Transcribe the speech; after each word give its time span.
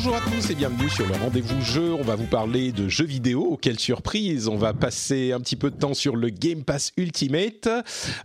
Bonjour 0.00 0.14
à 0.14 0.20
tous 0.20 0.50
et 0.50 0.54
bienvenue 0.54 0.88
sur 0.88 1.08
le 1.08 1.14
rendez-vous 1.14 1.60
jeu. 1.60 1.92
On 1.92 2.02
va 2.02 2.14
vous 2.14 2.28
parler 2.28 2.70
de 2.70 2.86
jeux 2.86 3.04
vidéo. 3.04 3.58
Quelle 3.60 3.80
surprise 3.80 4.46
On 4.46 4.54
va 4.54 4.72
passer 4.72 5.32
un 5.32 5.40
petit 5.40 5.56
peu 5.56 5.72
de 5.72 5.76
temps 5.76 5.92
sur 5.92 6.14
le 6.14 6.28
Game 6.28 6.62
Pass 6.62 6.92
Ultimate, 6.96 7.68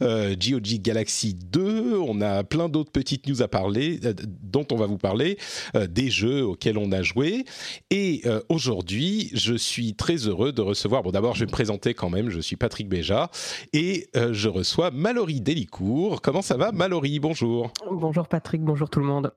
euh, 0.04 0.36
GOG 0.36 0.82
Galaxy 0.84 1.34
2. 1.34 1.98
On 1.98 2.22
a 2.22 2.44
plein 2.44 2.70
d'autres 2.70 2.91
petites 2.91 3.27
news 3.27 3.41
à 3.41 3.48
parler, 3.48 3.99
euh, 4.05 4.13
dont 4.43 4.68
on 4.71 4.76
va 4.76 4.85
vous 4.85 4.99
parler, 4.99 5.40
euh, 5.76 5.88
des 5.88 6.12
jeux 6.12 6.46
auxquels 6.46 6.77
on 6.77 6.91
a 6.91 7.02
joué. 7.02 7.43
Et 7.90 8.21
euh, 8.27 8.40
aujourd'hui, 8.49 9.32
je 9.34 9.55
suis 9.55 9.96
très 9.96 10.27
heureux 10.27 10.52
de 10.52 10.62
recevoir. 10.62 11.02
Bon, 11.02 11.10
d'abord, 11.10 11.34
je 11.34 11.40
vais 11.40 11.48
me 11.48 11.52
présenter 11.52 11.96
quand 11.96 12.12
même. 12.12 12.30
Je 12.30 12.40
suis 12.40 12.55
Patrick 12.55 12.87
Béja 12.87 13.32
et 13.74 14.10
je 14.13 14.48
reçois 14.48 14.91
Mallory 14.91 15.41
Delicourt. 15.41 16.21
Comment 16.21 16.43
ça 16.43 16.55
va, 16.55 16.71
Mallory? 16.71 17.20
Bonjour. 17.20 17.71
Bonjour 17.90 18.27
Patrick, 18.27 18.62
bonjour 18.62 18.91
tout 18.91 18.99
le 18.99 19.08
monde. 19.08 19.34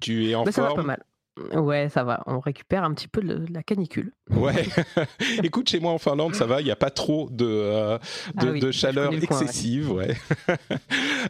Tu 0.00 0.30
es 0.30 0.34
en 0.34 0.42
Bah, 0.42 0.50
ça 0.50 0.62
va 0.62 0.68
pas 0.70 0.74
forme 0.74 0.88
mal. 0.88 1.04
Ouais, 1.52 1.90
ça 1.90 2.02
va. 2.02 2.22
On 2.26 2.40
récupère 2.40 2.82
un 2.82 2.94
petit 2.94 3.08
peu 3.08 3.20
de 3.20 3.44
la 3.52 3.62
canicule. 3.62 4.12
Ouais. 4.30 4.64
Écoute, 5.42 5.68
chez 5.68 5.80
moi 5.80 5.92
en 5.92 5.98
Finlande, 5.98 6.34
ça 6.34 6.46
va. 6.46 6.60
Il 6.62 6.64
n'y 6.64 6.70
a 6.70 6.76
pas 6.76 6.90
trop 6.90 7.28
de, 7.30 7.44
euh, 7.46 7.98
de, 7.98 8.02
Ah 8.38 8.46
oui, 8.52 8.60
de 8.60 8.70
chaleur 8.70 9.12
le 9.12 9.18
ouais. 9.18 9.24
excessive. 9.24 9.92
Ouais. 9.92 10.14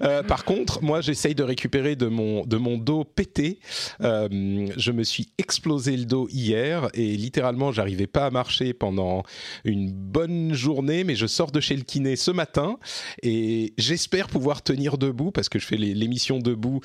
Euh, 0.02 0.22
par 0.22 0.44
contre, 0.44 0.82
moi, 0.82 1.00
j'essaye 1.00 1.34
de 1.34 1.42
récupérer 1.42 1.96
de 1.96 2.06
mon, 2.06 2.44
de 2.44 2.58
mon 2.58 2.76
dos 2.76 3.02
pété. 3.02 3.60
Euh, 4.02 4.68
je 4.76 4.92
me 4.92 5.02
suis 5.04 5.28
explosé 5.38 5.96
le 5.96 6.04
dos 6.04 6.28
hier 6.30 6.88
et 6.92 7.16
littéralement, 7.16 7.72
j'arrivais 7.72 8.06
pas 8.06 8.26
à 8.26 8.30
marcher 8.30 8.74
pendant 8.74 9.22
une 9.64 9.90
bonne 9.90 10.52
journée. 10.52 11.02
Mais 11.02 11.14
je 11.14 11.26
sors 11.26 11.50
de 11.50 11.60
chez 11.60 11.74
le 11.74 11.82
kiné 11.82 12.14
ce 12.16 12.30
matin 12.30 12.78
et 13.22 13.72
j'espère 13.78 14.28
pouvoir 14.28 14.60
tenir 14.60 14.98
debout 14.98 15.30
parce 15.30 15.48
que 15.48 15.58
je 15.58 15.66
fais 15.66 15.76
l'émission 15.76 16.40
debout 16.40 16.80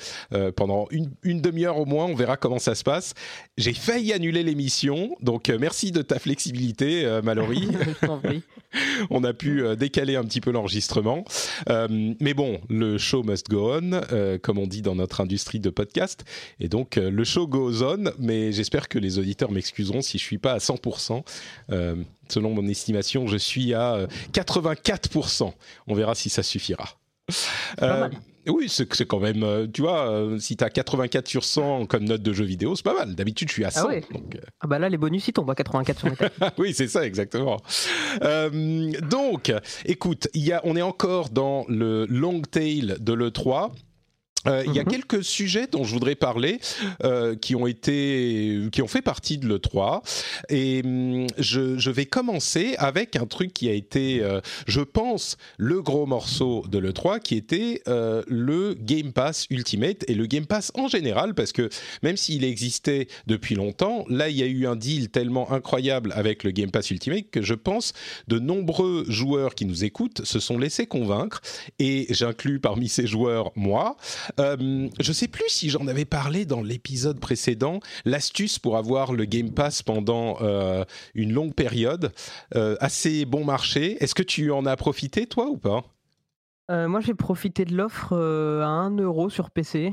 pendant 0.56 0.86
une, 0.90 1.10
une 1.22 1.42
demi-heure 1.42 1.76
au 1.76 1.84
moins. 1.84 2.06
On 2.06 2.14
verra 2.14 2.38
comment 2.38 2.58
ça 2.58 2.74
se 2.74 2.82
passe. 2.82 3.11
J'ai 3.58 3.74
failli 3.74 4.12
annuler 4.12 4.42
l'émission, 4.42 5.14
donc 5.20 5.50
euh, 5.50 5.58
merci 5.60 5.92
de 5.92 6.02
ta 6.02 6.18
flexibilité, 6.18 7.04
euh, 7.04 7.22
Mallory. 7.22 7.68
On 9.10 9.24
a 9.24 9.32
pu 9.32 9.62
euh, 9.62 9.76
décaler 9.76 10.16
un 10.16 10.24
petit 10.24 10.40
peu 10.40 10.50
l'enregistrement. 10.50 11.24
Euh, 11.68 12.14
mais 12.20 12.34
bon, 12.34 12.60
le 12.68 12.98
show 12.98 13.22
must 13.22 13.48
go 13.48 13.72
on, 13.74 14.00
comme 14.42 14.58
on 14.58 14.66
dit 14.66 14.82
dans 14.82 14.94
notre 14.94 15.20
industrie 15.20 15.60
de 15.60 15.70
podcast. 15.70 16.24
Et 16.60 16.68
donc, 16.68 16.96
le 16.96 17.24
show 17.24 17.46
goes 17.46 17.82
on, 17.82 18.12
mais 18.18 18.52
j'espère 18.52 18.88
que 18.88 18.98
les 18.98 19.18
auditeurs 19.18 19.50
m'excuseront 19.50 20.02
si 20.02 20.18
je 20.18 20.24
suis 20.24 20.38
pas 20.38 20.52
à 20.52 20.58
100%. 20.58 21.22
Euh, 21.70 21.96
selon 22.28 22.54
mon 22.54 22.66
estimation, 22.66 23.26
je 23.26 23.36
suis 23.36 23.74
à 23.74 23.94
euh, 23.94 24.06
84%. 24.32 25.52
On 25.86 25.94
verra 25.94 26.14
si 26.14 26.30
ça 26.30 26.42
suffira. 26.42 26.88
pas 27.76 28.00
mal. 28.00 28.12
Oui, 28.48 28.68
c'est 28.68 29.06
quand 29.06 29.20
même, 29.20 29.42
euh, 29.42 29.66
tu 29.72 29.82
vois, 29.82 30.10
euh, 30.10 30.38
si 30.38 30.56
tu 30.56 30.64
as 30.64 30.70
84 30.70 31.28
sur 31.28 31.44
100 31.44 31.86
comme 31.86 32.04
note 32.04 32.22
de 32.22 32.32
jeu 32.32 32.44
vidéo, 32.44 32.74
c'est 32.76 32.82
pas 32.82 32.94
mal. 32.94 33.14
D'habitude, 33.14 33.48
je 33.48 33.52
suis 33.54 33.64
à 33.64 33.70
100. 33.70 33.80
Ah 33.84 33.86
ouais. 33.88 34.02
donc, 34.12 34.34
euh, 34.36 34.40
Ah 34.60 34.66
bah 34.66 34.78
là, 34.78 34.88
les 34.88 34.96
bonus, 34.98 35.28
ils 35.28 35.32
tombent 35.32 35.50
à 35.50 35.54
84 35.54 35.98
sur 35.98 36.10
mes 36.10 36.16
têtes. 36.16 36.32
oui, 36.58 36.74
c'est 36.74 36.88
ça, 36.88 37.06
exactement. 37.06 37.60
Euh, 38.22 38.90
donc, 39.08 39.52
écoute, 39.84 40.28
y 40.34 40.52
a, 40.52 40.60
on 40.64 40.76
est 40.76 40.82
encore 40.82 41.28
dans 41.30 41.64
le 41.68 42.06
long 42.06 42.40
tail 42.42 42.96
de 43.00 43.12
l'E3. 43.12 43.70
Euh, 44.46 44.62
Il 44.66 44.74
y 44.74 44.78
a 44.80 44.82
Mhm. 44.84 44.90
quelques 44.90 45.24
sujets 45.24 45.66
dont 45.70 45.84
je 45.84 45.92
voudrais 45.92 46.14
parler 46.14 46.58
euh, 47.04 47.36
qui 47.36 47.54
ont 47.54 47.66
été, 47.66 48.58
qui 48.72 48.82
ont 48.82 48.88
fait 48.88 49.02
partie 49.02 49.38
de 49.38 49.46
l'E3 49.46 50.02
et 50.48 50.82
hum, 50.84 51.26
je, 51.38 51.78
je 51.78 51.90
vais 51.90 52.06
commencer 52.06 52.74
avec 52.78 53.16
un 53.16 53.26
truc 53.26 53.52
qui 53.52 53.68
a 53.68 53.72
été, 53.72 54.20
euh, 54.22 54.40
je 54.66 54.80
pense, 54.80 55.36
le 55.58 55.80
gros 55.82 56.06
morceau 56.06 56.64
de 56.68 56.78
l'E3 56.78 57.20
qui 57.20 57.36
était 57.36 57.82
euh, 57.88 58.22
le 58.26 58.74
Game 58.74 59.12
Pass 59.12 59.46
Ultimate 59.50 60.04
et 60.08 60.14
le 60.14 60.26
Game 60.26 60.46
Pass 60.46 60.72
en 60.74 60.88
général 60.88 61.34
parce 61.34 61.52
que 61.52 61.68
même 62.02 62.16
s'il 62.16 62.44
existait 62.44 63.06
depuis 63.26 63.54
longtemps, 63.54 64.04
là 64.08 64.28
il 64.28 64.36
y 64.36 64.42
a 64.42 64.46
eu 64.46 64.66
un 64.66 64.76
deal 64.76 65.08
tellement 65.10 65.52
incroyable 65.52 66.12
avec 66.16 66.42
le 66.44 66.50
Game 66.50 66.70
Pass 66.70 66.90
Ultimate 66.90 67.30
que 67.30 67.42
je 67.42 67.54
pense 67.54 67.92
de 68.28 68.38
nombreux 68.38 69.04
joueurs 69.08 69.54
qui 69.54 69.66
nous 69.66 69.84
écoutent 69.84 70.24
se 70.24 70.40
sont 70.40 70.58
laissés 70.58 70.86
convaincre 70.86 71.40
et 71.78 72.06
j'inclus 72.10 72.58
parmi 72.60 72.88
ces 72.88 73.06
joueurs 73.06 73.52
moi. 73.56 73.96
Euh, 74.40 74.88
je 75.00 75.12
sais 75.12 75.28
plus 75.28 75.48
si 75.48 75.70
j'en 75.70 75.86
avais 75.86 76.04
parlé 76.04 76.44
dans 76.44 76.62
l'épisode 76.62 77.20
précédent, 77.20 77.80
l'astuce 78.04 78.58
pour 78.58 78.76
avoir 78.76 79.12
le 79.12 79.24
Game 79.24 79.52
Pass 79.52 79.82
pendant 79.82 80.38
euh, 80.40 80.84
une 81.14 81.32
longue 81.32 81.54
période, 81.54 82.12
euh, 82.54 82.76
assez 82.80 83.24
bon 83.24 83.44
marché. 83.44 84.02
Est-ce 84.02 84.14
que 84.14 84.22
tu 84.22 84.50
en 84.50 84.66
as 84.66 84.76
profité 84.76 85.26
toi 85.26 85.46
ou 85.46 85.56
pas? 85.56 85.82
Moi, 86.68 87.00
j'ai 87.00 87.12
profité 87.12 87.66
de 87.66 87.76
l'offre 87.76 88.16
à 88.16 88.66
1 88.66 88.96
euro 88.96 89.28
sur 89.28 89.50
PC. 89.50 89.92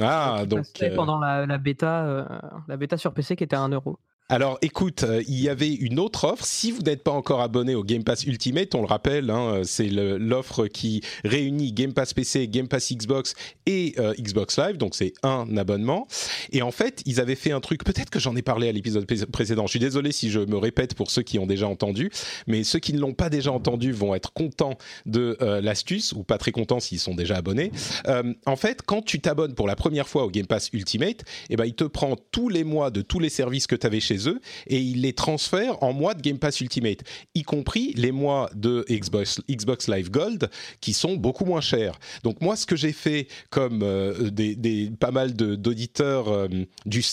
Ah 0.00 0.44
donc. 0.46 0.66
Pendant 0.94 1.18
la, 1.18 1.46
la 1.46 1.58
bêta, 1.58 2.28
la 2.68 2.76
bêta 2.76 2.96
sur 2.96 3.12
PC 3.12 3.34
qui 3.34 3.42
était 3.42 3.56
à 3.56 3.60
1 3.62 3.70
euro. 3.70 3.98
Alors 4.32 4.56
écoute, 4.62 5.02
euh, 5.02 5.22
il 5.28 5.38
y 5.42 5.50
avait 5.50 5.74
une 5.74 5.98
autre 5.98 6.24
offre. 6.24 6.46
Si 6.46 6.72
vous 6.72 6.80
n'êtes 6.80 7.02
pas 7.02 7.10
encore 7.10 7.42
abonné 7.42 7.74
au 7.74 7.84
Game 7.84 8.02
Pass 8.02 8.24
Ultimate, 8.24 8.74
on 8.74 8.80
le 8.80 8.86
rappelle, 8.86 9.28
hein, 9.28 9.60
c'est 9.62 9.88
le- 9.90 10.16
l'offre 10.16 10.68
qui 10.68 11.02
réunit 11.22 11.74
Game 11.74 11.92
Pass 11.92 12.14
PC, 12.14 12.48
Game 12.48 12.66
Pass 12.66 12.94
Xbox 12.94 13.34
et 13.66 13.94
euh, 13.98 14.14
Xbox 14.18 14.56
Live, 14.56 14.78
donc 14.78 14.94
c'est 14.94 15.12
un 15.22 15.54
abonnement. 15.58 16.08
Et 16.50 16.62
en 16.62 16.70
fait, 16.70 17.02
ils 17.04 17.20
avaient 17.20 17.34
fait 17.34 17.52
un 17.52 17.60
truc, 17.60 17.84
peut-être 17.84 18.08
que 18.08 18.18
j'en 18.18 18.34
ai 18.34 18.40
parlé 18.40 18.70
à 18.70 18.72
l'épisode 18.72 19.04
pré- 19.04 19.26
précédent, 19.26 19.66
je 19.66 19.72
suis 19.72 19.78
désolé 19.78 20.12
si 20.12 20.30
je 20.30 20.40
me 20.40 20.56
répète 20.56 20.94
pour 20.94 21.10
ceux 21.10 21.20
qui 21.22 21.38
ont 21.38 21.46
déjà 21.46 21.68
entendu, 21.68 22.10
mais 22.46 22.64
ceux 22.64 22.78
qui 22.78 22.94
ne 22.94 23.00
l'ont 23.00 23.12
pas 23.12 23.28
déjà 23.28 23.52
entendu 23.52 23.92
vont 23.92 24.14
être 24.14 24.32
contents 24.32 24.78
de 25.04 25.36
euh, 25.42 25.60
l'astuce, 25.60 26.12
ou 26.14 26.22
pas 26.24 26.38
très 26.38 26.52
contents 26.52 26.80
s'ils 26.80 27.00
sont 27.00 27.14
déjà 27.14 27.36
abonnés. 27.36 27.70
Euh, 28.08 28.32
en 28.46 28.56
fait, 28.56 28.80
quand 28.80 29.02
tu 29.02 29.20
t'abonnes 29.20 29.54
pour 29.54 29.66
la 29.66 29.76
première 29.76 30.08
fois 30.08 30.24
au 30.24 30.30
Game 30.30 30.46
Pass 30.46 30.70
Ultimate, 30.72 31.22
eh 31.50 31.56
ben, 31.56 31.66
il 31.66 31.74
te 31.74 31.84
prend 31.84 32.16
tous 32.30 32.48
les 32.48 32.64
mois 32.64 32.90
de 32.90 33.02
tous 33.02 33.18
les 33.18 33.28
services 33.28 33.66
que 33.66 33.76
tu 33.76 33.86
avais 33.86 34.00
chez 34.00 34.21
eux 34.28 34.40
et 34.66 34.78
il 34.78 35.02
les 35.02 35.12
transfère 35.12 35.82
en 35.82 35.92
mois 35.92 36.14
de 36.14 36.20
Game 36.22 36.38
Pass 36.38 36.60
Ultimate, 36.60 37.00
y 37.34 37.42
compris 37.42 37.92
les 37.96 38.12
mois 38.12 38.50
de 38.54 38.84
Xbox, 38.90 39.40
Xbox 39.50 39.88
Live 39.88 40.10
Gold 40.10 40.50
qui 40.80 40.92
sont 40.92 41.14
beaucoup 41.14 41.44
moins 41.44 41.60
chers. 41.60 41.98
Donc 42.22 42.40
moi, 42.40 42.56
ce 42.56 42.66
que 42.66 42.76
j'ai 42.76 42.92
fait 42.92 43.28
comme 43.50 43.82
euh, 43.82 44.30
des, 44.30 44.90
pas 44.98 45.10
mal 45.10 45.34
d'auditeurs 45.34 46.28
euh, 46.28 46.48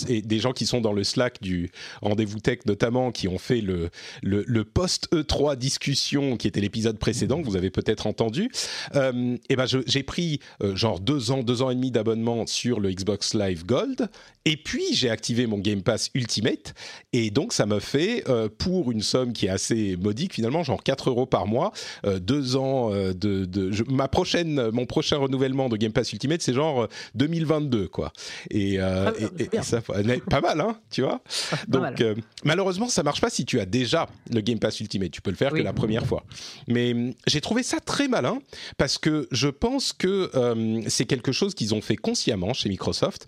et 0.07 0.21
des 0.21 0.39
gens 0.39 0.53
qui 0.53 0.65
sont 0.65 0.81
dans 0.81 0.93
le 0.93 1.03
Slack 1.03 1.41
du 1.41 1.71
rendez-vous 2.01 2.39
tech 2.39 2.59
notamment, 2.65 3.11
qui 3.11 3.27
ont 3.27 3.37
fait 3.37 3.61
le, 3.61 3.89
le, 4.21 4.43
le 4.47 4.63
post 4.63 5.09
E3 5.13 5.55
discussion 5.57 6.37
qui 6.37 6.47
était 6.47 6.61
l'épisode 6.61 6.97
précédent 6.97 7.41
que 7.41 7.45
vous 7.45 7.55
avez 7.55 7.69
peut-être 7.69 8.07
entendu, 8.07 8.49
euh, 8.95 9.37
ben 9.49 9.65
j'ai 9.85 10.03
pris 10.03 10.39
euh, 10.63 10.75
genre 10.75 10.99
deux 10.99 11.31
ans, 11.31 11.43
deux 11.43 11.61
ans 11.61 11.69
et 11.69 11.75
demi 11.75 11.91
d'abonnement 11.91 12.47
sur 12.47 12.79
le 12.79 12.91
Xbox 12.91 13.33
Live 13.33 13.65
Gold, 13.65 14.09
et 14.45 14.55
puis 14.55 14.93
j'ai 14.93 15.09
activé 15.09 15.47
mon 15.47 15.57
Game 15.57 15.81
Pass 15.81 16.09
Ultimate, 16.13 16.73
et 17.13 17.29
donc 17.31 17.53
ça 17.53 17.65
me 17.65 17.79
fait 17.79 18.23
euh, 18.29 18.49
pour 18.57 18.91
une 18.91 19.01
somme 19.01 19.33
qui 19.33 19.45
est 19.47 19.49
assez 19.49 19.95
modique 19.97 20.33
finalement, 20.33 20.63
genre 20.63 20.83
4 20.83 21.09
euros 21.09 21.25
par 21.25 21.47
mois, 21.47 21.71
euh, 22.05 22.19
deux 22.19 22.55
ans 22.55 22.93
euh, 22.93 23.13
de, 23.13 23.45
de 23.45 23.71
je- 23.71 23.83
ma 23.83 24.07
prochaine, 24.07 24.69
mon 24.71 24.85
prochain 24.85 25.17
renouvellement 25.17 25.69
de 25.69 25.77
Game 25.77 25.91
Pass 25.91 26.11
Ultimate, 26.13 26.41
c'est 26.41 26.53
genre 26.53 26.83
euh, 26.83 26.87
2022 27.15 27.87
quoi. 27.87 28.11
Et, 28.49 28.79
Ah, 28.79 29.13
et- 29.37 29.61
ça, 29.61 29.81
pas 29.81 30.41
mal 30.41 30.61
hein, 30.61 30.77
tu 30.91 31.01
vois. 31.01 31.21
Ah, 31.51 31.57
Donc 31.67 31.81
mal. 31.99 32.15
malheureusement, 32.43 32.87
ça 32.87 33.03
marche 33.03 33.21
pas 33.21 33.29
si 33.29 33.45
tu 33.45 33.59
as 33.59 33.65
déjà 33.65 34.07
le 34.31 34.41
Game 34.41 34.59
Pass 34.59 34.79
Ultimate. 34.79 35.11
Tu 35.11 35.21
peux 35.21 35.31
le 35.31 35.35
faire 35.35 35.51
que 35.53 35.61
la 35.61 35.73
première 35.73 36.05
fois. 36.05 36.23
Mais 36.67 36.93
hum, 36.93 37.13
j'ai 37.27 37.41
trouvé 37.41 37.63
ça 37.63 37.79
très 37.79 38.07
malin 38.07 38.39
parce 38.77 38.97
que 38.97 39.27
je 39.31 39.47
pense 39.47 39.93
que 39.93 40.29
euh, 40.35 40.81
c'est 40.87 41.05
quelque 41.05 41.31
chose 41.31 41.53
qu'ils 41.53 41.73
ont 41.73 41.81
fait 41.81 41.95
consciemment 41.95 42.53
chez 42.53 42.69
Microsoft 42.69 43.27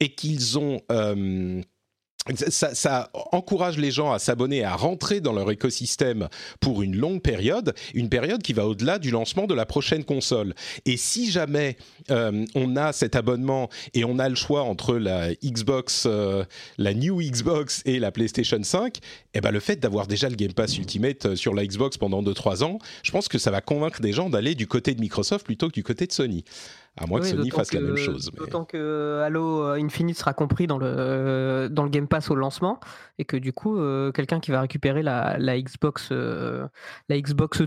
et 0.00 0.10
qu'ils 0.10 0.58
ont 0.58 0.80
euh, 0.90 1.60
ça, 2.48 2.74
ça, 2.74 3.10
encourage 3.32 3.76
les 3.76 3.90
gens 3.90 4.12
à 4.12 4.18
s'abonner, 4.18 4.64
à 4.64 4.74
rentrer 4.74 5.20
dans 5.20 5.34
leur 5.34 5.50
écosystème 5.50 6.28
pour 6.58 6.82
une 6.82 6.96
longue 6.96 7.20
période, 7.20 7.74
une 7.92 8.08
période 8.08 8.42
qui 8.42 8.54
va 8.54 8.66
au-delà 8.66 8.98
du 8.98 9.10
lancement 9.10 9.46
de 9.46 9.52
la 9.52 9.66
prochaine 9.66 10.04
console. 10.04 10.54
Et 10.86 10.96
si 10.96 11.30
jamais 11.30 11.76
euh, 12.10 12.46
on 12.54 12.76
a 12.76 12.94
cet 12.94 13.14
abonnement 13.14 13.68
et 13.92 14.04
on 14.04 14.18
a 14.18 14.28
le 14.30 14.36
choix 14.36 14.62
entre 14.62 14.96
la 14.96 15.34
Xbox, 15.34 16.04
euh, 16.06 16.44
la 16.78 16.94
New 16.94 17.20
Xbox 17.20 17.82
et 17.84 17.98
la 17.98 18.10
PlayStation 18.10 18.62
5, 18.62 18.98
eh 19.34 19.40
ben 19.42 19.50
le 19.50 19.60
fait 19.60 19.76
d'avoir 19.76 20.06
déjà 20.06 20.30
le 20.30 20.36
Game 20.36 20.54
Pass 20.54 20.78
Ultimate 20.78 21.26
euh, 21.26 21.36
sur 21.36 21.52
la 21.52 21.66
Xbox 21.66 21.98
pendant 21.98 22.22
2-3 22.22 22.64
ans, 22.64 22.78
je 23.02 23.10
pense 23.10 23.28
que 23.28 23.36
ça 23.36 23.50
va 23.50 23.60
convaincre 23.60 24.00
des 24.00 24.12
gens 24.12 24.30
d'aller 24.30 24.54
du 24.54 24.66
côté 24.66 24.94
de 24.94 25.00
Microsoft 25.00 25.44
plutôt 25.44 25.68
que 25.68 25.74
du 25.74 25.82
côté 25.82 26.06
de 26.06 26.12
Sony. 26.12 26.44
À 26.96 27.06
moins 27.06 27.20
que 27.20 27.26
Sony 27.26 27.50
fasse 27.50 27.72
la 27.72 27.80
même 27.80 27.96
chose. 27.96 28.30
Mais... 28.32 28.38
D'autant 28.38 28.64
que 28.64 29.20
Halo 29.24 29.64
Infinite 29.72 30.16
sera 30.16 30.32
compris 30.32 30.66
dans 30.66 30.78
le, 30.78 31.68
dans 31.70 31.82
le 31.82 31.90
Game 31.90 32.06
Pass 32.06 32.30
au 32.30 32.36
lancement 32.36 32.78
et 33.18 33.24
que 33.24 33.36
du 33.36 33.52
coup, 33.52 33.78
euh, 33.78 34.12
quelqu'un 34.12 34.40
qui 34.40 34.50
va 34.50 34.60
récupérer 34.60 35.02
la, 35.02 35.36
la 35.38 35.60
Xbox, 35.60 36.08
euh, 36.12 36.66
la 37.08 37.20
Xbox 37.20 37.62
2 37.62 37.66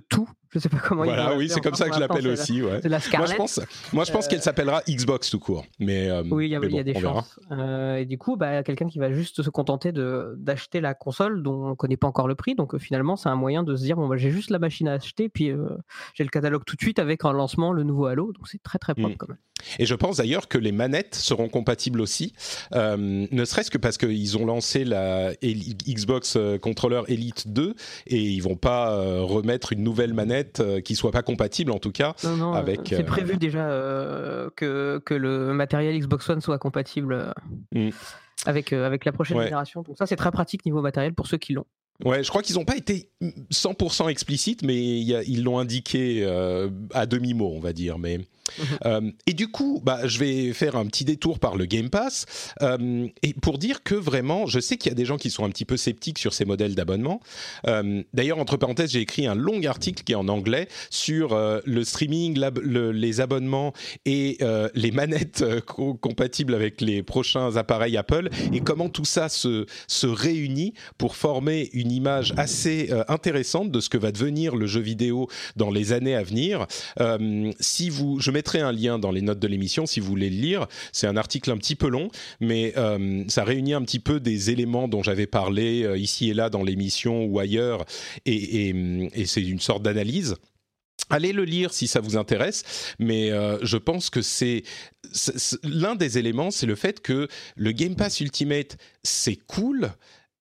je 0.58 0.64
sais 0.64 0.70
pas 0.70 0.78
comment 0.78 1.04
voilà, 1.04 1.36
oui, 1.36 1.50
c'est 1.50 1.62
comme 1.62 1.76
ça 1.76 1.88
que 1.88 1.96
je 1.96 2.00
l'appelle 2.00 2.28
aussi. 2.28 2.62
Ouais. 2.62 2.82
La 2.84 3.00
moi, 3.18 3.28
je 3.28 3.36
pense, 3.36 3.60
moi, 3.94 4.04
je 4.04 4.12
pense 4.12 4.28
qu'elle 4.28 4.42
s'appellera 4.42 4.82
Xbox 4.90 5.30
tout 5.30 5.40
court. 5.40 5.66
Mais, 5.80 6.10
euh, 6.10 6.24
oui, 6.32 6.48
il 6.48 6.52
y, 6.52 6.80
a 6.80 6.84
des 6.84 7.00
chances. 7.00 7.40
et 7.52 8.06
du 8.06 8.18
coup, 8.18 8.36
bah, 8.36 8.64
quelqu'un 8.64 8.88
qui 8.88 9.00
va 9.00 9.12
juste 9.12 9.42
se 9.42 9.50
contenter 9.50 9.92
d'acheter 9.92 10.82
la 10.82 10.94
console 10.94 11.44
dont 11.44 11.66
on 11.66 11.70
ne 11.70 11.76
connaît 11.76 11.98
pas 11.98 12.08
encore 12.08 12.28
le 12.28 12.36
prix. 12.36 12.56
Donc 12.56 12.78
finalement, 12.78 13.16
c'est 13.16 13.30
un 13.30 13.36
moyen 13.36 13.64
de 13.64 13.76
se 13.76 13.84
dire 13.84 13.96
bon, 13.96 14.08
bah, 14.08 14.18
j'ai 14.18 14.32
juste 14.32 14.50
la 14.50 14.60
machine 14.60 14.88
à 14.88 14.94
acheter, 14.94 15.30
puis 15.30 15.52
j'ai 16.14 16.24
le 16.24 16.30
catalogue 16.30 16.64
tout 16.66 16.76
de 16.76 16.82
suite 16.82 17.00
avec 17.00 17.26
un 17.26 17.34
lancement, 17.34 17.72
le 17.72 17.84
nouveau 17.84 18.06
Halo. 18.08 18.34
Donc 18.34 18.48
c'est 18.48 18.62
très 18.64 18.80
très 18.80 18.96
propre 18.96 19.14
mm. 19.14 19.18
quand 19.18 19.30
même. 19.30 19.38
Et 19.80 19.86
je 19.86 19.96
pense 19.96 20.18
d'ailleurs 20.18 20.48
que 20.48 20.58
les 20.58 20.72
manettes 20.72 21.16
seront 21.16 21.50
compatibles 21.50 22.00
aussi, 22.02 22.34
ne 22.74 23.46
serait-ce 23.46 23.72
que 23.72 23.78
parce 23.78 23.98
qu'ils 23.98 24.38
ont 24.38 24.46
lancé 24.46 24.84
la 24.84 25.34
Xbox 25.42 26.38
Controller 26.62 27.02
Elite 27.08 27.48
2 27.48 27.76
et 28.08 28.22
ils 28.22 28.42
vont 28.42 28.56
pas 28.56 28.96
remettre 29.22 29.74
une 29.74 29.84
nouvelle 29.84 30.14
manette 30.14 30.47
euh, 30.60 30.82
qui 30.82 30.96
soit 30.96 31.12
pas 31.12 31.22
compatible 31.22 31.72
en 31.72 31.80
tout 31.80 31.92
cas 31.92 32.16
avec. 32.54 32.82
C'est 32.86 33.02
euh, 33.02 33.04
prévu 33.04 33.38
déjà 33.38 33.68
euh, 33.68 34.50
que, 34.56 35.02
que 35.06 35.14
le 35.14 35.54
matériel 35.54 35.98
Xbox 36.00 36.30
One 36.30 36.42
soit 36.42 36.58
compatible 36.58 37.34
mm. 37.74 37.90
avec, 38.46 38.74
avec 38.74 39.06
la 39.06 39.12
prochaine 39.12 39.42
génération. 39.42 39.82
Donc 39.84 39.98
ça 39.98 40.06
c'est 40.06 40.16
très 40.16 40.32
pratique 40.32 40.66
niveau 40.66 40.82
matériel 40.82 41.14
pour 41.14 41.28
ceux 41.28 41.38
qui 41.38 41.54
l'ont. 41.54 41.66
Ouais, 42.06 42.24
je 42.24 42.30
crois 42.30 42.44
qu'ils 42.44 42.56
n'ont 42.56 42.66
pas 42.66 42.78
été 42.78 43.10
100% 43.52 44.10
explicites, 44.10 44.62
mais 44.62 44.78
ils 44.78 45.44
l'ont 45.44 45.58
indiqué 45.58 46.26
à 46.94 47.06
demi-mot, 47.06 47.52
on 47.54 47.60
va 47.60 47.74
dire. 47.74 47.98
Mais. 47.98 48.20
Euh, 48.86 49.12
et 49.26 49.34
du 49.34 49.50
coup, 49.50 49.82
bah, 49.84 50.08
je 50.08 50.20
vais 50.20 50.54
faire 50.54 50.76
un 50.76 50.86
petit 50.86 51.06
détour 51.06 51.40
par 51.40 51.56
le 51.56 51.66
Game 51.66 51.90
Pass 51.90 52.26
euh, 52.62 53.08
et 53.24 53.34
pour 53.34 53.58
dire 53.58 53.84
que 53.84 53.96
vraiment, 53.96 54.46
je 54.46 54.60
sais 54.60 54.78
qu'il 54.78 54.90
y 54.90 54.94
a 54.94 54.96
des 54.96 55.06
gens 55.06 55.18
qui 55.18 55.30
sont 55.30 55.46
un 55.46 55.50
petit 55.50 55.66
peu 55.66 55.78
sceptiques 55.78 56.20
sur 56.20 56.34
ces 56.34 56.46
modèles 56.46 56.76
d'abonnement. 56.76 57.22
Euh, 57.68 58.04
d'ailleurs, 58.14 58.40
entre 58.40 58.58
parenthèses, 58.58 58.92
j'ai 58.92 59.02
écrit 59.02 59.28
un 59.28 59.36
long 59.36 59.64
article 59.64 60.04
qui 60.04 60.14
est 60.14 60.16
en 60.16 60.28
anglais 60.28 60.68
sur 60.90 61.38
le 61.66 61.84
streaming, 61.84 62.40
les 62.64 63.22
abonnements 63.22 63.74
et 64.06 64.38
les 64.74 64.92
manettes 64.92 65.44
compatibles 65.66 66.54
avec 66.54 66.82
les 66.82 67.04
prochains 67.04 67.56
appareils 67.58 67.98
Apple 67.98 68.30
et 68.54 68.60
comment 68.62 68.90
tout 68.90 69.06
ça 69.06 69.30
se, 69.30 69.66
se 69.88 70.08
réunit 70.08 70.74
pour 70.98 71.16
former 71.16 71.70
une 71.74 71.92
image 71.92 72.34
assez 72.38 72.90
intéressante 73.08 73.72
de 73.72 73.80
ce 73.80 73.90
que 73.90 73.98
va 73.98 74.12
devenir 74.12 74.56
le 74.56 74.68
jeu 74.68 74.82
vidéo 74.82 75.28
dans 75.56 75.72
les 75.72 75.94
années 75.94 76.16
à 76.16 76.24
venir. 76.24 76.68
si 77.60 77.90
vous, 77.90 78.20
mettrai 78.38 78.62
un 78.62 78.72
lien 78.72 79.00
dans 79.00 79.10
les 79.10 79.24
notes 79.24 79.40
de 79.40 79.48
l'émission 79.48 79.88
si 79.88 80.00
vous 80.00 80.08
voulez 80.08 80.30
le 80.30 80.36
lire. 80.36 80.68
C'est 80.92 81.08
un 81.08 81.18
article 81.18 81.50
un 81.50 81.58
petit 81.58 81.76
peu 81.76 81.90
long, 81.90 82.10
mais 82.40 82.74
euh, 82.78 83.24
ça 83.28 83.44
réunit 83.44 83.74
un 83.74 83.82
petit 83.82 84.00
peu 84.00 84.20
des 84.20 84.52
éléments 84.52 84.88
dont 84.88 85.02
j'avais 85.02 85.26
parlé 85.26 85.84
euh, 85.84 85.98
ici 85.98 86.30
et 86.30 86.36
là 86.36 86.52
dans 86.52 86.64
l'émission 86.64 87.26
ou 87.26 87.40
ailleurs, 87.40 87.84
et, 88.28 88.76
c'est 89.26 89.42
une 89.42 89.60
sorte 89.60 89.82
d'analyse. 89.82 90.36
Allez 91.10 91.34
le 91.34 91.46
lire 91.46 91.74
si 91.74 91.88
ça 91.88 92.00
vous 92.00 92.16
intéresse, 92.16 92.64
mais 93.00 93.32
euh, 93.32 93.58
je 93.64 93.78
pense 93.78 94.12
que 94.12 94.22
c'est 94.22 94.64
l'un 95.64 95.96
des 95.96 96.20
éléments, 96.20 96.52
c'est 96.52 96.68
le 96.68 96.76
fait 96.76 97.02
que 97.02 97.28
le 97.56 97.72
Game 97.72 97.96
Pass 97.96 98.20
Ultimate, 98.20 98.78
c'est 99.04 99.38
cool, 99.48 99.94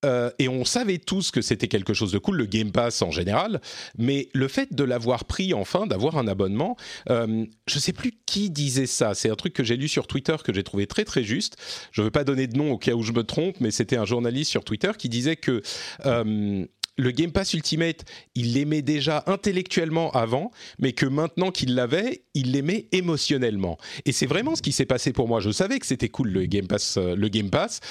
euh, 0.05 0.29
et 0.39 0.47
on 0.47 0.63
savait 0.63 0.99
tous 0.99 1.31
que 1.31 1.41
c'était 1.41 1.67
quelque 1.67 1.93
chose 1.93 2.11
de 2.11 2.19
cool, 2.19 2.37
le 2.37 2.45
Game 2.45 2.71
Pass 2.71 3.01
en 3.01 3.11
général, 3.11 3.61
mais 3.97 4.29
le 4.33 4.47
fait 4.47 4.73
de 4.73 4.83
l'avoir 4.83 5.25
pris 5.25 5.53
enfin, 5.53 5.87
d'avoir 5.87 6.17
un 6.17 6.27
abonnement, 6.27 6.77
euh, 7.09 7.45
je 7.67 7.79
sais 7.79 7.93
plus 7.93 8.13
qui 8.25 8.49
disait 8.49 8.85
ça, 8.85 9.15
c'est 9.15 9.29
un 9.29 9.35
truc 9.35 9.53
que 9.53 9.63
j'ai 9.63 9.75
lu 9.75 9.87
sur 9.87 10.05
Twitter 10.07 10.35
que 10.43 10.53
j'ai 10.53 10.63
trouvé 10.63 10.85
très 10.85 11.03
très 11.03 11.23
juste, 11.23 11.55
je 11.91 12.01
ne 12.01 12.05
veux 12.05 12.11
pas 12.11 12.23
donner 12.23 12.47
de 12.47 12.57
nom 12.57 12.71
au 12.71 12.77
cas 12.77 12.93
où 12.93 13.01
je 13.01 13.11
me 13.11 13.23
trompe, 13.23 13.59
mais 13.59 13.71
c'était 13.71 13.97
un 13.97 14.05
journaliste 14.05 14.51
sur 14.51 14.63
Twitter 14.63 14.91
qui 14.97 15.09
disait 15.09 15.35
que... 15.35 15.61
Euh, 16.05 16.65
le 16.99 17.11
Game 17.11 17.31
Pass 17.31 17.53
Ultimate, 17.53 18.05
il 18.33 18.53
l'aimait 18.53 18.81
déjà 18.81 19.23
intellectuellement 19.27 20.09
avant, 20.11 20.51
mais 20.79 20.93
que 20.93 21.05
maintenant 21.05 21.51
qu'il 21.51 21.75
l'avait, 21.75 22.23
il 22.33 22.53
l'aimait 22.53 22.87
émotionnellement. 22.91 23.77
Et 24.05 24.11
c'est 24.11 24.25
vraiment 24.25 24.55
ce 24.55 24.63
qui 24.63 24.71
s'est 24.71 24.87
passé 24.87 25.13
pour 25.13 25.27
moi. 25.27 25.39
Je 25.39 25.51
savais 25.51 25.77
que 25.77 25.85
c'était 25.85 26.09
cool 26.09 26.29
le 26.29 26.45
Game 26.47 26.67
Pass, 26.67 27.81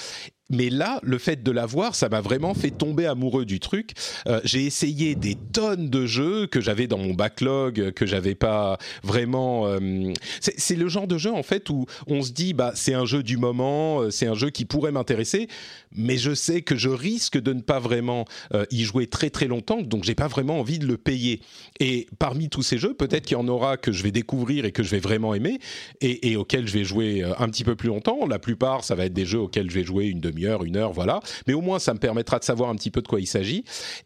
mais 0.48 0.70
là, 0.70 1.00
le 1.02 1.18
fait 1.18 1.42
de 1.42 1.50
l'avoir, 1.50 1.94
ça 1.94 2.08
m'a 2.08 2.20
vraiment 2.20 2.54
fait 2.54 2.70
tomber 2.70 3.06
amoureux 3.06 3.44
du 3.44 3.58
truc. 3.58 3.92
Euh, 4.28 4.40
j'ai 4.44 4.64
essayé 4.64 5.14
des 5.16 5.34
tonnes 5.34 5.90
de 5.90 6.06
jeux 6.06 6.46
que 6.46 6.60
j'avais 6.60 6.86
dans 6.86 6.98
mon 6.98 7.14
backlog, 7.14 7.90
que 7.92 8.06
j'avais 8.06 8.36
pas 8.36 8.78
vraiment. 9.02 9.66
Euh, 9.66 10.12
c'est 10.40 10.76
le 10.76 10.88
genre 10.88 11.08
de 11.08 11.18
jeu 11.18 11.32
en 11.32 11.42
fait 11.42 11.68
où 11.70 11.86
on 12.06 12.22
se 12.22 12.32
dit 12.32 12.52
bah 12.52 12.72
c'est 12.74 12.94
un 12.94 13.04
jeu 13.04 13.22
du 13.22 13.36
moment, 13.36 14.02
euh, 14.02 14.10
c'est 14.10 14.26
un 14.26 14.34
jeu 14.34 14.50
qui 14.50 14.64
pourrait 14.64 14.92
m'intéresser, 14.92 15.48
mais 15.92 16.16
je 16.16 16.34
sais 16.34 16.62
que 16.62 16.76
je 16.76 16.90
risque 16.90 17.40
de 17.40 17.52
ne 17.52 17.60
pas 17.60 17.78
vraiment 17.78 18.24
y 18.70 18.84
jouer 18.84 19.06
très 19.06 19.30
très 19.30 19.46
longtemps, 19.46 19.82
donc 19.82 20.04
j'ai 20.04 20.14
pas 20.14 20.28
vraiment 20.28 20.60
envie 20.60 20.78
de 20.78 20.86
le 20.86 20.96
payer. 20.96 21.40
Et 21.80 22.06
parmi 22.18 22.48
tous 22.48 22.62
ces 22.62 22.78
jeux, 22.78 22.94
peut-être 22.94 23.24
qu'il 23.26 23.36
y 23.36 23.40
en 23.40 23.48
aura 23.48 23.76
que 23.76 23.92
je 23.92 24.02
vais 24.02 24.10
découvrir 24.10 24.64
et 24.64 24.72
que 24.72 24.82
je 24.82 24.90
vais 24.90 24.98
vraiment 24.98 25.34
aimer 25.34 25.58
et, 26.00 26.30
et 26.30 26.36
auxquels 26.36 26.66
je 26.66 26.72
vais 26.72 26.84
jouer 26.84 27.24
un 27.38 27.48
petit 27.48 27.64
peu 27.64 27.74
plus 27.74 27.88
longtemps. 27.88 28.26
La 28.26 28.38
plupart, 28.38 28.84
ça 28.84 28.94
va 28.94 29.06
être 29.06 29.12
des 29.12 29.26
jeux 29.26 29.40
auxquels 29.40 29.70
je 29.70 29.74
vais 29.74 29.84
jouer 29.84 30.06
une 30.06 30.20
demi 30.20 30.35
heure 30.44 30.64
une 30.64 30.76
heure, 30.76 30.92
voilà. 30.92 31.20
Mais 31.46 31.54
au 31.54 31.60
moins, 31.60 31.78
ça 31.78 31.94
me 31.94 31.98
permettra 31.98 32.38
de 32.38 32.44
savoir 32.44 32.70
un 32.70 32.74
petit 32.76 32.90
peu 32.90 33.02
de 33.02 33.08
quoi 33.08 33.20
il 33.20 33.26
s'agit. 33.26 33.64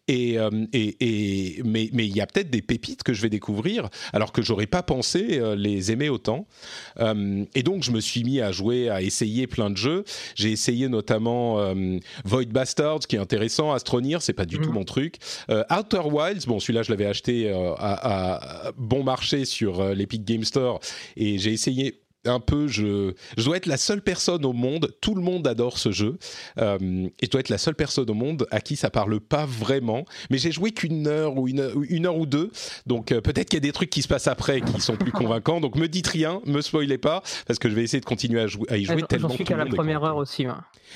Et, 0.08 0.38
euh, 0.38 0.50
et, 0.72 1.60
mais 1.64 1.88
il 1.92 2.16
y 2.16 2.20
a 2.20 2.26
peut-être 2.26 2.50
des 2.50 2.62
pépites 2.62 3.02
que 3.02 3.12
je 3.12 3.22
vais 3.22 3.30
découvrir, 3.30 3.88
alors 4.12 4.32
que 4.32 4.42
j'aurais 4.42 4.66
pas 4.66 4.82
pensé 4.82 5.38
euh, 5.38 5.56
les 5.56 5.92
aimer 5.92 6.08
autant. 6.08 6.46
Euh, 6.98 7.44
et 7.54 7.62
donc, 7.62 7.82
je 7.82 7.90
me 7.90 8.00
suis 8.00 8.24
mis 8.24 8.40
à 8.40 8.52
jouer, 8.52 8.88
à 8.88 9.02
essayer 9.02 9.46
plein 9.46 9.70
de 9.70 9.76
jeux. 9.76 10.04
J'ai 10.34 10.50
essayé 10.50 10.88
notamment 10.88 11.72
Void 12.24 12.46
Bastards, 12.46 13.00
qui 13.00 13.16
est 13.16 13.18
intéressant, 13.18 13.72
Astroneer, 13.72 14.18
c'est 14.20 14.32
pas 14.32 14.46
du 14.46 14.58
tout 14.58 14.68
mhm. 14.68 14.74
mon 14.74 14.84
truc. 14.84 15.16
Outer 15.48 16.02
Wilds, 16.04 16.46
bon, 16.46 16.60
celui-là, 16.60 16.82
je 16.82 16.90
l'avais 16.90 17.06
acheté 17.06 17.50
à, 17.78 18.72
bon 18.76 19.02
marché 19.04 19.44
sur 19.44 19.94
l'Epic 19.94 20.24
Game 20.24 20.44
Store, 20.44 20.80
et 21.16 21.38
j'ai 21.38 21.52
essayé 21.52 22.00
un 22.24 22.40
peu, 22.40 22.68
je, 22.68 23.14
je, 23.36 23.44
dois 23.44 23.56
être 23.56 23.66
la 23.66 23.76
seule 23.76 24.02
personne 24.02 24.44
au 24.44 24.52
monde, 24.52 24.94
tout 25.00 25.14
le 25.14 25.22
monde 25.22 25.46
adore 25.46 25.78
ce 25.78 25.90
jeu, 25.90 26.18
euh, 26.58 26.78
et 26.78 27.26
je 27.26 27.30
dois 27.30 27.40
être 27.40 27.48
la 27.48 27.58
seule 27.58 27.74
personne 27.74 28.10
au 28.10 28.14
monde 28.14 28.46
à 28.50 28.60
qui 28.60 28.76
ça 28.76 28.90
parle 28.90 29.20
pas 29.20 29.46
vraiment, 29.46 30.04
mais 30.30 30.38
j'ai 30.38 30.52
joué 30.52 30.72
qu'une 30.72 31.06
heure 31.06 31.36
ou 31.38 31.48
une, 31.48 31.70
une, 31.88 32.06
heure 32.06 32.16
ou 32.16 32.26
deux, 32.26 32.50
donc 32.86 33.12
euh, 33.12 33.20
peut-être 33.20 33.48
qu'il 33.48 33.56
y 33.56 33.62
a 33.62 33.66
des 33.66 33.72
trucs 33.72 33.90
qui 33.90 34.02
se 34.02 34.08
passent 34.08 34.28
après 34.28 34.60
qui 34.60 34.80
sont 34.80 34.96
plus 34.96 35.12
convaincants, 35.12 35.60
donc 35.60 35.76
me 35.76 35.88
dites 35.88 36.08
rien, 36.08 36.40
me 36.46 36.60
spoilez 36.60 36.98
pas, 36.98 37.22
parce 37.46 37.58
que 37.58 37.70
je 37.70 37.74
vais 37.74 37.82
essayer 37.82 38.00
de 38.00 38.06
continuer 38.06 38.40
à, 38.40 38.46
jouer, 38.46 38.66
à 38.68 38.76
y 38.76 38.84
jouer 38.84 39.02
tellement 39.02 39.28
J'en 39.28 39.34
suis 39.34 39.44
qu'à 39.44 39.56
la 39.56 39.66
première 39.66 40.04
heure 40.04 40.16
aussi. 40.16 40.46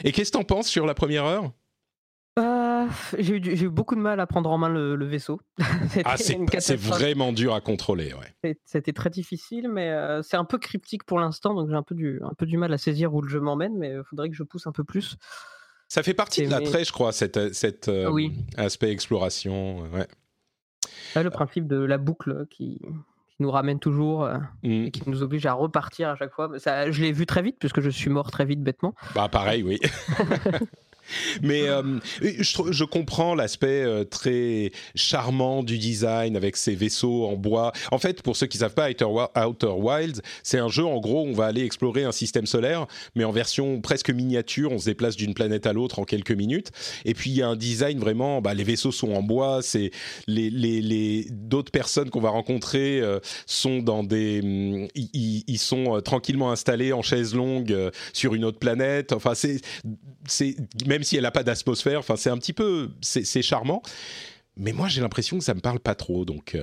Et 0.02 0.12
qu'est-ce 0.12 0.30
que 0.30 0.38
t'en 0.38 0.44
penses 0.44 0.68
sur 0.68 0.86
la 0.86 0.94
première 0.94 1.24
heure? 1.24 1.50
Euh, 2.36 2.86
j'ai 3.18 3.36
eu, 3.36 3.68
beaucoup 3.68 3.94
de 3.94 4.00
mal 4.00 4.18
à 4.18 4.26
prendre 4.26 4.50
en 4.50 4.58
main 4.58 4.68
le, 4.68 5.04
vaisseau. 5.04 5.40
ah, 6.04 6.16
c'est 6.16 6.76
vraiment 6.76 7.32
dur 7.32 7.54
à 7.54 7.60
contrôler, 7.60 8.12
ouais. 8.14 8.56
C'était 8.64 8.92
très 8.92 9.10
difficile, 9.10 9.68
mais 9.68 9.90
euh, 9.90 10.22
c'est 10.22 10.36
un 10.36 10.44
peu 10.44 10.58
cryptique 10.58 11.04
pour 11.04 11.20
l'instant, 11.20 11.54
donc 11.54 11.68
j'ai 11.68 11.76
un, 11.76 11.82
peu 11.82 11.94
du, 11.94 12.20
un 12.24 12.34
peu 12.34 12.46
du 12.46 12.56
mal 12.56 12.72
à 12.72 12.78
saisir 12.78 13.14
où 13.14 13.22
le 13.22 13.28
jeu 13.28 13.40
m'emmène, 13.40 13.76
mais 13.76 13.90
il 13.90 14.02
faudrait 14.04 14.30
que 14.30 14.34
je 14.34 14.42
pousse 14.42 14.66
un 14.66 14.72
peu 14.72 14.82
plus. 14.82 15.16
Ça 15.88 16.02
fait 16.02 16.14
partie 16.14 16.44
de 16.44 16.50
l'attrait, 16.50 16.84
je 16.84 16.92
crois, 16.92 17.12
cet, 17.12 17.36
euh, 17.36 18.28
aspect 18.56 18.90
exploration. 18.90 19.82
Ouais. 19.92 20.08
le 21.22 21.30
principe 21.30 21.68
de 21.68 21.76
la 21.76 21.98
boucle 21.98 22.46
qui, 22.50 22.80
nous 23.40 23.50
ramène 23.50 23.80
toujours 23.80 24.28
mmh. 24.62 24.70
et 24.70 24.90
qui 24.92 25.08
nous 25.10 25.22
oblige 25.22 25.44
à 25.46 25.52
repartir 25.52 26.08
à 26.08 26.16
chaque 26.16 26.32
fois. 26.32 26.50
Ça, 26.58 26.90
je 26.90 27.02
l'ai 27.02 27.12
vu 27.12 27.26
très 27.26 27.42
vite 27.42 27.56
puisque 27.58 27.80
je 27.80 27.90
suis 27.90 28.10
mort 28.10 28.30
très 28.30 28.44
vite 28.44 28.62
bêtement. 28.62 28.94
Bah 29.14 29.28
pareil, 29.28 29.62
oui. 29.62 29.80
Mais 31.42 31.68
euh, 31.68 31.82
je, 32.20 32.84
comprends 32.84 33.34
l'aspect 33.34 33.82
euh, 33.84 34.04
très 34.04 34.72
charmant 34.94 35.62
du 35.62 35.78
design 35.78 36.36
avec 36.36 36.56
ces 36.56 36.74
vaisseaux 36.74 37.26
en 37.26 37.34
bois. 37.34 37.72
En 37.90 37.98
fait, 37.98 38.22
pour 38.22 38.36
ceux 38.36 38.46
qui 38.46 38.58
savent 38.58 38.74
pas, 38.74 38.90
Outer, 38.90 39.06
Outer 39.46 39.74
Wilds, 39.76 40.22
c'est 40.42 40.58
un 40.58 40.68
jeu 40.68 40.84
en 40.84 41.00
gros 41.00 41.24
où 41.24 41.28
on 41.28 41.32
va 41.32 41.46
aller 41.46 41.64
explorer 41.64 42.04
un 42.04 42.12
système 42.12 42.46
solaire, 42.46 42.86
mais 43.14 43.24
en 43.24 43.32
version 43.32 43.80
presque 43.80 44.10
miniature. 44.10 44.72
On 44.72 44.78
se 44.78 44.86
déplace 44.86 45.16
d'une 45.16 45.34
planète 45.34 45.66
à 45.66 45.72
l'autre 45.72 45.98
en 45.98 46.04
quelques 46.04 46.32
minutes. 46.32 46.70
Et 47.04 47.14
puis 47.14 47.30
il 47.30 47.36
y 47.36 47.42
a 47.42 47.48
un 47.48 47.56
design 47.56 47.98
vraiment. 47.98 48.40
Bah, 48.40 48.54
les 48.54 48.64
vaisseaux 48.64 48.92
sont 48.92 49.12
en 49.12 49.22
bois. 49.22 49.60
C'est 49.62 49.90
les, 50.26 50.50
les, 50.50 50.80
les 50.80 51.26
d'autres 51.30 51.72
personnes 51.72 52.10
qu'on 52.10 52.20
va 52.20 52.30
rencontrer 52.30 53.00
euh, 53.00 53.20
sont 53.46 53.78
dans 53.80 54.04
des. 54.04 54.42
Mm, 54.42 54.88
ils, 54.94 55.58
sont 55.58 56.00
tranquillement 56.04 56.50
installés 56.50 56.92
en 56.92 57.00
chaise 57.00 57.34
longue 57.34 57.90
sur 58.12 58.34
une 58.34 58.44
autre 58.44 58.58
planète. 58.58 59.12
Enfin, 59.12 59.32
c'est 59.34 59.60
si 61.02 61.16
elle 61.16 61.22
n'a 61.22 61.30
pas 61.30 61.42
d'atmosphère. 61.42 61.98
Enfin, 61.98 62.16
c'est 62.16 62.30
un 62.30 62.38
petit 62.38 62.52
peu, 62.52 62.90
c'est 63.00 63.42
charmant. 63.42 63.82
Mais 64.56 64.72
moi, 64.72 64.88
j'ai 64.88 65.00
l'impression 65.00 65.38
que 65.38 65.44
ça 65.44 65.54
me 65.54 65.60
parle 65.60 65.80
pas 65.80 65.94
trop, 65.94 66.24
donc. 66.24 66.56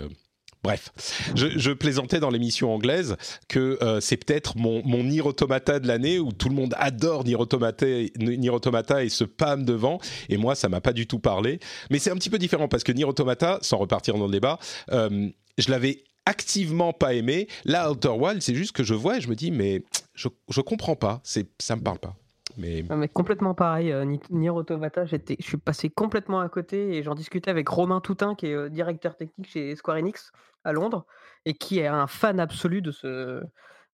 Bref, 0.64 0.92
je, 1.34 1.72
plaisantais 1.72 2.20
dans 2.20 2.30
l'émission 2.30 2.72
anglaise 2.72 3.18
que 3.48 3.80
euh, 3.82 4.00
c'est 4.00 4.18
peut-être 4.18 4.58
mon, 4.58 4.86
mon 4.86 5.04
Nier 5.04 5.22
Automata 5.22 5.80
de 5.80 5.88
l'année 5.88 6.20
où 6.20 6.32
tout 6.32 6.50
le 6.50 6.56
monde 6.56 6.76
adore 6.78 7.24
Nier 7.26 7.36
Automata 7.36 9.04
et 9.04 9.10
se 9.10 9.24
pâme 9.24 9.66
devant. 9.66 10.00
Et 10.30 10.38
moi, 10.38 10.54
ça 10.54 10.70
m'a 10.70 10.80
pas 10.80 10.94
du 10.94 11.08
tout 11.08 11.18
parlé. 11.18 11.60
Mais 11.90 11.98
c'est 11.98 12.12
un 12.12 12.16
petit 12.16 12.30
peu 12.30 12.38
différent 12.38 12.68
parce 12.68 12.84
que 12.84 12.92
Nier 12.92 13.06
Automata, 13.06 13.58
sans 13.64 13.78
repartir 13.78 14.18
dans 14.18 14.26
le 14.26 14.32
débat, 14.32 14.60
euh, 14.92 15.30
je 15.58 15.72
l'avais 15.72 16.04
activement 16.28 16.94
pas 16.94 17.16
aimé. 17.16 17.48
Là, 17.66 17.92
Outer 17.92 18.10
Wild, 18.10 18.44
c'est 18.44 18.56
juste 18.56 18.74
que 18.74 18.84
je 18.84 18.94
vois 18.94 19.18
et 19.18 19.22
je 19.22 19.30
me 19.30 19.36
dis, 19.36 19.50
mais 19.50 19.84
je, 20.14 20.28
je 20.50 20.62
comprends 20.62 20.96
pas, 20.96 21.22
c'est, 21.24 21.48
ça 21.60 21.76
me 21.76 21.82
parle 21.82 21.98
pas. 21.98 22.16
Mais... 22.62 22.86
mais... 22.96 23.08
complètement 23.08 23.54
pareil, 23.54 23.92
euh, 23.92 24.06
Nier 24.30 24.50
Automata, 24.50 25.06
je 25.06 25.18
suis 25.40 25.58
passé 25.58 25.90
complètement 25.90 26.40
à 26.40 26.50
côté 26.50 26.96
et 26.96 27.04
j'en 27.04 27.16
discutais 27.16 27.50
avec 27.50 27.68
Romain 27.68 28.00
Toutin, 28.00 28.36
qui 28.36 28.48
est 28.48 28.70
directeur 28.70 29.18
technique 29.18 29.50
chez 29.50 29.76
Square 29.76 29.98
Enix 29.98 30.32
à 30.64 30.72
Londres 30.72 31.06
et 31.46 31.54
qui 31.54 31.80
est 31.80 31.88
un 31.88 32.08
fan 32.08 32.40
absolu 32.40 32.82
de 32.82 32.92
ce, 32.92 33.42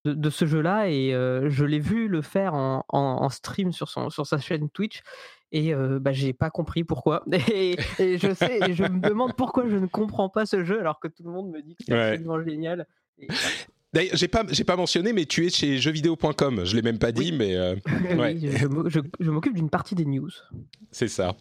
de, 0.06 0.30
ce 0.30 0.46
jeu-là. 0.46 0.90
Et 0.90 1.12
je 1.12 1.66
l'ai 1.66 1.80
vu 1.80 2.08
le 2.08 2.22
faire 2.22 2.54
en, 2.54 3.30
stream 3.30 3.72
sur, 3.72 3.90
son, 3.90 4.10
sur 4.10 4.26
sa 4.26 4.38
chaîne 4.38 4.70
Twitch. 4.70 5.02
Et 5.54 5.74
bah, 5.74 6.12
j'ai 6.12 6.34
pas 6.34 6.50
compris 6.50 6.84
pourquoi. 6.84 7.24
Et, 7.54 7.78
je 8.00 8.34
sais, 8.34 8.74
je 8.74 8.84
me 8.84 9.00
demande 9.00 9.34
pourquoi 9.36 9.68
je 9.68 9.78
ne 9.78 9.88
comprends 9.88 10.30
pas 10.30 10.46
ce 10.46 10.66
jeu 10.66 10.80
alors 10.80 11.00
que 11.00 11.08
tout 11.08 11.24
le 11.24 11.32
monde 11.32 11.50
me 11.52 11.62
dit 11.62 11.76
que 11.76 11.86
c'est 11.86 11.94
absolument 11.94 12.44
génial. 12.44 12.86
J'ai 13.94 14.28
pas, 14.28 14.44
j'ai 14.50 14.64
pas 14.64 14.76
mentionné, 14.76 15.14
mais 15.14 15.26
tu 15.26 15.46
es 15.46 15.50
chez 15.50 15.78
jeuxvideo.com. 15.78 16.66
Je 16.66 16.76
l'ai 16.76 16.82
même 16.82 17.00
pas 17.00 17.12
dit, 17.12 17.32
mais 17.32 17.58
ouais. 18.18 18.38
je 18.40 19.30
m'occupe 19.30 19.56
d'une 19.56 19.70
partie 19.70 19.96
des 19.96 20.06
news. 20.06 20.30
C'est 20.92 21.08
ça. 21.08 21.36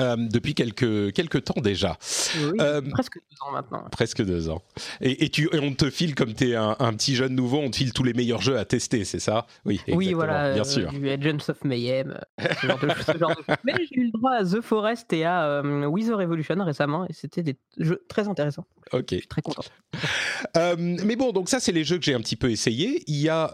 Euh, 0.00 0.16
depuis 0.16 0.54
quelques, 0.54 1.12
quelques 1.12 1.44
temps 1.44 1.60
déjà. 1.60 1.98
Oui, 2.40 2.58
euh, 2.60 2.80
presque 2.80 3.16
deux 3.16 3.46
ans 3.46 3.52
maintenant. 3.52 3.84
Presque 3.90 4.24
deux 4.24 4.48
ans. 4.48 4.62
Et, 5.02 5.24
et, 5.24 5.28
tu, 5.28 5.50
et 5.52 5.58
on 5.58 5.74
te 5.74 5.90
file, 5.90 6.14
comme 6.14 6.32
tu 6.32 6.50
es 6.50 6.54
un, 6.54 6.76
un, 6.78 6.92
petit 6.94 7.14
jeune 7.14 7.34
nouveau, 7.34 7.58
on 7.58 7.70
te 7.70 7.76
file 7.76 7.92
tous 7.92 8.02
les 8.02 8.14
meilleurs 8.14 8.40
jeux 8.40 8.56
à 8.56 8.64
tester, 8.64 9.04
c'est 9.04 9.18
ça? 9.18 9.46
Oui, 9.66 9.80
oui 9.88 10.14
voilà, 10.14 10.54
bien 10.54 10.62
euh, 10.62 10.64
sûr. 10.64 10.92
Du 10.92 11.10
Agents 11.10 11.48
of 11.48 11.62
Mayhem, 11.64 12.18
ce 12.38 12.66
genre 12.66 12.78
de, 12.78 12.88
ce 13.06 13.18
genre 13.18 13.30
de... 13.36 13.54
Mais 13.64 13.74
j'ai 13.78 14.00
eu 14.00 14.04
le 14.06 14.12
droit 14.12 14.32
à 14.32 14.44
The 14.44 14.62
Forest 14.62 15.12
et 15.12 15.24
à 15.24 15.62
the 15.62 16.14
Revolution 16.14 16.64
récemment, 16.64 17.04
et 17.08 17.12
c'était 17.12 17.42
des 17.42 17.56
jeux 17.78 18.02
très 18.08 18.28
intéressants. 18.28 18.64
Ok. 18.92 19.08
Je 19.10 19.16
suis 19.16 19.26
très 19.26 19.42
content. 19.42 19.62
mais 20.78 21.16
bon, 21.16 21.32
donc 21.32 21.50
ça, 21.50 21.60
c'est 21.60 21.72
les 21.72 21.84
jeux 21.84 21.98
que 21.98 22.04
j'ai 22.04 22.14
un 22.14 22.20
petit 22.20 22.36
peu 22.36 22.50
essayé. 22.50 23.02
Il 23.08 23.20
y 23.20 23.28
a 23.28 23.52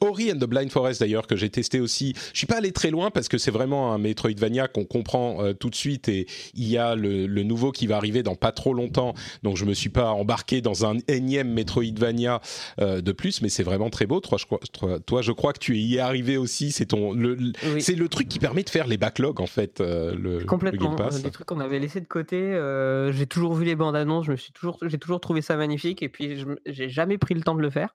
Ori 0.00 0.32
and 0.32 0.38
the 0.38 0.46
Blind 0.46 0.70
Forest 0.70 1.00
d'ailleurs, 1.00 1.28
que 1.28 1.36
j'ai 1.36 1.48
testé 1.50 1.80
aussi. 1.80 2.14
Je 2.32 2.38
suis 2.38 2.46
pas 2.46 2.56
allé 2.56 2.72
très 2.72 2.90
loin 2.90 3.10
parce 3.12 3.28
que 3.28 3.38
c'est 3.38 3.52
vraiment 3.52 3.94
un 3.94 3.98
Metroidvania 3.98 4.66
qu'on 4.66 4.84
comprend 4.84 5.38
tout 5.60 5.70
de 5.70 5.76
suite 5.76 6.08
et 6.08 6.26
il 6.54 6.66
y 6.66 6.76
a 6.76 6.96
le, 6.96 7.26
nouveau 7.44 7.70
qui 7.70 7.86
va 7.86 7.96
arriver 7.96 8.22
dans 8.22 8.34
pas 8.34 8.50
trop 8.50 8.74
longtemps. 8.74 9.14
Donc 9.42 9.56
je 9.56 9.64
me 9.64 9.74
suis 9.74 9.88
pas 9.88 10.10
embarqué 10.10 10.60
dans 10.60 10.84
un 10.84 10.96
énième 11.06 11.52
Metroidvania 11.52 12.40
euh, 12.80 13.00
de 13.00 13.12
plus, 13.12 13.42
mais 13.42 13.48
c'est 13.48 13.62
vraiment 13.62 13.90
très 13.90 14.06
beau. 14.06 14.20
Toi 14.20 14.38
je, 14.38 14.46
crois, 14.46 14.58
toi, 15.06 15.22
je 15.22 15.32
crois 15.32 15.52
que 15.52 15.58
tu 15.58 15.76
y 15.76 15.96
es 15.96 16.00
arrivé 16.00 16.36
aussi. 16.36 16.72
C'est 16.72 16.86
ton, 16.86 17.12
le, 17.12 17.52
c'est 17.78 17.94
le 17.94 18.08
truc 18.08 18.28
qui 18.28 18.38
permet 18.38 18.62
de 18.62 18.70
faire 18.70 18.86
les 18.86 18.96
backlogs 18.96 19.40
en 19.40 19.46
fait. 19.46 19.80
Euh, 19.80 20.14
le, 20.16 20.44
Complètement. 20.44 20.96
Le 20.96 21.22
des 21.22 21.30
trucs 21.30 21.46
qu'on 21.46 21.60
avait 21.60 21.78
laissé 21.78 22.00
de 22.00 22.06
côté. 22.06 22.36
Euh, 22.36 23.12
j'ai 23.12 23.26
toujours 23.26 23.54
vu 23.54 23.64
les 23.64 23.76
bandes 23.76 23.96
annonces. 23.96 24.26
Je 24.26 24.32
me 24.32 24.36
suis 24.36 24.52
toujours, 24.52 24.78
j'ai 24.82 24.98
toujours 24.98 25.20
trouvé 25.20 25.42
ça 25.42 25.56
magnifique 25.56 26.02
et 26.02 26.08
puis 26.08 26.44
j'ai 26.66 26.88
jamais 26.88 27.18
pris 27.18 27.34
le 27.34 27.42
temps 27.42 27.54
de 27.54 27.62
le 27.62 27.70
faire. 27.70 27.94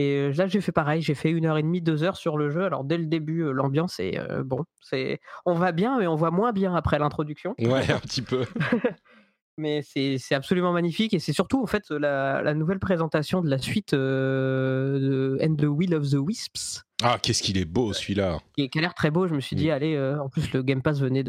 Et 0.00 0.32
là, 0.32 0.46
j'ai 0.46 0.60
fait 0.60 0.72
pareil. 0.72 1.02
J'ai 1.02 1.14
fait 1.14 1.30
une 1.30 1.44
heure 1.44 1.58
et 1.58 1.62
demie, 1.62 1.82
deux 1.82 2.04
heures 2.04 2.16
sur 2.16 2.38
le 2.38 2.50
jeu. 2.50 2.64
Alors 2.64 2.84
dès 2.84 2.96
le 2.96 3.06
début, 3.06 3.52
l'ambiance 3.52 3.98
est 3.98 4.16
bon. 4.44 4.64
C'est, 4.80 5.18
on 5.44 5.54
va 5.54 5.72
bien, 5.72 5.98
mais 5.98 6.06
on 6.06 6.14
voit 6.14 6.30
moins 6.30 6.52
bien 6.52 6.74
après 6.74 7.00
l'introduction. 7.00 7.54
Ouais, 7.58 7.90
un 7.90 7.98
petit 7.98 8.22
peu. 8.22 8.46
mais 9.58 9.82
c'est 9.82 10.34
absolument 10.34 10.72
magnifique 10.72 11.14
et 11.14 11.18
c'est 11.18 11.32
surtout 11.32 11.60
en 11.60 11.66
fait 11.66 11.90
la, 11.90 12.54
nouvelle 12.54 12.78
présentation 12.78 13.42
de 13.42 13.50
la 13.50 13.58
suite 13.58 13.92
de 13.92 15.36
And 15.42 15.56
the 15.56 15.64
Will 15.64 15.96
of 15.96 16.08
the 16.08 16.14
Wisps 16.14 16.84
ah, 17.00 17.16
qu'est-ce 17.22 17.44
qu'il 17.44 17.56
est 17.58 17.64
beau 17.64 17.92
celui-là 17.92 18.40
Qui 18.56 18.68
a 18.74 18.80
l'air 18.80 18.94
très 18.94 19.12
beau. 19.12 19.28
Je 19.28 19.34
me 19.34 19.40
suis 19.40 19.54
dit, 19.54 19.68
mm. 19.68 19.70
allez, 19.70 19.94
euh, 19.94 20.20
en 20.20 20.28
plus 20.28 20.52
le 20.52 20.64
Game 20.64 20.82
Pass 20.82 20.98
venait 20.98 21.22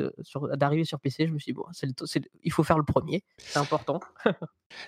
d'arriver 0.55 0.83
sur, 0.83 0.99
PC. 0.99 1.27
Je 1.27 1.31
me 1.33 1.37
suis 1.37 1.53
dit, 1.53 1.55
bon, 1.55 1.65
il 2.43 2.51
faut 2.51 2.63
faire 2.63 2.77
le 2.77 2.83
premier, 2.83 3.23
c'est 3.37 3.59
important. 3.59 3.99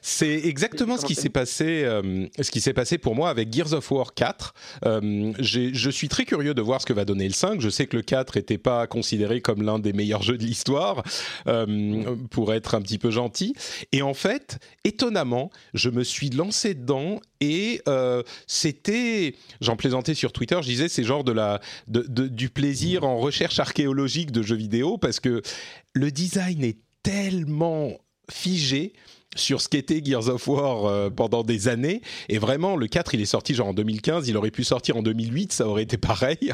c'est 0.01 0.47
exactement 0.47 0.97
ce 0.97 1.05
qui 1.05 1.13
s'est 1.13 1.29
passé, 1.29 1.83
euh, 1.85 2.25
ce 2.39 2.50
qui 2.50 2.61
s'est 2.61 2.73
passé 2.73 2.97
pour 2.97 3.13
moi 3.13 3.29
avec 3.29 3.53
Gears 3.53 3.73
of 3.73 3.91
War 3.91 4.15
4. 4.15 4.53
Euh, 4.85 5.33
je 5.39 5.89
suis 5.91 6.09
très 6.09 6.25
curieux 6.25 6.55
de 6.55 6.61
voir 6.63 6.81
ce 6.81 6.88
que 6.88 6.93
va 6.93 7.05
donner 7.05 7.27
le 7.27 7.33
5. 7.33 7.61
Je 7.61 7.69
sais 7.69 7.85
que 7.85 7.95
le 7.95 8.01
4 8.01 8.38
n'était 8.38 8.57
pas 8.57 8.88
considéré 8.88 9.39
comme 9.39 9.61
l'un 9.61 9.77
des 9.77 9.93
meilleurs 9.93 10.23
jeux 10.23 10.38
de 10.38 10.43
l'histoire, 10.43 11.03
pour 12.31 12.53
être 12.53 12.73
un 12.73 12.81
petit 12.81 12.97
peu 12.97 13.11
gentil. 13.11 13.53
Et 13.91 14.01
en 14.01 14.15
fait, 14.15 14.57
étonnamment, 14.83 15.51
je 15.75 15.91
me 15.91 16.03
suis 16.03 16.31
lancé 16.31 16.73
dedans 16.73 17.19
et 17.39 17.81
c'était, 18.47 19.35
j'en 19.61 19.75
plaisantais 19.75 20.15
sur 20.15 20.33
Twitter, 20.33 20.59
disais, 20.71 20.89
c'est 20.89 21.03
genre 21.03 21.23
de 21.23 21.31
la, 21.31 21.61
du 21.87 22.49
plaisir 22.49 23.03
en 23.03 23.17
recherche 23.17 23.59
archéologique 23.59 24.31
de 24.31 24.41
jeux 24.41 24.55
vidéo 24.55 24.97
parce 24.97 25.19
que 25.19 25.41
le 25.93 26.11
design 26.11 26.63
est 26.63 26.77
tellement 27.03 27.97
figé 28.29 28.93
sur 29.35 29.61
ce 29.61 29.69
qu'était 29.69 30.01
Gears 30.03 30.27
of 30.27 30.47
War 30.47 30.85
euh, 30.85 31.09
pendant 31.09 31.43
des 31.43 31.67
années. 31.67 32.01
Et 32.27 32.38
vraiment, 32.38 32.75
le 32.75 32.88
4, 32.88 33.13
il 33.13 33.21
est 33.21 33.25
sorti 33.25 33.53
genre 33.53 33.67
en 33.67 33.73
2015, 33.73 34.27
il 34.27 34.35
aurait 34.35 34.51
pu 34.51 34.63
sortir 34.63 34.97
en 34.97 35.01
2008, 35.01 35.53
ça 35.53 35.67
aurait 35.67 35.83
été 35.83 35.97
pareil. 35.97 36.53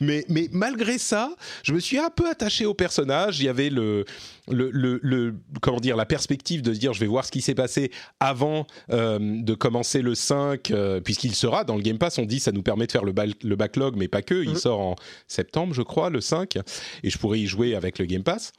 mais, 0.00 0.24
mais 0.28 0.48
malgré 0.52 0.98
ça, 0.98 1.34
je 1.62 1.72
me 1.74 1.80
suis 1.80 1.98
un 1.98 2.10
peu 2.10 2.28
attaché 2.28 2.64
au 2.66 2.74
personnage. 2.74 3.40
Il 3.40 3.44
y 3.44 3.48
avait 3.48 3.70
le, 3.70 4.04
le, 4.48 4.70
le, 5.02 5.34
comment 5.60 5.80
dire, 5.80 5.96
la 5.96 6.06
perspective 6.06 6.62
de 6.62 6.72
se 6.72 6.78
dire, 6.78 6.92
je 6.92 7.00
vais 7.00 7.06
voir 7.06 7.24
ce 7.24 7.30
qui 7.30 7.40
s'est 7.42 7.54
passé 7.54 7.90
avant 8.20 8.66
euh, 8.90 9.18
de 9.20 9.54
commencer 9.54 10.00
le 10.00 10.14
5, 10.14 10.70
euh, 10.70 11.00
puisqu'il 11.00 11.34
sera 11.34 11.64
dans 11.64 11.76
le 11.76 11.82
Game 11.82 11.98
Pass. 11.98 12.18
On 12.18 12.24
dit, 12.24 12.40
ça 12.40 12.52
nous 12.52 12.62
permet 12.62 12.86
de 12.86 12.92
faire 12.92 13.04
le, 13.04 13.12
le 13.42 13.56
backlog, 13.56 13.96
mais 13.96 14.08
pas 14.08 14.22
que. 14.22 14.42
Il 14.42 14.52
mmh. 14.52 14.56
sort 14.56 14.80
en 14.80 14.96
septembre, 15.28 15.74
je 15.74 15.82
crois, 15.82 16.10
le 16.10 16.20
5. 16.20 16.58
Et 17.02 17.10
je 17.10 17.18
pourrais 17.18 17.40
y 17.40 17.46
jouer 17.46 17.74
avec 17.74 17.98
le 17.98 18.06
Game 18.06 18.22
Pass. 18.22 18.52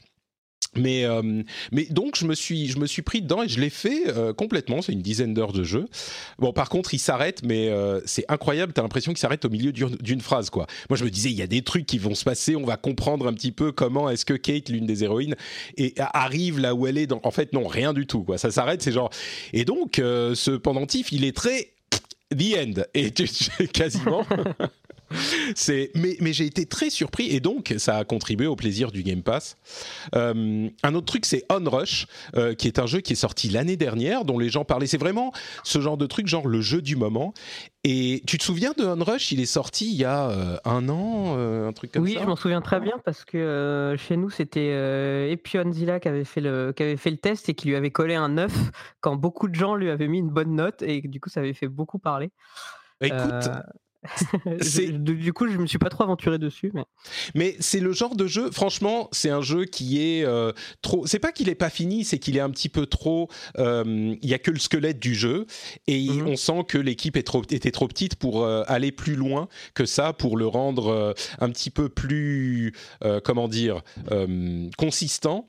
Mais, 0.75 1.05
euh, 1.05 1.43
mais 1.71 1.85
donc 1.85 2.17
je 2.17 2.25
me 2.25 2.35
suis 2.35 2.67
je 2.67 2.79
me 2.79 2.85
suis 2.85 3.01
pris 3.01 3.21
dedans 3.21 3.43
et 3.43 3.47
je 3.47 3.59
l'ai 3.59 3.69
fait 3.69 4.07
euh, 4.07 4.33
complètement. 4.33 4.81
C'est 4.81 4.91
une 4.91 5.01
dizaine 5.01 5.33
d'heures 5.33 5.53
de 5.53 5.63
jeu. 5.63 5.85
Bon, 6.39 6.53
par 6.53 6.69
contre, 6.69 6.93
il 6.93 6.99
s'arrête, 6.99 7.41
mais 7.43 7.69
euh, 7.69 8.01
c'est 8.05 8.25
incroyable. 8.27 8.73
T'as 8.73 8.81
l'impression 8.81 9.11
qu'il 9.11 9.19
s'arrête 9.19 9.45
au 9.45 9.49
milieu 9.49 9.71
d'une 9.71 10.21
phrase, 10.21 10.49
quoi. 10.49 10.67
Moi, 10.89 10.97
je 10.97 11.03
me 11.03 11.09
disais, 11.09 11.29
il 11.29 11.35
y 11.35 11.41
a 11.41 11.47
des 11.47 11.61
trucs 11.61 11.85
qui 11.85 11.97
vont 11.97 12.15
se 12.15 12.23
passer. 12.23 12.55
On 12.55 12.65
va 12.65 12.77
comprendre 12.77 13.27
un 13.27 13.33
petit 13.33 13.51
peu 13.51 13.71
comment 13.71 14.09
est-ce 14.09 14.25
que 14.25 14.33
Kate, 14.33 14.69
l'une 14.69 14.85
des 14.85 15.03
héroïnes, 15.03 15.35
et 15.77 15.93
arrive 15.97 16.59
là 16.59 16.75
où 16.75 16.87
elle 16.87 16.97
est. 16.97 17.07
Dans... 17.07 17.21
En 17.23 17.31
fait, 17.31 17.53
non, 17.53 17.67
rien 17.67 17.93
du 17.93 18.05
tout, 18.05 18.23
quoi. 18.23 18.37
Ça 18.37 18.51
s'arrête. 18.51 18.81
C'est 18.81 18.91
genre. 18.91 19.09
Et 19.53 19.65
donc, 19.65 19.95
ce 19.95 20.57
pendentif, 20.57 21.11
il 21.11 21.23
est 21.23 21.35
très 21.35 21.73
the 22.31 22.55
end. 22.57 22.81
Et 22.93 23.11
tu, 23.11 23.27
quasiment. 23.73 24.25
c'est, 25.55 25.91
mais, 25.95 26.17
mais 26.19 26.33
j'ai 26.33 26.45
été 26.45 26.65
très 26.65 26.89
surpris 26.89 27.27
et 27.27 27.39
donc 27.39 27.73
ça 27.77 27.97
a 27.97 28.03
contribué 28.03 28.47
au 28.47 28.55
plaisir 28.55 28.91
du 28.91 29.03
Game 29.03 29.23
Pass. 29.23 29.57
Euh, 30.15 30.67
un 30.83 30.95
autre 30.95 31.05
truc, 31.05 31.25
c'est 31.25 31.43
Onrush, 31.49 32.07
euh, 32.35 32.53
qui 32.53 32.67
est 32.67 32.79
un 32.79 32.85
jeu 32.85 33.01
qui 33.01 33.13
est 33.13 33.17
sorti 33.17 33.49
l'année 33.49 33.77
dernière, 33.77 34.25
dont 34.25 34.39
les 34.39 34.49
gens 34.49 34.65
parlaient. 34.65 34.87
C'est 34.87 34.97
vraiment 34.97 35.31
ce 35.63 35.79
genre 35.79 35.97
de 35.97 36.05
truc, 36.05 36.27
genre 36.27 36.47
le 36.47 36.61
jeu 36.61 36.81
du 36.81 36.95
moment. 36.95 37.33
Et 37.83 38.23
tu 38.25 38.39
te 38.39 38.43
souviens 38.43 38.73
de 38.77 38.83
Onrush? 38.83 39.31
Il 39.31 39.39
est 39.39 39.45
sorti 39.45 39.91
il 39.91 39.95
y 39.95 40.05
a 40.05 40.29
euh, 40.29 40.57
un 40.65 40.89
an, 40.89 41.37
un 41.37 41.71
truc 41.73 41.91
comme 41.91 42.05
ça? 42.05 42.11
Oui, 42.11 42.17
je 42.19 42.25
m'en 42.25 42.35
souviens 42.35 42.61
très 42.61 42.79
bien 42.79 42.95
parce 43.05 43.23
que 43.25 43.95
chez 43.97 44.17
nous 44.17 44.31
c'était 44.31 45.31
Epionzilla 45.31 45.99
qui 45.99 46.07
avait 46.07 46.23
fait 46.23 46.41
le 46.41 46.73
qui 46.75 46.81
avait 46.81 46.97
fait 46.97 47.11
le 47.11 47.17
test 47.17 47.47
et 47.49 47.53
qui 47.53 47.67
lui 47.67 47.75
avait 47.75 47.91
collé 47.91 48.15
un 48.15 48.29
9 48.29 48.51
quand 49.01 49.15
beaucoup 49.15 49.47
de 49.47 49.55
gens 49.55 49.75
lui 49.75 49.91
avaient 49.91 50.07
mis 50.07 50.17
une 50.17 50.31
bonne 50.31 50.55
note 50.55 50.81
et 50.81 51.01
du 51.01 51.19
coup 51.19 51.29
ça 51.29 51.41
avait 51.41 51.53
fait 51.53 51.67
beaucoup 51.67 51.99
parler. 51.99 52.31
Écoute, 53.01 53.49
du 54.91 55.33
coup, 55.33 55.47
je 55.47 55.57
me 55.57 55.67
suis 55.67 55.77
pas 55.77 55.89
trop 55.89 56.03
aventuré 56.03 56.37
dessus, 56.37 56.71
mais. 56.73 56.83
Mais 57.33 57.55
c'est 57.59 57.79
le 57.79 57.91
genre 57.91 58.15
de 58.15 58.27
jeu. 58.27 58.51
Franchement, 58.51 59.09
c'est 59.11 59.29
un 59.29 59.41
jeu 59.41 59.65
qui 59.65 60.01
est 60.01 60.25
euh, 60.25 60.51
trop. 60.81 61.05
C'est 61.05 61.19
pas 61.19 61.31
qu'il 61.31 61.49
est 61.49 61.55
pas 61.55 61.69
fini, 61.69 62.03
c'est 62.03 62.19
qu'il 62.19 62.37
est 62.37 62.41
un 62.41 62.49
petit 62.49 62.69
peu 62.69 62.85
trop. 62.85 63.29
Euh, 63.57 64.15
il 64.21 64.29
y 64.29 64.33
a 64.33 64.39
que 64.39 64.51
le 64.51 64.59
squelette 64.59 64.99
du 64.99 65.15
jeu 65.15 65.45
et 65.87 66.09
mhm. 66.09 66.27
on 66.27 66.35
sent 66.35 66.65
que 66.67 66.77
l'équipe 66.77 67.21
trop, 67.23 67.43
était 67.49 67.71
trop 67.71 67.87
petite 67.87 68.15
pour 68.15 68.43
euh, 68.43 68.63
aller 68.67 68.91
plus 68.91 69.15
loin 69.15 69.47
que 69.73 69.85
ça, 69.85 70.13
pour 70.13 70.37
le 70.37 70.47
rendre 70.47 71.15
un 71.39 71.49
petit 71.49 71.69
peu 71.69 71.89
plus, 71.89 72.73
comment 73.23 73.47
dire, 73.47 73.81
consistant. 74.77 75.47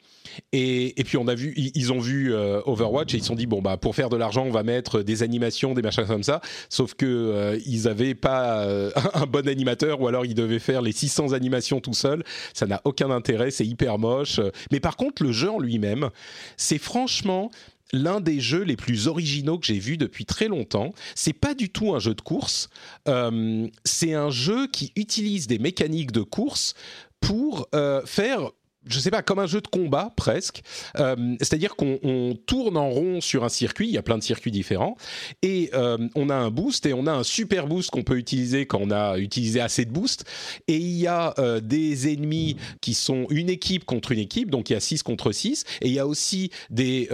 Et, 0.53 0.95
puis 1.05 1.19
on 1.19 1.29
a 1.29 1.35
vu, 1.35 1.55
ils 1.57 1.93
ont 1.93 2.01
vu 2.01 2.35
Overwatch 2.35 3.15
et 3.15 3.19
ils 3.19 3.21
se 3.21 3.27
sont 3.27 3.35
dit 3.35 3.47
bon 3.47 3.63
bah 3.63 3.77
pour 3.77 3.95
faire 3.95 4.09
de 4.09 4.17
l'argent, 4.17 4.45
on 4.45 4.51
va 4.51 4.63
mettre 4.63 5.03
des 5.03 5.23
animations, 5.23 5.75
des 5.75 5.83
machins 5.83 6.07
comme 6.07 6.23
ça. 6.23 6.41
Sauf 6.69 6.95
que 6.95 7.59
ils 7.67 7.89
avaient 7.89 8.15
pas 8.15 8.61
euh, 8.61 8.91
un 9.15 9.27
bon 9.27 9.49
animateur 9.49 10.01
ou 10.01 10.09
alors 10.09 10.25
il 10.25 10.35
devait 10.35 10.59
faire 10.59 10.83
les 10.83 10.93
600 10.93 11.33
animations 11.33 11.81
tout 11.81 11.95
seul. 11.95 12.25
Ça 12.55 12.67
n'a 12.67 12.81
aucun 12.85 13.11
intérêt, 13.11 13.51
c'est 13.51 13.67
hyper 13.67 13.99
moche. 13.99 14.41
Mais 14.73 14.81
par 14.81 14.97
contre, 14.97 15.23
le 15.23 15.33
jeu 15.33 15.51
en 15.51 15.59
lui-même, 15.59 16.11
c'est 16.57 16.79
franchement 16.79 17.51
l'un 17.93 18.21
des 18.21 18.41
jeux 18.41 18.63
les 18.63 18.75
plus 18.77 19.07
originaux 19.07 19.59
que 19.59 19.67
j'ai 19.67 19.79
vu 19.79 19.97
depuis 19.97 20.25
très 20.25 20.49
longtemps. 20.49 20.93
C'est 21.15 21.33
pas 21.33 21.55
du 21.55 21.71
tout 21.71 21.95
un 21.95 22.01
jeu 22.01 22.15
de 22.15 22.21
course. 22.21 22.69
Euh, 23.07 23.69
c'est 23.85 24.15
un 24.15 24.31
jeu 24.31 24.67
qui 24.67 24.93
utilise 24.97 25.47
des 25.47 25.59
mécaniques 25.59 26.13
de 26.13 26.23
course 26.23 26.75
pour 27.21 27.69
faire 28.05 28.51
je 28.87 29.01
sais 29.01 29.11
pas, 29.11 29.23
comme 29.23 29.39
un 29.39 29.47
jeu 29.47 29.61
de 29.61 29.67
combat 29.67 30.13
presque. 30.17 30.63
Euh, 30.99 31.37
c'est-à-dire 31.41 31.77
qu'on 31.77 32.39
tourne 32.47 32.77
en 32.77 32.89
rond 32.89 33.21
sur 33.21 33.45
un 33.45 33.49
circuit, 33.49 33.89
il 33.89 33.93
y 33.93 33.99
a 33.99 34.03
plein 34.03 34.19
de 34.19 34.23
circuits 34.23 34.51
différents, 34.51 34.97
et 35.43 35.71
euh, 35.75 35.99
on 36.15 36.31
a 36.31 36.35
un 36.35 36.51
boost, 36.51 36.87
et 36.87 36.95
on 36.95 37.07
a 37.07 37.13
un 37.13 37.25
super 37.25 37.67
boost 37.67 37.91
qu'on 37.91 38.03
peut 38.03 38.19
utiliser 38.19 38.67
quand 38.67 38.79
on 38.81 38.91
a 38.91 39.19
utilisé 39.19 39.61
assez 39.61 39.85
de 39.85 39.91
boost. 39.91 40.25
Et 40.69 40.77
il 40.77 40.97
y 40.97 41.07
a 41.07 41.35
euh, 41.39 41.61
des 41.61 42.13
ennemis 42.13 42.57
qui 42.81 42.95
sont 42.95 43.27
une 43.31 43.51
équipe 43.51 43.85
contre 43.85 44.13
une 44.13 44.19
équipe, 44.19 44.51
donc 44.51 44.71
il 44.71 44.75
y 44.75 44.77
a 44.77 44.81
6 44.81 45.03
contre 45.03 45.33
6, 45.33 45.65
et 45.83 45.89
il 45.89 45.93
y 45.93 45.99
a 45.99 46.07
aussi 46.07 46.51
des... 46.71 47.09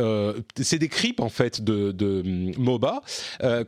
c'est 0.60 0.78
des 0.78 0.88
creeps 0.88 1.20
en 1.20 1.28
fait 1.28 1.62
de, 1.62 1.92
de 1.92 2.22
MOBA 2.58 3.02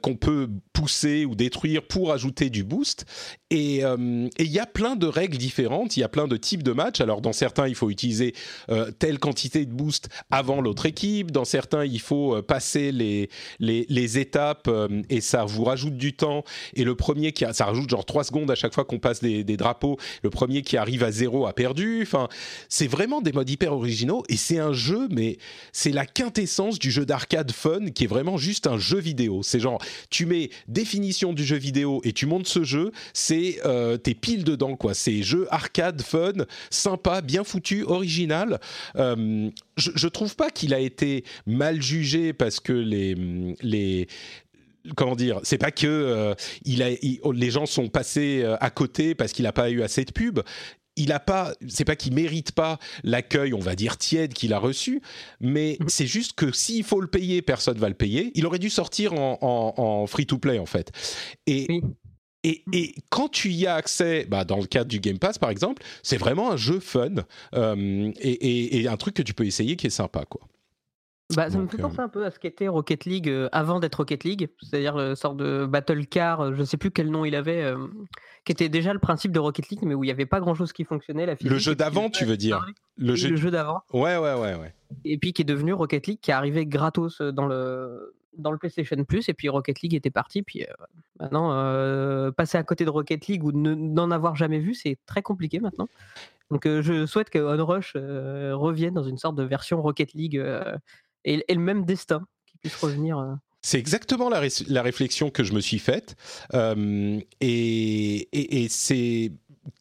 qu'on 0.03 0.17
peut 0.17 0.49
pousser 0.73 1.25
ou 1.25 1.35
détruire 1.35 1.83
pour 1.83 2.13
ajouter 2.13 2.51
du 2.51 2.65
boost. 2.65 3.05
Et 3.51 3.83
il 3.83 4.47
y 4.47 4.59
a 4.59 4.67
plein 4.67 4.97
de 4.97 5.07
règles 5.07 5.39
différentes, 5.39 5.97
il 5.97 6.01
y 6.01 6.03
a 6.03 6.09
plein 6.09 6.29
de 6.29 6.37
types 6.37 6.63
de 6.63 6.73
matchs. 6.73 7.01
Alors 7.01 7.21
dans 7.21 7.33
certains, 7.33 7.69
il 7.69 7.75
faut 7.75 7.91
utiliser 7.95 8.35
euh, 8.69 8.91
telle 8.99 9.19
quantité 9.19 9.65
de 9.65 9.73
boost 9.73 10.09
avant 10.31 10.61
l'autre 10.61 10.87
équipe. 10.87 11.31
Dans 11.31 11.45
certains, 11.45 11.85
il 11.85 12.01
faut 12.01 12.37
euh, 12.37 12.43
passer 12.43 12.93
les, 12.93 13.31
les, 13.61 14.19
étapes 14.19 14.69
euh, 14.69 15.03
et 15.09 15.21
ça 15.21 15.45
vous 15.45 15.65
rajoute 15.65 15.97
du 15.97 16.13
temps. 16.13 16.45
Et 16.75 16.85
le 16.85 16.95
premier 16.95 17.33
qui 17.33 17.45
a, 17.45 17.53
ça 17.53 17.65
rajoute 17.65 17.89
genre 17.89 18.05
3 18.05 18.25
secondes 18.25 18.51
à 18.51 18.55
chaque 18.55 18.75
fois 18.75 18.85
qu'on 18.85 18.99
passe 18.99 19.21
des, 19.21 19.45
drapeaux. 19.57 19.97
Le 20.23 20.31
premier 20.31 20.63
qui 20.63 20.77
arrive 20.77 21.05
à 21.05 21.13
zéro 21.13 21.47
a 21.47 21.53
perdu. 21.53 22.01
Enfin, 22.03 22.29
c'est 22.69 22.89
vraiment 22.89 23.21
des 23.21 23.33
modes 23.33 23.49
hyper 23.49 23.73
originaux 23.73 24.25
et 24.29 24.37
c'est 24.37 24.59
un 24.59 24.73
jeu, 24.73 25.09
mais 25.11 25.39
c'est 25.73 25.93
la 25.93 26.07
quintessence 26.07 26.79
du 26.79 26.91
jeu 26.91 27.07
d'arcade 27.07 27.53
fun 27.53 27.87
qui 27.95 28.05
est 28.05 28.09
vraiment 28.09 28.37
juste 28.37 28.67
un 28.67 28.79
jeu 28.79 28.99
vidéo. 28.99 29.43
C'est 29.43 29.61
genre, 29.61 29.81
tu 30.11 30.27
mets 30.27 30.51
définition 30.67 31.33
du 31.33 31.45
jeu 31.45 31.57
vidéo 31.57 32.01
et 32.05 32.13
tu 32.13 32.27
montes 32.27 32.49
ce 32.49 32.65
jeu, 32.65 32.91
c'est 33.13 33.61
t'es 34.03 34.15
pile 34.15 34.43
dedans 34.45 34.77
quoi. 34.77 34.95
C'est 34.95 35.23
jeu 35.23 35.47
arcade 35.51 36.03
fun, 36.03 36.33
sympa, 36.71 37.21
bien 37.21 37.45
foutu, 37.45 37.84
original. 37.85 38.61
Euh, 38.97 39.51
je, 39.77 39.91
je 39.95 40.09
trouve 40.09 40.37
pas 40.37 40.51
qu'il 40.51 40.75
a 40.75 40.81
été 40.81 41.25
mal 41.47 41.83
jugé 41.83 42.33
parce 42.33 42.61
que 42.61 42.73
les 42.73 43.15
les 43.63 44.09
comment 44.97 45.17
dire, 45.17 45.41
c'est 45.43 45.59
pas 45.59 45.71
que 45.71 45.87
euh, 45.87 46.35
il 46.65 46.83
a, 46.83 46.91
les 47.33 47.51
gens 47.51 47.67
sont 47.67 47.89
passés 47.89 48.43
euh, 48.43 48.57
à 48.61 48.71
côté 48.71 49.15
parce 49.15 49.33
qu'il 49.33 49.45
n'a 49.45 49.53
pas 49.53 49.71
eu 49.71 49.83
assez 49.83 50.05
de 50.05 50.13
pub. 50.13 50.41
Il 50.97 51.11
a 51.11 51.19
pas, 51.19 51.53
c'est 51.67 51.85
pas 51.85 51.97
qu'il 51.97 52.15
mérite 52.15 52.53
pas 52.53 52.79
l'accueil, 53.03 53.53
on 53.53 53.59
va 53.59 53.75
dire 53.75 53.97
tiède 53.97 54.33
qu'il 54.33 54.53
a 54.53 54.59
reçu, 54.59 55.03
mais 55.41 55.77
mhm. 55.81 55.89
c'est 55.89 56.07
juste 56.07 56.35
que 56.35 56.53
s'il 56.53 56.85
faut 56.85 57.01
le 57.01 57.09
payer, 57.09 57.43
personne 57.43 57.79
va 57.79 57.89
le 57.89 57.97
payer. 57.97 58.31
Il 58.35 58.47
aurait 58.47 58.61
dû 58.61 58.71
sortir 58.71 59.15
en, 59.15 59.39
en, 59.77 60.07
free 60.07 60.27
to 60.27 60.39
play 60.39 60.59
en 60.59 60.67
fait. 60.67 60.93
Et 61.47 61.81
et, 62.45 62.95
quand 63.09 63.29
tu 63.29 63.51
y 63.51 63.67
as 63.67 63.75
accès, 63.75 64.27
bah, 64.29 64.45
dans 64.45 64.59
le 64.59 64.67
cadre 64.67 64.89
du 64.89 65.01
Game 65.01 65.19
Pass 65.19 65.39
par 65.39 65.51
exemple, 65.51 65.83
c'est 66.03 66.19
vraiment 66.19 66.51
un 66.51 66.57
jeu 66.57 66.79
fun 66.79 67.15
euh, 67.55 68.13
et, 68.21 68.87
un 68.87 68.97
truc 68.97 69.15
que 69.15 69.23
tu 69.23 69.35
peux 69.35 69.47
essayer 69.47 69.77
qui 69.77 69.87
est 69.87 69.91
sympa. 69.91 70.25
quoi. 70.27 70.43
Bah, 71.35 71.49
ça 71.51 71.57
me 71.59 71.67
fait 71.67 71.79
penser 71.79 72.01
euh, 72.01 72.05
un 72.05 72.09
peu 72.09 72.27
à 72.27 72.31
ce 72.31 72.39
qu'était 72.39 72.69
Rocket 72.69 73.07
League 73.07 73.31
euh, 73.31 73.49
avant 73.51 73.81
d'être 73.81 73.95
Rocket 73.95 74.25
League, 74.25 74.49
c'est-à-dire 74.61 74.99
une 74.99 75.17
sorte 75.17 75.39
de 75.39 75.65
Battle 75.65 76.07
Car, 76.07 76.55
je 76.55 76.61
ne 76.61 76.65
sais 76.65 76.77
plus 76.77 76.91
quel 76.91 77.11
nom 77.11 77.25
il 77.25 77.35
avait, 77.35 77.73
qui 78.45 78.53
était 78.53 78.69
déjà 78.69 78.93
le 78.93 78.99
principe 78.99 79.33
de 79.33 79.39
Rocket 79.39 79.71
League, 79.71 79.81
mais 79.83 79.95
où 79.95 80.05
il 80.05 80.09
n'y 80.09 80.13
avait 80.13 80.27
pas 80.27 80.41
grand-chose 80.41 80.73
qui 80.75 80.85
fonctionnait. 80.85 81.25
La 81.25 81.37
le 81.41 81.59
jeu 81.59 81.75
d'avant, 81.75 82.11
tu 82.11 82.27
veux 82.27 82.37
dire 82.37 82.65
Le 82.99 83.15
jeu, 83.15 83.31
le 83.31 83.37
jeu 83.37 83.51
d'avant. 83.51 83.81
Ouais, 83.95 84.19
ouais, 84.19 84.35
ouais, 84.35 84.55
ouais. 84.55 84.75
Et 85.07 85.17
puis 85.17 85.33
qui 85.33 85.43
est 85.43 85.47
devenu 85.47 85.73
Rocket 85.73 86.07
League, 86.07 86.19
qui 86.21 86.31
est 86.31 86.35
arrivé 86.35 86.67
gratos 86.67 87.23
dans 87.23 87.47
le 87.47 88.15
dans 88.37 88.51
le 88.51 88.59
PlayStation 88.59 89.03
Plus 89.05 89.29
et 89.29 89.35
puis 89.35 89.49
Rocket 89.49 89.81
League 89.83 89.95
était 89.95 90.11
parti. 90.11 90.43
Puis 90.43 90.63
euh, 90.63 90.73
maintenant, 91.21 91.53
euh, 91.53 92.31
passer 92.31 92.59
à 92.59 92.63
côté 92.63 92.85
de 92.85 92.91
Rocket 92.91 93.27
League 93.27 93.45
ou 93.45 93.53
n'en 93.53 94.11
avoir 94.11 94.37
jamais 94.37 94.59
vu, 94.59 94.75
c'est 94.75 94.99
très 95.07 95.23
compliqué 95.23 95.61
maintenant. 95.61 95.89
Donc 96.51 96.67
euh, 96.67 96.83
je 96.83 97.07
souhaite 97.07 97.31
que 97.31 97.39
Onrush 97.39 97.95
revienne 97.95 98.95
dans 98.95 99.03
une 99.03 99.19
sorte 99.19 99.37
de 99.37 99.43
version 99.43 99.81
Rocket 99.81 100.13
League 100.13 100.43
et, 101.25 101.45
le 101.49 101.61
même 101.61 101.85
destin 101.85 102.27
qui 102.47 102.59
puisse 102.59 102.77
revenir. 102.77 103.37
C'est 103.63 103.79
exactement 103.79 104.29
la, 104.29 104.43
la, 104.69 104.83
réflexion 104.83 105.31
que 105.31 105.43
je 105.43 105.55
me 105.55 105.61
suis 105.61 105.79
faite. 105.79 106.17
et, 106.53 107.29
et, 107.41 108.65
et 108.65 108.69
c'est 108.69 109.33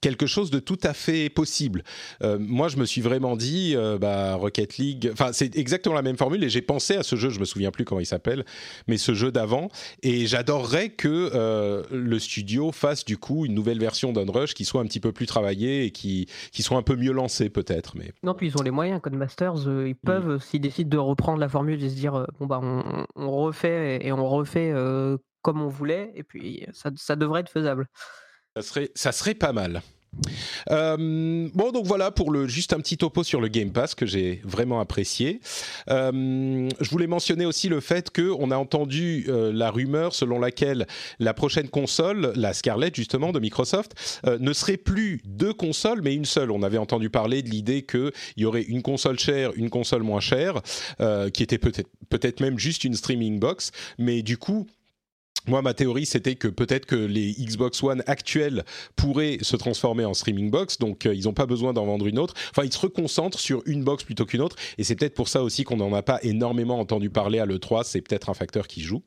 quelque 0.02 0.26
chose 0.26 0.52
de 0.52 0.60
tout 0.60 0.80
à 0.84 0.94
fait 0.94 1.30
possible. 1.30 1.84
Euh, 2.22 2.38
moi, 2.40 2.68
je 2.68 2.78
me 2.78 2.86
suis 2.86 3.02
vraiment 3.02 3.36
dit, 3.36 3.74
euh, 3.76 3.98
bah, 3.98 4.36
Rocket 4.36 4.78
League, 4.78 5.10
enfin, 5.12 5.32
c'est 5.34 5.56
exactement 5.58 5.96
la 5.96 6.02
même 6.02 6.18
formule 6.18 6.44
et 6.44 6.50
j'ai 6.50 6.62
pensé 6.62 6.96
à 6.96 7.04
ce 7.04 7.16
jeu, 7.16 7.30
je 7.30 7.40
me 7.40 7.46
souviens 7.46 7.72
plus 7.72 7.86
comment 7.86 8.02
il 8.02 8.06
s'appelle, 8.06 8.46
mais 8.88 8.98
ce 8.98 9.14
jeu 9.14 9.32
d'avant, 9.32 9.70
et 10.02 10.26
j'adorerais 10.26 10.90
que 10.90 11.32
euh, 11.34 11.84
le 11.92 12.20
studio 12.20 12.72
fasse 12.72 13.06
du 13.06 13.18
coup 13.18 13.46
une 13.46 13.54
nouvelle 13.54 13.80
version 13.80 14.14
d'Unrush 14.14 14.54
qui 14.54 14.66
soit 14.66 14.82
un 14.82 14.86
petit 14.86 15.00
peu 15.00 15.12
plus 15.12 15.26
travaillée 15.26 15.86
et 15.86 15.92
qui, 15.92 16.28
qui 16.52 16.64
soit 16.64 16.78
un 16.78 16.84
peu 16.84 16.96
mieux 16.96 17.12
lancée 17.12 17.50
peut-être. 17.50 17.96
Mais... 17.96 18.14
Non, 18.24 18.34
puis 18.34 18.48
ils 18.48 18.58
ont 18.58 18.64
les 18.64 18.72
moyens, 18.72 19.02
Codemasters, 19.02 19.56
ils 19.66 19.92
mm. 19.92 19.96
peuvent, 20.06 20.44
s'ils 20.44 20.62
décident 20.62 20.90
de 20.90 20.98
reprendre 20.98 21.40
la 21.40 21.50
formule 21.50 21.84
et 21.84 21.90
se 21.90 21.96
dire, 21.96 22.26
bon, 22.40 22.46
bah, 22.46 22.60
on, 22.62 23.06
on 23.16 23.32
refait 23.32 24.00
et 24.06 24.12
on 24.12 24.28
refait 24.28 24.74
comme 25.42 25.62
on 25.62 25.68
voulait, 25.68 26.12
et 26.16 26.24
puis 26.24 26.66
ça, 26.72 26.90
ça 26.96 27.16
devrait 27.16 27.42
être 27.42 27.50
faisable. 27.50 27.88
Ça 28.56 29.12
serait, 29.12 29.34
pas 29.34 29.52
mal. 29.52 29.82
Euh, 30.70 31.50
bon, 31.56 31.72
donc 31.72 31.88
voilà 31.88 32.12
pour 32.12 32.30
le 32.30 32.48
juste 32.48 32.72
un 32.72 32.78
petit 32.78 32.98
topo 32.98 33.24
sur 33.24 33.42
le 33.42 33.48
Game 33.48 33.72
Pass 33.72 33.96
que 33.96 34.06
j'ai 34.06 34.42
vraiment 34.44 34.80
apprécié. 34.80 35.40
Euh, 35.90 36.70
je 36.80 36.90
voulais 36.92 37.08
mentionner 37.08 37.48
aussi 37.48 37.68
le 37.68 37.80
fait 37.80 38.12
que 38.12 38.30
on 38.38 38.52
a 38.52 38.56
entendu 38.56 39.26
euh, 39.28 39.52
la 39.52 39.72
rumeur 39.72 40.14
selon 40.14 40.40
laquelle 40.40 40.86
la 41.18 41.34
prochaine 41.34 41.68
console, 41.68 42.32
la 42.36 42.54
Scarlett 42.54 42.96
justement 42.96 43.32
de 43.32 43.40
Microsoft, 43.40 44.20
ne 44.40 44.54
serait 44.54 44.78
plus 44.78 45.24
deux 45.26 45.54
consoles 45.54 46.04
mais 46.04 46.14
une 46.14 46.26
seule. 46.26 46.52
On 46.52 46.62
avait 46.62 46.78
entendu 46.78 47.10
parler 47.10 47.42
de 47.42 47.50
l'idée 47.50 47.82
qu'il 47.82 48.12
y 48.38 48.46
aurait 48.46 48.62
une 48.62 48.84
console 48.84 49.18
chère, 49.18 49.52
une 49.56 49.72
console 49.72 50.04
moins 50.04 50.22
chère, 50.22 50.62
qui 51.34 51.42
était 51.42 51.58
peut-être 51.58 51.90
peut-être 52.10 52.40
même 52.40 52.60
juste 52.60 52.84
une 52.84 52.94
streaming 52.94 53.40
box, 53.40 53.72
mais 53.98 54.22
du 54.22 54.38
coup 54.38 54.68
moi, 55.48 55.62
ma 55.62 55.74
théorie, 55.74 56.06
c'était 56.06 56.36
que 56.36 56.48
peut-être 56.48 56.86
que 56.86 56.96
les 56.96 57.34
Xbox 57.34 57.84
One 57.84 58.04
actuels 58.08 58.64
pourraient 58.96 59.38
se 59.42 59.56
transformer 59.56 60.06
en 60.06 60.14
streaming 60.14 60.50
box, 60.50 60.78
donc 60.78 61.06
euh, 61.06 61.14
ils 61.14 61.26
n'ont 61.26 61.34
pas 61.34 61.46
besoin 61.46 61.74
d'en 61.74 61.86
vendre 61.86 62.08
une 62.08 62.20
autre. 62.20 62.34
Enfin, 62.52 62.64
ils 62.64 62.72
se 62.72 62.80
reconcentrent 62.80 63.40
sur 63.40 63.62
une 63.66 63.84
box 63.84 64.04
plutôt 64.04 64.26
qu'une 64.26 64.42
autre, 64.42 64.56
et 64.78 64.84
c'est 64.84 64.96
peut-être 64.96 65.16
pour 65.16 65.28
ça 65.28 65.44
aussi 65.44 65.64
qu'on 65.64 65.78
n'en 65.78 65.94
a 65.94 66.02
pas 66.02 66.20
énormément 66.24 66.80
entendu 66.80 67.10
parler 67.10 67.40
à 67.40 67.46
l'E3, 67.46 67.84
c'est 67.84 68.02
peut-être 68.02 68.30
un 68.30 68.34
facteur 68.34 68.68
qui 68.68 68.82
joue. 68.82 69.04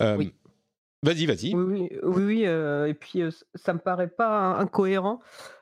Euh, 0.00 0.16
oui. 0.16 0.32
Vas-y, 1.02 1.26
vas-y. 1.26 1.54
Oui, 1.54 1.90
oui, 2.02 2.22
oui 2.24 2.46
euh, 2.46 2.86
et 2.86 2.94
puis 2.94 3.22
ça 3.54 3.74
me 3.74 3.78
paraît 3.78 4.08
pas 4.08 4.56
incohérent. 4.56 5.20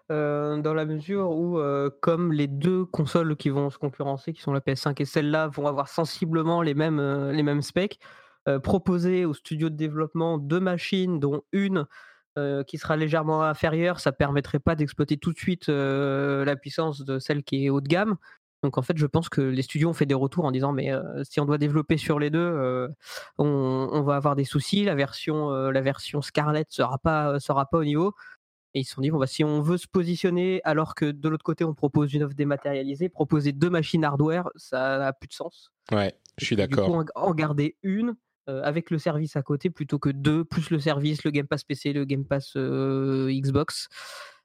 dans 0.08 0.74
la 0.74 0.84
mesure 0.84 1.30
où, 1.32 1.58
comme 2.00 2.32
les 2.32 2.46
deux 2.46 2.84
consoles 2.84 3.34
qui 3.36 3.48
vont 3.48 3.70
se 3.70 3.78
concurrencer, 3.78 4.32
qui 4.32 4.42
sont 4.42 4.52
la 4.52 4.60
PS5 4.60 5.02
et 5.02 5.04
celle-là, 5.04 5.48
vont 5.48 5.66
avoir 5.66 5.88
sensiblement 5.88 6.62
les 6.62 6.74
mêmes, 6.74 7.30
les 7.32 7.42
mêmes 7.42 7.62
specs, 7.62 7.98
proposer 8.62 9.24
au 9.24 9.34
studio 9.34 9.70
de 9.70 9.76
développement 9.76 10.38
deux 10.38 10.60
machines, 10.60 11.20
dont 11.20 11.42
une 11.52 11.86
euh, 12.38 12.64
qui 12.64 12.78
sera 12.78 12.96
légèrement 12.96 13.42
inférieure, 13.42 14.00
ça 14.00 14.10
permettrait 14.10 14.58
pas 14.58 14.74
d'exploiter 14.74 15.18
tout 15.18 15.34
de 15.34 15.38
suite 15.38 15.68
euh, 15.68 16.46
la 16.46 16.56
puissance 16.56 17.04
de 17.04 17.18
celle 17.18 17.42
qui 17.42 17.66
est 17.66 17.68
haut 17.68 17.82
de 17.82 17.88
gamme. 17.88 18.16
Donc 18.62 18.78
en 18.78 18.82
fait, 18.82 18.96
je 18.96 19.04
pense 19.04 19.28
que 19.28 19.42
les 19.42 19.60
studios 19.60 19.90
ont 19.90 19.92
fait 19.92 20.06
des 20.06 20.14
retours 20.14 20.46
en 20.46 20.50
disant 20.50 20.72
mais 20.72 20.92
si 21.24 21.40
on 21.40 21.44
doit 21.44 21.58
développer 21.58 21.98
sur 21.98 22.18
les 22.18 22.30
deux, 22.30 22.88
on, 23.36 24.02
va 24.02 24.16
avoir 24.16 24.34
des 24.34 24.44
soucis. 24.44 24.84
La 24.84 24.94
version, 24.94 25.50
la 25.50 25.80
version 25.82 26.22
Scarlett 26.22 26.68
sera 26.70 26.96
pas 26.98 27.38
sera 27.38 27.66
pas 27.66 27.78
au 27.78 27.84
niveau. 27.84 28.14
Et 28.72 28.80
ils 28.80 28.84
se 28.84 28.94
sont 28.94 29.02
dit 29.02 29.10
bon 29.10 29.18
bah 29.18 29.26
si 29.26 29.44
on 29.44 29.60
veut 29.60 29.76
se 29.76 29.88
positionner 29.88 30.62
alors 30.64 30.94
que 30.94 31.10
de 31.10 31.28
l'autre 31.28 31.44
côté 31.44 31.64
on 31.64 31.74
propose 31.74 32.14
une 32.14 32.22
offre 32.22 32.34
dématérialisée, 32.34 33.08
proposer 33.08 33.52
deux 33.52 33.68
machines 33.68 34.04
hardware, 34.04 34.48
ça 34.54 34.96
n'a 34.98 35.12
plus 35.12 35.28
de 35.28 35.34
sens. 35.34 35.72
Ouais, 35.90 36.14
je 36.38 36.46
suis 36.46 36.56
d'accord. 36.56 37.04
En 37.16 37.34
garder 37.34 37.76
une 37.82 38.10
euh, 38.10 38.14
avec 38.46 38.90
le 38.90 38.98
service 38.98 39.36
à 39.36 39.42
côté 39.42 39.70
plutôt 39.70 39.98
que 39.98 40.10
deux, 40.10 40.44
plus 40.44 40.70
le 40.70 40.80
service, 40.80 41.24
le 41.24 41.30
Game 41.30 41.46
Pass 41.46 41.64
PC, 41.64 41.92
le 41.92 42.04
Game 42.04 42.24
Pass 42.24 42.52
euh, 42.56 43.30
Xbox, 43.32 43.88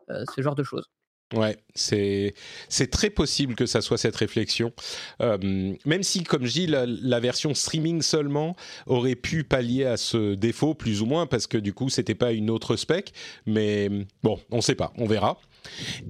euh, 0.09 0.23
ce 0.35 0.41
genre 0.41 0.55
de 0.55 0.63
choses. 0.63 0.89
Ouais, 1.33 1.57
c'est 1.75 2.33
c'est 2.69 2.89
très 2.89 3.09
possible 3.09 3.55
que 3.55 3.65
ça 3.65 3.81
soit 3.81 3.97
cette 3.97 4.15
réflexion, 4.15 4.71
même 5.19 6.01
si, 6.01 6.23
comme 6.23 6.45
je 6.45 6.53
dis, 6.53 6.67
la, 6.67 7.19
version 7.19 7.53
streaming 7.53 8.01
seulement 8.01 8.55
aurait 8.85 9.15
pu 9.15 9.43
pallier 9.43 9.83
à 9.83 9.97
ce 9.97 10.35
défaut 10.35 10.73
plus 10.73 11.01
ou 11.01 11.05
moins 11.05 11.27
parce 11.27 11.45
que 11.45 11.57
du 11.57 11.73
coup 11.73 11.89
c'était 11.89 12.15
pas 12.15 12.31
une 12.31 12.49
autre 12.49 12.77
spec, 12.77 13.11
mais 13.45 13.89
bon, 14.23 14.39
on 14.51 14.61
sait 14.61 14.75
pas, 14.75 14.93
on 14.97 15.05
verra. 15.05 15.37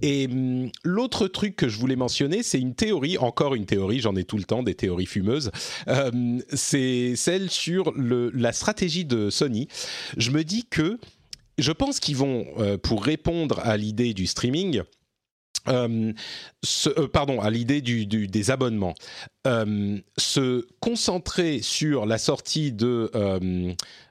Et 0.02 0.28
hum, 0.28 0.70
l'autre 0.84 1.28
truc 1.28 1.56
que 1.56 1.67
je 1.67 1.78
voulais 1.78 1.96
mentionner, 1.96 2.43
c'est 2.43 2.60
une 2.60 2.76
théorie, 2.76 3.17
encore 3.17 3.56
une 3.56 3.65
théorie, 3.65 4.00
j'en 4.00 4.15
ai 4.15 4.24
tout 4.24 4.38
le 4.38 4.43
temps 4.43 4.63
des 4.63 4.76
théories 4.76 5.06
fumeuses, 5.06 5.52
euh, 5.88 6.39
c'est 6.54 7.15
celle 7.15 7.50
sur 7.50 7.93
la 7.96 8.52
stratégie 8.52 9.06
de 9.06 9.30
Sony. 9.30 9.67
Je 10.17 10.32
me 10.32 10.43
dis 10.43 10.65
que 10.70 11.00
je 11.58 11.72
pense 11.72 12.00
qu'ils 12.00 12.17
vont, 12.17 12.46
euh, 12.60 12.78
pour 12.78 13.04
répondre 13.04 13.60
à 13.63 13.78
l'idée 13.78 14.13
du 14.13 14.28
streaming, 14.28 14.84
euh, 15.67 16.13
pardon, 17.12 17.41
à 17.41 17.50
l'idée 17.50 17.82
des 17.82 18.52
abonnements. 18.52 18.96
Se 20.17 20.65
concentrer 20.79 21.62
sur 21.62 22.05
la 22.05 22.17
sortie 22.17 22.71
de 22.71 23.12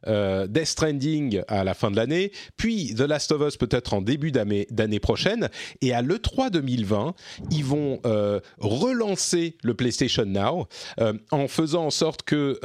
Death 0.07 0.66
Stranding 0.66 1.42
à 1.49 1.64
la 1.64 1.75
fin 1.75 1.90
de 1.90 1.96
l'année, 1.96 2.33
puis 2.57 2.94
The 2.94 3.01
Last 3.01 3.33
of 3.33 3.42
Us 3.46 3.57
peut-être 3.57 3.94
en 3.94 4.01
début 4.01 4.33
d'année 4.33 5.01
prochaine, 5.01 5.49
et 5.83 5.92
à 5.92 6.03
l'E3 6.03 6.51
2020, 6.51 7.14
ils 7.51 7.64
vont 7.64 8.01
relancer 8.59 9.57
le 9.62 9.75
PlayStation 9.75 10.25
Now 10.25 10.68
en 11.31 11.49
faisant 11.49 11.87
en 11.87 11.90
sorte 11.90 12.22
que 12.22 12.59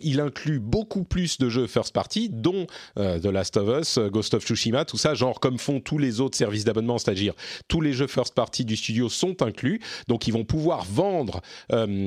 il 0.00 0.20
inclut 0.20 0.60
beaucoup 0.60 1.04
plus 1.04 1.38
de 1.38 1.48
jeux 1.48 1.66
first 1.66 1.92
party, 1.92 2.28
dont 2.30 2.66
The 2.96 3.26
Last 3.26 3.56
of 3.56 3.80
Us, 3.80 3.98
Ghost 4.10 4.34
of 4.34 4.44
Tsushima, 4.44 4.84
tout 4.84 4.98
ça, 4.98 5.14
genre 5.14 5.40
comme 5.40 5.58
font 5.58 5.80
tous 5.80 5.98
les 5.98 6.20
autres 6.20 6.36
services 6.36 6.64
d'abonnement, 6.64 6.98
c'est-à-dire 6.98 7.34
tous 7.68 7.80
les 7.80 7.92
jeux 7.92 8.06
first 8.06 8.34
party 8.34 8.64
du 8.64 8.76
studio 8.76 9.08
sont 9.08 9.42
inclus, 9.42 9.80
donc 10.06 10.26
ils 10.26 10.32
vont 10.32 10.44
pouvoir 10.44 10.84
vendre 10.84 11.40
euh, 11.72 11.78
euh, 11.78 11.97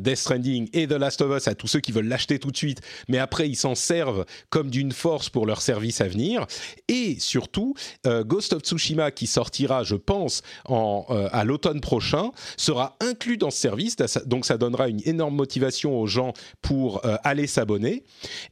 Death 0.00 0.16
Stranding 0.16 0.68
et 0.72 0.86
The 0.86 0.92
Last 0.92 1.20
of 1.22 1.36
Us 1.36 1.48
à 1.48 1.54
tous 1.54 1.66
ceux 1.66 1.80
qui 1.80 1.92
veulent 1.92 2.08
l'acheter 2.08 2.38
tout 2.38 2.50
de 2.50 2.56
suite, 2.56 2.80
mais 3.08 3.18
après 3.18 3.48
ils 3.48 3.56
s'en 3.56 3.74
servent 3.74 4.24
comme 4.50 4.70
d'une 4.70 4.92
force 4.92 5.28
pour 5.28 5.46
leur 5.46 5.62
service 5.62 6.00
à 6.00 6.08
venir, 6.08 6.46
et 6.88 7.16
surtout 7.18 7.74
euh, 8.06 8.24
Ghost 8.24 8.52
of 8.52 8.62
Tsushima 8.62 9.10
qui 9.10 9.26
sortira, 9.26 9.84
je 9.84 9.94
pense, 9.94 10.42
en, 10.66 11.06
à 11.32 11.44
l'automne 11.44 11.80
prochain, 11.80 12.30
sera 12.56 12.96
inclus 13.00 13.36
dans 13.36 13.50
ce 13.50 13.60
service, 13.60 13.96
donc 14.26 14.44
ça 14.44 14.58
donnera 14.58 14.88
une 14.88 15.00
énorme 15.04 15.34
motivation 15.34 15.98
aux 16.00 16.06
gens 16.06 16.32
pour 16.62 17.02
aller 17.24 17.46
s'abonner, 17.46 18.04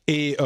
et 0.06 0.36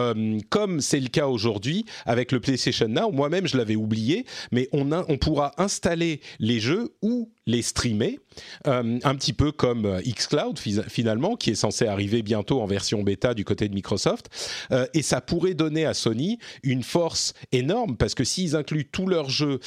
comme 0.49 0.81
c'est 0.81 1.01
le 1.01 1.09
cas 1.09 1.27
aujourd'hui 1.27 1.85
avec 2.07 2.33
le 2.33 2.41
PlayStation 2.41 2.89
Now, 2.89 3.11
moi-même 3.11 3.47
je 3.47 3.57
l'avais 3.57 3.77
oublié, 3.77 4.25
mais 4.53 4.69
on, 4.73 4.91
on 4.93 5.19
pourra 5.19 5.53
installer 5.59 6.21
les 6.39 6.61
jeux 6.61 6.95
ou 7.03 7.33
les 7.47 7.63
streamer, 7.63 8.19
euh, 8.67 8.99
un 9.03 9.15
petit 9.15 9.33
peu 9.33 9.53
comme 9.53 9.87
euh, 9.87 10.01
xCloud 10.03 10.59
finalement, 10.59 11.37
qui 11.37 11.51
est 11.51 11.55
censé 11.55 11.87
arriver 11.87 12.23
bientôt 12.23 12.61
en 12.61 12.67
version 12.67 13.03
bêta 13.03 13.35
du 13.35 13.45
côté 13.45 13.69
de 13.69 13.75
Microsoft. 13.75 14.29
Euh, 14.73 14.87
et 14.95 15.03
ça 15.03 15.21
pourrait 15.21 15.55
donner 15.55 15.87
à 15.87 15.95
Sony 15.95 16.39
une 16.63 16.83
force 16.83 17.33
énorme, 17.53 17.97
parce 17.97 18.15
que 18.15 18.25
s'ils 18.25 18.57
incluent 18.57 18.89
tous 18.91 19.07
leurs 19.07 19.31
jeux 19.31 19.61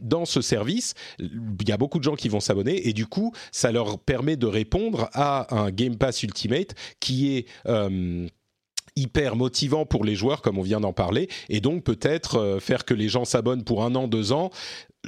dans 0.00 0.24
ce 0.24 0.40
service, 0.40 0.94
il 1.18 1.68
y 1.68 1.72
a 1.72 1.76
beaucoup 1.76 1.98
de 1.98 2.04
gens 2.04 2.14
qui 2.14 2.28
vont 2.28 2.40
s'abonner, 2.40 2.88
et 2.88 2.92
du 2.92 3.06
coup, 3.06 3.32
ça 3.52 3.72
leur 3.72 3.98
permet 3.98 4.36
de 4.36 4.46
répondre 4.46 5.08
à 5.12 5.54
un 5.54 5.70
Game 5.70 5.96
Pass 5.96 6.22
Ultimate 6.22 6.74
qui 7.00 7.36
est 7.36 7.46
hyper 8.96 9.36
motivant 9.36 9.86
pour 9.86 10.04
les 10.04 10.14
joueurs, 10.14 10.42
comme 10.42 10.58
on 10.58 10.62
vient 10.62 10.80
d'en 10.80 10.92
parler, 10.92 11.28
et 11.48 11.60
donc 11.60 11.84
peut-être 11.84 12.58
faire 12.60 12.84
que 12.84 12.94
les 12.94 13.08
gens 13.08 13.24
s'abonnent 13.24 13.64
pour 13.64 13.84
un 13.84 13.94
an, 13.94 14.06
deux 14.06 14.32
ans, 14.32 14.50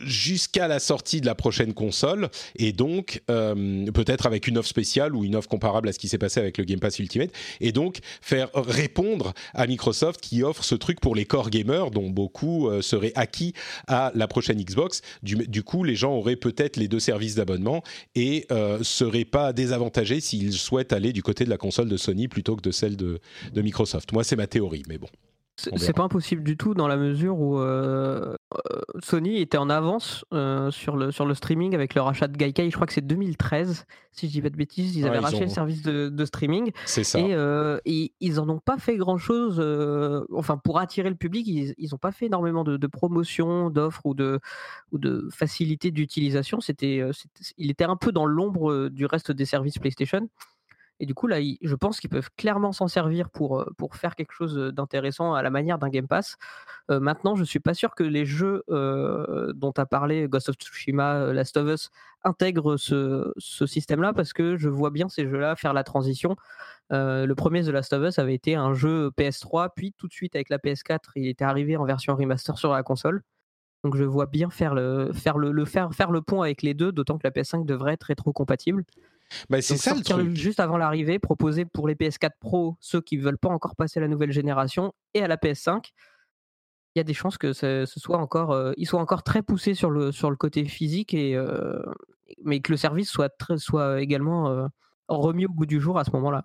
jusqu'à 0.04 0.68
la 0.68 0.78
sortie 0.78 1.20
de 1.20 1.26
la 1.26 1.34
prochaine 1.34 1.74
console 1.74 2.28
et 2.56 2.72
donc 2.72 3.22
euh, 3.30 3.90
peut-être 3.92 4.26
avec 4.26 4.46
une 4.46 4.58
offre 4.58 4.68
spéciale 4.68 5.14
ou 5.14 5.24
une 5.24 5.36
offre 5.36 5.48
comparable 5.48 5.88
à 5.88 5.92
ce 5.92 5.98
qui 5.98 6.08
s'est 6.08 6.18
passé 6.18 6.40
avec 6.40 6.58
le 6.58 6.64
Game 6.64 6.80
Pass 6.80 6.98
Ultimate 6.98 7.30
et 7.60 7.72
donc 7.72 7.98
faire 8.20 8.48
répondre 8.54 9.32
à 9.54 9.66
Microsoft 9.66 10.20
qui 10.20 10.42
offre 10.42 10.64
ce 10.64 10.74
truc 10.74 11.00
pour 11.00 11.14
les 11.14 11.24
core 11.24 11.50
gamers 11.50 11.90
dont 11.90 12.10
beaucoup 12.10 12.68
euh, 12.68 12.82
seraient 12.82 13.12
acquis 13.14 13.52
à 13.86 14.12
la 14.14 14.28
prochaine 14.28 14.62
Xbox. 14.62 15.02
Du, 15.22 15.62
coup, 15.62 15.84
les 15.84 15.96
gens 15.96 16.12
auraient 16.12 16.36
peut-être 16.36 16.76
les 16.76 16.88
deux 16.88 17.00
services 17.00 17.34
d'abonnement 17.34 17.82
et 18.14 18.46
euh, 18.50 18.82
seraient 18.82 19.24
pas 19.24 19.52
désavantagés 19.52 20.20
s'ils 20.20 20.54
souhaitent 20.54 20.92
aller 20.92 21.12
du 21.12 21.22
côté 21.22 21.44
de 21.44 21.50
la 21.50 21.58
console 21.58 21.88
de 21.88 21.96
Sony 21.96 22.28
plutôt 22.28 22.56
que 22.56 22.62
de 22.62 22.70
celle 22.70 22.96
de, 22.96 23.20
de 23.52 23.62
Microsoft. 23.62 24.12
Moi, 24.12 24.24
c'est 24.24 24.36
ma 24.36 24.46
théorie, 24.46 24.82
mais 24.88 24.98
bon. 24.98 25.08
C'est 25.56 25.94
pas 25.94 26.02
impossible 26.02 26.42
du 26.42 26.56
tout 26.56 26.74
dans 26.74 26.86
la 26.86 26.96
mesure 26.96 27.38
où 27.40 27.58
euh, 27.58 28.34
euh, 28.54 28.80
Sony 29.02 29.40
était 29.40 29.56
en 29.56 29.70
avance 29.70 30.24
euh, 30.34 30.70
sur, 30.70 30.96
le, 30.96 31.10
sur 31.10 31.24
le 31.24 31.34
streaming 31.34 31.74
avec 31.74 31.94
leur 31.94 32.08
achat 32.08 32.28
de 32.28 32.36
Gaikai. 32.36 32.68
Je 32.68 32.74
crois 32.74 32.86
que 32.86 32.92
c'est 32.92 33.06
2013, 33.06 33.86
si 34.12 34.26
je 34.26 34.32
dis 34.32 34.42
pas 34.42 34.50
de 34.50 34.56
bêtises. 34.56 34.96
Ils 34.96 35.06
avaient 35.06 35.18
racheté 35.18 35.40
le 35.40 35.48
service 35.48 35.82
de, 35.82 36.24
streaming. 36.26 36.72
C'est 36.84 37.04
ça. 37.04 37.18
Et, 37.84 38.12
ils 38.20 38.40
en 38.40 38.48
ont 38.48 38.58
pas 38.58 38.76
fait 38.76 38.96
grand 38.96 39.16
chose. 39.16 39.58
enfin, 40.32 40.58
pour 40.58 40.78
attirer 40.78 41.08
le 41.08 41.16
public, 41.16 41.46
ils, 41.46 41.74
ils 41.78 41.94
ont 41.94 41.98
pas 41.98 42.12
fait 42.12 42.26
énormément 42.26 42.62
de, 42.62 42.76
de 42.76 42.86
promotion, 42.86 43.70
d'offres 43.70 44.04
ou 44.04 44.14
de, 44.14 44.40
ou 44.92 44.98
de 44.98 45.28
facilité 45.32 45.90
d'utilisation. 45.90 46.60
C'était, 46.60 47.02
il 47.56 47.70
était 47.70 47.84
un 47.84 47.96
peu 47.96 48.12
dans 48.12 48.26
l'ombre 48.26 48.88
du 48.88 49.06
reste 49.06 49.32
des 49.32 49.46
services 49.46 49.78
PlayStation. 49.78 50.28
Et 51.00 51.06
du 51.06 51.14
coup, 51.14 51.26
là, 51.26 51.38
je 51.40 51.74
pense 51.74 52.00
qu'ils 52.00 52.10
peuvent 52.10 52.30
clairement 52.36 52.72
s'en 52.72 52.88
servir 52.88 53.30
pour, 53.30 53.64
pour 53.76 53.96
faire 53.96 54.16
quelque 54.16 54.32
chose 54.32 54.56
d'intéressant 54.74 55.34
à 55.34 55.42
la 55.42 55.50
manière 55.50 55.78
d'un 55.78 55.88
Game 55.88 56.08
Pass. 56.08 56.36
Maintenant, 56.88 57.34
je 57.34 57.40
ne 57.40 57.46
suis 57.46 57.60
pas 57.60 57.74
sûr 57.74 57.94
que 57.94 58.04
les 58.04 58.24
jeux 58.24 58.62
dont 58.68 59.72
tu 59.72 59.80
as 59.80 59.86
parlé, 59.86 60.28
Ghost 60.28 60.48
of 60.48 60.56
Tsushima, 60.56 61.32
Last 61.32 61.56
of 61.56 61.68
Us, 61.68 61.90
intègrent 62.24 62.76
ce, 62.76 63.32
ce 63.36 63.66
système-là 63.66 64.12
parce 64.12 64.32
que 64.32 64.56
je 64.56 64.68
vois 64.68 64.90
bien 64.90 65.08
ces 65.08 65.28
jeux-là 65.28 65.54
faire 65.56 65.74
la 65.74 65.84
transition. 65.84 66.36
le 66.90 67.32
premier 67.34 67.62
The 67.62 67.68
Last 67.68 67.92
of 67.92 68.02
Us 68.08 68.18
avait 68.18 68.34
été 68.34 68.54
un 68.54 68.72
jeu 68.72 69.10
PS3, 69.18 69.70
puis 69.74 69.92
tout 69.98 70.08
de 70.08 70.12
suite 70.12 70.34
avec 70.34 70.48
la 70.48 70.58
PS4, 70.58 70.98
il 71.16 71.28
était 71.28 71.44
arrivé 71.44 71.76
en 71.76 71.84
version 71.84 72.16
remaster 72.16 72.56
sur 72.58 72.72
la 72.72 72.82
console. 72.82 73.22
Donc 73.84 73.96
je 73.96 74.04
vois 74.04 74.26
bien 74.26 74.50
faire 74.50 74.74
le, 74.74 75.12
faire 75.12 75.38
le 75.38 76.20
pont 76.20 76.42
avec 76.42 76.62
les 76.62 76.74
deux, 76.74 76.90
d'autant 76.90 77.18
que 77.18 77.24
la 77.24 77.30
PS5 77.30 77.64
devrait 77.64 77.92
être 77.92 78.04
rétro-compatible. 78.04 78.84
Bah, 79.50 79.60
c'est 79.60 79.76
ça 79.76 79.94
le 79.94 80.02
truc. 80.02 80.34
Juste 80.36 80.60
avant 80.60 80.76
l'arrivée, 80.76 81.18
proposer 81.18 81.64
pour 81.64 81.88
les 81.88 81.94
PS4 81.94 82.30
Pro, 82.40 82.76
ceux 82.80 83.00
qui 83.00 83.16
ne 83.18 83.22
veulent 83.22 83.38
pas 83.38 83.48
encore 83.48 83.76
passer 83.76 83.98
à 83.98 84.02
la 84.02 84.08
nouvelle 84.08 84.32
génération, 84.32 84.92
et 85.14 85.22
à 85.22 85.28
la 85.28 85.36
PS5, 85.36 85.92
il 86.94 86.98
y 86.98 87.00
a 87.00 87.04
des 87.04 87.14
chances 87.14 87.36
que 87.36 87.52
ce, 87.52 87.84
soit 87.86 88.18
encore, 88.18 88.52
euh, 88.52 88.72
ils 88.76 88.86
soient 88.86 89.00
encore 89.00 89.22
très 89.22 89.42
poussés 89.42 89.74
sur 89.74 89.90
le, 89.90 90.12
sur 90.12 90.30
le 90.30 90.36
côté 90.36 90.64
physique, 90.64 91.12
et, 91.12 91.36
euh, 91.36 91.82
mais 92.44 92.60
que 92.60 92.72
le 92.72 92.76
service 92.76 93.10
soit, 93.10 93.28
très, 93.28 93.58
soit 93.58 94.00
également 94.00 94.48
euh, 94.48 94.66
remis 95.08 95.46
au 95.46 95.50
bout 95.50 95.66
du 95.66 95.80
jour 95.80 95.98
à 95.98 96.04
ce 96.04 96.10
moment-là 96.12 96.44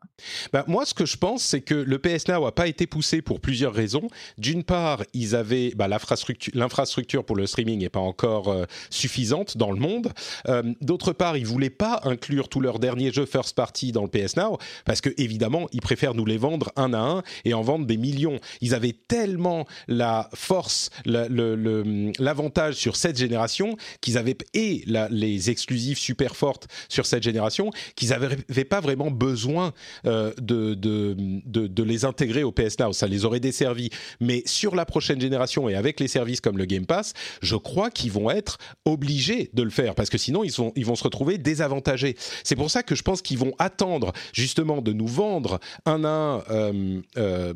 bah, 0.53 0.63
Moi, 0.67 0.85
ce 0.85 0.93
que 0.93 1.05
je 1.05 1.17
pense, 1.17 1.43
c'est 1.43 1.61
que 1.61 1.75
le 1.75 1.97
PS 1.99 2.27
Now 2.27 2.45
n'a 2.45 2.51
pas 2.51 2.67
été 2.67 2.87
poussé 2.87 3.21
pour 3.21 3.39
plusieurs 3.39 3.73
raisons. 3.73 4.07
D'une 4.37 4.63
part, 4.63 5.03
ils 5.13 5.35
avaient 5.35 5.73
bah, 5.75 5.87
l'infrastructure 5.87 7.25
pour 7.25 7.35
le 7.35 7.47
streaming 7.47 7.79
n'est 7.79 7.89
pas 7.89 7.99
encore 7.99 8.49
euh, 8.49 8.65
suffisante 8.89 9.57
dans 9.57 9.71
le 9.71 9.79
monde. 9.79 10.11
Euh, 10.47 10.63
d'autre 10.81 11.13
part, 11.13 11.37
ils 11.37 11.45
voulaient 11.45 11.69
pas 11.69 12.01
inclure 12.03 12.49
tous 12.49 12.61
leurs 12.61 12.79
derniers 12.79 13.11
jeux 13.11 13.25
first 13.25 13.55
party 13.55 13.91
dans 13.91 14.03
le 14.03 14.09
PS 14.09 14.35
Now 14.37 14.57
parce 14.85 15.01
que 15.01 15.09
évidemment, 15.17 15.67
ils 15.71 15.81
préfèrent 15.81 16.13
nous 16.13 16.25
les 16.25 16.37
vendre 16.37 16.71
un 16.75 16.93
à 16.93 16.99
un 16.99 17.23
et 17.45 17.53
en 17.53 17.61
vendre 17.61 17.85
des 17.85 17.97
millions. 17.97 18.39
Ils 18.61 18.75
avaient 18.75 18.95
tellement 19.07 19.65
la 19.87 20.29
force, 20.33 20.89
l'avantage 21.05 22.75
sur 22.75 22.95
cette 22.95 23.17
génération 23.17 23.75
qu'ils 24.01 24.17
avaient 24.17 24.37
et 24.53 24.83
les 25.09 25.49
exclusifs 25.49 25.99
super 25.99 26.35
fortes 26.35 26.67
sur 26.89 27.05
cette 27.05 27.23
génération 27.23 27.71
qu'ils 27.95 28.13
avaient 28.13 28.37
n'avaient 28.51 28.65
pas 28.65 28.79
vraiment 28.79 29.11
besoin 29.11 29.73
euh, 30.05 30.31
de, 30.37 30.73
de, 30.73 31.15
de, 31.45 31.83
les 31.83 32.05
intégrer 32.05 32.43
au 32.43 32.51
PS 32.51 32.79
Now. 32.79 32.93
Ça 32.93 33.07
les 33.07 33.25
aurait 33.25 33.39
desservis. 33.39 33.89
Mais 34.19 34.43
sur 34.45 34.75
la 34.75 34.85
prochaine 34.85 35.19
génération 35.19 35.67
et 35.69 35.75
avec 35.75 35.99
les 35.99 36.07
services 36.07 36.41
comme 36.41 36.57
le 36.57 36.65
Game 36.65 36.85
Pass, 36.85 37.13
je 37.41 37.55
crois 37.55 37.89
qu'ils 37.89 38.11
vont 38.11 38.29
être 38.29 38.57
obligés 38.85 39.49
de 39.53 39.63
le 39.63 39.69
faire 39.69 39.95
parce 39.95 40.09
que 40.09 40.17
sinon 40.17 40.43
ils, 40.43 40.51
sont, 40.51 40.71
ils 40.75 40.85
vont 40.85 40.95
se 40.95 41.03
retrouver 41.03 41.37
désavantagés. 41.37 42.15
C'est 42.43 42.55
pour 42.55 42.69
ça 42.69 42.83
que 42.83 42.95
je 42.95 43.01
pense 43.01 43.21
qu'ils 43.21 43.39
vont 43.39 43.53
attendre 43.59 44.11
justement 44.33 44.81
de 44.81 44.93
nous 44.93 45.07
vendre 45.07 45.59
un 45.85 46.03
à 46.03 46.09
un. 46.09 46.43
Euh, 46.51 47.01
euh, 47.17 47.53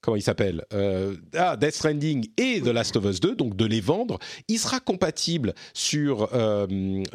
comment 0.00 0.16
il 0.16 0.22
s'appelle 0.22 0.64
euh, 0.72 1.16
ah, 1.36 1.56
Death 1.56 1.74
Stranding 1.74 2.28
et 2.36 2.60
The 2.60 2.68
Last 2.68 2.96
of 2.96 3.04
Us 3.04 3.20
2, 3.20 3.34
donc 3.34 3.56
de 3.56 3.66
les 3.66 3.80
vendre. 3.80 4.18
Il 4.48 4.58
sera 4.58 4.80
compatible 4.80 5.54
sur 5.74 6.28
euh, 6.32 6.66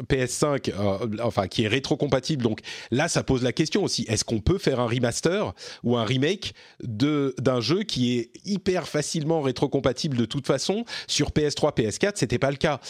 PS5, 0.08 0.70
euh, 0.70 1.06
enfin 1.22 1.48
qui 1.48 1.64
est 1.64 1.68
rétro-compatible. 1.68 2.42
Donc 2.42 2.60
là, 2.90 3.08
ça 3.08 3.22
pose 3.22 3.42
la 3.42 3.52
question 3.52 3.82
aussi 3.82 4.04
est-ce 4.08 4.24
qu'on 4.24 4.40
peut 4.40 4.58
faire 4.58 4.80
un 4.80 4.86
remaster 4.86 5.52
ou 5.82 5.96
un 5.96 6.04
remake 6.04 6.54
de 6.82 7.34
d'un 7.38 7.60
jeu 7.60 7.82
qui 7.82 8.18
est 8.18 8.30
hyper 8.44 8.86
facilement 8.86 9.40
rétro-compatible 9.40 10.16
de 10.16 10.24
toute 10.24 10.46
façon 10.46 10.84
sur 11.06 11.30
PS3, 11.30 11.76
PS4 11.76 12.12
C'était 12.14 12.38
pas 12.38 12.50
le 12.50 12.56
cas. 12.56 12.80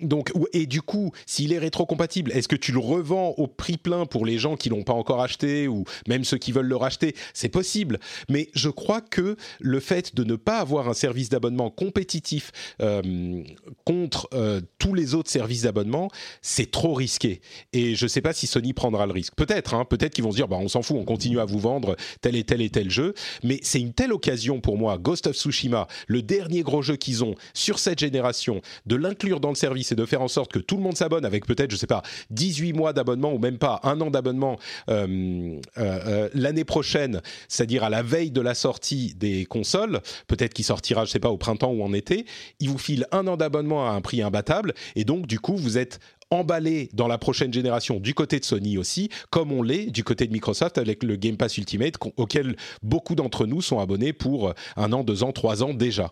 donc 0.00 0.32
et 0.52 0.66
du 0.66 0.82
coup, 0.82 1.12
s'il 1.26 1.52
est 1.52 1.58
rétro-compatible, 1.58 2.32
est-ce 2.32 2.48
que 2.48 2.56
tu 2.56 2.72
le 2.72 2.78
revends 2.78 3.34
au 3.36 3.46
prix 3.46 3.76
plein 3.76 4.06
pour 4.06 4.24
les 4.24 4.38
gens 4.38 4.56
qui 4.56 4.68
l'ont 4.68 4.82
pas 4.82 4.92
encore 4.92 5.20
acheté 5.20 5.68
ou 5.68 5.84
même 6.08 6.24
ceux 6.24 6.38
qui 6.38 6.52
veulent 6.52 6.66
le 6.66 6.76
racheter? 6.76 7.14
C'est 7.32 7.48
possible, 7.48 7.98
mais 8.28 8.48
je 8.54 8.68
crois 8.68 8.93
que 9.00 9.36
le 9.60 9.80
fait 9.80 10.14
de 10.14 10.24
ne 10.24 10.36
pas 10.36 10.58
avoir 10.58 10.88
un 10.88 10.94
service 10.94 11.28
d'abonnement 11.28 11.70
compétitif 11.70 12.52
euh, 12.80 13.42
contre 13.84 14.28
euh, 14.34 14.60
tous 14.78 14.94
les 14.94 15.14
autres 15.14 15.30
services 15.30 15.62
d'abonnement, 15.62 16.10
c'est 16.42 16.70
trop 16.70 16.94
risqué. 16.94 17.40
Et 17.72 17.94
je 17.94 18.04
ne 18.04 18.08
sais 18.08 18.20
pas 18.20 18.32
si 18.32 18.46
Sony 18.46 18.72
prendra 18.72 19.06
le 19.06 19.12
risque. 19.12 19.34
Peut-être, 19.34 19.74
hein, 19.74 19.84
peut-être 19.84 20.14
qu'ils 20.14 20.24
vont 20.24 20.30
se 20.30 20.36
dire, 20.36 20.48
bah, 20.48 20.56
on 20.60 20.68
s'en 20.68 20.82
fout, 20.82 20.96
on 20.98 21.04
continue 21.04 21.40
à 21.40 21.44
vous 21.44 21.58
vendre 21.58 21.96
tel 22.20 22.36
et 22.36 22.44
tel 22.44 22.62
et 22.62 22.70
tel 22.70 22.90
jeu. 22.90 23.14
Mais 23.42 23.58
c'est 23.62 23.80
une 23.80 23.92
telle 23.92 24.12
occasion 24.12 24.60
pour 24.60 24.78
moi, 24.78 24.98
Ghost 24.98 25.26
of 25.26 25.36
Tsushima, 25.36 25.86
le 26.06 26.22
dernier 26.22 26.62
gros 26.62 26.82
jeu 26.82 26.96
qu'ils 26.96 27.24
ont 27.24 27.34
sur 27.52 27.78
cette 27.78 27.98
génération, 27.98 28.60
de 28.86 28.96
l'inclure 28.96 29.40
dans 29.40 29.50
le 29.50 29.54
service 29.54 29.92
et 29.92 29.94
de 29.94 30.06
faire 30.06 30.22
en 30.22 30.28
sorte 30.28 30.52
que 30.52 30.58
tout 30.58 30.76
le 30.76 30.82
monde 30.82 30.96
s'abonne 30.96 31.24
avec 31.24 31.46
peut-être, 31.46 31.70
je 31.70 31.76
sais 31.76 31.86
pas, 31.86 32.02
18 32.30 32.72
mois 32.72 32.92
d'abonnement 32.92 33.32
ou 33.32 33.38
même 33.38 33.58
pas 33.58 33.80
un 33.82 34.00
an 34.00 34.10
d'abonnement 34.10 34.58
euh, 34.88 36.28
l'année 36.34 36.64
prochaine, 36.64 37.20
c'est-à-dire 37.48 37.84
à 37.84 37.90
la 37.90 38.02
veille 38.02 38.30
de 38.30 38.40
la 38.40 38.54
sortie 38.54 38.83
des 38.92 39.46
consoles, 39.46 40.00
peut-être 40.26 40.54
qu'il 40.54 40.64
sortira, 40.64 41.04
je 41.04 41.10
sais 41.10 41.20
pas, 41.20 41.30
au 41.30 41.38
printemps 41.38 41.72
ou 41.72 41.82
en 41.82 41.92
été, 41.92 42.26
il 42.60 42.68
vous 42.68 42.78
file 42.78 43.06
un 43.12 43.26
an 43.26 43.36
d'abonnement 43.36 43.88
à 43.88 43.92
un 43.92 44.00
prix 44.00 44.22
imbattable, 44.22 44.74
et 44.96 45.04
donc 45.04 45.26
du 45.26 45.40
coup 45.40 45.56
vous 45.56 45.78
êtes 45.78 46.00
emballé 46.30 46.88
dans 46.92 47.06
la 47.06 47.18
prochaine 47.18 47.52
génération 47.52 48.00
du 48.00 48.14
côté 48.14 48.40
de 48.40 48.44
Sony 48.44 48.78
aussi, 48.78 49.08
comme 49.30 49.52
on 49.52 49.62
l'est 49.62 49.86
du 49.86 50.04
côté 50.04 50.26
de 50.26 50.32
Microsoft 50.32 50.78
avec 50.78 51.02
le 51.02 51.16
Game 51.16 51.36
Pass 51.36 51.58
Ultimate 51.58 51.94
auquel 52.16 52.56
beaucoup 52.82 53.14
d'entre 53.14 53.46
nous 53.46 53.62
sont 53.62 53.78
abonnés 53.78 54.12
pour 54.12 54.52
un 54.76 54.92
an, 54.92 55.04
deux 55.04 55.22
ans, 55.22 55.32
trois 55.32 55.62
ans 55.62 55.74
déjà. 55.74 56.08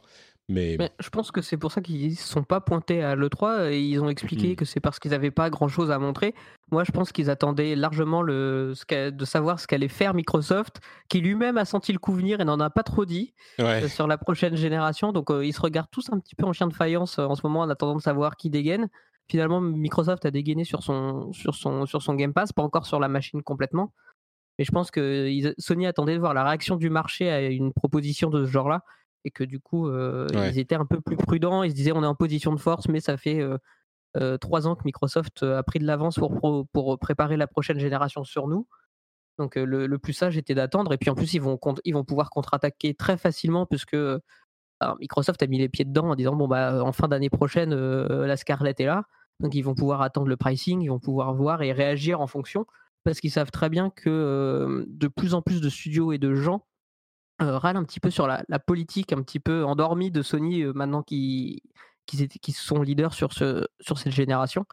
Mais... 0.48 0.76
je 0.98 1.08
pense 1.08 1.30
que 1.30 1.40
c'est 1.40 1.56
pour 1.56 1.70
ça 1.70 1.80
qu'ils 1.80 2.10
ne 2.10 2.14
sont 2.14 2.42
pas 2.42 2.60
pointés 2.60 3.02
à 3.02 3.14
l'E3 3.14 3.70
et 3.70 3.80
ils 3.80 4.00
ont 4.00 4.08
expliqué 4.08 4.52
hmm. 4.52 4.56
que 4.56 4.64
c'est 4.64 4.80
parce 4.80 4.98
qu'ils 4.98 5.12
n'avaient 5.12 5.30
pas 5.30 5.50
grand 5.50 5.68
chose 5.68 5.90
à 5.90 5.98
montrer. 5.98 6.34
Moi, 6.70 6.84
je 6.84 6.90
pense 6.90 7.12
qu'ils 7.12 7.30
attendaient 7.30 7.76
largement 7.76 8.22
le, 8.22 8.74
de 8.90 9.24
savoir 9.24 9.60
ce 9.60 9.66
qu'allait 9.66 9.88
faire 9.88 10.14
Microsoft, 10.14 10.80
qui 11.08 11.20
lui-même 11.20 11.58
a 11.58 11.64
senti 11.64 11.92
le 11.92 11.98
coup 11.98 12.12
venir 12.12 12.40
et 12.40 12.44
n'en 12.44 12.60
a 12.60 12.70
pas 12.70 12.82
trop 12.82 13.04
dit 13.04 13.34
euh, 13.60 13.88
sur 13.88 14.06
la 14.06 14.18
prochaine 14.18 14.56
génération. 14.56 15.12
Donc, 15.12 15.30
euh, 15.30 15.44
ils 15.44 15.52
se 15.52 15.60
regardent 15.60 15.90
tous 15.90 16.10
un 16.12 16.18
petit 16.18 16.34
peu 16.34 16.44
en 16.44 16.52
chien 16.52 16.66
de 16.66 16.74
faïence 16.74 17.18
euh, 17.18 17.24
en 17.24 17.34
ce 17.34 17.42
moment 17.44 17.60
en 17.60 17.70
attendant 17.70 17.96
de 17.96 18.02
savoir 18.02 18.36
qui 18.36 18.50
dégaine. 18.50 18.88
Finalement, 19.28 19.60
Microsoft 19.60 20.26
a 20.26 20.30
dégainé 20.30 20.64
sur 20.64 20.82
son, 20.82 21.32
sur 21.32 21.54
son, 21.54 21.86
sur 21.86 22.02
son 22.02 22.14
Game 22.14 22.34
Pass, 22.34 22.52
pas 22.52 22.62
encore 22.62 22.86
sur 22.86 22.98
la 22.98 23.08
machine 23.08 23.42
complètement. 23.42 23.94
Mais 24.58 24.64
je 24.64 24.72
pense 24.72 24.90
que 24.90 25.54
Sony 25.56 25.86
attendait 25.86 26.14
de 26.14 26.20
voir 26.20 26.34
la 26.34 26.44
réaction 26.44 26.76
du 26.76 26.90
marché 26.90 27.30
à 27.30 27.40
une 27.40 27.72
proposition 27.72 28.28
de 28.28 28.44
ce 28.44 28.50
genre-là 28.50 28.82
et 29.24 29.30
que 29.30 29.44
du 29.44 29.60
coup, 29.60 29.88
euh, 29.88 30.26
ils 30.32 30.58
étaient 30.58 30.74
un 30.74 30.86
peu 30.86 31.00
plus 31.00 31.16
prudents. 31.16 31.62
Ils 31.62 31.70
se 31.70 31.74
disaient 31.74 31.92
on 31.92 32.02
est 32.02 32.06
en 32.06 32.14
position 32.14 32.52
de 32.52 32.58
force, 32.58 32.88
mais 32.88 33.00
ça 33.00 33.16
fait 33.16 33.40
euh, 33.40 33.58
euh, 34.16 34.36
trois 34.38 34.66
ans 34.66 34.74
que 34.74 34.82
Microsoft 34.84 35.42
a 35.42 35.62
pris 35.62 35.78
de 35.78 35.86
l'avance 35.86 36.16
pour, 36.16 36.66
pour 36.72 36.98
préparer 36.98 37.36
la 37.36 37.46
prochaine 37.46 37.78
génération 37.78 38.24
sur 38.24 38.48
nous. 38.48 38.66
Donc 39.38 39.56
le, 39.56 39.96
plus 39.98 40.12
sage 40.12 40.36
était 40.36 40.54
d'attendre. 40.54 40.92
Et 40.92 40.98
puis 40.98 41.10
en 41.10 41.14
plus, 41.14 41.34
ils 41.34 41.40
vont, 41.40 41.58
ils 41.84 41.94
vont 41.94 42.04
pouvoir 42.04 42.30
contre-attaquer 42.30 42.94
très 42.94 43.16
facilement 43.16 43.66
puisque 43.66 43.96
Microsoft 45.00 45.42
a 45.42 45.46
mis 45.46 45.58
les 45.58 45.68
pieds 45.68 45.84
dedans 45.84 46.10
en 46.10 46.14
disant 46.14 46.34
bon 46.34 46.48
bah 46.48 46.84
en 46.84 46.92
fin 46.92 47.08
d'année 47.08 47.30
prochaine, 47.30 47.74
la 47.74 48.36
Scarlett 48.36 48.78
est 48.80 48.86
là. 48.86 49.04
Donc 49.40 49.54
ils 49.54 49.62
vont 49.62 49.74
pouvoir 49.74 50.02
attendre 50.02 50.28
le 50.28 50.36
pricing, 50.36 50.82
ils 50.82 50.88
vont 50.88 51.00
pouvoir 51.00 51.34
voir 51.34 51.62
et 51.62 51.72
réagir 51.72 52.20
en 52.20 52.26
fonction 52.26 52.66
parce 53.04 53.20
qu'ils 53.20 53.30
savent 53.30 53.50
très 53.50 53.70
bien 53.70 53.90
que 53.90 54.84
de 54.86 55.08
plus 55.08 55.34
en 55.34 55.42
plus 55.42 55.60
de 55.60 55.68
studios 55.68 56.12
et 56.12 56.18
de 56.18 56.34
gens 56.34 56.66
râle 57.50 57.76
un 57.76 57.84
petit 57.84 58.00
peu 58.00 58.10
sur 58.10 58.26
la, 58.26 58.44
politique 58.58 59.12
un 59.12 59.22
petit 59.22 59.40
peu 59.40 59.64
endormie 59.64 60.10
de 60.10 60.22
Sony 60.22 60.62
euh, 60.62 60.72
maintenant 60.72 61.02
qui, 61.02 61.62
qui, 62.06 62.52
sont 62.52 62.82
leaders 62.82 63.14
sur, 63.14 63.32
ce, 63.32 63.66
sur 63.80 63.98
cette 63.98 64.12
génération. 64.12 64.64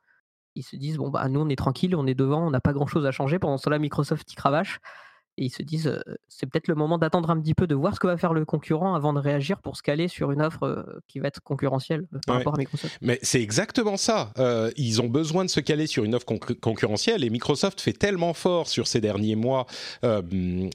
Ils 0.55 0.63
se 0.63 0.75
disent 0.75 0.97
bon 0.97 1.09
bah 1.09 1.27
nous 1.29 1.41
on 1.41 1.49
est 1.49 1.55
tranquille, 1.55 1.95
on 1.95 2.07
est 2.07 2.15
devant, 2.15 2.47
on 2.47 2.49
n'a 2.49 2.61
pas 2.61 2.73
grand 2.73 2.87
chose 2.87 3.05
à 3.05 3.11
changer. 3.11 3.39
Pendant 3.39 3.57
cela 3.57 3.79
Microsoft 3.79 4.31
y 4.31 4.35
cravache 4.35 4.79
et 5.39 5.45
ils 5.45 5.49
se 5.49 5.63
disent 5.63 5.99
c'est 6.27 6.45
peut-être 6.45 6.67
le 6.67 6.75
moment 6.75 6.97
d'attendre 6.97 7.29
un 7.29 7.39
petit 7.39 7.53
peu 7.53 7.65
de 7.65 7.75
voir 7.75 7.95
ce 7.95 7.99
que 7.99 8.07
va 8.07 8.17
faire 8.17 8.33
le 8.33 8.45
concurrent 8.45 8.93
avant 8.93 9.13
de 9.13 9.19
réagir 9.19 9.59
pour 9.59 9.77
se 9.77 9.81
caler 9.81 10.07
sur 10.07 10.31
une 10.31 10.41
offre 10.41 11.01
qui 11.07 11.19
va 11.19 11.29
être 11.29 11.41
concurrentielle 11.41 12.05
par 12.27 12.37
rapport 12.37 12.55
à 12.55 12.57
Microsoft. 12.57 12.97
Mais 13.01 13.19
c'est 13.21 13.41
exactement 13.41 13.97
ça. 13.97 14.33
ils 14.75 15.01
ont 15.01 15.07
besoin 15.07 15.45
de 15.45 15.49
se 15.49 15.59
caler 15.59 15.87
sur 15.87 16.03
une 16.03 16.13
offre 16.15 16.25
concurrentielle 16.25 17.23
et 17.23 17.29
Microsoft 17.29 17.79
fait 17.81 17.93
tellement 17.93 18.33
fort 18.33 18.67
sur 18.67 18.87
ces 18.87 19.01
derniers 19.01 19.35
mois 19.35 19.65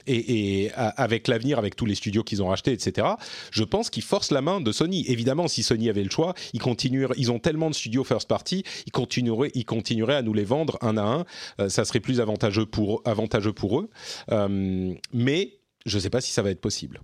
et, 0.07 0.71
avec 0.75 1.27
l'avenir, 1.27 1.59
avec 1.59 1.75
tous 1.75 1.85
les 1.85 1.95
studios 1.95 2.23
qu'ils 2.23 2.41
ont 2.41 2.47
rachetés, 2.47 2.71
etc. 2.71 3.07
Je 3.51 3.63
pense 3.63 3.89
qu'ils 3.89 4.03
forcent 4.03 4.31
la 4.31 4.41
main 4.41 4.61
de 4.61 4.71
Sony. 4.71 5.05
Évidemment, 5.07 5.47
si 5.47 5.63
Sony 5.63 5.89
avait 5.89 6.03
le 6.03 6.09
choix, 6.09 6.33
ils 6.53 6.61
continueraient. 6.61 7.15
Ils 7.17 7.31
ont 7.31 7.39
tellement 7.39 7.69
de 7.69 7.75
studios 7.75 8.03
first 8.03 8.27
party, 8.27 8.63
ils 8.87 8.91
continueraient, 8.91 9.51
ils 9.53 9.65
continueraient 9.65 10.15
à 10.15 10.21
nous 10.21 10.33
les 10.33 10.43
vendre 10.43 10.77
un 10.81 10.97
à 10.97 11.25
un. 11.59 11.69
ça 11.69 11.85
serait 11.85 11.99
plus 11.99 12.19
avantageux 12.19 12.65
pour 12.65 13.01
avantageux 13.05 13.53
pour 13.53 13.79
eux. 13.79 13.89
Euh, 14.55 14.95
mais 15.13 15.59
je 15.85 15.97
ne 15.97 16.01
sais 16.01 16.09
pas 16.09 16.21
si 16.21 16.31
ça 16.31 16.41
va 16.41 16.51
être 16.51 16.61
possible. 16.61 17.01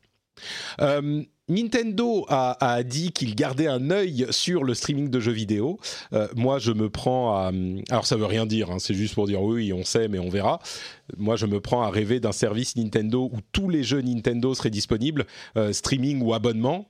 Euh, 0.81 1.23
Nintendo 1.51 2.25
a, 2.29 2.81
dit 2.83 3.11
qu'il 3.11 3.35
gardait 3.35 3.67
un 3.67 3.91
œil 3.91 4.25
sur 4.29 4.63
le 4.63 4.73
streaming 4.73 5.09
de 5.09 5.19
jeux 5.19 5.33
vidéo. 5.33 5.79
Euh, 6.13 6.27
moi, 6.35 6.59
je 6.59 6.71
me 6.71 6.89
prends 6.89 7.35
à... 7.35 7.51
Alors, 7.89 8.05
ça 8.05 8.15
veut 8.15 8.25
rien 8.25 8.45
dire, 8.45 8.71
hein, 8.71 8.77
c'est 8.79 8.93
juste 8.93 9.15
pour 9.15 9.27
dire 9.27 9.41
oui, 9.41 9.73
on 9.73 9.83
sait, 9.83 10.07
mais 10.07 10.17
on 10.17 10.29
verra. 10.29 10.59
Moi, 11.17 11.35
je 11.35 11.45
me 11.45 11.59
prends 11.59 11.81
à 11.81 11.89
rêver 11.89 12.21
d'un 12.21 12.31
service 12.31 12.77
Nintendo 12.77 13.29
où 13.31 13.39
tous 13.51 13.69
les 13.69 13.83
jeux 13.83 14.01
Nintendo 14.01 14.53
seraient 14.53 14.69
disponibles, 14.69 15.25
streaming 15.71 16.21
ou 16.21 16.33
abonnement. 16.33 16.87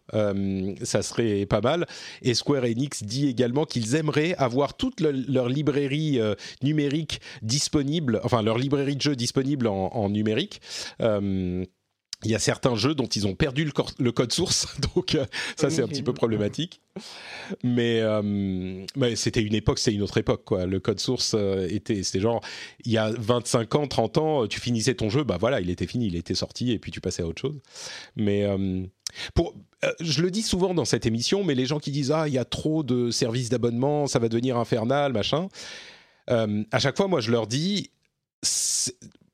ça 0.83 1.01
serait 1.01 1.47
pas 1.47 1.61
mal. 1.61 1.87
Et 2.21 2.35
Square 2.35 2.65
Enix 2.65 3.03
dit 3.03 3.27
également 3.27 3.65
qu'ils 3.65 3.95
aimeraient 3.95 4.35
avoir 4.35 4.75
toute 4.75 4.99
leur 5.01 5.49
librairie 5.49 6.19
numérique 6.61 7.19
disponible, 7.41 8.21
enfin, 8.23 8.43
leur 8.43 8.59
librairie 8.59 8.95
de 8.95 9.01
jeux 9.01 9.15
disponible 9.15 9.65
en 9.67 10.09
numérique 10.09 10.61
il 12.23 12.31
y 12.31 12.35
a 12.35 12.39
certains 12.39 12.75
jeux 12.75 12.93
dont 12.93 13.07
ils 13.07 13.25
ont 13.25 13.35
perdu 13.35 13.65
le, 13.65 14.11
code 14.11 14.31
source, 14.31 14.67
donc 14.95 15.15
euh, 15.15 15.25
ça 15.55 15.69
c'est 15.69 15.81
un 15.81 15.87
petit 15.87 16.03
peu 16.03 16.13
problématique. 16.13 16.81
Mais, 17.63 17.99
euh, 18.01 18.85
c'était 19.15 19.41
une 19.41 19.55
époque, 19.55 19.79
c'est 19.79 19.93
une 19.93 20.01
autre 20.01 20.17
époque 20.17 20.43
quoi. 20.45 20.65
Le 20.65 20.79
code 20.79 20.99
source 20.99 21.33
euh, 21.35 21.67
était, 21.69 22.03
c'était 22.03 22.19
genre 22.19 22.41
il 22.85 22.91
y 22.91 22.97
a 22.97 23.11
25 23.11 23.75
ans, 23.75 23.87
30 23.87 24.17
ans, 24.17 24.47
tu 24.47 24.59
finissais 24.59 24.93
ton 24.93 25.09
jeu, 25.09 25.23
bah 25.23 25.37
voilà, 25.39 25.61
il 25.61 25.69
était 25.69 25.87
fini, 25.87 26.07
il 26.07 26.15
était 26.15 26.35
sorti 26.35 26.71
et 26.71 26.79
puis 26.79 26.91
tu 26.91 27.01
passais 27.01 27.23
à 27.23 27.27
autre 27.27 27.41
chose. 27.41 27.59
Mais 28.15 28.45
pour, 29.33 29.55
je 29.99 30.21
le 30.21 30.31
dis 30.31 30.41
souvent 30.41 30.73
dans 30.73 30.85
cette 30.85 31.05
émission, 31.05 31.43
mais 31.43 31.55
les 31.55 31.65
gens 31.65 31.79
qui 31.79 31.91
disent 31.91 32.11
ah 32.11 32.27
il 32.27 32.33
y 32.33 32.37
a 32.37 32.45
trop 32.45 32.83
de 32.83 33.09
services 33.09 33.49
d'abonnement, 33.49 34.07
ça 34.07 34.19
va 34.19 34.29
devenir 34.29 34.57
infernal, 34.57 35.11
machin. 35.13 35.47
à 36.27 36.79
chaque 36.79 36.97
fois, 36.97 37.07
moi 37.07 37.19
je 37.19 37.31
leur 37.31 37.47
dis 37.47 37.89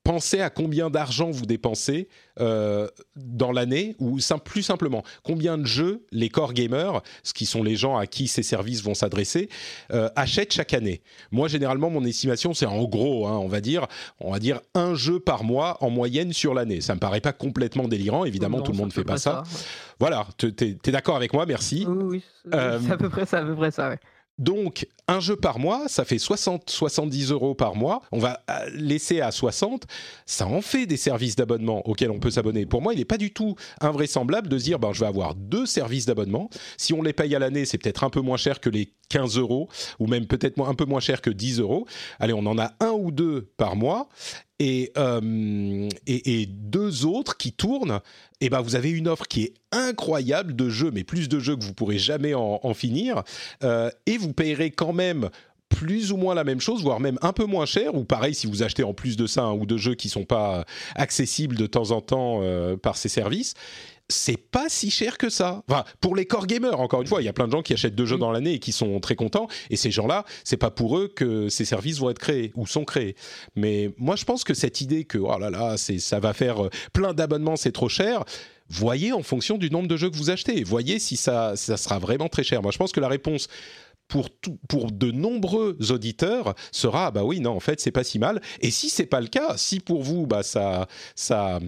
pensez 0.08 0.40
à 0.40 0.50
combien 0.50 0.90
d'argent 0.90 1.30
vous 1.32 1.46
dépensez 1.46 2.08
euh, 2.40 2.88
dans 3.18 3.52
l'année, 3.52 3.96
ou 4.00 4.20
plus 4.46 4.64
simplement, 4.64 5.04
combien 5.24 5.58
de 5.58 5.66
jeux 5.66 6.06
les 6.12 6.30
core 6.30 6.54
gamers, 6.54 7.02
ce 7.24 7.34
qui 7.34 7.46
sont 7.46 7.62
les 7.62 7.76
gens 7.76 7.98
à 7.98 8.08
qui 8.08 8.30
ces 8.30 8.44
services 8.44 8.82
vont 8.82 8.94
s'adresser, 8.94 9.50
euh, 9.92 10.10
achètent 10.16 10.54
chaque 10.54 10.74
année. 10.74 11.02
Moi, 11.32 11.50
généralement, 11.50 11.90
mon 11.90 12.06
estimation, 12.06 12.54
c'est 12.54 12.66
en 12.66 12.84
gros, 12.86 13.28
hein, 13.28 13.38
on 13.38 13.50
va 13.50 13.60
dire, 13.60 13.88
on 14.22 14.32
va 14.32 14.40
dire 14.40 14.62
un 14.76 14.96
jeu 14.96 15.20
par 15.20 15.44
mois 15.44 15.78
en 15.84 15.90
moyenne 15.90 16.32
sur 16.32 16.54
l'année. 16.54 16.80
Ça 16.80 16.96
me 16.96 17.00
paraît 17.00 17.22
pas 17.22 17.34
complètement 17.34 17.90
délirant. 17.90 18.24
Évidemment, 18.24 18.62
tout 18.62 18.72
le 18.72 18.78
monde 18.78 18.88
ne 18.88 18.94
fait 18.94 19.04
pas 19.04 19.18
ça. 19.18 19.44
Voilà, 20.00 20.26
tu 20.38 20.54
es, 20.62 20.92
d'accord 20.92 21.18
avec 21.18 21.34
moi 21.34 21.46
Merci. 21.46 21.86
Oui, 21.86 22.04
oui. 22.04 22.24
Euh, 22.54 22.80
c'est 22.82 22.94
à 22.94 22.98
peu 22.98 23.10
près 23.10 23.26
ça, 23.26 23.40
à 23.40 23.44
peu 23.44 23.56
près 23.56 23.72
ça. 23.72 23.90
Ouais. 23.90 24.00
Donc, 24.38 24.88
un 25.08 25.20
jeu 25.20 25.36
par 25.36 25.58
mois, 25.58 25.88
ça 25.88 26.06
fait 26.06 26.20
60, 26.20 26.70
70 26.70 27.32
euros 27.32 27.56
par 27.56 27.76
mois. 27.76 28.02
On 28.12 28.20
va 28.20 28.44
euh, 28.50 28.70
laisser 28.74 29.20
à 29.22 29.32
60. 29.32 29.86
Ça 30.26 30.46
en 30.46 30.62
fait 30.62 30.86
des 30.86 30.98
services 30.98 31.36
d'abonnement 31.36 31.88
auxquels 31.88 32.12
on 32.12 32.20
peut 32.20 32.30
s'abonner. 32.30 32.66
Pour 32.66 32.82
moi, 32.82 32.94
il 32.94 32.98
n'est 33.00 33.06
pas 33.06 33.18
du 33.18 33.32
tout 33.32 33.56
invraisemblable 33.82 34.48
de 34.48 34.58
dire, 34.58 34.78
ben, 34.78 34.94
je 34.94 35.00
vais 35.00 35.08
avoir 35.08 35.34
deux 35.34 35.66
services 35.66 36.06
d'abonnement. 36.06 36.50
Si 36.78 36.94
on 36.94 37.02
les 37.02 37.14
paye 37.14 37.36
à 37.36 37.40
l'année, 37.40 37.66
c'est 37.66 37.78
peut-être 37.78 38.04
un 38.04 38.10
peu 38.10 38.22
moins 38.22 38.38
cher 38.38 38.60
que 38.60 38.70
les 38.70 38.94
15 39.10 39.38
euros, 39.38 39.70
ou 40.00 40.08
même 40.08 40.28
peut-être 40.28 40.62
un 40.62 40.76
peu 40.76 40.86
moins 40.86 41.00
cher 41.00 41.22
que 41.22 41.30
10 41.30 41.60
euros. 41.60 41.88
Allez, 42.20 42.34
on 42.34 42.46
en 42.46 42.60
a 42.60 42.74
un 42.80 42.92
ou 42.92 43.12
deux 43.12 43.50
par 43.58 43.76
mois. 43.76 44.10
Et, 44.60 44.92
euh, 44.98 45.88
et, 46.08 46.42
et, 46.42 46.46
deux 46.48 47.06
autres 47.06 47.38
qui 47.38 47.54
tournent 47.54 48.02
et 48.40 48.46
eh 48.46 48.50
ben 48.50 48.62
vous 48.62 48.76
avez 48.76 48.92
une 48.92 49.08
offre 49.08 49.28
qui 49.28 49.44
est 49.44 49.54
incroyable 49.72 50.56
de 50.56 50.70
jeux, 50.70 50.92
mais 50.92 51.04
plus 51.04 51.28
de 51.28 51.40
jeux 51.40 51.56
que 51.56 51.64
vous 51.64 51.74
pourrez 51.74 51.98
jamais 51.98 52.36
en, 52.36 52.74
finir, 52.76 53.24
euh, 53.64 53.90
et 54.06 54.18
vous 54.18 54.32
payerez 54.32 54.70
quand 54.70 54.94
même 54.94 55.30
plus 55.70 56.12
ou 56.12 56.18
moins 56.18 56.36
la 56.36 56.44
même 56.44 56.62
chose, 56.62 56.84
voire 56.84 57.00
même 57.00 57.18
un 57.24 57.34
peu 57.34 57.46
moins 57.46 57.66
cher, 57.66 57.96
ou 57.96 58.04
pareil 58.04 58.36
si 58.36 58.46
vous 58.46 58.62
achetez 58.62 58.84
en 58.84 58.94
plus 58.94 59.18
de 59.18 59.26
ça 59.26 59.42
un 59.42 59.54
ou 59.54 59.66
deux 59.66 59.78
jeux 59.78 59.96
qui 59.96 60.08
sont 60.08 60.24
pas 60.24 60.66
accessibles 60.96 61.56
de 61.56 61.66
temps 61.66 61.90
en 61.90 62.00
temps 62.00 62.42
euh, 62.44 62.78
par 62.78 62.96
ces 62.96 63.10
services 63.10 63.56
c'est 64.10 64.38
pas 64.38 64.70
si 64.70 64.90
cher 64.90 65.18
que 65.18 65.30
ça. 65.30 65.64
Enfin, 65.68 65.84
pour 66.00 66.16
les 66.16 66.26
core 66.26 66.48
gamers, 66.48 66.80
encore 66.80 67.02
une 67.02 67.08
fois, 67.08 67.22
il 67.22 67.26
y 67.26 67.30
a 67.30 67.34
plein 67.34 67.48
de 67.48 67.52
gens 67.52 67.62
qui 67.62 67.74
achètent 67.74 67.96
deux 67.96 68.06
jeux 68.06 68.18
dans 68.18 68.32
l'année 68.32 68.54
et 68.54 68.60
qui 68.60 68.72
sont 68.72 69.00
très 69.00 69.16
contents. 69.16 69.48
Et 69.70 69.76
ces 69.76 69.92
gens-là, 69.92 70.24
c'est 70.44 70.58
pas 70.58 70.72
pour 70.72 70.98
eux 70.98 71.08
que 71.14 71.50
ces 71.50 71.66
services 71.66 72.00
vont 72.00 72.10
être 72.10 72.20
créés 72.20 72.52
ou 72.56 72.66
sont 72.66 72.86
créés. 72.86 73.16
Mais 73.56 73.92
moi, 73.98 74.16
je 74.16 74.26
pense 74.26 74.44
que 74.44 74.54
cette 74.54 74.82
idée 74.82 75.04
que 75.04 75.18
oh 75.18 75.38
là 75.38 75.50
là, 75.50 75.78
c'est 75.78 76.00
ça 76.00 76.20
va 76.20 76.34
faire 76.34 76.66
euh, 76.66 76.70
plein 76.94 77.14
d'abonnements, 77.14 77.58
c'est 77.58 77.72
trop 77.72 77.90
cher. 77.90 78.24
Voyez 78.70 79.14
en 79.14 79.24
fonction 79.24 79.58
du 79.58 79.70
nombre 79.70 79.88
de 79.88 79.96
jeux 79.96 80.10
que 80.10 80.16
vous 80.16 80.30
achetez. 80.30 80.64
Voyez 80.64 81.00
si 81.00 81.16
ça, 81.16 81.56
ça 81.56 81.78
sera 81.78 82.00
vraiment 82.00 82.28
très 82.28 82.44
cher. 82.44 82.62
Moi, 82.62 82.72
je 82.72 82.78
pense 82.78 82.92
que 82.92 83.00
la 83.00 83.08
réponse 83.08 83.48
pour, 84.08 84.30
pour 84.68 84.92
de 84.92 85.12
nombreux 85.12 85.78
auditeurs 85.92 86.56
sera 86.72 87.08
ah 87.08 87.12
bah 87.12 87.24
oui 87.24 87.40
non 87.40 87.52
en 87.52 87.60
fait 87.60 87.80
c'est 87.80 87.92
pas 87.92 88.04
si 88.04 88.20
mal. 88.20 88.42
Et 88.62 88.72
si 88.72 88.90
c'est 88.90 89.06
pas 89.06 89.22
le 89.22 89.28
cas 89.28 89.56
si 89.58 89.80
pour 89.80 90.02
vous 90.04 90.28
bah 90.28 90.44
ça 90.44 90.88
ça 91.16 91.60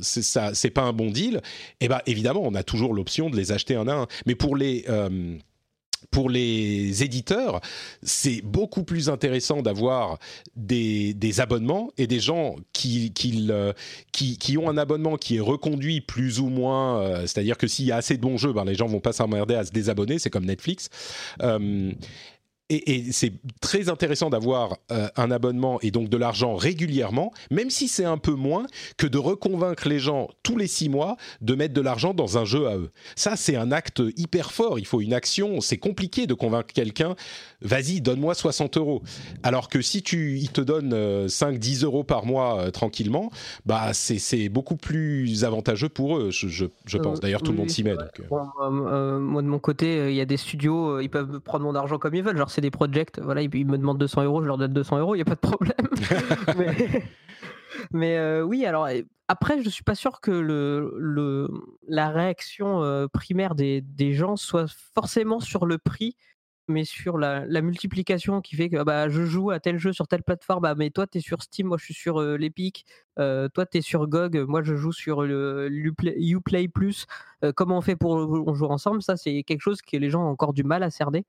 c'est 0.00 0.22
ça 0.22 0.54
c'est 0.54 0.70
pas 0.70 0.82
un 0.82 0.92
bon 0.92 1.10
deal 1.10 1.36
et 1.36 1.86
eh 1.86 1.88
bah 1.88 2.02
évidemment 2.06 2.42
on 2.44 2.54
a 2.54 2.62
toujours 2.62 2.94
l'option 2.94 3.30
de 3.30 3.36
les 3.36 3.52
acheter 3.52 3.74
un 3.74 3.88
à 3.88 3.94
un. 3.94 4.06
Mais 4.26 4.34
pour 4.34 4.56
les 4.56 4.84
euh, 4.88 5.36
pour 6.10 6.30
les 6.30 7.02
éditeurs, 7.02 7.60
c'est 8.02 8.42
beaucoup 8.42 8.82
plus 8.82 9.08
intéressant 9.08 9.62
d'avoir 9.62 10.18
des, 10.54 11.14
abonnements 11.40 11.90
et 11.98 12.06
des 12.06 12.20
gens 12.20 12.56
qui, 12.72 13.12
ont 14.58 14.68
un 14.68 14.78
abonnement 14.78 15.16
qui 15.16 15.36
est 15.36 15.40
reconduit 15.40 16.00
plus 16.00 16.40
ou 16.40 16.48
moins. 16.48 17.00
Euh, 17.00 17.20
c'est-à-dire 17.22 17.58
que 17.58 17.66
s'il 17.66 17.86
y 17.86 17.92
a 17.92 17.96
assez 17.96 18.16
de 18.16 18.22
bons 18.22 18.38
jeux, 18.38 18.52
ben 18.52 18.64
les 18.64 18.74
gens 18.74 18.86
vont 18.86 19.00
pas 19.00 19.12
s'emmerder 19.12 19.54
à 19.54 19.64
se 19.64 19.72
désabonner. 19.72 20.18
C'est 20.18 20.30
comme 20.30 20.46
Netflix. 20.46 20.88
Euh, 21.42 21.92
et, 22.68 23.12
c'est 23.12 23.32
très 23.60 23.88
intéressant 23.88 24.30
d'avoir 24.30 24.76
euh, 24.90 25.08
un 25.16 25.30
abonnement 25.30 25.78
et 25.82 25.90
donc 25.90 26.08
de 26.08 26.16
l'argent 26.16 26.56
régulièrement, 26.56 27.32
même 27.50 27.70
si 27.70 27.88
c'est 27.88 28.04
un 28.04 28.18
peu 28.18 28.32
moins 28.32 28.66
que 28.96 29.06
de 29.06 29.18
reconvaincre 29.18 29.88
les 29.88 29.98
gens 29.98 30.28
tous 30.42 30.56
les 30.56 30.66
six 30.66 30.88
mois 30.88 31.16
de 31.40 31.54
mettre 31.54 31.74
de 31.74 31.80
l'argent 31.80 32.14
dans 32.14 32.38
un 32.38 32.44
jeu 32.44 32.66
à 32.66 32.76
eux. 32.76 32.90
Ça, 33.14 33.36
c'est 33.36 33.56
un 33.56 33.70
acte 33.70 34.02
hyper 34.16 34.52
fort. 34.52 34.78
Il 34.78 34.86
faut 34.86 35.00
une 35.00 35.14
action. 35.14 35.60
C'est 35.60 35.78
compliqué 35.78 36.26
de 36.26 36.34
convaincre 36.34 36.72
quelqu'un. 36.72 37.14
Vas-y, 37.62 38.00
donne-moi 38.00 38.34
60 38.34 38.76
euros. 38.76 39.02
Alors 39.42 39.68
que 39.68 39.80
si 39.80 40.02
tu, 40.02 40.38
il 40.38 40.50
te 40.50 40.60
donne 40.60 41.28
5, 41.28 41.54
euh, 41.54 41.58
10 41.58 41.84
euros 41.84 42.04
par 42.04 42.26
mois 42.26 42.60
euh, 42.60 42.70
tranquillement, 42.70 43.30
bah 43.64 43.92
c'est 43.92 44.48
beaucoup 44.48 44.76
plus 44.76 45.44
avantageux 45.44 45.88
pour 45.88 46.18
eux, 46.18 46.30
je, 46.30 46.48
je, 46.48 46.98
pense. 46.98 47.20
D'ailleurs, 47.20 47.42
tout 47.42 47.52
le 47.52 47.58
monde 47.58 47.70
s'y 47.70 47.84
met. 47.84 47.94
moi, 48.30 49.42
de 49.42 49.46
mon 49.46 49.58
côté, 49.58 50.10
il 50.10 50.16
y 50.16 50.20
a 50.20 50.24
des 50.24 50.36
studios, 50.36 51.00
ils 51.00 51.08
peuvent 51.08 51.40
prendre 51.40 51.64
mon 51.64 51.74
argent 51.74 51.98
comme 51.98 52.14
ils 52.14 52.22
veulent. 52.22 52.36
Genre, 52.36 52.50
des 52.60 52.70
projects, 52.70 53.18
voilà, 53.20 53.42
ils, 53.42 53.66
me 53.66 53.78
demandent 53.78 53.98
200 53.98 54.24
euros, 54.24 54.42
je 54.42 54.46
leur 54.46 54.58
donne 54.58 54.72
200 54.72 54.98
euros, 54.98 55.14
il 55.14 55.18
n'y 55.18 55.22
a 55.22 55.24
pas 55.24 55.34
de 55.34 55.40
problème. 55.40 55.76
mais, 57.92 58.18
euh, 58.18 58.42
oui, 58.42 58.64
alors 58.66 58.88
après, 59.28 59.62
je 59.62 59.68
suis 59.68 59.84
pas 59.84 59.94
sûr 59.94 60.20
que 60.20 60.30
le, 60.30 60.94
le 60.98 61.48
la 61.88 62.10
réaction 62.10 62.82
euh, 62.82 63.08
primaire 63.08 63.54
des, 63.54 63.80
des, 63.80 64.12
gens 64.12 64.36
soit 64.36 64.72
forcément 64.94 65.40
sur 65.40 65.66
le 65.66 65.78
prix, 65.78 66.16
mais 66.68 66.84
sur 66.84 67.18
la, 67.18 67.44
la 67.46 67.62
multiplication 67.62 68.40
qui 68.40 68.56
fait 68.56 68.68
que 68.68 68.82
bah, 68.82 69.08
je 69.08 69.24
joue 69.24 69.50
à 69.50 69.60
tel 69.60 69.78
jeu 69.78 69.92
sur 69.92 70.08
telle 70.08 70.22
plateforme, 70.22 70.62
bah, 70.62 70.74
mais 70.76 70.90
toi 70.90 71.06
tu 71.06 71.18
es 71.18 71.20
sur 71.20 71.42
Steam, 71.42 71.68
moi 71.68 71.76
je 71.78 71.84
suis 71.84 71.94
sur 71.94 72.20
euh, 72.20 72.36
l'Epic, 72.36 72.86
toi 73.16 73.66
tu 73.70 73.78
es 73.78 73.80
sur 73.80 74.06
GOG, 74.08 74.46
moi 74.48 74.62
je 74.62 74.74
joue 74.76 74.92
sur 74.92 75.22
le 75.22 75.68
Uplay 75.70 76.68
Plus. 76.68 77.06
comment 77.54 77.78
on 77.78 77.80
fait 77.82 77.96
pour 77.96 78.12
on 78.12 78.54
jouer 78.54 78.68
ensemble? 78.68 79.02
Ça, 79.02 79.16
c'est 79.16 79.42
quelque 79.42 79.60
chose 79.62 79.82
que 79.82 79.96
les 79.96 80.10
gens 80.10 80.24
ont 80.24 80.30
encore 80.30 80.52
du 80.52 80.64
mal 80.64 80.82
à 80.82 80.90
cerner. 80.90 81.24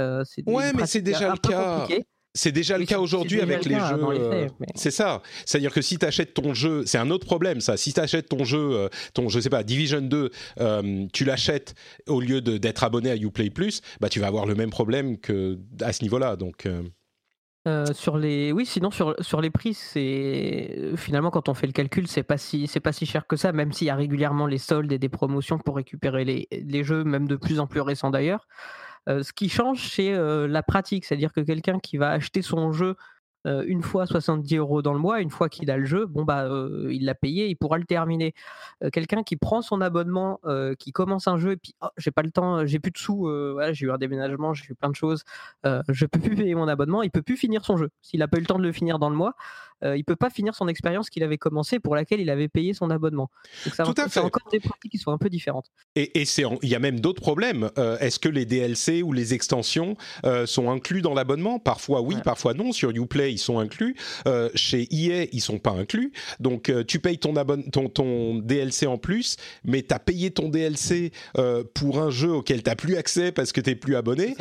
Euh, 0.00 0.24
ouais, 0.46 0.72
mais 0.72 0.86
c'est 0.86 1.02
déjà 1.02 1.30
le 1.30 1.38
cas. 1.38 1.86
C'est 2.34 2.52
déjà 2.52 2.78
le 2.78 2.86
cas 2.86 2.98
aujourd'hui 2.98 3.42
avec 3.42 3.66
les 3.66 3.74
jeux. 3.74 4.02
Euh, 4.02 4.48
c'est 4.74 4.90
ça. 4.90 5.20
C'est-à-dire 5.44 5.70
que 5.70 5.82
si 5.82 5.98
tu 5.98 6.06
achètes 6.06 6.32
ton 6.32 6.54
jeu, 6.54 6.86
c'est 6.86 6.96
un 6.96 7.10
autre 7.10 7.26
problème 7.26 7.60
ça. 7.60 7.76
Si 7.76 7.92
tu 7.92 8.00
achètes 8.00 8.30
ton 8.30 8.42
jeu, 8.44 8.70
euh, 8.72 8.88
ton 9.12 9.28
je 9.28 9.38
sais 9.38 9.50
pas, 9.50 9.62
Division 9.62 10.00
2, 10.00 10.30
tu 11.12 11.24
l'achètes 11.26 11.74
au 12.08 12.20
lieu 12.22 12.40
d'être 12.40 12.84
abonné 12.84 13.10
à 13.10 13.16
Uplay 13.16 13.50
Plus, 13.50 13.82
bah 14.00 14.08
tu 14.08 14.18
vas 14.18 14.28
avoir 14.28 14.46
le 14.46 14.54
même 14.54 14.70
problème 14.70 15.18
que 15.18 15.58
à 15.82 15.92
ce 15.92 16.02
niveau-là. 16.02 16.36
Donc 16.36 16.66
sur 17.92 18.16
les 18.16 18.50
oui 18.50 18.66
sinon 18.66 18.90
sur, 18.90 19.14
sur 19.20 19.40
les 19.40 19.50
prix 19.50 19.72
c'est 19.72 20.96
finalement 20.96 21.30
quand 21.30 21.48
on 21.48 21.54
fait 21.54 21.68
le 21.68 21.72
calcul 21.72 22.08
c'est 22.08 22.24
pas 22.24 22.36
si 22.36 22.66
c'est 22.66 22.80
pas 22.80 22.90
si 22.90 23.06
cher 23.06 23.28
que 23.28 23.36
ça 23.36 23.52
même 23.52 23.72
s'il 23.72 23.86
y 23.86 23.90
a 23.90 23.94
régulièrement 23.94 24.48
les 24.48 24.58
soldes 24.58 24.90
et 24.90 24.98
des 24.98 25.08
promotions 25.08 25.58
pour 25.58 25.76
récupérer 25.76 26.24
les, 26.24 26.48
les 26.50 26.82
jeux 26.82 27.04
même 27.04 27.28
de 27.28 27.36
plus 27.36 27.60
en 27.60 27.68
plus 27.68 27.80
récents 27.80 28.10
d'ailleurs 28.10 28.48
ce 29.06 29.32
qui 29.32 29.48
change, 29.48 29.88
c'est 29.88 30.12
la 30.16 30.62
pratique, 30.62 31.04
c'est-à-dire 31.04 31.32
que 31.32 31.40
quelqu'un 31.40 31.78
qui 31.78 31.96
va 31.96 32.10
acheter 32.10 32.42
son 32.42 32.72
jeu 32.72 32.96
une 33.44 33.82
fois 33.82 34.06
70 34.06 34.56
euros 34.58 34.82
dans 34.82 34.92
le 34.92 35.00
mois, 35.00 35.20
une 35.20 35.30
fois 35.30 35.48
qu'il 35.48 35.68
a 35.72 35.76
le 35.76 35.84
jeu, 35.84 36.06
bon 36.06 36.24
bah 36.24 36.48
il 36.90 37.04
l'a 37.04 37.14
payé, 37.16 37.48
il 37.48 37.56
pourra 37.56 37.78
le 37.78 37.84
terminer. 37.84 38.34
Quelqu'un 38.92 39.24
qui 39.24 39.34
prend 39.36 39.62
son 39.62 39.80
abonnement, 39.80 40.40
qui 40.78 40.92
commence 40.92 41.26
un 41.26 41.38
jeu 41.38 41.52
et 41.52 41.56
puis 41.56 41.74
oh, 41.80 41.88
j'ai 41.96 42.12
pas 42.12 42.22
le 42.22 42.30
temps, 42.30 42.64
j'ai 42.64 42.78
plus 42.78 42.92
de 42.92 42.98
sous, 42.98 43.28
j'ai 43.72 43.86
eu 43.86 43.90
un 43.90 43.98
déménagement, 43.98 44.54
j'ai 44.54 44.70
eu 44.70 44.74
plein 44.76 44.90
de 44.90 44.94
choses, 44.94 45.24
je 45.64 46.06
peux 46.06 46.20
plus 46.20 46.36
payer 46.36 46.54
mon 46.54 46.68
abonnement, 46.68 47.02
il 47.02 47.10
peut 47.10 47.22
plus 47.22 47.36
finir 47.36 47.64
son 47.64 47.76
jeu. 47.76 47.90
S'il 48.00 48.22
a 48.22 48.28
pas 48.28 48.36
eu 48.36 48.40
le 48.40 48.46
temps 48.46 48.58
de 48.58 48.62
le 48.64 48.72
finir 48.72 49.00
dans 49.00 49.10
le 49.10 49.16
mois, 49.16 49.34
euh, 49.84 49.96
il 49.96 50.04
peut 50.04 50.16
pas 50.16 50.30
finir 50.30 50.54
son 50.54 50.68
expérience 50.68 51.10
qu'il 51.10 51.22
avait 51.22 51.38
commencé 51.38 51.78
pour 51.80 51.94
laquelle 51.94 52.20
il 52.20 52.30
avait 52.30 52.48
payé 52.48 52.74
son 52.74 52.90
abonnement. 52.90 53.30
Donc 53.64 53.74
ça, 53.74 53.84
Tout 53.84 53.94
à 53.96 54.08
fait. 54.08 54.20
encore 54.20 54.48
des 54.50 54.60
pratiques 54.60 54.92
qui 54.92 54.98
sont 54.98 55.10
un 55.10 55.18
peu 55.18 55.28
différentes. 55.28 55.66
Et, 55.96 56.24
c'est 56.24 56.44
il 56.62 56.68
y 56.68 56.74
a 56.74 56.78
même 56.78 57.00
d'autres 57.00 57.20
problèmes. 57.20 57.70
Euh, 57.78 57.98
est-ce 57.98 58.18
que 58.18 58.28
les 58.28 58.44
DLC 58.44 59.02
ou 59.02 59.12
les 59.12 59.34
extensions 59.34 59.96
euh, 60.24 60.46
sont 60.46 60.70
inclus 60.70 61.02
dans 61.02 61.14
l'abonnement? 61.14 61.58
Parfois 61.58 62.00
oui, 62.00 62.16
parfois 62.24 62.54
non. 62.54 62.72
Sur 62.72 62.90
Uplay, 62.90 63.32
ils 63.32 63.38
sont 63.38 63.58
inclus. 63.58 63.96
chez 64.54 64.86
EA, 64.90 65.26
ils 65.32 65.40
sont 65.40 65.58
pas 65.58 65.72
inclus. 65.72 66.12
Donc 66.40 66.72
tu 66.86 66.98
payes 66.98 67.18
ton, 67.18 67.34
ton, 67.70 67.88
ton 67.88 68.36
DLC 68.36 68.86
en 68.86 68.98
plus, 68.98 69.36
mais 69.64 69.82
tu 69.82 69.94
as 69.94 69.98
payé 69.98 70.30
ton 70.30 70.48
DLC 70.48 71.12
pour 71.74 72.00
un 72.00 72.10
jeu 72.10 72.32
auquel 72.32 72.62
tu 72.62 72.70
n'as 72.70 72.76
plus 72.76 72.96
accès 72.96 73.32
parce 73.32 73.52
que 73.52 73.60
tu 73.60 73.70
n'es 73.70 73.76
plus 73.76 73.96
abonné. 73.96 74.36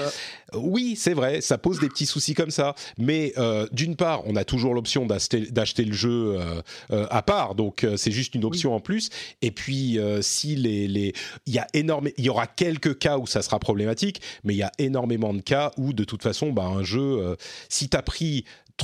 Oui, 0.54 0.96
c'est 0.98 1.14
vrai, 1.14 1.42
ça 1.42 1.58
pose 1.58 1.80
des 1.80 1.88
petits 1.88 2.06
soucis 2.06 2.34
comme 2.34 2.52
ça. 2.52 2.76
Mais 2.98 3.34
d'une 3.72 3.96
part, 3.96 4.22
on 4.28 4.36
a 4.36 4.44
toujours 4.44 4.74
l'option 4.74 5.06
d'acheter 5.06 5.31
d'acheter 5.40 5.86
le 5.86 5.94
jeu 5.94 6.36
euh, 6.38 6.62
euh, 6.92 7.08
à 7.10 7.22
part. 7.22 7.56
Donc 7.56 7.84
euh, 7.84 7.98
c'est 7.98 8.12
juste 8.12 8.36
une 8.36 8.46
option 8.46 8.76
en 8.76 8.80
plus. 8.80 9.10
Et 9.42 9.52
puis 9.52 10.00
si 10.22 10.56
les, 10.56 10.88
les, 10.88 11.14
il 11.46 11.54
y 11.54 11.60
a 11.60 11.68
énorme, 11.74 12.10
il 12.18 12.26
y 12.26 12.30
aura 12.30 12.48
quelques 12.48 12.98
cas 12.98 13.18
où 13.18 13.28
ça 13.28 13.42
sera 13.42 13.60
problématique, 13.60 14.22
mais 14.44 14.54
il 14.54 14.58
y 14.58 14.64
a 14.64 14.72
énormément 14.78 15.34
de 15.34 15.42
cas 15.42 15.72
où 15.78 15.94
de 15.94 16.04
toute 16.04 16.24
façon, 16.24 16.52
bah, 16.52 16.66
un 16.66 16.84
jeu, 16.84 17.36
si 17.70 17.90
tu 17.90 17.98
as 17.98 18.02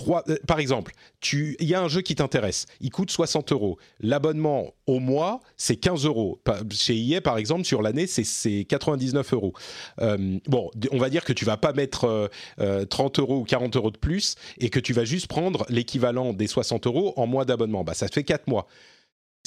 euh, 0.08 0.36
par 0.48 0.60
exemple, 0.60 0.94
il 1.34 1.56
y 1.62 1.74
a 1.74 1.82
un 1.82 1.88
jeu 1.88 2.02
qui 2.02 2.16
t'intéresse, 2.16 2.66
il 2.82 2.92
coûte 2.92 3.12
60 3.12 3.52
euros. 3.52 3.78
L'abonnement 4.00 4.74
au 4.86 5.00
mois, 5.00 5.42
c'est 5.58 5.76
15 5.76 6.06
euros. 6.06 6.40
Chez 6.72 6.98
EA, 6.98 7.22
par 7.22 7.38
exemple, 7.38 7.66
sur 7.66 7.82
l'année, 7.82 8.08
c'est 8.08 8.66
99 8.66 9.34
euros. 9.34 9.54
Euh, 10.02 10.40
bon, 10.48 10.70
on 10.92 10.98
va 10.98 11.10
dire 11.10 11.24
que 11.24 11.34
tu 11.34 11.46
vas 11.46 11.58
pas 11.58 11.74
mettre 11.74 12.30
30 12.58 13.20
euh, 13.20 13.22
euros 13.22 13.40
ou 13.40 13.44
40 13.44 13.76
euros 13.76 13.92
de 13.92 13.98
plus 13.98 14.36
et 14.60 14.70
que 14.70 14.80
tu 14.80 14.94
vas 14.94 15.06
juste 15.06 15.28
prendre 15.28 15.66
l'équivalent 15.70 16.34
des 16.34 16.48
60 16.48 16.88
euros 16.88 17.14
en 17.18 17.28
mois 17.28 17.46
d'abonnement. 17.46 17.84
Bah, 17.84 17.94
ça 17.94 18.08
te 18.08 18.14
fait 18.14 18.24
4 18.24 18.48
mois 18.48 18.68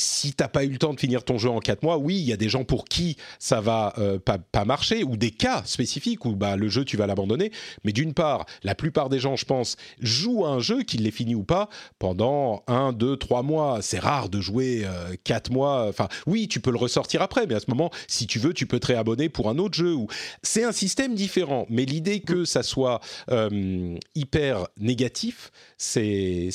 si 0.01 0.33
t'as 0.33 0.49
pas 0.49 0.65
eu 0.65 0.71
le 0.71 0.79
temps 0.79 0.95
de 0.95 1.01
finir 1.01 1.25
ton 1.25 1.39
jeu 1.39 1.51
en 1.51 1.61
4 1.61 1.83
mois, 1.83 1.99
oui, 1.99 2.17
il 2.17 2.25
y 2.25 2.33
a 2.33 2.37
des 2.37 2.49
gens 2.49 2.65
pour 2.65 2.85
qui 2.85 3.17
ça 3.39 3.61
va 3.61 3.93
euh, 3.99 4.19
pas, 4.19 4.65
marcher, 4.65 5.05
ou 5.05 5.17
des 5.17 5.31
cas 5.31 5.63
spécifiques 5.65 6.25
où 6.25 6.35
bah, 6.35 6.57
le 6.57 6.69
jeu, 6.69 6.85
tu 6.85 6.97
vas 6.97 7.07
l'abandonner. 7.07 7.53
Mais 7.85 7.93
d'une 7.93 8.15
part, 8.15 8.47
la 8.63 8.75
plupart 8.75 9.09
des 9.09 9.19
gens, 9.19 9.37
je 9.37 9.45
pense, 9.45 9.77
jouent 10.01 10.45
à 10.45 10.51
un 10.51 10.61
jeu, 10.61 10.83
qu'ils 10.83 11.03
l'aient 11.03 11.11
fini 11.11 11.35
ou 11.35 11.45
pas, 11.45 11.69
pendant 11.99 12.63
1, 12.67 12.93
2, 12.93 13.17
3 13.17 13.43
mois. 13.43 13.79
C'est 13.83 13.99
rare 13.99 14.29
de 14.29 14.41
jouer 14.41 14.87
4 15.25 15.51
euh, 15.51 15.55
mois. 15.55 15.87
Enfin, 15.89 16.09
oui, 16.27 16.49
tu 16.49 16.61
peux 16.61 16.71
le 16.71 16.79
ressortir 16.79 17.23
après, 17.23 17.47
mais 17.47 17.55
à 17.55 17.61
ce 17.61 17.69
moment, 17.69 17.91
si 18.09 18.27
tu 18.27 18.39
veux, 18.39 18.55
tu 18.55 18.67
peux 18.67 18.81
te 18.81 18.89
réabonner 18.89 19.29
pour 19.29 19.49
un 19.49 19.59
autre 19.59 19.75
jeu. 19.75 19.97
C'est 20.43 20.65
un 20.65 20.73
système 20.73 21.15
différent, 21.15 21.67
mais 21.69 21.85
l'idée 21.85 22.21
que 22.21 22.45
ça 22.45 22.63
soit 22.63 23.01
euh, 23.31 23.97
hyper 24.15 24.67
négatif, 24.79 25.51
c'est 25.77 26.51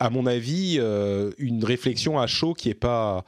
à 0.00 0.08
mon 0.10 0.26
avis, 0.26 0.78
euh, 0.80 1.30
une 1.38 1.64
réflexion 1.64 2.18
à 2.18 2.26
chaud 2.26 2.54
qui 2.54 2.70
est 2.70 2.74
pas 2.74 3.24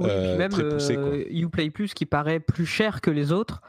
euh, 0.00 0.36
même, 0.36 0.50
très 0.50 0.68
poussée. 0.68 0.96
Euh, 0.96 1.24
Uplay 1.30 1.70
Plus 1.70 1.94
qui 1.94 2.06
paraît 2.06 2.40
plus 2.40 2.66
cher 2.66 3.00
que 3.00 3.10
les 3.10 3.32
autres 3.32 3.62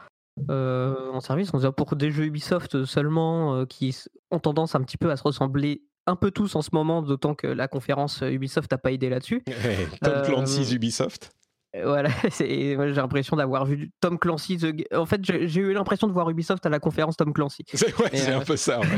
en 0.48 1.20
service, 1.20 1.50
on 1.52 1.72
pour 1.72 1.96
des 1.96 2.10
jeux 2.10 2.24
Ubisoft 2.24 2.86
seulement 2.86 3.66
qui 3.66 3.94
ont 4.30 4.38
tendance 4.38 4.74
un 4.74 4.80
petit 4.80 4.96
peu 4.96 5.10
à 5.10 5.16
se 5.16 5.22
ressembler 5.22 5.82
un 6.06 6.16
peu 6.16 6.30
tous 6.30 6.56
en 6.56 6.62
ce 6.62 6.70
moment, 6.72 7.02
d'autant 7.02 7.34
que 7.34 7.46
la 7.46 7.68
conférence 7.68 8.22
Ubisoft 8.22 8.70
n'a 8.72 8.78
pas 8.78 8.90
aidé 8.90 9.10
là-dessus. 9.10 9.44
Tom 10.02 10.22
Clancy's 10.24 10.72
Ubisoft 10.72 11.30
voilà, 11.72 12.10
j'ai 12.38 12.76
l'impression 12.76 13.36
d'avoir 13.36 13.64
vu 13.64 13.92
Tom 14.00 14.18
Clancy. 14.18 14.58
En 14.92 15.06
fait, 15.06 15.20
j'ai 15.24 15.60
eu 15.60 15.72
l'impression 15.72 16.08
de 16.08 16.12
voir 16.12 16.28
Ubisoft 16.28 16.66
à 16.66 16.68
la 16.68 16.80
conférence 16.80 17.16
Tom 17.16 17.32
Clancy. 17.32 17.64
C'est 17.72 18.32
un 18.32 18.40
peu 18.40 18.56
ça. 18.56 18.80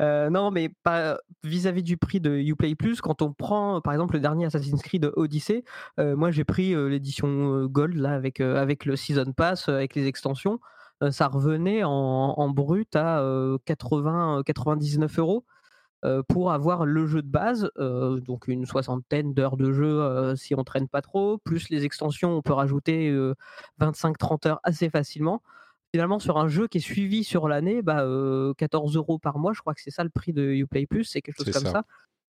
Euh, 0.00 0.28
non, 0.28 0.50
mais 0.50 0.70
pas 0.82 1.18
vis-à-vis 1.44 1.82
du 1.82 1.96
prix 1.96 2.20
de 2.20 2.30
Uplay 2.36 2.74
Plus. 2.74 3.00
Quand 3.00 3.22
on 3.22 3.32
prend, 3.32 3.80
par 3.80 3.92
exemple, 3.92 4.14
le 4.14 4.20
dernier 4.20 4.46
Assassin's 4.46 4.82
Creed 4.82 5.10
Odyssey, 5.14 5.62
euh, 6.00 6.16
moi 6.16 6.32
j'ai 6.32 6.42
pris 6.42 6.74
euh, 6.74 6.88
l'édition 6.88 7.66
Gold 7.66 7.94
là 7.94 8.12
avec 8.12 8.40
avec 8.40 8.86
le 8.86 8.96
Season 8.96 9.32
Pass, 9.32 9.68
avec 9.68 9.94
les 9.94 10.06
extensions. 10.06 10.58
ça 11.10 11.28
revenait 11.28 11.84
en, 11.84 11.90
en 11.90 12.48
brut 12.48 12.96
à 12.96 13.22
80 13.66 14.42
99 14.44 15.18
euros. 15.20 15.44
Euh, 16.04 16.22
pour 16.22 16.52
avoir 16.52 16.84
le 16.84 17.06
jeu 17.06 17.22
de 17.22 17.28
base, 17.28 17.70
euh, 17.78 18.20
donc 18.20 18.46
une 18.46 18.66
soixantaine 18.66 19.32
d'heures 19.32 19.56
de 19.56 19.72
jeu 19.72 20.02
euh, 20.02 20.36
si 20.36 20.54
on 20.54 20.62
traîne 20.62 20.86
pas 20.86 21.00
trop, 21.00 21.38
plus 21.38 21.70
les 21.70 21.86
extensions, 21.86 22.36
on 22.36 22.42
peut 22.42 22.52
rajouter 22.52 23.10
25-30 23.80 24.48
heures 24.48 24.60
assez 24.64 24.90
facilement. 24.90 25.42
Finalement, 25.94 26.18
sur 26.18 26.36
un 26.36 26.48
jeu 26.48 26.68
qui 26.68 26.78
est 26.78 26.82
suivi 26.82 27.24
sur 27.24 27.48
l'année, 27.48 27.80
bah, 27.80 28.04
14 28.58 28.96
euros 28.96 29.18
par 29.18 29.38
mois, 29.38 29.52
je 29.54 29.60
crois 29.60 29.72
que 29.72 29.80
c'est 29.80 29.90
ça 29.90 30.04
le 30.04 30.10
prix 30.10 30.32
de 30.32 30.42
Uplay 30.42 30.86
Plus, 30.86 31.04
c'est 31.04 31.22
quelque 31.22 31.42
chose 31.42 31.54
comme 31.54 31.72
ça. 31.72 31.84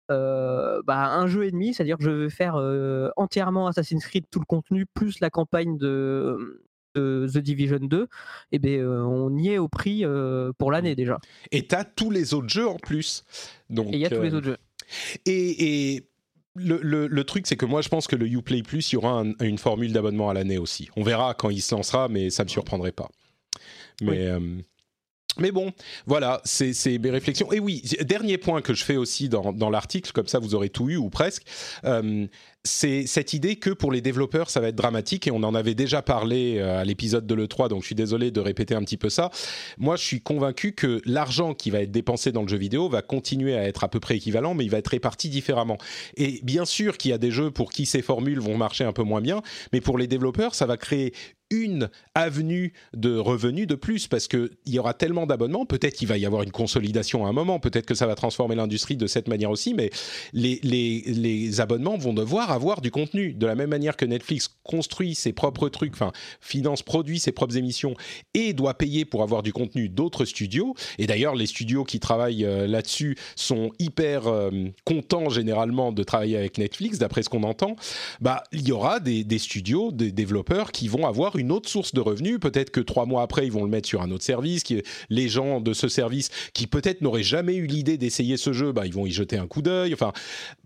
bah, 0.09 1.09
un 1.09 1.26
jeu 1.26 1.44
et 1.44 1.50
demi, 1.50 1.74
c'est-à-dire 1.74 1.96
que 1.98 2.05
je 2.05 2.11
vais 2.11 2.31
faire 2.31 2.55
entièrement 3.16 3.66
Assassin's 3.66 4.05
Creed, 4.07 4.26
tout 4.31 4.38
le 4.38 4.44
contenu, 4.44 4.87
plus 4.87 5.18
la 5.18 5.31
campagne 5.31 5.76
de, 5.76 6.65
The 6.96 7.38
Division 7.38 7.78
2, 7.80 8.02
et 8.02 8.09
eh 8.52 8.59
ben, 8.59 8.80
euh, 8.80 9.02
on 9.04 9.37
y 9.37 9.50
est 9.50 9.59
au 9.59 9.68
prix 9.68 10.04
euh, 10.04 10.52
pour 10.59 10.70
l'année 10.70 10.94
déjà. 10.94 11.18
Et 11.52 11.66
tu 11.66 11.74
as 11.74 11.85
tous 11.85 12.11
les 12.11 12.35
autres 12.35 12.48
jeux 12.48 12.68
en 12.68 12.76
plus. 12.76 13.24
Donc, 13.70 13.92
et 13.92 13.96
il 13.96 14.00
y 14.00 14.06
a 14.06 14.11
tous 14.11 14.22
les 14.22 14.35
euh, 14.35 14.38
autres 14.38 14.46
jeux. 14.46 14.59
Et, 15.26 16.04
le, 16.59 16.78
le, 16.80 17.24
truc, 17.24 17.46
c'est 17.46 17.56
que 17.56 17.66
moi, 17.66 17.82
je 17.82 17.90
pense 17.90 18.06
que 18.06 18.16
le 18.16 18.26
Uplay 18.26 18.62
Plus, 18.62 18.90
il 18.90 18.94
y 18.94 18.96
aura 18.96 19.22
une 19.42 19.59
formule 19.59 19.92
d'abonnement 19.92 20.30
à 20.30 20.35
l'année 20.35 20.56
aussi. 20.56 20.88
On 20.96 21.02
verra 21.02 21.35
quand 21.35 21.50
il 21.50 21.61
se 21.61 21.74
lancera, 21.74 22.09
mais 22.09 22.30
ça 22.30 22.44
ne 22.44 22.46
me 22.46 22.50
surprendrait 22.50 22.92
pas. 22.92 23.11
Mais 24.00 24.30
Mais 25.38 25.53
bon, 25.53 25.72
voilà, 26.07 26.40
c'est 26.44 26.99
mes 26.99 27.11
réflexions. 27.11 27.53
Et 27.53 27.61
oui, 27.61 27.83
dernier 28.01 28.39
point 28.39 28.62
que 28.62 28.74
je 28.74 28.84
fais 28.84 28.97
aussi 28.97 29.28
dans, 29.28 29.53
dans 29.53 29.70
l'article, 29.70 30.11
comme 30.12 30.26
ça 30.28 30.39
vous 30.39 30.55
aurez 30.55 30.70
tout 30.70 30.89
eu 30.89 30.97
ou 30.97 31.11
presque. 31.11 31.43
Euh, 31.84 32.26
c'est 32.66 33.07
cette 33.07 33.32
idée 33.32 33.57
que 33.57 33.70
pour 33.70 33.93
les 33.93 34.01
développeurs, 34.01 34.51
ça 34.51 34.61
va 34.61 34.68
être 34.68 34.74
dramatique, 34.74 35.26
et 35.26 35.30
on 35.30 35.43
en 35.43 35.55
avait 35.55 35.74
déjà 35.74 36.03
parlé 36.03 36.59
euh, 36.59 36.80
à 36.80 36.84
l'épisode 36.84 37.26
de 37.26 37.34
l'E3, 37.34 37.68
donc 37.68 37.82
je 37.82 37.87
suis 37.87 37.95
désolé 37.95 38.30
de 38.30 38.41
répéter 38.41 38.74
un 38.74 38.82
petit 38.82 38.97
peu 38.97 39.09
ça. 39.09 39.30
Moi, 39.78 39.97
je 39.97 40.03
suis 40.03 40.20
convaincu 40.20 40.72
que 40.72 41.01
l'argent 41.05 41.55
qui 41.55 41.70
va 41.70 41.80
être 41.80 41.93
dépensé 41.93 42.32
dans 42.32 42.43
le 42.43 42.49
jeu 42.49 42.59
vidéo 42.59 42.89
va 42.89 43.03
continuer 43.03 43.57
à 43.57 43.64
être 43.64 43.84
à 43.84 43.89
peu 43.89 44.01
près 44.01 44.16
équivalent, 44.16 44.55
mais 44.55 44.64
il 44.64 44.70
va 44.70 44.78
être 44.78 44.89
réparti 44.89 45.28
différemment. 45.28 45.78
Et 46.16 46.41
bien 46.43 46.64
sûr 46.64 46.99
qu'il 46.99 47.12
y 47.12 47.14
a 47.14 47.18
des 47.18 47.30
jeux 47.30 47.51
pour 47.51 47.70
qui 47.70 47.87
ces 47.87 48.03
formules 48.03 48.41
vont 48.41 48.57
marcher 48.57 48.84
un 48.84 48.93
peu 48.93 49.03
moins 49.03 49.20
bien, 49.20 49.43
mais 49.72 49.80
pour 49.80 49.97
les 49.97 50.09
développeurs, 50.09 50.55
ça 50.55 50.66
va 50.66 50.76
créer 50.76 51.14
une 51.51 51.90
avenue 52.14 52.72
de 52.94 53.16
revenus 53.16 53.66
de 53.66 53.74
plus 53.74 54.09
parce 54.09 54.26
qu'il 54.28 54.51
y 54.66 54.78
aura 54.78 54.94
tellement 54.94 55.26
d'abonnements. 55.26 55.66
Peut-être 55.66 55.94
qu'il 55.94 56.09
va 56.09 56.18
y 56.18 56.26
avoir 56.26 56.42
une 56.42 56.51
consolidation 56.51 57.26
à 57.26 57.28
un 57.28 57.32
moment, 57.32 57.61
peut-être 57.61 57.86
que 57.86 57.94
ça 57.94 58.07
va 58.07 58.14
transformer 58.14 58.55
l'industrie 58.55 58.97
de 58.97 59.07
cette 59.07 59.28
manière 59.28 59.51
aussi, 59.51 59.74
mais 59.74 59.90
les, 60.32 60.61
les, 60.62 61.03
les 61.07 61.61
abonnements 61.61 61.97
vont 61.97 62.12
devoir 62.12 62.51
avoir 62.51 62.80
du 62.80 62.90
contenu. 62.90 63.32
De 63.32 63.47
la 63.47 63.55
même 63.55 63.70
manière 63.70 63.97
que 63.97 64.05
Netflix 64.05 64.49
construit 64.64 65.14
ses 65.14 65.32
propres 65.32 65.68
trucs, 65.68 65.94
enfin, 65.94 66.12
finance, 66.40 66.82
produit 66.82 67.18
ses 67.18 67.32
propres 67.32 67.57
émissions 67.57 67.94
et 68.34 68.53
doit 68.53 68.74
payer 68.74 69.05
pour 69.05 69.22
avoir 69.22 69.42
du 69.42 69.53
contenu 69.53 69.88
d'autres 69.88 70.24
studios. 70.24 70.74
Et 70.99 71.07
d'ailleurs, 71.07 71.34
les 71.34 71.47
studios 71.47 71.84
qui 71.84 72.01
travaillent 72.01 72.44
euh, 72.44 72.66
là-dessus 72.66 73.16
sont 73.36 73.70
hyper 73.78 74.26
euh, 74.26 74.51
contents 74.84 75.28
généralement 75.28 75.92
de 75.92 76.03
travailler 76.03 76.36
avec 76.36 76.59
Netflix, 76.59 76.99
d'après 76.99 77.22
ce 77.22 77.28
qu'on 77.28 77.42
entend. 77.42 77.76
Bah, 78.20 78.42
il 78.53 78.66
y 78.66 78.72
aura 78.72 79.01
des, 79.01 79.24
des 79.24 79.38
studios, 79.38 79.92
des 79.92 80.12
développeurs 80.12 80.72
qui 80.72 80.88
vont 80.88 81.07
avoir 81.07 81.36
une 81.39 81.53
autre 81.53 81.68
source 81.68 81.95
de 81.95 82.01
revenus. 82.01 82.39
Peut-être 82.41 82.70
que 82.70 82.80
trois 82.80 83.07
mois 83.07 83.22
après, 83.22 83.47
ils 83.47 83.53
vont 83.53 83.64
le 83.64 83.70
mettre 83.70 83.89
sur 83.89 84.03
un 84.03 84.11
autre 84.11 84.24
service. 84.24 84.62
Qui, 84.62 84.82
les 85.11 85.28
gens 85.28 85.61
de 85.61 85.72
ce 85.72 85.89
service 85.89 86.30
qui 86.53 86.66
peut-être 86.66 87.01
n'auraient 87.01 87.22
jamais 87.22 87.55
eu 87.57 87.66
l'idée 87.66 87.99
d'essayer 87.99 88.37
ce 88.37 88.53
jeu, 88.53 88.72
bah, 88.72 88.87
ils 88.87 88.93
vont 88.93 89.07
y 89.07 89.11
jeter 89.11 89.37
un 89.37 89.47
coup 89.47 89.62
d'œil. 89.62 89.95
Enfin, 89.95 90.12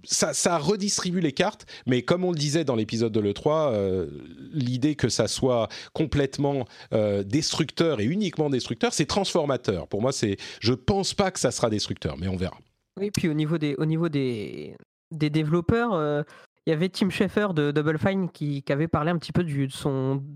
ça, 0.04 0.32
ça 0.32 0.58
redistribue 0.58 1.20
les 1.20 1.32
cartes. 1.32 1.66
Mais 1.86 2.02
comme 2.02 2.24
on 2.24 2.32
le 2.32 2.38
disait 2.38 2.64
dans 2.64 2.76
l'épisode 2.76 3.12
de 3.12 3.20
l'E3, 3.20 3.72
euh, 3.72 4.06
l'idée 4.52 4.94
que 4.94 5.08
ça 5.08 5.28
soit 5.28 5.68
complètement 5.92 6.66
euh, 6.92 7.22
destructeur 7.22 8.00
et 8.00 8.04
uniquement 8.04 8.50
destructeur, 8.50 8.92
c'est 8.92 9.06
transformateur. 9.06 9.88
Pour 9.88 10.02
moi, 10.02 10.12
c'est, 10.12 10.36
je 10.60 10.72
pense 10.72 11.14
pas 11.14 11.30
que 11.30 11.40
ça 11.40 11.50
sera 11.50 11.70
destructeur, 11.70 12.16
mais 12.18 12.28
on 12.28 12.36
verra. 12.36 12.58
Oui, 12.98 13.10
puis 13.10 13.28
au 13.28 13.34
niveau 13.34 13.58
des, 13.58 13.74
au 13.78 13.86
niveau 13.86 14.08
des, 14.08 14.74
des 15.10 15.30
développeurs, 15.30 15.94
euh, 15.94 16.22
il 16.66 16.70
y 16.70 16.72
avait 16.72 16.88
Tim 16.88 17.08
Schafer 17.08 17.54
de 17.54 17.70
Double 17.70 17.98
Fine 17.98 18.30
qui, 18.30 18.62
avait 18.68 18.88
parlé 18.88 19.10
un 19.10 19.18
petit 19.18 19.32
peu 19.32 19.44
du, 19.44 19.68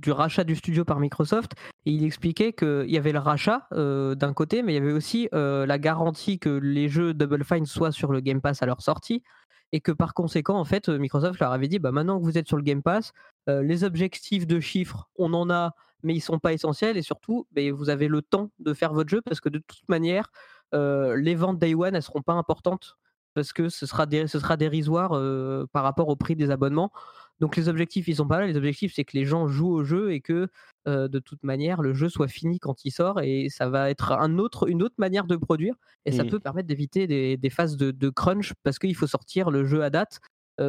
rachat 0.09 0.45
du 0.45 0.57
studio 0.57 0.85
par 0.85 0.99
Microsoft. 0.99 1.53
Et 1.87 1.91
il 1.91 2.05
expliquait 2.05 2.53
qu'il 2.53 2.91
y 2.91 2.97
avait 2.97 3.13
le 3.13 3.19
rachat 3.19 3.69
d'un 3.73 4.33
côté, 4.33 4.63
mais 4.63 4.73
il 4.73 4.77
y 4.77 4.79
avait 4.79 4.93
aussi 4.93 5.29
la 5.33 5.79
garantie 5.79 6.39
que 6.39 6.49
les 6.49 6.89
jeux 6.89 7.13
Double 7.13 7.45
Fine 7.45 7.67
soient 7.67 7.93
sur 7.93 8.11
le 8.11 8.21
Game 8.21 8.41
Pass 8.41 8.63
à 8.63 8.67
leur 8.67 8.81
sortie 8.81 9.23
et 9.73 9.81
que 9.81 9.93
par 9.93 10.15
conséquent, 10.15 10.57
en 10.57 10.65
fait, 10.65 10.89
Microsoft 10.89 11.41
leur 11.41 11.53
avait 11.53 11.69
dit, 11.69 11.79
bah 11.79 11.91
maintenant 11.91 12.19
que 12.19 12.25
vous 12.25 12.39
êtes 12.39 12.47
sur 12.47 12.57
le 12.57 12.63
Game 12.63 12.83
Pass, 12.83 13.13
les 13.47 13.85
objectifs 13.85 14.47
de 14.47 14.61
chiffres, 14.61 15.09
on 15.17 15.35
en 15.35 15.51
a, 15.51 15.75
mais 16.03 16.15
ils 16.15 16.21
sont 16.21 16.39
pas 16.39 16.53
essentiels, 16.53 16.97
et 16.97 17.03
surtout, 17.03 17.47
bah, 17.53 17.63
vous 17.73 17.91
avez 17.91 18.09
le 18.09 18.23
temps 18.23 18.51
de 18.61 18.73
faire 18.73 18.93
votre 18.93 19.11
jeu 19.11 19.21
parce 19.21 19.41
que 19.41 19.49
de 19.49 19.59
toute 19.59 19.89
manière, 19.89 20.31
les 20.73 21.35
ventes 21.35 21.59
Day 21.59 21.75
One, 21.75 21.95
elles 21.95 22.03
seront 22.03 22.23
pas 22.23 22.35
importantes 22.35 22.97
parce 23.35 23.53
que 23.53 23.69
ce 23.69 23.87
sera, 23.87 24.07
ce 24.11 24.39
sera 24.39 24.57
dérisoire 24.57 25.11
par 25.73 25.83
rapport 25.83 26.09
au 26.09 26.17
prix 26.17 26.37
des 26.37 26.51
abonnements. 26.51 26.93
Donc 27.41 27.57
les 27.57 27.69
objectifs, 27.69 28.07
ils 28.09 28.17
sont 28.17 28.29
pas 28.29 28.41
là. 28.41 28.47
Les 28.47 28.57
objectifs, 28.57 28.93
c'est 28.95 29.05
que 29.05 29.17
les 29.17 29.25
gens 29.25 29.49
jouent 29.49 29.73
au 29.73 29.85
jeu 29.85 30.13
et 30.13 30.21
que 30.21 30.49
de 30.87 31.19
toute 31.19 31.43
manière, 31.43 31.83
le 31.83 31.93
jeu 31.93 32.09
soit 32.09 32.29
fini 32.29 32.59
quand 32.59 32.85
il 32.85 32.91
sort. 32.91 33.21
Et 33.21 33.49
ça 33.49 33.69
va 33.69 33.91
être 33.91 34.13
un 34.13 34.39
autre, 34.39 34.69
une 34.69 34.83
autre 34.83 34.95
manière 34.99 35.27
de 35.27 35.37
produire. 35.37 35.75
Et 36.07 36.13
ça 36.13 36.25
mmh. 36.25 36.31
peut 36.31 36.41
permettre 36.41 36.69
d'éviter 36.69 37.07
des, 37.07 37.51
phases 37.51 37.77
de, 37.77 38.09
crunch 38.11 38.53
parce 38.63 38.79
qu'il 38.79 38.95
faut 38.95 39.07
sortir 39.07 39.51
le 39.51 39.65
jeu 39.65 39.83
à 39.83 39.91
date. 39.91 40.21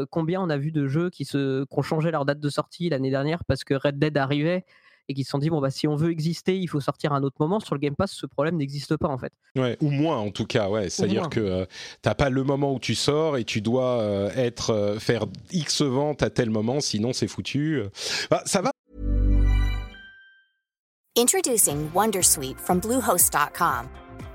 combien 0.09 0.41
on 0.41 0.49
a 0.49 0.57
vu 0.57 0.71
de 0.71 0.87
jeux 0.87 1.09
qui, 1.09 1.25
se, 1.25 1.65
qui 1.65 1.77
ont 1.77 1.83
changé 1.83 2.09
leur 2.09 2.25
date 2.25 2.39
de 2.39 2.49
sortie 2.49 2.89
l'année 2.89 3.11
dernière 3.11 3.43
parce 3.45 3.63
que 3.63 3.75
Red 3.75 3.99
Dead 3.99 4.17
arrivait 4.17 4.65
et 5.07 5.13
qui 5.13 5.23
se 5.23 5.29
sont 5.29 5.37
dit 5.37 5.49
bon 5.49 5.61
bah 5.61 5.71
si 5.71 5.87
on 5.87 5.95
veut 5.95 6.11
exister, 6.11 6.57
il 6.57 6.67
faut 6.67 6.79
sortir 6.79 7.13
à 7.13 7.17
un 7.17 7.23
autre 7.23 7.37
moment. 7.39 7.59
Sur 7.59 7.75
le 7.75 7.79
Game 7.79 7.95
Pass, 7.95 8.11
ce 8.11 8.25
problème 8.25 8.57
n'existe 8.57 8.97
pas 8.97 9.07
en 9.07 9.17
fait. 9.17 9.31
Ouais, 9.55 9.77
ou 9.81 9.89
moins 9.89 10.17
en 10.17 10.31
tout 10.31 10.45
cas, 10.45 10.69
ouais. 10.69 10.89
C'est-à-dire 10.89 11.29
que 11.29 11.39
tu 11.39 11.45
euh, 11.45 11.65
t'as 12.01 12.15
pas 12.15 12.29
le 12.29 12.43
moment 12.43 12.73
où 12.73 12.79
tu 12.79 12.95
sors 12.95 13.37
et 13.37 13.43
tu 13.43 13.61
dois 13.61 14.01
euh, 14.01 14.31
être 14.35 14.71
euh, 14.71 14.99
faire 14.99 15.25
X 15.51 15.81
ventes 15.81 16.23
à 16.23 16.29
tel 16.29 16.49
moment, 16.49 16.79
sinon 16.79 17.13
c'est 17.13 17.27
foutu. 17.27 17.81
Bah, 18.29 18.41
ça 18.45 18.61
va. 18.61 18.71
Introducing 21.17 21.89
WonderSuite 21.93 22.59
from 22.59 22.81
Bluehost.com. 22.81 23.87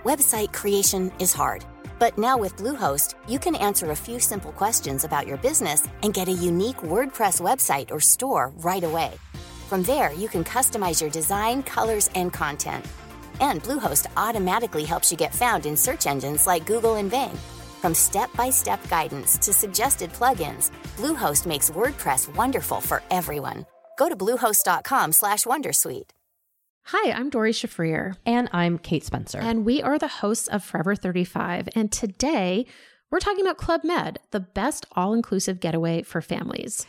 Website 0.05 0.51
creation 0.53 1.11
is 1.18 1.35
hard, 1.35 1.62
but 1.99 2.16
now 2.16 2.39
with 2.39 2.57
Bluehost, 2.57 3.16
you 3.29 3.39
can 3.39 3.55
answer 3.55 3.91
a 3.91 3.95
few 3.95 4.18
simple 4.18 4.53
questions 4.53 5.05
about 5.05 5.27
your 5.27 5.37
business 5.37 5.87
and 6.03 6.14
get 6.14 6.29
a 6.29 6.33
unique 6.33 6.79
WordPress 6.79 7.41
website 7.43 7.91
or 7.91 8.01
store 8.01 8.51
right 8.62 8.83
away. 8.83 9.11
From 9.71 9.85
there, 9.85 10.12
you 10.12 10.29
can 10.29 10.43
customize 10.43 11.01
your 11.01 11.11
design, 11.11 11.62
colors, 11.62 12.11
and 12.16 12.33
content. 12.33 12.85
And 13.41 13.62
Bluehost 13.62 14.07
automatically 14.16 14.85
helps 14.85 15.12
you 15.12 15.16
get 15.16 15.33
found 15.33 15.64
in 15.64 15.77
search 15.77 16.09
engines 16.09 16.45
like 16.45 16.66
Google 16.66 16.97
and 16.97 17.09
Bing. 17.09 17.31
From 17.81 17.95
step-by-step 17.95 18.81
guidance 18.91 19.39
to 19.39 19.53
suggested 19.53 20.12
plugins, 20.12 20.73
Bluehost 20.97 21.47
makes 21.47 21.71
WordPress 21.71 22.35
wonderful 22.35 22.81
for 22.81 23.01
everyone. 23.12 23.64
Go 23.97 24.09
to 24.09 24.16
bluehost.com/wondersuite. 24.16 26.11
Hi, 26.87 27.12
I'm 27.12 27.31
Dori 27.31 27.53
Shafrir 27.53 28.16
and 28.27 28.49
I'm 28.53 28.77
Kate 28.77 29.05
Spencer. 29.05 29.39
And 29.39 29.64
we 29.64 29.81
are 29.83 30.01
the 30.01 30.09
hosts 30.09 30.49
of 30.49 30.64
Forever 30.64 30.97
35, 30.97 31.68
and 31.77 31.93
today 31.93 32.66
we're 33.09 33.21
talking 33.21 33.47
about 33.47 33.57
Club 33.57 33.85
Med, 33.85 34.18
the 34.33 34.41
best 34.41 34.87
all-inclusive 34.97 35.61
getaway 35.61 36.03
for 36.03 36.21
families. 36.21 36.89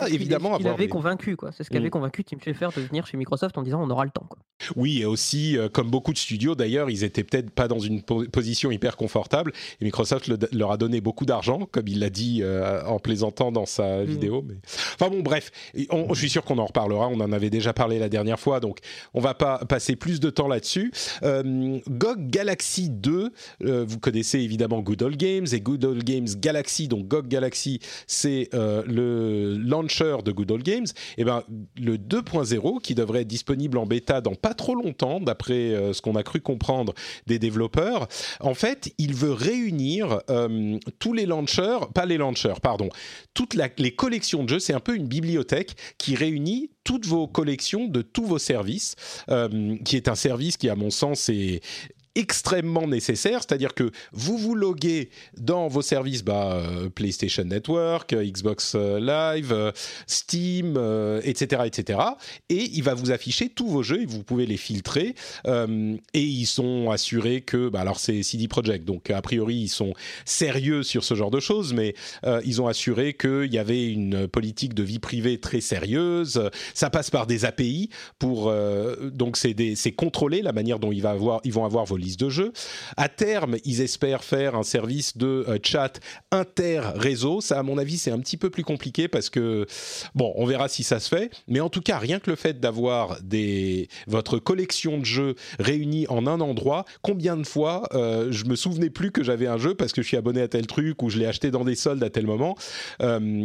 Ah, 0.00 0.08
évidemment, 0.08 0.58
il 0.58 0.66
avait 0.66 0.88
convaincu, 0.88 1.36
quoi. 1.36 1.52
C'est 1.52 1.64
ce 1.64 1.70
qu'avait 1.70 1.88
mm. 1.88 1.90
convaincu 1.90 2.24
Tim 2.24 2.38
Schafer 2.42 2.68
de 2.74 2.82
venir 2.82 3.06
chez 3.06 3.16
Microsoft 3.16 3.56
en 3.58 3.62
disant 3.62 3.82
on 3.82 3.90
aura 3.90 4.04
le 4.04 4.10
temps. 4.10 4.26
Quoi. 4.28 4.38
Oui, 4.76 5.00
et 5.00 5.04
aussi, 5.04 5.56
euh, 5.56 5.68
comme 5.68 5.90
beaucoup 5.90 6.12
de 6.12 6.18
studios 6.18 6.54
d'ailleurs, 6.54 6.90
ils 6.90 7.04
étaient 7.04 7.24
peut-être 7.24 7.50
pas 7.50 7.68
dans 7.68 7.78
une 7.78 8.02
position 8.02 8.70
hyper 8.70 8.96
confortable. 8.96 9.52
Et 9.80 9.84
Microsoft 9.84 10.30
leur 10.52 10.70
a 10.70 10.76
donné 10.76 11.00
beaucoup 11.00 11.24
d'argent, 11.24 11.68
comme 11.70 11.88
il 11.88 12.00
l'a 12.00 12.10
dit 12.10 12.40
euh, 12.42 12.82
en 12.84 12.98
plaisantant 12.98 13.52
dans 13.52 13.66
sa 13.66 14.02
mm. 14.02 14.04
vidéo. 14.04 14.44
Mais... 14.46 14.56
Enfin 14.94 15.10
bon, 15.10 15.20
bref, 15.20 15.50
je 15.74 16.14
suis 16.14 16.30
sûr 16.30 16.44
qu'on 16.44 16.58
en 16.58 16.66
reparlera. 16.66 17.08
On 17.08 17.20
en 17.20 17.32
avait 17.32 17.50
déjà 17.50 17.72
parlé 17.72 17.98
la 17.98 18.08
dernière 18.08 18.38
fois, 18.38 18.60
donc 18.60 18.78
on 19.14 19.20
va 19.20 19.34
pas 19.34 19.58
passer 19.58 19.96
plus 19.96 20.20
de 20.20 20.30
temps 20.30 20.48
là-dessus. 20.48 20.92
Euh, 21.22 21.78
GOG 21.88 22.28
Galaxy 22.28 22.90
2, 22.90 23.32
vous 23.60 23.98
connaissez 23.98 24.40
évidemment 24.40 24.80
Good 24.80 25.02
Old 25.02 25.16
Games 25.16 25.46
et 25.52 25.60
Good 25.60 25.84
Old 25.84 26.04
Games 26.04 26.28
Galaxy. 26.36 26.88
Donc 26.88 27.08
GOG 27.08 27.28
Galaxy, 27.28 27.80
c'est 28.06 28.48
le 28.52 29.56
launch 29.56 29.89
de 29.98 30.32
Good 30.32 30.50
Old 30.50 30.62
Games, 30.62 30.86
eh 31.18 31.24
ben, 31.24 31.42
le 31.76 31.96
2.0, 31.96 32.80
qui 32.80 32.94
devrait 32.94 33.22
être 33.22 33.28
disponible 33.28 33.78
en 33.78 33.86
bêta 33.86 34.20
dans 34.20 34.34
pas 34.34 34.54
trop 34.54 34.74
longtemps, 34.74 35.20
d'après 35.20 35.54
euh, 35.54 35.92
ce 35.92 36.00
qu'on 36.00 36.14
a 36.14 36.22
cru 36.22 36.40
comprendre 36.40 36.94
des 37.26 37.38
développeurs, 37.38 38.08
en 38.40 38.54
fait, 38.54 38.92
il 38.98 39.14
veut 39.14 39.32
réunir 39.32 40.20
euh, 40.30 40.78
tous 40.98 41.12
les 41.12 41.26
launchers, 41.26 41.78
pas 41.94 42.06
les 42.06 42.18
launchers, 42.18 42.60
pardon, 42.62 42.88
toutes 43.34 43.54
les 43.54 43.94
collections 43.94 44.44
de 44.44 44.48
jeux. 44.48 44.58
C'est 44.58 44.74
un 44.74 44.80
peu 44.80 44.94
une 44.94 45.08
bibliothèque 45.08 45.74
qui 45.98 46.14
réunit 46.14 46.70
toutes 46.84 47.06
vos 47.06 47.26
collections 47.26 47.86
de 47.86 48.02
tous 48.02 48.24
vos 48.24 48.38
services, 48.38 48.96
euh, 49.28 49.76
qui 49.84 49.96
est 49.96 50.08
un 50.08 50.14
service 50.14 50.56
qui, 50.56 50.68
à 50.68 50.76
mon 50.76 50.90
sens, 50.90 51.28
est 51.28 51.60
extrêmement 52.14 52.86
nécessaire, 52.86 53.40
c'est-à-dire 53.40 53.74
que 53.74 53.90
vous 54.12 54.36
vous 54.36 54.54
loguez 54.54 55.10
dans 55.36 55.68
vos 55.68 55.82
services 55.82 56.24
bah, 56.24 56.62
PlayStation 56.94 57.44
Network, 57.44 58.14
Xbox 58.14 58.74
Live, 58.74 59.72
Steam, 60.06 60.78
etc., 61.22 61.62
etc. 61.66 62.00
Et 62.48 62.70
il 62.72 62.82
va 62.82 62.94
vous 62.94 63.10
afficher 63.10 63.48
tous 63.48 63.68
vos 63.68 63.82
jeux 63.82 64.02
et 64.02 64.06
vous 64.06 64.22
pouvez 64.22 64.46
les 64.46 64.56
filtrer. 64.56 65.14
et 65.46 66.20
ils 66.20 66.46
sont 66.46 66.90
assurés 66.90 67.40
que, 67.40 67.68
bah, 67.68 67.80
alors 67.80 68.00
c'est 68.00 68.22
CD 68.22 68.48
Projekt, 68.48 68.84
donc 68.84 69.10
a 69.10 69.22
priori 69.22 69.56
ils 69.56 69.68
sont 69.68 69.94
sérieux 70.24 70.82
sur 70.82 71.04
ce 71.04 71.14
genre 71.14 71.30
de 71.30 71.40
choses, 71.40 71.72
mais 71.72 71.94
ils 72.44 72.60
ont 72.60 72.66
assuré 72.66 73.14
qu'il 73.14 73.52
y 73.52 73.58
avait 73.58 73.86
une 73.86 74.28
politique 74.28 74.74
de 74.74 74.82
vie 74.82 74.98
privée 74.98 75.38
très 75.38 75.60
sérieuse. 75.60 76.50
Ça 76.74 76.90
passe 76.90 77.10
par 77.10 77.26
des 77.26 77.44
API 77.44 77.90
pour 78.18 78.48
euh, 78.48 79.10
donc 79.10 79.36
c'est 79.36 79.92
contrôlé 79.92 80.42
la 80.42 80.52
manière 80.52 80.78
dont 80.78 80.92
ils 80.92 81.02
vont 81.02 81.64
avoir 81.64 81.84
vos 81.84 81.96
listes 82.00 82.20
de 82.20 82.28
jeux. 82.28 82.52
À 82.96 83.08
terme, 83.08 83.56
ils 83.64 83.80
espèrent 83.80 84.24
faire 84.24 84.54
un 84.54 84.62
service 84.62 85.16
de 85.16 85.44
euh, 85.48 85.58
chat 85.62 86.00
inter-réseau. 86.30 87.40
Ça, 87.40 87.58
à 87.58 87.62
mon 87.62 87.78
avis, 87.78 87.98
c'est 87.98 88.10
un 88.10 88.18
petit 88.18 88.36
peu 88.36 88.50
plus 88.50 88.64
compliqué 88.64 89.08
parce 89.08 89.30
que 89.30 89.66
bon, 90.14 90.32
on 90.36 90.46
verra 90.46 90.68
si 90.68 90.82
ça 90.82 91.00
se 91.00 91.08
fait. 91.08 91.30
Mais 91.48 91.60
en 91.60 91.68
tout 91.68 91.80
cas, 91.80 91.98
rien 91.98 92.18
que 92.18 92.30
le 92.30 92.36
fait 92.36 92.60
d'avoir 92.60 93.20
des 93.22 93.88
votre 94.06 94.38
collection 94.38 94.98
de 94.98 95.04
jeux 95.04 95.34
réunis 95.58 96.06
en 96.08 96.26
un 96.26 96.40
endroit, 96.40 96.84
combien 97.02 97.36
de 97.36 97.46
fois 97.46 97.88
euh, 97.94 98.28
je 98.30 98.44
me 98.44 98.56
souvenais 98.56 98.90
plus 98.90 99.10
que 99.10 99.22
j'avais 99.22 99.46
un 99.46 99.58
jeu 99.58 99.74
parce 99.74 99.92
que 99.92 100.02
je 100.02 100.08
suis 100.08 100.16
abonné 100.16 100.40
à 100.42 100.48
tel 100.48 100.66
truc 100.66 101.02
ou 101.02 101.10
je 101.10 101.18
l'ai 101.18 101.26
acheté 101.26 101.50
dans 101.50 101.64
des 101.64 101.74
soldes 101.74 102.02
à 102.02 102.10
tel 102.10 102.26
moment. 102.26 102.56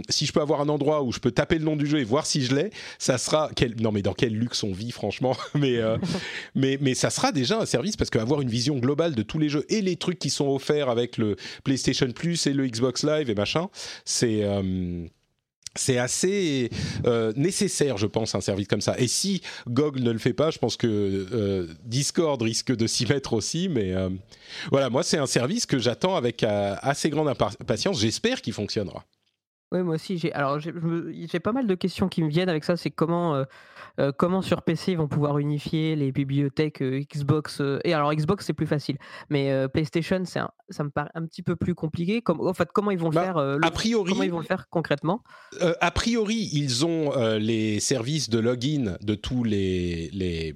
si 0.10 0.26
je 0.26 0.32
peux 0.32 0.42
avoir 0.42 0.62
un 0.62 0.70
endroit 0.70 1.04
où 1.04 1.12
je 1.12 1.20
peux 1.20 1.32
taper 1.32 1.58
le 1.58 1.66
nom 1.66 1.76
du 1.76 1.86
jeu 1.88 2.00
et 2.00 2.04
voir 2.04 2.26
si 2.26 2.44
je 2.44 2.56
l'ai, 2.56 2.72
ça 3.00 3.18
sera 3.18 3.50
quel... 3.56 3.76
non 3.82 3.92
mais 3.92 4.02
dans 4.02 4.14
quel 4.14 4.34
luxe 4.34 4.64
on 4.64 4.72
vit 4.72 4.92
franchement, 4.92 5.36
mais 5.56 5.78
euh, 5.78 5.98
mais 6.56 6.78
mais 6.82 6.94
ça 6.94 7.10
sera 7.10 7.32
déjà 7.32 7.60
un 7.60 7.66
service 7.66 7.96
parce 7.96 8.10
qu'avoir 8.10 8.42
une 8.42 8.45
vision 8.50 8.78
globale 8.78 9.16
de 9.16 9.22
tous 9.22 9.40
les 9.40 9.50
jeux 9.50 9.66
et 9.70 9.82
les 9.82 9.96
trucs 9.96 10.20
qui 10.20 10.30
sont 10.30 10.48
offerts 10.48 10.90
avec 10.90 11.18
le 11.18 11.36
PlayStation 11.64 12.12
Plus 12.12 12.48
et 12.48 12.54
le 12.54 12.68
Xbox 12.68 13.04
Live 13.04 13.30
et 13.30 13.36
machin, 13.36 13.70
c'est 14.06 14.44
euh, 14.44 15.06
c'est 15.78 15.98
assez 15.98 16.70
euh, 17.06 17.34
nécessaire, 17.36 17.98
je 17.98 18.08
pense, 18.08 18.34
un 18.34 18.40
service 18.40 18.68
comme 18.68 18.80
ça. 18.80 18.98
Et 18.98 19.08
si 19.08 19.42
GOG 19.68 20.00
ne 20.00 20.12
le 20.12 20.20
fait 20.20 20.32
pas, 20.32 20.50
je 20.50 20.58
pense 20.58 20.78
que 20.78 21.68
Discord 21.84 22.42
risque 22.42 22.74
de 22.74 22.88
s'y 22.88 23.06
mettre 23.06 23.34
aussi. 23.34 23.68
Mais 23.68 23.94
voilà, 24.72 24.90
moi, 24.90 25.04
c'est 25.04 25.18
un 25.18 25.26
service 25.26 25.66
que 25.66 25.78
j'attends 25.78 26.16
avec 26.16 26.44
assez 26.44 27.10
grande 27.10 27.28
impatience. 27.28 28.00
J'espère 28.00 28.42
qu'il 28.42 28.54
fonctionnera. 28.54 29.04
Oui, 29.72 29.82
moi 29.82 29.96
aussi, 29.96 30.18
j'ai 30.18 30.32
alors 30.34 30.60
j'ai 30.60 31.40
pas 31.40 31.52
mal 31.52 31.66
de 31.66 31.76
questions 31.76 32.08
qui 32.08 32.22
me 32.22 32.30
viennent 32.30 32.50
avec 32.50 32.64
ça. 32.64 32.78
C'est 32.78 32.92
comment, 32.92 33.36
euh, 33.36 33.44
euh, 34.00 34.12
comment 34.16 34.42
sur 34.44 34.62
PC 34.62 34.92
ils 34.92 34.98
vont 34.98 35.08
pouvoir 35.08 35.40
unifier 35.40 35.96
les 35.96 36.12
bibliothèques 36.12 36.82
euh, 36.82 37.02
Xbox 37.02 37.62
et 37.84 37.94
alors 37.94 38.14
Xbox 38.14 38.46
c'est 38.46 38.54
plus 38.54 38.68
facile, 38.68 38.98
mais 39.30 39.68
PlayStation 39.70 40.24
c'est 40.26 40.42
ça 40.70 40.84
me 40.84 40.90
paraît 40.90 41.10
un 41.16 41.26
petit 41.26 41.42
peu 41.42 41.56
plus 41.56 41.74
compliqué. 41.74 42.22
Comme, 42.22 42.42
en 42.42 42.54
fait, 42.54 42.70
comment 42.74 42.92
ils 42.92 43.00
vont 43.00 43.10
le 43.10 43.16
bah, 43.16 43.24
faire 43.24 43.38
A 43.38 43.72
priori, 43.72 44.12
comment 44.12 44.24
ils 44.24 44.32
vont 44.32 44.40
le 44.40 44.46
faire 44.46 44.68
concrètement? 44.70 45.24
A 45.60 45.92
priori, 45.92 46.50
ils 46.54 46.86
ont 46.86 47.12
les 47.38 47.80
services 47.80 48.30
de 48.30 48.40
login 48.40 48.98
de 49.02 49.16
tous 49.16 49.44
les, 49.44 50.10
les 50.12 50.56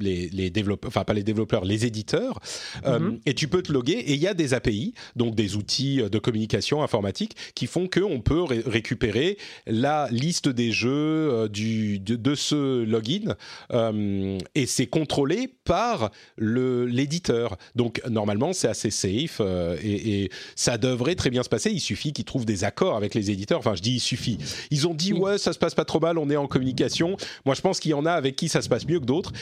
les, 0.00 0.50
développeurs, 0.50 0.88
enfin 0.88 1.04
pas 1.04 1.14
les 1.14 1.22
développeurs, 1.22 1.64
les 1.64 1.86
éditeurs, 1.86 2.40
euh, 2.86 2.98
mhm. 2.98 3.20
et 3.26 3.34
tu 3.34 3.48
peux 3.48 3.62
te 3.62 3.72
loguer. 3.72 3.92
Et 3.92 4.14
il 4.14 4.20
y 4.20 4.26
a 4.26 4.34
des 4.34 4.54
API, 4.54 4.94
donc 5.16 5.34
des 5.34 5.56
outils 5.56 6.02
de 6.02 6.18
communication 6.18 6.82
informatique, 6.82 7.36
qui 7.54 7.66
font 7.66 7.88
qu'on 7.88 8.20
peut 8.20 8.42
récupérer 8.42 9.38
la 9.66 10.08
liste 10.10 10.48
des 10.48 10.72
jeux 10.72 10.90
euh, 10.90 11.48
du, 11.48 11.98
de, 11.98 12.34
ce 12.34 12.84
login, 12.84 13.36
euh, 13.72 14.38
et 14.54 14.66
c'est 14.66 14.86
contrôlé 14.86 15.48
par 15.64 16.10
l'éditeur. 16.38 17.56
Donc 17.76 18.02
normalement, 18.08 18.52
c'est 18.52 18.68
assez 18.68 18.90
safe, 18.90 19.40
et, 19.82 20.30
ça 20.56 20.78
devrait 20.78 21.14
très 21.14 21.30
bien 21.30 21.42
se 21.42 21.48
passer. 21.48 21.70
Il 21.70 21.80
suffit 21.80 22.12
qu'ils 22.12 22.24
trouvent 22.24 22.44
des 22.44 22.64
accords 22.64 22.96
avec 22.96 23.14
les 23.14 23.30
éditeurs. 23.30 23.58
Enfin, 23.58 23.74
je 23.74 23.82
dis 23.82 23.94
il 23.94 24.00
suffit. 24.00 24.38
Ils 24.70 24.86
ont 24.86 24.94
dit 24.94 25.12
ouais, 25.12 25.38
ça 25.38 25.52
se 25.52 25.58
passe 25.58 25.74
pas 25.74 25.84
trop 25.84 26.00
mal, 26.00 26.18
on 26.18 26.30
est 26.30 26.36
en 26.36 26.46
communication. 26.46 27.16
Moi, 27.44 27.54
je 27.54 27.60
pense 27.60 27.80
qu'il 27.80 27.90
y 27.90 27.94
en 27.94 28.06
a 28.06 28.12
avec 28.12 28.36
qui 28.36 28.48
ça 28.48 28.62
se 28.62 28.68
passe 28.68 28.86
mieux 28.86 29.00
que 29.00 29.04
d'autres. 29.04 29.32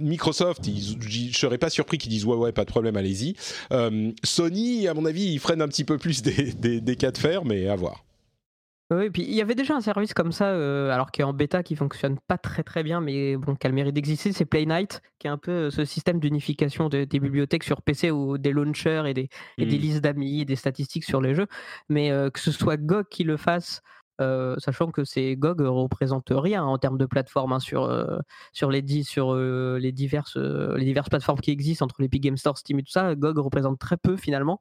Microsoft, 0.00 0.64
je 0.64 1.36
serais 1.36 1.58
pas 1.58 1.70
surpris 1.70 1.98
qu'ils 1.98 2.10
disent 2.10 2.24
ouais 2.24 2.36
ouais 2.36 2.52
pas 2.52 2.64
de 2.64 2.70
problème, 2.70 2.96
allez-y. 2.96 3.34
Euh, 3.72 4.12
Sony, 4.24 4.88
à 4.88 4.94
mon 4.94 5.04
avis, 5.04 5.24
ils 5.24 5.38
freinent 5.38 5.62
un 5.62 5.68
petit 5.68 5.84
peu 5.84 5.98
plus 5.98 6.22
des, 6.22 6.96
cas 6.96 7.10
de 7.10 7.18
fer, 7.18 7.44
mais 7.44 7.68
à 7.68 7.76
voir. 7.76 8.04
Oui, 8.92 9.10
puis 9.10 9.22
il 9.22 9.34
y 9.34 9.40
avait 9.40 9.56
déjà 9.56 9.74
un 9.74 9.80
service 9.80 10.14
comme 10.14 10.30
ça, 10.30 10.50
euh, 10.50 10.90
alors 10.90 11.10
qui 11.10 11.20
est 11.20 11.24
en 11.24 11.32
bêta, 11.32 11.64
qui 11.64 11.74
fonctionne 11.74 12.18
pas 12.28 12.38
très 12.38 12.62
très 12.62 12.84
bien, 12.84 13.00
mais 13.00 13.36
bon, 13.36 13.56
qui 13.56 13.66
a 13.66 13.70
le 13.70 13.74
mérite 13.74 13.94
d'exister, 13.94 14.30
c'est 14.30 14.44
Play 14.44 14.64
Night, 14.64 15.02
qui 15.18 15.26
est 15.26 15.30
un 15.30 15.38
peu 15.38 15.50
euh, 15.50 15.70
ce 15.70 15.84
système 15.84 16.20
d'unification 16.20 16.88
des 16.88 17.06
bibliothèques 17.06 17.64
sur 17.64 17.82
PC 17.82 18.12
ou 18.12 18.38
des 18.38 18.52
launchers 18.52 19.02
et 19.06 19.14
des, 19.14 19.28
et 19.58 19.66
des 19.66 19.76
hmm. 19.76 19.80
listes 19.80 20.00
d'amis, 20.02 20.44
des 20.44 20.54
statistiques 20.54 21.04
sur 21.04 21.20
les 21.20 21.34
jeux. 21.34 21.48
Mais 21.88 22.12
que 22.32 22.38
ce 22.38 22.52
soit 22.52 22.76
GOG 22.76 23.08
qui 23.10 23.24
le 23.24 23.36
fasse 23.36 23.82
sachant 24.18 24.90
que 24.90 25.04
ces 25.04 25.36
GOG 25.36 25.60
représente 25.60 26.28
rien 26.30 26.64
en 26.64 26.78
termes 26.78 26.98
de 26.98 27.06
plateforme 27.06 27.58
sur, 27.60 27.88
les 28.70 28.82
diverses 29.92 30.38
plateformes 31.08 31.40
qui 31.40 31.50
existent 31.50 31.84
entre 31.84 31.96
l'Epic 32.00 32.22
Game 32.22 32.36
Store, 32.36 32.58
Steam 32.58 32.78
et 32.78 32.82
tout 32.82 32.92
ça. 32.92 33.14
GOG 33.14 33.38
représente 33.38 33.78
très 33.78 33.96
peu 33.96 34.16
finalement. 34.16 34.60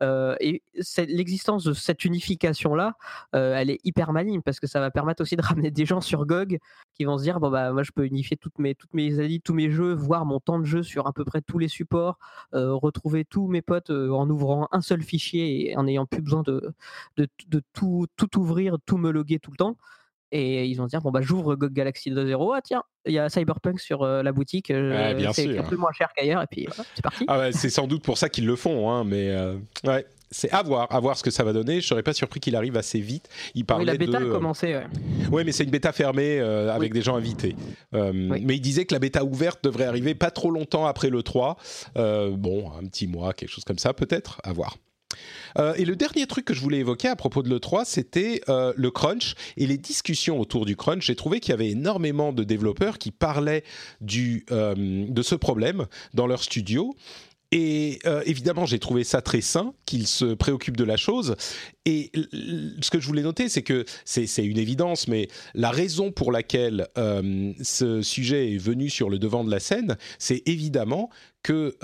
Et 0.00 0.62
l'existence 0.98 1.64
de 1.64 1.72
cette 1.72 2.04
unification-là, 2.04 2.94
elle 3.32 3.70
est 3.70 3.80
hyper 3.84 4.12
maligne 4.12 4.42
parce 4.42 4.60
que 4.60 4.66
ça 4.66 4.80
va 4.80 4.90
permettre 4.90 5.22
aussi 5.22 5.36
de 5.36 5.42
ramener 5.42 5.70
des 5.70 5.86
gens 5.86 6.00
sur 6.00 6.26
GOG 6.26 6.58
qui 6.94 7.04
vont 7.04 7.18
se 7.18 7.22
dire 7.22 7.40
bon 7.40 7.50
bah 7.50 7.72
moi 7.72 7.82
je 7.82 7.92
peux 7.92 8.04
unifier 8.04 8.36
toutes 8.36 8.58
mes 8.58 8.74
toutes 8.74 8.92
mes 8.94 9.40
tous 9.40 9.54
mes 9.54 9.70
jeux, 9.70 9.94
voir 9.94 10.26
mon 10.26 10.40
temps 10.40 10.58
de 10.58 10.64
jeu 10.64 10.82
sur 10.82 11.06
à 11.06 11.12
peu 11.12 11.24
près 11.24 11.40
tous 11.42 11.58
les 11.58 11.68
supports, 11.68 12.18
retrouver 12.52 13.24
tous 13.24 13.48
mes 13.48 13.62
potes 13.62 13.90
en 13.90 14.28
ouvrant 14.28 14.68
un 14.72 14.80
seul 14.80 15.02
fichier 15.02 15.70
et 15.70 15.76
en 15.76 15.84
n'ayant 15.84 16.06
plus 16.06 16.22
besoin 16.22 16.42
de, 16.42 16.74
de, 17.16 17.28
de 17.48 17.62
tout, 17.72 18.06
tout 18.16 18.38
ouvrir, 18.38 18.76
tout 18.86 18.98
me 18.98 19.10
loguer 19.10 19.38
tout 19.38 19.50
le 19.50 19.56
temps 19.56 19.76
et 20.34 20.66
ils 20.66 20.74
vont 20.74 20.84
se 20.84 20.90
dire 20.90 21.00
bon 21.00 21.12
bah 21.12 21.20
j'ouvre 21.22 21.54
GOG 21.54 21.72
Galaxy 21.72 22.10
2.0 22.10 22.54
ah 22.56 22.60
tiens 22.62 22.82
il 23.06 23.12
y 23.12 23.18
a 23.20 23.28
Cyberpunk 23.28 23.78
sur 23.78 24.02
euh, 24.02 24.22
la 24.22 24.32
boutique 24.32 24.70
euh, 24.70 25.32
c'est 25.32 25.56
un 25.56 25.62
peu 25.62 25.76
moins 25.76 25.92
cher 25.92 26.08
qu'ailleurs 26.14 26.42
et 26.42 26.46
puis 26.50 26.66
c'est 26.94 27.02
parti 27.02 27.24
ah 27.28 27.52
c'est 27.52 27.70
sans 27.70 27.86
doute 27.86 28.02
pour 28.02 28.18
ça 28.18 28.28
qu'ils 28.28 28.44
le 28.44 28.56
font 28.56 28.90
hein, 28.90 29.04
mais 29.04 29.30
euh, 29.30 29.56
ouais 29.84 30.04
c'est 30.30 30.50
à 30.50 30.64
voir, 30.64 30.92
à 30.92 30.98
voir 30.98 31.16
ce 31.16 31.22
que 31.22 31.30
ça 31.30 31.44
va 31.44 31.52
donner. 31.52 31.80
Je 31.80 31.86
serais 31.86 32.02
pas 32.02 32.12
surpris 32.12 32.40
qu'il 32.40 32.56
arrive 32.56 32.76
assez 32.76 32.98
vite. 32.98 33.28
Il 33.54 33.64
parlait 33.64 33.84
oui, 33.84 33.86
la 33.92 33.96
bêta 33.96 34.18
a 34.18 34.20
commencé. 34.20 34.74
Ouais. 34.74 34.86
ouais 35.30 35.44
mais 35.44 35.52
c'est 35.52 35.62
une 35.62 35.70
bêta 35.70 35.92
fermée 35.92 36.40
avec 36.40 36.92
des 36.92 37.02
gens 37.02 37.14
invités. 37.14 37.54
Mais 37.92 38.56
il 38.56 38.60
disait 38.60 38.84
que 38.84 38.92
la 38.92 38.98
bêta 38.98 39.22
ouverte 39.22 39.62
devrait 39.62 39.84
arriver 39.84 40.16
pas 40.16 40.32
trop 40.32 40.50
longtemps 40.50 40.86
après 40.86 41.08
le 41.08 41.22
3. 41.22 41.56
bon, 41.94 42.72
un 42.76 42.84
petit 42.86 43.06
mois, 43.06 43.32
quelque 43.32 43.50
chose 43.50 43.62
comme 43.62 43.78
ça 43.78 43.92
peut-être. 43.94 44.40
À 44.42 44.52
voir. 44.52 44.76
Euh, 45.58 45.74
et 45.74 45.84
le 45.84 45.96
dernier 45.96 46.26
truc 46.26 46.44
que 46.44 46.54
je 46.54 46.60
voulais 46.60 46.78
évoquer 46.78 47.08
à 47.08 47.16
propos 47.16 47.42
de 47.42 47.48
l'E3, 47.48 47.84
c'était 47.84 48.40
euh, 48.48 48.72
le 48.76 48.90
crunch 48.90 49.34
et 49.56 49.66
les 49.66 49.78
discussions 49.78 50.40
autour 50.40 50.66
du 50.66 50.76
crunch. 50.76 51.06
J'ai 51.06 51.16
trouvé 51.16 51.40
qu'il 51.40 51.50
y 51.50 51.54
avait 51.54 51.70
énormément 51.70 52.32
de 52.32 52.44
développeurs 52.44 52.98
qui 52.98 53.10
parlaient 53.10 53.64
du, 54.00 54.44
euh, 54.50 54.74
de 55.08 55.22
ce 55.22 55.34
problème 55.34 55.86
dans 56.12 56.26
leur 56.26 56.42
studio. 56.42 56.94
Et 57.56 58.00
évidemment, 58.26 58.66
j'ai 58.66 58.80
trouvé 58.80 59.04
ça 59.04 59.22
très 59.22 59.40
sain 59.40 59.74
qu'ils 59.86 60.08
se 60.08 60.34
préoccupent 60.34 60.76
de 60.76 60.82
la 60.82 60.96
chose. 60.96 61.36
Et 61.84 62.10
ce 62.80 62.90
que 62.90 62.98
je 62.98 63.06
voulais 63.06 63.22
noter, 63.22 63.48
c'est 63.48 63.62
que 63.62 63.84
c'est 64.04 64.44
une 64.44 64.58
évidence, 64.58 65.06
mais 65.06 65.28
la 65.54 65.70
raison 65.70 66.10
pour 66.10 66.32
laquelle 66.32 66.88
ce 67.62 68.02
sujet 68.02 68.54
est 68.54 68.58
venu 68.58 68.90
sur 68.90 69.08
le 69.08 69.20
devant 69.20 69.44
de 69.44 69.52
la 69.52 69.60
scène, 69.60 69.96
c'est 70.18 70.42
évidemment 70.46 71.10
que 71.44 71.76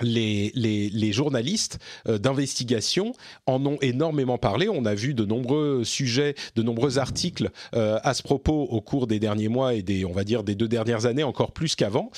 les, 0.00 1.12
journalistes 1.12 1.78
euh, 2.08 2.18
d'investigation 2.18 3.12
en 3.46 3.64
ont 3.66 3.78
énormément 3.80 4.38
parlé. 4.38 4.68
On 4.68 4.84
a 4.84 4.94
vu 4.94 5.14
de 5.14 5.24
nombreux 5.24 5.84
sujets, 5.84 6.34
de 6.56 6.62
nombreux 6.62 6.98
articles 6.98 7.50
euh, 7.74 7.98
à 8.02 8.14
ce 8.14 8.22
propos 8.22 8.62
au 8.62 8.80
cours 8.80 9.06
des 9.06 9.20
derniers 9.20 9.48
mois 9.48 9.74
et 9.74 9.82
des, 9.82 10.04
on 10.04 10.12
va 10.12 10.24
dire, 10.24 10.42
des 10.42 10.54
deux 10.54 10.68
dernières 10.68 11.06
années, 11.06 11.22
encore 11.22 11.52
plus 11.52 11.76
qu'avant. 11.76 12.10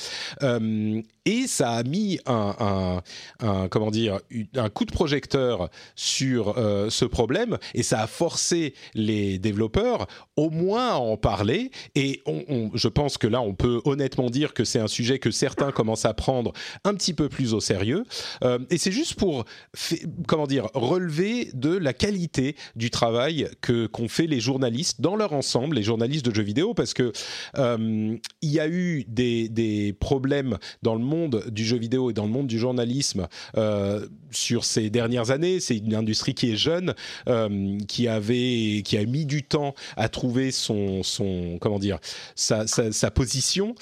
Euh, 0.43 1.03
et 1.29 1.49
ça 1.49 1.72
a 1.72 1.83
mis 1.83 2.20
un, 2.27 3.03
comment 3.70 3.91
dire, 3.91 4.20
un 4.55 4.68
coup 4.68 4.85
de 4.85 4.93
projecteur 4.93 5.70
sur 5.97 6.55
ce 6.55 7.05
problème 7.05 7.59
et 7.74 7.83
ça 7.83 8.01
a 8.01 8.07
forcé 8.07 8.74
les 8.95 9.41
développeurs 9.41 10.07
au 10.37 10.51
moins 10.51 10.91
à 10.91 10.95
en 10.99 11.16
parler. 11.16 11.72
Et 11.97 12.22
je 12.74 12.87
pense 12.87 13.18
que 13.18 13.27
là, 13.27 13.41
on 13.41 13.55
peut 13.55 13.81
honnêtement 13.85 14.31
dire 14.31 14.55
que 14.55 14.62
c'est 14.62 14.79
un 14.79 14.87
sujet 14.87 15.18
que 15.18 15.33
certains 15.33 15.72
commencent 15.72 16.05
à 16.05 16.14
prendre 16.14 16.53
un 16.85 16.95
petit 16.95 17.12
peu 17.12 17.29
plus 17.29 17.55
au 17.55 17.61
sérieux. 17.67 18.05
Euh, 18.45 18.59
et 18.71 18.79
c'est 18.79 18.93
juste 18.93 19.14
pour, 19.14 19.45
comment 20.27 20.47
dire, 20.47 20.69
relever 20.75 21.51
de 21.53 21.77
la 21.77 21.93
qualité 21.93 22.57
du 22.77 22.91
travail 22.91 23.49
que 23.61 23.87
qu'ont 23.87 24.09
fait 24.09 24.27
les 24.27 24.41
journalistes 24.41 25.01
dans 25.01 25.17
leur 25.17 25.33
ensemble, 25.33 25.77
les 25.77 25.83
journalistes 25.83 26.25
de 26.25 26.35
jeux 26.35 26.43
vidéo, 26.43 26.75
parce 26.75 26.95
que 26.95 27.12
euh, 27.59 28.17
y 28.43 28.61
a 28.61 28.69
eu 28.69 29.05
des, 29.09 29.49
des, 29.49 29.93
problèmes 29.93 30.59
dans 30.83 30.95
le 30.95 31.05
monde 31.05 31.45
du 31.51 31.64
jeu 31.64 31.79
vidéo 31.79 32.11
et 32.11 32.12
dans 32.12 32.25
le 32.25 32.31
monde 32.31 32.47
du 32.47 32.59
journalisme 32.59 33.27
euh, 33.57 34.07
sur 34.31 34.64
ces 34.64 34.91
dernières 34.91 35.31
années. 35.31 35.61
C'est 35.61 35.77
une 35.77 35.95
industrie 35.95 36.35
qui 36.35 36.53
est 36.53 36.57
jeune, 36.57 36.95
qui 37.89 38.09
avait, 38.09 38.83
qui 38.85 38.97
a 38.97 39.05
mis 39.05 39.27
du 39.27 39.43
temps 39.43 39.75
à 39.97 40.09
trouver 40.09 40.51
son, 40.51 41.03
son 41.03 41.59
comment 41.61 41.79
dire, 41.79 41.99
sa, 42.35 42.67
sa 42.67 43.11
position. 43.11 43.75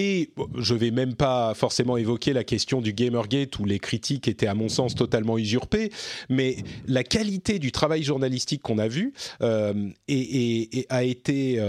Et 0.00 0.30
je 0.56 0.74
vais 0.74 0.90
même 0.90 1.14
pas 1.14 1.52
forcément 1.52 1.98
évoquer 1.98 2.32
la 2.32 2.42
question 2.42 2.80
du 2.80 2.94
Gamergate 2.94 3.58
où 3.58 3.66
les 3.66 3.78
critiques 3.78 4.28
étaient 4.28 4.46
à 4.46 4.54
mon 4.54 4.70
sens 4.70 4.94
totalement 4.94 5.36
usurpées, 5.36 5.92
mais 6.30 6.56
la 6.86 7.04
qualité 7.04 7.58
du 7.58 7.70
travail 7.70 8.02
journalistique 8.02 8.62
qu'on 8.62 8.78
a 8.78 8.88
vu 8.88 9.12
et, 10.08 10.86
a 10.88 11.04
été 11.04 11.62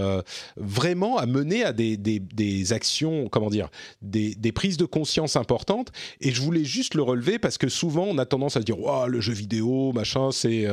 vraiment 0.55 1.17
à 1.17 1.25
mener 1.25 1.65
à 1.65 1.73
des, 1.73 2.73
actions, 2.73 3.27
comment 3.27 3.49
dire, 3.49 3.69
des, 4.01 4.51
prises 4.53 4.77
de 4.77 4.85
conscience 4.85 5.35
importantes. 5.35 5.91
Et 6.21 6.31
je 6.31 6.41
voulais 6.41 6.63
juste 6.63 6.95
le 6.95 7.03
relever 7.03 7.37
parce 7.37 7.57
que 7.57 7.67
souvent 7.67 8.05
on 8.05 8.17
a 8.17 8.25
tendance 8.25 8.55
à 8.55 8.61
se 8.61 8.65
dire, 8.65 8.79
oh, 8.79 9.07
le 9.07 9.19
jeu 9.19 9.33
vidéo, 9.33 9.91
machin, 9.91 10.31
c'est 10.31 10.67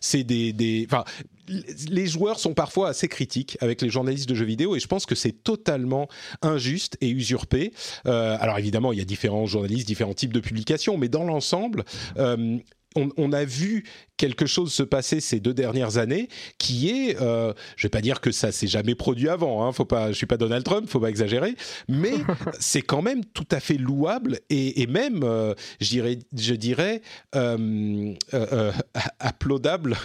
c'est 0.00 0.24
des, 0.24 0.52
des, 0.52 0.88
enfin, 0.90 1.04
les 1.48 2.06
joueurs 2.06 2.38
sont 2.38 2.54
parfois 2.54 2.88
assez 2.88 3.08
critiques 3.08 3.56
avec 3.60 3.82
les 3.82 3.88
journalistes 3.88 4.28
de 4.28 4.34
jeux 4.34 4.44
vidéo 4.44 4.76
et 4.76 4.80
je 4.80 4.86
pense 4.86 5.06
que 5.06 5.14
c'est 5.14 5.42
totalement 5.42 6.08
injuste 6.42 6.96
et 7.00 7.08
usurpé. 7.08 7.72
Euh, 8.06 8.36
alors 8.40 8.58
évidemment, 8.58 8.92
il 8.92 8.98
y 8.98 9.02
a 9.02 9.04
différents 9.04 9.46
journalistes, 9.46 9.86
différents 9.86 10.14
types 10.14 10.32
de 10.32 10.40
publications, 10.40 10.96
mais 10.98 11.08
dans 11.08 11.24
l'ensemble, 11.24 11.84
euh, 12.18 12.58
on, 12.96 13.32
a 13.32 13.44
vu 13.44 13.84
quelque 14.16 14.46
chose 14.46 14.72
se 14.72 14.82
passer 14.82 15.20
ces 15.20 15.40
deux 15.40 15.54
dernières 15.54 15.98
années 15.98 16.28
qui 16.58 16.88
est, 16.88 17.20
euh, 17.20 17.52
je 17.76 17.84
vais 17.84 17.90
pas 17.90 18.00
dire 18.00 18.20
que 18.20 18.30
ça 18.30 18.52
s'est 18.52 18.66
jamais 18.66 18.94
produit 18.94 19.28
avant, 19.28 19.64
hein, 19.64 19.72
faut 19.72 19.84
pas, 19.84 20.08
je 20.08 20.16
suis 20.16 20.26
pas 20.26 20.36
Donald 20.36 20.64
Trump, 20.64 20.88
faut 20.88 21.00
pas 21.00 21.10
exagérer, 21.10 21.54
mais 21.88 22.14
c'est 22.60 22.82
quand 22.82 23.02
même 23.02 23.24
tout 23.24 23.46
à 23.50 23.60
fait 23.60 23.76
louable 23.76 24.40
et, 24.50 24.86
même, 24.86 25.22
euh, 25.22 25.54
je 25.80 26.54
dirais, 26.54 27.02
euh, 27.34 28.14
euh, 28.34 28.72
applaudable. 29.18 29.96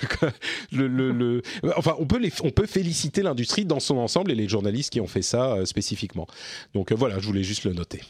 le, 0.72 1.42
enfin, 1.76 1.96
on 2.00 2.06
peut, 2.06 2.20
les, 2.20 2.32
on 2.44 2.52
peut 2.52 2.68
féliciter 2.68 3.22
l'industrie 3.22 3.66
dans 3.66 3.80
son 3.80 3.98
ensemble 3.98 4.32
et 4.32 4.36
les 4.36 4.48
journalistes 4.48 4.92
qui 4.92 5.02
ont 5.02 5.08
fait 5.08 5.22
ça 5.22 5.66
spécifiquement. 5.66 6.28
Donc 6.74 6.92
voilà, 6.92 7.20
je 7.20 7.28
voulais 7.28 7.44
juste 7.44 7.64
le 7.64 7.74
noter. 7.74 8.02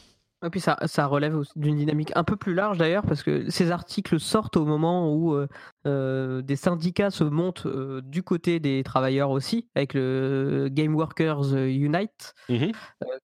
Et 0.44 0.50
puis 0.50 0.60
ça, 0.60 0.76
ça 0.86 1.06
relève 1.06 1.40
d'une 1.56 1.76
dynamique 1.76 2.12
un 2.16 2.24
peu 2.24 2.36
plus 2.36 2.54
large 2.54 2.78
d'ailleurs, 2.78 3.04
parce 3.04 3.22
que 3.22 3.48
ces 3.50 3.70
articles 3.70 4.18
sortent 4.18 4.56
au 4.56 4.64
moment 4.64 5.12
où 5.14 5.34
euh, 5.34 5.46
euh, 5.86 6.42
des 6.42 6.56
syndicats 6.56 7.10
se 7.10 7.24
montent 7.24 7.66
euh, 7.66 8.00
du 8.02 8.22
côté 8.22 8.58
des 8.58 8.82
travailleurs 8.82 9.30
aussi, 9.30 9.68
avec 9.74 9.94
le 9.94 10.68
Game 10.70 10.94
Workers 10.94 11.54
Unite, 11.54 12.34
mmh 12.48 12.72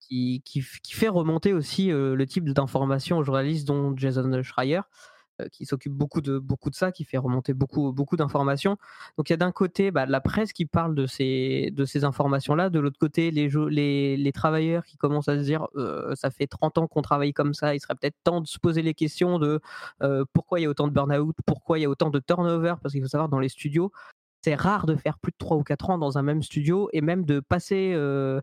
qui, 0.00 0.42
qui, 0.44 0.62
qui, 0.82 0.92
fait 0.94 1.08
remonter 1.08 1.52
aussi 1.52 1.88
le 1.88 2.24
type 2.24 2.48
d'informations 2.48 3.18
aux 3.18 3.24
journalistes, 3.24 3.66
dont 3.66 3.94
Jason 3.96 4.42
Schreier. 4.42 4.80
Euh, 5.40 5.48
qui 5.52 5.66
s'occupe 5.66 5.92
beaucoup 5.92 6.20
de, 6.20 6.38
beaucoup 6.38 6.68
de 6.70 6.74
ça, 6.74 6.90
qui 6.90 7.04
fait 7.04 7.18
remonter 7.18 7.52
beaucoup, 7.54 7.92
beaucoup 7.92 8.16
d'informations. 8.16 8.76
Donc 9.16 9.30
il 9.30 9.32
y 9.32 9.34
a 9.34 9.36
d'un 9.36 9.52
côté 9.52 9.90
bah, 9.90 10.04
la 10.06 10.20
presse 10.20 10.52
qui 10.52 10.66
parle 10.66 10.94
de 10.94 11.06
ces, 11.06 11.70
de 11.72 11.84
ces 11.84 12.04
informations-là, 12.04 12.70
de 12.70 12.80
l'autre 12.80 12.98
côté 12.98 13.30
les, 13.30 13.48
les, 13.70 14.16
les, 14.16 14.32
travailleurs 14.32 14.84
qui 14.84 14.96
commencent 14.96 15.28
à 15.28 15.38
se 15.38 15.44
dire 15.44 15.66
euh, 15.76 16.14
ça 16.16 16.30
fait 16.30 16.46
30 16.46 16.78
ans 16.78 16.86
qu'on 16.88 17.02
travaille 17.02 17.32
comme 17.32 17.54
ça, 17.54 17.74
il 17.74 17.80
serait 17.80 17.94
peut-être 17.94 18.16
temps 18.24 18.40
de 18.40 18.46
se 18.46 18.58
poser 18.58 18.82
les 18.82 18.94
questions 18.94 19.38
de 19.38 19.60
euh, 20.02 20.24
pourquoi 20.32 20.58
il 20.60 20.64
y 20.64 20.66
a 20.66 20.70
autant 20.70 20.88
de 20.88 20.92
burn-out, 20.92 21.36
pourquoi 21.46 21.78
il 21.78 21.82
y 21.82 21.84
a 21.84 21.88
autant 21.88 22.10
de 22.10 22.18
turnover, 22.18 22.74
parce 22.82 22.92
qu'il 22.92 23.02
faut 23.02 23.08
savoir 23.08 23.28
dans 23.28 23.40
les 23.40 23.48
studios, 23.48 23.92
c'est 24.42 24.54
rare 24.54 24.86
de 24.86 24.94
faire 24.94 25.18
plus 25.18 25.32
de 25.32 25.36
3 25.38 25.56
ou 25.56 25.62
4 25.62 25.90
ans 25.90 25.98
dans 25.98 26.18
un 26.18 26.22
même 26.22 26.42
studio 26.42 26.88
et 26.92 27.00
même 27.00 27.24
de 27.24 27.40
passer 27.40 27.92
le 27.94 28.42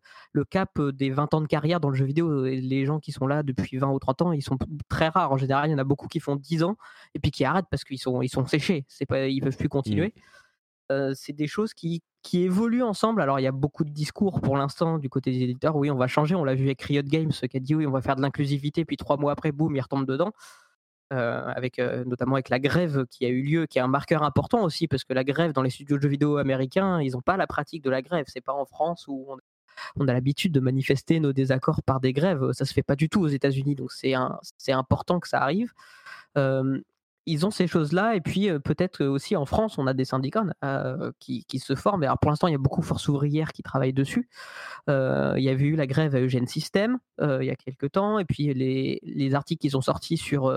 cap 0.49 0.81
des 0.81 1.09
20 1.09 1.33
ans 1.33 1.41
de 1.41 1.47
carrière 1.47 1.79
dans 1.79 1.89
le 1.89 1.95
jeu 1.95 2.05
vidéo. 2.05 2.43
Les 2.43 2.85
gens 2.85 2.99
qui 2.99 3.11
sont 3.11 3.27
là 3.27 3.43
depuis 3.43 3.77
20 3.77 3.89
ou 3.89 3.99
30 3.99 4.21
ans, 4.23 4.31
ils 4.31 4.41
sont 4.41 4.57
très 4.89 5.07
rares. 5.07 5.31
En 5.31 5.37
général, 5.37 5.69
il 5.69 5.71
y 5.71 5.75
en 5.75 5.79
a 5.79 5.83
beaucoup 5.83 6.07
qui 6.07 6.19
font 6.19 6.35
10 6.35 6.63
ans 6.63 6.75
et 7.13 7.19
puis 7.19 7.31
qui 7.31 7.45
arrêtent 7.45 7.67
parce 7.69 7.83
qu'ils 7.83 7.99
sont, 7.99 8.21
ils 8.21 8.29
sont 8.29 8.45
séchés. 8.45 8.85
C'est 8.87 9.05
pas, 9.05 9.27
ils 9.27 9.41
peuvent 9.41 9.57
plus 9.57 9.69
continuer. 9.69 10.13
Mmh. 10.89 11.13
c'est 11.13 11.33
des 11.33 11.47
choses 11.47 11.73
qui, 11.73 12.03
qui 12.25 12.41
évoluent 12.41 12.83
ensemble. 12.83 13.21
Alors, 13.21 13.39
il 13.39 13.43
y 13.43 13.47
a 13.47 13.51
beaucoup 13.51 13.85
de 13.85 13.91
discours 13.91 14.41
pour 14.41 14.57
l'instant 14.57 14.97
du 14.97 15.09
côté 15.09 15.31
des 15.31 15.43
éditeurs. 15.43 15.75
Oui, 15.75 15.91
on 15.91 15.95
va 15.95 16.07
changer. 16.07 16.33
On 16.33 16.43
l'a 16.43 16.55
vu 16.55 16.65
avec 16.65 16.81
Riot 16.81 17.03
Games 17.03 17.31
qui 17.31 17.57
a 17.57 17.59
dit 17.59 17.75
oui, 17.75 17.85
on 17.85 17.91
va 17.91 18.01
faire 18.01 18.15
de 18.15 18.21
l'inclusivité. 18.21 18.83
Puis 18.83 18.97
trois 18.97 19.15
mois 19.17 19.31
après, 19.31 19.51
boum, 19.51 19.75
ils 19.75 19.81
retombent 19.81 20.07
dedans. 20.07 20.31
Euh, 21.13 21.45
avec 21.55 21.77
euh, 21.77 22.03
notamment 22.05 22.33
avec 22.33 22.49
la 22.49 22.57
grève 22.57 23.05
qui 23.11 23.27
a 23.27 23.29
eu 23.29 23.43
lieu, 23.43 23.67
qui 23.67 23.77
est 23.77 23.81
un 23.81 23.87
marqueur 23.87 24.23
important 24.23 24.63
aussi, 24.63 24.87
parce 24.87 25.03
que 25.03 25.13
la 25.13 25.23
grève 25.23 25.53
dans 25.53 25.61
les 25.61 25.69
studios 25.69 25.97
de 25.97 26.01
jeux 26.01 26.09
vidéo 26.09 26.37
américains, 26.37 26.99
ils 26.99 27.11
n'ont 27.11 27.21
pas 27.21 27.37
la 27.37 27.45
pratique 27.45 27.83
de 27.83 27.91
la 27.91 28.01
grève. 28.01 28.25
C'est 28.27 28.41
pas 28.41 28.53
en 28.53 28.65
France 28.65 29.05
où 29.07 29.27
on, 29.97 30.07
a 30.07 30.13
l'habitude 30.13 30.51
de 30.51 30.59
manifester 30.59 31.19
nos 31.19 31.31
désaccords 31.31 31.83
par 31.83 31.99
des 31.99 32.11
grèves. 32.11 32.51
Ça 32.53 32.65
se 32.65 32.73
fait 32.73 32.81
pas 32.81 32.95
du 32.95 33.07
tout 33.07 33.21
aux 33.21 33.27
États-Unis, 33.27 33.75
donc 33.75 33.91
c'est 33.91 34.71
important 34.71 35.19
que 35.19 35.27
ça 35.27 35.41
arrive. 35.41 35.73
Euh, 36.37 36.81
ils 37.25 37.45
ont 37.45 37.51
ces 37.51 37.67
choses-là, 37.67 38.15
et 38.15 38.21
puis 38.21 38.49
peut-être 38.59 39.05
aussi 39.05 39.35
en 39.35 39.45
France, 39.45 39.77
on 39.77 39.87
a 39.87 39.93
des 39.93 40.05
syndicats 40.05 40.43
qui, 41.19 41.59
se 41.59 41.75
forment. 41.75 42.03
Alors 42.03 42.19
pour 42.19 42.31
l'instant, 42.31 42.47
il 42.47 42.51
y 42.51 42.55
a 42.55 42.59
beaucoup 42.59 42.81
de 42.81 42.85
forces 42.85 43.07
ouvrières 43.07 43.51
qui 43.51 43.63
travaillent 43.63 43.93
dessus. 43.93 44.29
il 44.87 45.43
y 45.43 45.49
avait 45.49 45.65
eu 45.65 45.75
la 45.75 45.87
grève 45.87 46.15
à 46.15 46.19
Eugène 46.19 46.47
System 46.47 46.99
il 47.21 47.45
y 47.45 47.49
a 47.49 47.55
quelques 47.55 47.91
temps, 47.91 48.19
et 48.19 48.25
puis 48.25 48.53
les, 48.53 48.99
les 49.03 49.35
articles 49.35 49.61
qui 49.61 49.69
sont 49.69 49.81
sortis 49.81 50.17
sur 50.17 50.53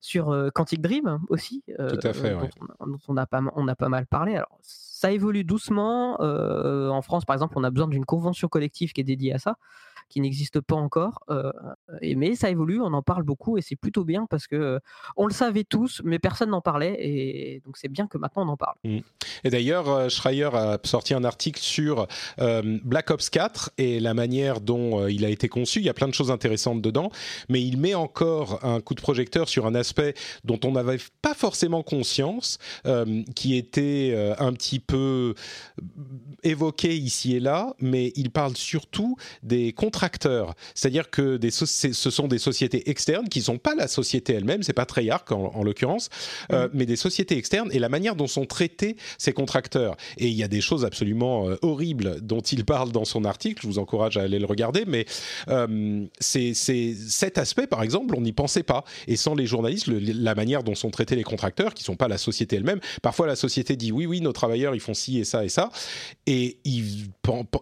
sur 0.00 0.50
Quantic 0.54 0.80
Dream 0.80 1.20
aussi, 1.28 1.64
Tout 1.66 1.98
à 2.02 2.12
fait, 2.12 2.36
dont, 2.80 2.98
on, 3.08 3.16
a 3.16 3.26
pas, 3.26 3.42
on 3.56 3.66
a 3.66 3.74
pas 3.74 3.88
mal 3.88 4.06
parlé. 4.06 4.36
Alors 4.36 4.58
ça 4.62 5.10
évolue 5.10 5.44
doucement. 5.44 6.20
en 6.20 7.02
France, 7.02 7.24
par 7.24 7.34
exemple, 7.34 7.54
on 7.56 7.64
a 7.64 7.70
besoin 7.70 7.88
d'une 7.88 8.04
convention 8.04 8.48
collective 8.48 8.92
qui 8.92 9.00
est 9.00 9.04
dédiée 9.04 9.34
à 9.34 9.38
ça 9.38 9.56
qui 10.08 10.20
n'existe 10.20 10.60
pas 10.60 10.76
encore. 10.76 11.24
Mais 12.02 12.34
ça 12.34 12.50
évolue, 12.50 12.80
on 12.80 12.92
en 12.92 13.02
parle 13.02 13.22
beaucoup 13.22 13.58
et 13.58 13.62
c'est 13.62 13.76
plutôt 13.76 14.04
bien 14.04 14.26
parce 14.26 14.46
que 14.46 14.80
on 15.16 15.26
le 15.26 15.32
savait 15.32 15.64
tous, 15.64 16.00
mais 16.04 16.18
personne 16.18 16.50
n'en 16.50 16.60
parlait 16.60 16.96
et 16.98 17.62
donc 17.64 17.76
c'est 17.76 17.88
bien 17.88 18.06
que 18.06 18.18
maintenant 18.18 18.46
on 18.46 18.52
en 18.52 18.56
parle. 18.56 18.76
Mmh. 18.84 18.98
Et 19.44 19.50
d'ailleurs, 19.50 19.88
euh, 19.88 20.08
Schreier 20.08 20.50
a 20.52 20.78
sorti 20.84 21.14
un 21.14 21.24
article 21.24 21.60
sur 21.60 22.06
Black 22.38 23.10
Ops 23.10 23.30
4 23.30 23.70
et 23.78 24.00
la 24.00 24.14
manière 24.14 24.60
dont 24.60 25.06
il 25.06 25.24
a 25.24 25.28
été 25.28 25.48
conçu. 25.48 25.80
Il 25.80 25.84
y 25.84 25.88
a 25.88 25.94
plein 25.94 26.08
de 26.08 26.14
choses 26.14 26.30
intéressantes 26.30 26.82
dedans, 26.82 27.10
mais 27.48 27.62
il 27.62 27.78
met 27.78 27.94
encore 27.94 28.64
un 28.64 28.80
coup 28.80 28.94
de 28.94 29.00
projecteur 29.00 29.48
sur 29.48 29.66
un 29.66 29.74
aspect 29.74 30.14
dont 30.44 30.58
on 30.64 30.72
n'avait 30.72 30.98
pas 31.22 31.34
forcément 31.34 31.82
conscience, 31.82 32.58
qui 33.34 33.56
était 33.56 34.34
un 34.38 34.52
petit 34.52 34.80
peu 34.80 35.34
évoqué 36.42 36.96
ici 36.96 37.36
et 37.36 37.40
là, 37.40 37.74
mais 37.80 38.12
il 38.16 38.30
parle 38.30 38.56
surtout 38.56 39.16
des 39.42 39.72
contrats 39.98 40.08
c'est-à-dire 40.74 41.10
que 41.10 41.36
des 41.36 41.50
ce 41.50 42.10
sont 42.10 42.28
des 42.28 42.38
sociétés 42.38 42.88
externes 42.90 43.28
qui 43.28 43.42
sont 43.42 43.58
pas 43.58 43.74
la 43.74 43.88
société 43.88 44.34
elle-même, 44.34 44.62
c'est 44.62 44.72
pas 44.72 44.86
Treyarch 44.86 45.32
en, 45.32 45.52
en 45.54 45.62
l'occurrence, 45.62 46.08
euh, 46.52 46.66
mm. 46.66 46.70
mais 46.74 46.86
des 46.86 46.96
sociétés 46.96 47.36
externes 47.36 47.70
et 47.72 47.78
la 47.78 47.88
manière 47.88 48.14
dont 48.14 48.26
sont 48.26 48.46
traités 48.46 48.96
ces 49.18 49.32
contracteurs. 49.32 49.96
Et 50.18 50.28
il 50.28 50.34
y 50.34 50.42
a 50.42 50.48
des 50.48 50.60
choses 50.60 50.84
absolument 50.84 51.48
euh, 51.48 51.56
horribles 51.62 52.20
dont 52.20 52.40
il 52.40 52.64
parle 52.64 52.92
dans 52.92 53.04
son 53.04 53.24
article. 53.24 53.62
Je 53.62 53.66
vous 53.66 53.78
encourage 53.78 54.16
à 54.16 54.22
aller 54.22 54.38
le 54.38 54.46
regarder, 54.46 54.84
mais 54.86 55.04
euh, 55.48 56.04
c'est 56.20 56.54
cet 56.54 57.38
aspect, 57.38 57.66
par 57.66 57.82
exemple, 57.82 58.14
on 58.16 58.20
n'y 58.20 58.32
pensait 58.32 58.62
pas. 58.62 58.84
Et 59.06 59.16
sans 59.16 59.34
les 59.34 59.46
journalistes, 59.46 59.88
la 59.88 60.34
manière 60.34 60.62
dont 60.62 60.74
sont 60.74 60.90
traités 60.90 61.16
les 61.16 61.24
contracteurs, 61.24 61.74
qui 61.74 61.82
sont 61.82 61.96
pas 61.96 62.08
la 62.08 62.18
société 62.18 62.56
elle-même, 62.56 62.80
parfois 63.02 63.26
la 63.26 63.36
société 63.36 63.76
dit 63.76 63.92
oui, 63.92 64.06
oui, 64.06 64.20
nos 64.20 64.32
travailleurs 64.32 64.74
ils 64.74 64.80
font 64.80 64.94
ci 64.94 65.18
et 65.18 65.24
ça 65.24 65.44
et 65.44 65.48
ça, 65.48 65.70
et 66.26 66.58
ils 66.64 67.08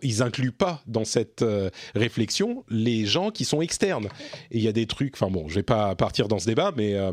ils 0.02 0.22
incluent 0.22 0.52
pas 0.52 0.82
dans 0.86 1.04
cette 1.04 1.44
réflexion 1.94 2.25
les 2.68 3.06
gens 3.06 3.30
qui 3.30 3.44
sont 3.44 3.60
externes. 3.60 4.08
Et 4.50 4.58
il 4.58 4.62
y 4.62 4.68
a 4.68 4.72
des 4.72 4.86
trucs, 4.86 5.14
enfin 5.14 5.30
bon, 5.30 5.48
je 5.48 5.54
vais 5.56 5.62
pas 5.62 5.94
partir 5.94 6.28
dans 6.28 6.38
ce 6.38 6.46
débat, 6.46 6.72
mais, 6.76 6.94
euh, 6.94 7.12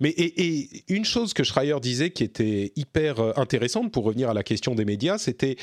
mais 0.00 0.10
et, 0.10 0.84
une 0.88 1.04
chose 1.04 1.32
que 1.34 1.44
Schreier 1.44 1.78
disait 1.80 2.10
qui 2.10 2.24
était 2.24 2.72
hyper 2.76 3.20
euh, 3.20 3.32
intéressante 3.36 3.92
pour 3.92 4.04
revenir 4.04 4.30
à 4.30 4.34
la 4.34 4.42
question 4.42 4.74
des 4.74 4.84
médias, 4.84 5.18
c'était 5.18 5.56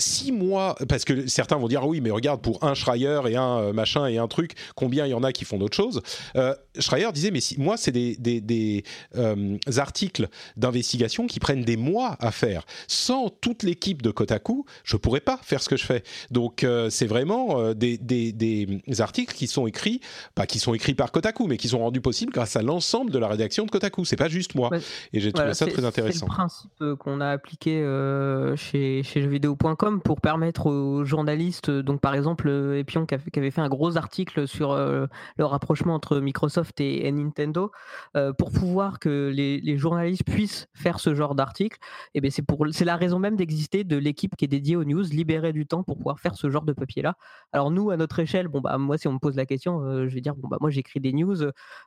six 0.00 0.30
mois, 0.30 0.76
parce 0.88 1.04
que 1.04 1.26
certains 1.26 1.56
vont 1.56 1.66
dire 1.66 1.84
oui, 1.84 2.00
mais 2.00 2.10
regarde 2.10 2.40
pour 2.40 2.62
un 2.62 2.74
Schreier 2.74 3.20
et 3.28 3.36
un 3.36 3.58
euh, 3.58 3.72
machin 3.72 4.06
et 4.06 4.18
un 4.18 4.28
truc, 4.28 4.52
combien 4.76 5.06
il 5.06 5.10
y 5.10 5.14
en 5.14 5.24
a 5.24 5.32
qui 5.32 5.44
font 5.44 5.58
d'autres 5.58 5.76
choses. 5.76 6.02
Euh, 6.36 6.54
Schreier 6.78 7.10
disait 7.12 7.32
mais 7.32 7.40
si, 7.40 7.60
moi 7.60 7.76
c'est 7.76 7.90
des, 7.90 8.16
des, 8.16 8.40
des 8.40 8.84
euh, 9.16 9.58
articles 9.76 10.28
d'investigation 10.56 11.26
qui 11.26 11.40
prennent 11.40 11.64
des 11.64 11.76
mois 11.76 12.16
à 12.20 12.30
faire. 12.30 12.64
Sans 12.86 13.28
toute 13.28 13.64
l'équipe 13.64 14.00
de 14.00 14.12
Kotaku, 14.12 14.64
je 14.84 14.96
pourrais 14.96 15.20
pas 15.20 15.40
faire 15.42 15.60
ce 15.60 15.68
que 15.68 15.76
je 15.76 15.84
fais. 15.84 16.04
Donc 16.30 16.62
euh, 16.62 16.90
c'est 16.90 17.06
vraiment 17.06 17.74
des, 17.74 17.98
des, 17.98 18.32
des, 18.32 19.00
articles 19.00 19.34
qui 19.34 19.48
sont 19.48 19.66
écrits, 19.66 20.00
pas 20.34 20.46
qui 20.46 20.60
sont 20.60 20.74
écrits 20.74 20.94
par 20.94 21.10
Kotaku, 21.10 21.46
mais 21.48 21.56
qui 21.56 21.68
sont 21.68 21.80
rendus 21.80 22.00
possibles 22.00 22.32
grâce 22.32 22.54
à 22.54 22.62
l'ensemble 22.62 23.10
de 23.10 23.18
la 23.18 23.26
rédaction 23.26 23.64
de 23.64 23.70
Kotaku. 23.70 24.04
C'est 24.04 24.16
pas 24.16 24.28
juste 24.28 24.54
moi. 24.54 24.70
et 25.12 25.18
j'ai 25.18 25.32
trouvé 25.32 25.54
ça 25.54 25.66
très 25.66 25.84
intéressant. 25.84 26.26
C'est 26.26 26.32
le 26.32 26.36
principe 26.36 26.98
qu'on 26.98 27.20
a 27.20 27.30
appliqué 27.30 27.82
chez, 28.56 29.02
chez 29.02 29.22
jeuxvideo.com 29.22 29.87
pour 29.96 30.20
permettre 30.20 30.66
aux 30.66 31.04
journalistes, 31.04 31.70
donc 31.70 32.00
par 32.00 32.14
exemple 32.14 32.48
Epion 32.76 33.06
qui, 33.06 33.14
avait 33.14 33.50
fait 33.50 33.60
un 33.60 33.68
gros 33.68 33.96
article 33.96 34.46
sur 34.46 34.72
euh, 34.72 35.06
le 35.36 35.44
rapprochement 35.44 35.94
entre 35.94 36.20
Microsoft 36.20 36.80
et, 36.80 37.10
Nintendo, 37.10 37.70
euh, 38.16 38.32
pour 38.32 38.50
pouvoir 38.50 38.98
que 38.98 39.30
les, 39.34 39.78
journalistes 39.78 40.24
puissent 40.24 40.68
faire 40.74 41.00
ce 41.00 41.14
genre 41.14 41.34
d'article, 41.34 41.78
et 42.14 42.20
eh 42.22 42.30
c'est 42.30 42.42
pour 42.42 42.66
c'est 42.72 42.84
la 42.84 42.96
raison 42.96 43.18
même 43.18 43.36
d'exister 43.36 43.84
de 43.84 43.96
l'équipe 43.96 44.36
qui 44.36 44.44
est 44.44 44.48
dédiée 44.48 44.76
aux 44.76 44.84
news, 44.84 45.02
libérer 45.02 45.52
du 45.52 45.66
temps 45.66 45.82
pour 45.82 45.96
pouvoir 45.96 46.18
faire 46.20 46.34
ce 46.34 46.50
genre 46.50 46.64
de 46.64 46.72
papier 46.72 47.02
là. 47.02 47.14
Alors 47.52 47.70
nous 47.70 47.90
à 47.90 47.96
notre 47.96 48.18
échelle, 48.18 48.48
bon 48.48 48.60
bah 48.60 48.76
moi 48.78 48.98
si 48.98 49.08
on 49.08 49.12
me 49.12 49.18
pose 49.18 49.36
la 49.36 49.46
question, 49.46 49.80
euh, 49.82 50.08
je 50.08 50.14
vais 50.14 50.20
dire 50.20 50.34
bon 50.34 50.48
bah 50.48 50.58
moi 50.60 50.70
j'écris 50.70 51.00
des 51.00 51.12
news, 51.12 51.36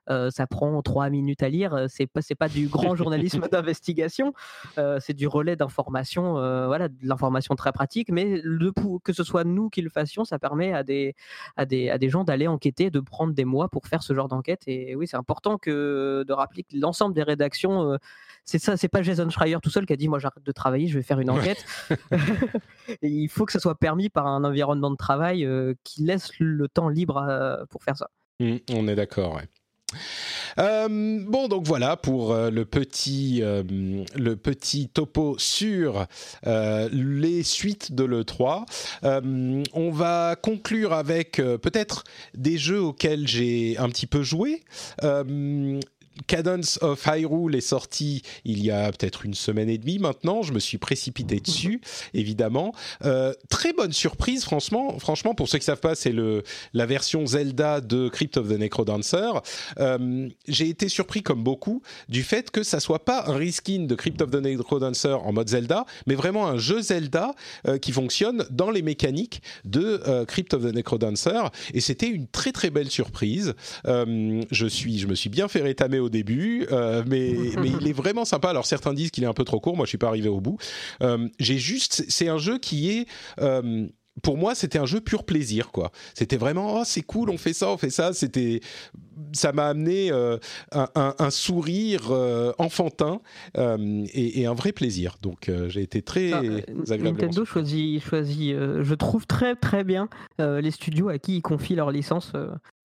ça 0.07 0.47
prend 0.47 0.81
trois 0.81 1.09
minutes 1.09 1.43
à 1.43 1.49
lire, 1.49 1.85
c'est 1.89 2.07
pas 2.07 2.21
c'est 2.21 2.35
pas 2.35 2.49
du 2.49 2.67
grand 2.67 2.95
journalisme 2.95 3.47
d'investigation, 3.51 4.33
c'est 4.75 5.13
du 5.13 5.27
relais 5.27 5.55
d'information, 5.55 6.33
voilà 6.33 6.87
de 6.87 6.95
l'information 7.03 7.55
très 7.55 7.71
pratique 7.71 7.90
pratique, 7.91 8.09
mais 8.09 8.39
le, 8.43 8.71
que 9.03 9.11
ce 9.11 9.23
soit 9.23 9.43
nous 9.43 9.69
qui 9.69 9.81
le 9.81 9.89
fassions, 9.89 10.23
ça 10.23 10.39
permet 10.39 10.71
à 10.71 10.83
des, 10.83 11.13
à 11.57 11.65
des, 11.65 11.89
à 11.89 11.97
des 11.97 12.09
gens 12.09 12.23
d'aller 12.23 12.47
enquêter, 12.47 12.89
de 12.89 13.01
prendre 13.01 13.33
des 13.33 13.43
mois 13.43 13.67
pour 13.67 13.85
faire 13.87 14.01
ce 14.01 14.13
genre 14.13 14.29
d'enquête. 14.29 14.61
Et 14.65 14.95
oui, 14.95 15.07
c'est 15.07 15.17
important 15.17 15.57
que, 15.57 16.23
de 16.25 16.33
rappeler 16.33 16.63
que 16.63 16.77
l'ensemble 16.77 17.13
des 17.13 17.23
rédactions, 17.23 17.97
c'est 18.45 18.59
ça, 18.59 18.77
c'est 18.77 18.87
pas 18.87 19.01
Jason 19.01 19.29
Schreier 19.29 19.57
tout 19.61 19.69
seul 19.69 19.85
qui 19.85 19.91
a 19.91 19.97
dit 19.97 20.07
moi 20.07 20.19
j'arrête 20.19 20.43
de 20.43 20.51
travailler, 20.53 20.87
je 20.87 20.97
vais 20.97 21.03
faire 21.03 21.19
une 21.19 21.29
enquête. 21.29 21.65
et 23.01 23.09
il 23.09 23.27
faut 23.27 23.45
que 23.45 23.51
ça 23.51 23.59
soit 23.59 23.75
permis 23.75 24.07
par 24.09 24.25
un 24.25 24.45
environnement 24.45 24.91
de 24.91 24.95
travail 24.95 25.45
qui 25.83 26.03
laisse 26.03 26.31
le 26.39 26.69
temps 26.69 26.87
libre 26.87 27.65
pour 27.69 27.83
faire 27.83 27.97
ça. 27.97 28.09
Mmh, 28.39 28.55
on 28.73 28.87
est 28.87 28.95
d'accord, 28.95 29.35
ouais. 29.35 29.49
Euh, 30.59 31.19
bon, 31.25 31.47
donc 31.47 31.65
voilà 31.65 31.97
pour 31.97 32.31
euh, 32.31 32.49
le, 32.49 32.65
petit, 32.65 33.39
euh, 33.41 33.63
le 34.15 34.35
petit 34.35 34.89
topo 34.89 35.35
sur 35.37 36.05
les 36.43 37.43
suites 37.43 37.93
de 37.93 38.03
l'E3. 38.03 38.65
on 39.73 39.91
va 39.91 40.35
conclure 40.41 40.93
avec 40.93 41.37
peut-être 41.37 42.03
des 42.35 42.57
jeux 42.57 42.81
auxquels 42.81 43.27
j'ai 43.27 43.77
un 43.77 43.89
petit 43.89 44.07
peu 44.07 44.23
joué. 44.23 44.63
Cadence 46.27 46.77
of 46.81 47.05
Hyrule 47.05 47.55
est 47.55 47.61
sorti 47.61 48.21
il 48.45 48.63
y 48.63 48.71
a 48.71 48.91
peut-être 48.91 49.25
une 49.25 49.33
semaine 49.33 49.69
et 49.69 49.77
demie 49.77 49.99
maintenant. 49.99 50.41
Je 50.41 50.53
me 50.53 50.59
suis 50.59 50.77
précipité 50.77 51.39
dessus, 51.39 51.81
évidemment. 52.13 52.73
Euh, 53.05 53.33
très 53.49 53.73
bonne 53.73 53.93
surprise, 53.93 54.43
franchement. 54.43 54.97
Franchement, 54.99 55.33
pour 55.33 55.49
ceux 55.49 55.57
qui 55.57 55.65
savent 55.65 55.79
pas, 55.79 55.95
c'est 55.95 56.11
le 56.11 56.43
la 56.73 56.85
version 56.85 57.25
Zelda 57.25 57.81
de 57.81 58.09
Crypt 58.09 58.37
of 58.37 58.49
the 58.49 58.57
Necrodancer. 58.57 59.31
Euh, 59.79 60.29
J'ai 60.47 60.69
été 60.69 60.89
surpris, 60.89 61.23
comme 61.23 61.43
beaucoup, 61.43 61.81
du 62.09 62.23
fait 62.23 62.51
que 62.51 62.63
ça 62.63 62.79
soit 62.79 63.05
pas 63.05 63.25
un 63.27 63.35
reskin 63.35 63.85
de 63.85 63.95
Crypt 63.95 64.21
of 64.21 64.31
the 64.31 64.35
Necrodancer 64.35 65.13
en 65.13 65.31
mode 65.33 65.49
Zelda, 65.49 65.85
mais 66.07 66.15
vraiment 66.15 66.47
un 66.47 66.57
jeu 66.57 66.81
Zelda 66.81 67.33
euh, 67.67 67.77
qui 67.77 67.91
fonctionne 67.91 68.45
dans 68.49 68.71
les 68.71 68.81
mécaniques 68.81 69.41
de 69.65 70.01
euh, 70.07 70.25
Crypt 70.25 70.53
of 70.53 70.63
the 70.63 70.73
Necrodancer. 70.73 71.49
Et 71.73 71.81
c'était 71.81 72.07
une 72.07 72.27
très 72.27 72.51
très 72.51 72.69
belle 72.69 72.89
surprise. 72.89 73.53
Je 73.85 74.67
suis, 74.67 74.99
je 74.99 75.07
me 75.07 75.15
suis 75.15 75.29
bien 75.29 75.47
fait 75.47 75.61
rétamer 75.61 75.99
au 76.01 76.09
début, 76.09 76.67
euh, 76.71 77.03
mais, 77.07 77.33
mais 77.61 77.69
il 77.79 77.87
est 77.87 77.93
vraiment 77.93 78.25
sympa. 78.25 78.49
Alors 78.49 78.65
certains 78.65 78.93
disent 78.93 79.11
qu'il 79.11 79.23
est 79.23 79.27
un 79.27 79.33
peu 79.33 79.45
trop 79.45 79.59
court, 79.59 79.75
moi 79.75 79.85
je 79.85 79.89
suis 79.89 79.97
pas 79.97 80.07
arrivé 80.07 80.29
au 80.29 80.41
bout. 80.41 80.57
Euh, 81.01 81.27
j'ai 81.39 81.57
juste, 81.57 82.05
c'est 82.09 82.27
un 82.27 82.37
jeu 82.37 82.57
qui 82.57 82.91
est 82.91 83.07
euh, 83.39 83.87
pour 84.21 84.37
moi, 84.37 84.55
c'était 84.55 84.77
un 84.77 84.85
jeu 84.85 84.99
pur 84.99 85.23
plaisir, 85.23 85.71
quoi. 85.71 85.91
C'était 86.13 86.35
vraiment, 86.35 86.81
oh, 86.81 86.83
c'est 86.85 87.01
cool, 87.01 87.29
on 87.29 87.37
fait 87.37 87.53
ça, 87.53 87.69
on 87.69 87.77
fait 87.77 87.89
ça. 87.89 88.11
C'était, 88.11 88.59
ça 89.31 89.53
m'a 89.53 89.67
amené 89.67 90.11
un, 90.11 91.29
sourire 91.29 92.11
enfantin 92.57 93.21
et, 93.57 94.45
un 94.45 94.53
vrai 94.53 94.73
plaisir. 94.73 95.15
Donc, 95.21 95.49
j'ai 95.69 95.81
été 95.81 96.01
très 96.01 96.33
ah, 96.33 96.39
agréable. 96.91 97.19
Nintendo 97.21 97.45
choisit, 97.45 98.03
choisit 98.03 98.53
je 98.53 98.93
trouve 98.95 99.25
très 99.25 99.55
très 99.55 99.85
bien 99.85 100.09
les 100.39 100.71
studios 100.71 101.07
à 101.07 101.17
qui 101.17 101.37
ils 101.37 101.41
confient 101.41 101.75
leur 101.75 101.89
licence 101.89 102.33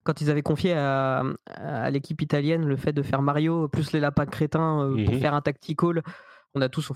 quand 0.06 0.20
ils 0.20 0.30
avaient 0.30 0.42
confié 0.42 0.72
à, 0.74 1.24
l'équipe 1.90 2.22
italienne 2.22 2.64
le 2.64 2.76
fait 2.76 2.92
de 2.92 3.02
faire 3.02 3.22
Mario 3.22 3.68
plus 3.68 3.92
les 3.92 4.00
lapins 4.00 4.26
crétins 4.26 4.82
euh, 4.82 5.04
pour 5.04 5.14
mhm. 5.14 5.20
faire 5.20 5.34
un 5.34 5.42
tactical, 5.42 6.02
on 6.54 6.60
a 6.62 6.68
tous 6.68 6.90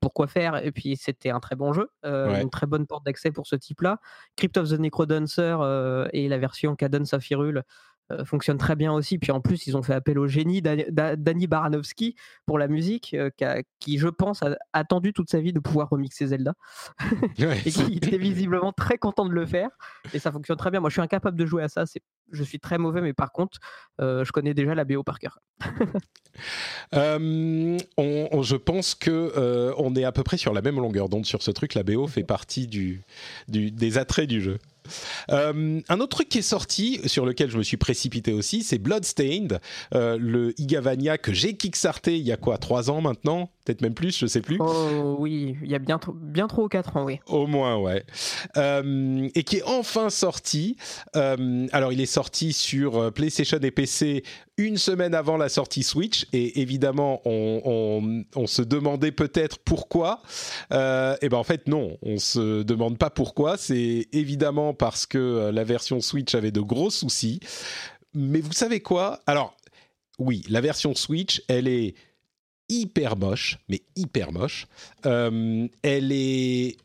pourquoi 0.00 0.28
faire? 0.28 0.64
Et 0.64 0.70
puis 0.70 0.96
c'était 0.96 1.30
un 1.30 1.40
très 1.40 1.56
bon 1.56 1.72
jeu, 1.72 1.88
euh, 2.04 2.40
une 2.40 2.50
très 2.50 2.66
bonne 2.66 2.86
porte 2.86 3.04
d'accès 3.04 3.32
pour 3.32 3.46
ce 3.46 3.56
type-là. 3.56 3.98
Crypt 4.36 4.56
of 4.56 4.68
the 4.68 4.78
Necrodancer 4.78 5.56
euh, 5.60 6.06
et 6.12 6.28
la 6.28 6.38
version 6.38 6.76
Cadence 6.76 7.12
of 7.14 7.28
Hyrule 7.28 7.64
euh, 8.12 8.24
fonctionne 8.24 8.58
très 8.58 8.76
bien 8.76 8.92
aussi. 8.92 9.18
Puis 9.18 9.30
en 9.32 9.40
plus, 9.40 9.66
ils 9.66 9.76
ont 9.76 9.82
fait 9.82 9.94
appel 9.94 10.18
au 10.18 10.26
génie 10.26 10.60
d'Annie 10.62 11.46
Baranowski 11.46 12.16
pour 12.46 12.58
la 12.58 12.68
musique, 12.68 13.14
euh, 13.14 13.30
qui, 13.78 13.98
je 13.98 14.08
pense, 14.08 14.42
a 14.42 14.56
attendu 14.72 15.12
toute 15.12 15.30
sa 15.30 15.40
vie 15.40 15.52
de 15.52 15.60
pouvoir 15.60 15.88
remixer 15.88 16.26
Zelda. 16.26 16.54
et 17.66 17.70
qui 17.70 17.94
était 17.94 18.18
visiblement 18.18 18.72
très 18.72 18.98
content 18.98 19.26
de 19.26 19.32
le 19.32 19.46
faire. 19.46 19.70
Et 20.12 20.18
ça 20.18 20.32
fonctionne 20.32 20.56
très 20.56 20.70
bien. 20.70 20.80
Moi, 20.80 20.90
je 20.90 20.94
suis 20.94 21.02
incapable 21.02 21.38
de 21.38 21.46
jouer 21.46 21.62
à 21.62 21.68
ça. 21.68 21.84
Je 22.32 22.42
suis 22.42 22.58
très 22.58 22.78
mauvais, 22.78 23.00
mais 23.00 23.12
par 23.12 23.32
contre, 23.32 23.58
euh, 24.00 24.24
je 24.24 24.32
connais 24.32 24.54
déjà 24.54 24.74
la 24.74 24.84
BO 24.84 25.02
par 25.02 25.18
cœur. 25.18 25.38
je 28.42 28.56
pense 28.56 28.94
que 28.94 29.72
on 29.76 29.94
est 29.94 30.04
à 30.04 30.12
peu 30.12 30.22
près 30.22 30.36
sur 30.36 30.52
la 30.52 30.62
même 30.62 30.76
longueur 30.76 31.08
d'onde 31.08 31.26
sur 31.26 31.42
ce 31.42 31.50
truc. 31.50 31.74
La 31.74 31.82
BO 31.82 32.06
fait 32.06 32.24
partie 32.24 32.66
du, 32.66 33.02
des 33.48 33.98
attraits 33.98 34.28
du 34.28 34.40
jeu. 34.40 34.58
Euh, 35.30 35.80
un 35.88 36.00
autre 36.00 36.16
truc 36.16 36.28
qui 36.28 36.38
est 36.38 36.42
sorti, 36.42 37.00
sur 37.06 37.26
lequel 37.26 37.50
je 37.50 37.58
me 37.58 37.62
suis 37.62 37.76
précipité 37.76 38.32
aussi, 38.32 38.62
c'est 38.62 38.78
Bloodstained, 38.78 39.60
euh, 39.94 40.16
le 40.18 40.58
Igavania 40.60 41.18
que 41.18 41.32
j'ai 41.32 41.56
kickstarté 41.56 42.16
il 42.16 42.24
y 42.24 42.32
a 42.32 42.36
quoi, 42.36 42.58
trois 42.58 42.90
ans 42.90 43.00
maintenant? 43.00 43.50
Peut-être 43.64 43.80
même 43.80 43.94
plus, 43.94 44.18
je 44.18 44.26
sais 44.26 44.40
plus. 44.40 44.58
Oh 44.60 45.16
oui, 45.20 45.56
il 45.62 45.70
y 45.70 45.74
a 45.76 45.78
bien, 45.78 45.98
trop, 45.98 46.12
bien 46.12 46.48
trop 46.48 46.68
4 46.68 46.96
ans, 46.96 47.04
oui. 47.04 47.20
Au 47.26 47.46
moins, 47.46 47.76
ouais. 47.76 48.04
Euh, 48.56 49.28
et 49.36 49.44
qui 49.44 49.58
est 49.58 49.62
enfin 49.64 50.10
sorti. 50.10 50.76
Alors, 51.14 51.92
il 51.92 52.00
est 52.00 52.06
sorti 52.06 52.52
sur 52.52 53.12
PlayStation 53.12 53.58
et 53.62 53.70
PC 53.70 54.24
une 54.58 54.76
semaine 54.76 55.14
avant 55.14 55.36
la 55.36 55.48
sortie 55.48 55.82
Switch. 55.82 56.26
Et 56.32 56.60
évidemment, 56.60 57.20
on, 57.24 58.46
se 58.46 58.62
demandait 58.62 59.12
peut-être 59.12 59.58
pourquoi. 59.58 60.22
et 60.70 61.28
ben 61.28 61.36
en 61.36 61.44
fait, 61.44 61.68
non, 61.68 61.96
on 62.02 62.18
se 62.18 62.62
demande 62.62 62.98
pas 62.98 63.10
pourquoi. 63.10 63.56
C'est 63.56 64.08
évidemment 64.12 64.74
parce 64.74 65.06
que 65.06 65.50
la 65.52 65.64
version 65.64 66.00
Switch 66.00 66.34
avait 66.34 66.52
de 66.52 66.60
gros 66.60 66.90
soucis. 66.90 67.40
Mais 68.14 68.40
vous 68.40 68.52
savez 68.52 68.80
quoi? 68.80 69.20
Alors, 69.26 69.56
oui, 70.18 70.42
la 70.48 70.60
version 70.60 70.94
Switch, 70.94 71.42
elle 71.48 71.68
est 71.68 71.94
hyper 72.68 73.16
moche, 73.16 73.58
mais 73.68 73.82
hyper 73.96 74.32
moche. 74.32 74.66
Euh, 75.06 75.66
elle 75.82 76.12
est 76.12 76.76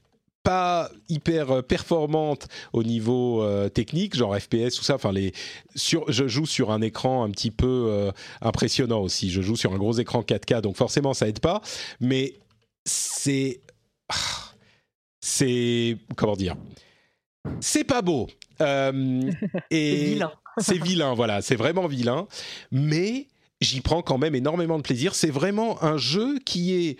pas 0.47 0.89
hyper 1.09 1.61
performante 1.61 2.47
au 2.71 2.81
niveau 2.81 3.43
euh, 3.43 3.67
technique, 3.67 4.15
genre 4.15 4.33
FPS, 4.33 4.75
tout 4.75 4.83
ça. 4.83 4.95
Enfin, 4.95 5.11
les, 5.11 5.33
sur, 5.75 6.09
je 6.09 6.25
joue 6.29 6.45
sur 6.45 6.71
un 6.71 6.81
écran 6.81 7.25
un 7.25 7.31
petit 7.31 7.51
peu 7.51 7.87
euh, 7.89 8.13
impressionnant 8.39 9.01
aussi. 9.01 9.29
Je 9.29 9.41
joue 9.41 9.57
sur 9.57 9.73
un 9.73 9.77
gros 9.77 9.91
écran 9.91 10.21
4K, 10.21 10.61
donc 10.61 10.77
forcément 10.77 11.13
ça 11.13 11.27
aide 11.27 11.41
pas. 11.41 11.61
Mais 11.99 12.35
c'est, 12.85 13.59
c'est 15.19 15.97
comment 16.15 16.37
dire, 16.37 16.55
c'est 17.59 17.83
pas 17.83 18.01
beau. 18.01 18.27
et 19.69 20.19
c'est 20.59 20.81
vilain, 20.81 21.13
voilà, 21.13 21.41
c'est 21.41 21.57
vraiment 21.57 21.87
vilain. 21.87 22.25
Mais 22.71 23.27
j'y 23.59 23.81
prends 23.81 24.01
quand 24.01 24.17
même 24.17 24.33
énormément 24.33 24.77
de 24.77 24.83
plaisir. 24.83 25.13
C'est 25.13 25.29
vraiment 25.29 25.83
un 25.83 25.97
jeu 25.97 26.39
qui 26.39 26.73
est 26.73 26.97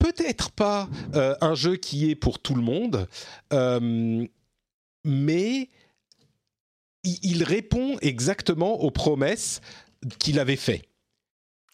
peut-être 0.00 0.50
pas 0.50 0.88
euh, 1.14 1.36
un 1.40 1.54
jeu 1.54 1.76
qui 1.76 2.10
est 2.10 2.16
pour 2.16 2.40
tout 2.40 2.56
le 2.56 2.62
monde, 2.62 3.06
euh, 3.52 4.26
mais 5.04 5.68
il, 7.04 7.44
répond 7.44 7.96
exactement 8.02 8.80
aux 8.80 8.90
promesses 8.90 9.60
qu'il 10.18 10.40
avait 10.40 10.56
fait. 10.56 10.82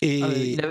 Et... 0.03 0.57
Ah, 0.63 0.69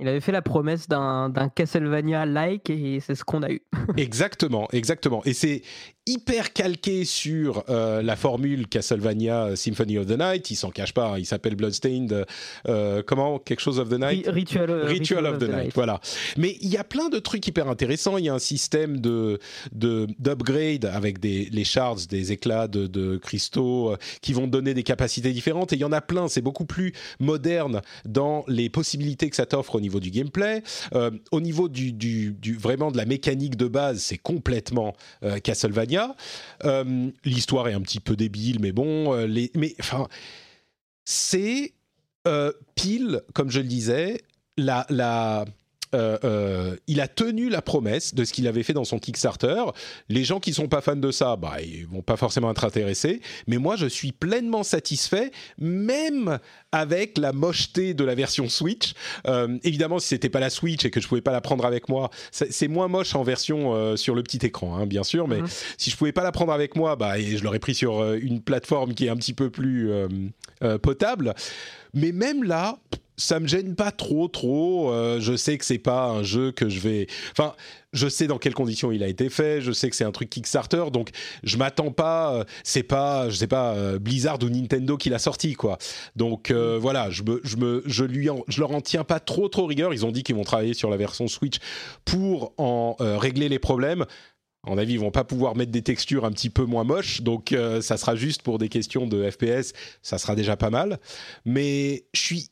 il, 0.00 0.08
avait, 0.08 0.20
fait 0.20 0.32
la 0.32 0.42
promesse 0.42 0.88
d'un 0.88 1.32
Castlevania-like 1.54 2.70
et 2.70 3.00
c'est 3.00 3.14
ce 3.14 3.24
qu'on 3.24 3.42
a 3.42 3.50
eu. 3.50 3.62
exactement, 3.96 4.68
exactement. 4.72 5.22
Et 5.24 5.32
c'est 5.32 5.62
hyper 6.06 6.52
calqué 6.52 7.04
sur 7.04 7.64
euh, 7.68 8.00
la 8.00 8.14
formule 8.14 8.68
Castlevania 8.68 9.56
Symphony 9.56 9.98
of 9.98 10.06
the 10.06 10.18
Night. 10.18 10.50
Il 10.50 10.56
s'en 10.56 10.70
cache 10.70 10.94
pas. 10.94 11.08
Hein. 11.08 11.18
il 11.18 11.26
s'appelle 11.26 11.56
Bloodstained. 11.56 12.24
Euh, 12.68 13.02
comment 13.04 13.38
Quelque 13.38 13.60
chose 13.60 13.80
of 13.80 13.88
the 13.88 13.98
Night? 13.98 14.28
Ritual, 14.28 14.70
Ritual, 14.84 15.26
of, 15.26 15.38
the, 15.38 15.48
night. 15.48 15.72
Voilà. 15.74 16.00
Mais 16.36 16.56
il 16.60 16.68
y 16.68 16.76
a 16.76 16.84
plein 16.84 17.08
de 17.08 17.18
trucs 17.18 17.46
hyper 17.46 17.68
intéressants. 17.68 18.18
Il 18.18 18.24
y 18.24 18.28
a 18.28 18.34
un 18.34 18.38
système 18.38 19.00
de 19.00 19.38
d'upgrade 19.72 20.84
avec 20.84 21.18
des 21.18 21.48
les 21.50 21.64
shards, 21.64 22.06
des 22.08 22.32
éclats 22.32 22.68
de, 22.68 22.86
de 22.86 23.16
cristaux 23.16 23.92
euh, 23.92 23.96
qui 24.22 24.32
vont 24.32 24.46
donner 24.46 24.74
des 24.74 24.84
capacités 24.84 25.32
différentes. 25.32 25.72
Et 25.72 25.76
il 25.76 25.80
y 25.80 25.84
en 25.84 25.92
a 25.92 26.00
plein. 26.00 26.28
C'est 26.28 26.40
beaucoup 26.40 26.66
plus 26.66 26.92
moderne 27.18 27.82
dans 28.04 28.44
les 28.46 28.70
possibilités 28.70 29.28
que 29.28 29.36
ça 29.36 29.46
t'offre 29.46 29.65
au 29.74 29.80
niveau 29.80 30.00
du 30.00 30.10
gameplay. 30.10 30.62
au 31.30 31.40
niveau 31.40 31.68
du, 31.68 31.92
du, 31.92 32.56
vraiment 32.56 32.90
de 32.90 32.96
la 32.96 33.04
mécanique 33.04 33.56
de 33.56 33.66
base, 33.66 34.00
c'est 34.00 34.18
complètement 34.18 34.94
Castlevania 35.42 36.14
euh, 36.64 37.10
l'histoire 37.24 37.68
est 37.68 37.74
un 37.74 37.80
petit 37.80 38.00
peu 38.00 38.16
débile, 38.16 38.58
mais 38.60 38.72
bon, 38.72 39.14
euh, 39.14 39.26
les, 39.26 39.50
mais 39.54 39.74
enfin, 39.80 40.08
c'est 41.04 41.74
euh, 42.26 42.52
pile, 42.74 43.22
comme 43.34 43.50
je 43.50 43.60
le 43.60 43.66
disais, 43.66 44.20
la, 44.56 44.86
la 44.88 45.44
euh, 45.94 46.18
euh, 46.24 46.76
il 46.86 47.00
a 47.00 47.08
tenu 47.08 47.48
la 47.48 47.62
promesse 47.62 48.14
de 48.14 48.24
ce 48.24 48.32
qu'il 48.32 48.46
avait 48.46 48.62
fait 48.62 48.72
dans 48.72 48.84
son 48.84 48.98
Kickstarter. 48.98 49.62
Les 50.08 50.24
gens 50.24 50.40
qui 50.40 50.52
sont 50.52 50.68
pas 50.68 50.80
fans 50.80 50.96
de 50.96 51.10
ça, 51.10 51.36
bah, 51.36 51.56
ils 51.62 51.86
vont 51.86 52.02
pas 52.02 52.16
forcément 52.16 52.50
être 52.50 52.64
intéressés. 52.64 53.20
Mais 53.46 53.58
moi, 53.58 53.76
je 53.76 53.86
suis 53.86 54.12
pleinement 54.12 54.62
satisfait, 54.62 55.30
même 55.58 56.38
avec 56.72 57.18
la 57.18 57.32
mocheté 57.32 57.94
de 57.94 58.04
la 58.04 58.14
version 58.14 58.48
Switch. 58.48 58.94
Euh, 59.26 59.58
évidemment, 59.62 59.98
si 59.98 60.08
c'était 60.08 60.28
pas 60.28 60.40
la 60.40 60.50
Switch 60.50 60.84
et 60.84 60.90
que 60.90 61.00
je 61.00 61.08
pouvais 61.08 61.20
pas 61.20 61.32
la 61.32 61.40
prendre 61.40 61.64
avec 61.64 61.88
moi, 61.88 62.10
c'est 62.30 62.68
moins 62.68 62.88
moche 62.88 63.14
en 63.14 63.22
version 63.22 63.96
sur 63.96 64.14
le 64.14 64.22
petit 64.22 64.44
écran, 64.44 64.76
hein, 64.76 64.86
bien 64.86 65.02
sûr. 65.02 65.28
Mais 65.28 65.40
mhm. 65.40 65.48
si 65.78 65.90
je 65.90 65.96
pouvais 65.96 66.12
pas 66.12 66.24
la 66.24 66.32
prendre 66.32 66.52
avec 66.52 66.76
moi, 66.76 66.96
bah, 66.96 67.18
et 67.18 67.36
je 67.36 67.44
l'aurais 67.44 67.58
pris 67.58 67.74
sur 67.74 68.14
une 68.14 68.40
plateforme 68.40 68.94
qui 68.94 69.06
est 69.06 69.08
un 69.08 69.16
petit 69.16 69.34
peu 69.34 69.50
plus 69.50 69.90
potable. 70.82 71.34
Mais 71.94 72.12
même 72.12 72.42
là, 72.42 72.78
ça 73.16 73.40
me 73.40 73.46
gêne 73.46 73.74
pas 73.74 73.90
trop, 73.90 74.28
trop. 74.28 74.90
Euh, 74.90 75.20
je 75.20 75.36
sais 75.36 75.56
que 75.58 75.64
c'est 75.64 75.78
pas 75.78 76.08
un 76.08 76.22
jeu 76.22 76.52
que 76.52 76.68
je 76.68 76.80
vais. 76.80 77.06
Enfin, 77.32 77.54
je 77.92 78.08
sais 78.08 78.26
dans 78.26 78.38
quelles 78.38 78.54
conditions 78.54 78.92
il 78.92 79.02
a 79.02 79.08
été 79.08 79.30
fait. 79.30 79.60
Je 79.60 79.72
sais 79.72 79.88
que 79.88 79.96
c'est 79.96 80.04
un 80.04 80.12
truc 80.12 80.28
Kickstarter, 80.28 80.84
donc 80.92 81.10
je 81.42 81.56
m'attends 81.56 81.90
pas. 81.90 82.34
Euh, 82.34 82.44
c'est 82.62 82.82
pas, 82.82 83.30
je 83.30 83.36
sais 83.36 83.46
pas, 83.46 83.74
euh, 83.74 83.98
Blizzard 83.98 84.38
ou 84.42 84.48
Nintendo 84.48 84.96
qui 84.96 85.08
l'a 85.08 85.18
sorti, 85.18 85.54
quoi. 85.54 85.78
Donc 86.14 86.50
mm. 86.50 86.76
voilà, 86.76 87.10
je 87.10 87.22
me, 87.22 87.40
je 87.42 87.56
me, 87.56 87.82
je 87.86 88.04
lui, 88.04 88.28
je 88.48 88.60
leur 88.60 88.72
en 88.72 88.80
tiens 88.80 89.04
pas 89.04 89.20
trop, 89.20 89.48
trop 89.48 89.66
rigueur. 89.66 89.94
Ils 89.94 90.04
ont 90.04 90.12
dit 90.12 90.22
qu'ils 90.22 90.36
vont 90.36 90.44
travailler 90.44 90.74
sur 90.74 90.90
la 90.90 90.96
version 90.96 91.26
Switch 91.26 91.56
pour 92.04 92.52
en 92.58 92.96
régler 92.98 93.48
les 93.48 93.58
problèmes. 93.58 94.04
En 94.64 94.78
avis, 94.78 94.94
ils 94.94 95.00
vont 95.00 95.12
pas 95.12 95.22
pouvoir 95.22 95.54
mettre 95.54 95.70
des 95.70 95.82
textures 95.82 96.24
un 96.24 96.32
petit 96.32 96.50
peu 96.50 96.64
moins 96.64 96.82
moches, 96.82 97.22
donc 97.22 97.54
ça 97.80 97.96
sera 97.96 98.16
juste 98.16 98.42
pour 98.42 98.58
des 98.58 98.68
questions 98.68 99.06
de 99.06 99.30
FPS, 99.30 99.72
ça 100.02 100.18
sera 100.18 100.34
déjà 100.34 100.56
pas 100.56 100.70
mal. 100.70 100.98
Mais 101.44 102.04
je 102.12 102.20
suis 102.20 102.50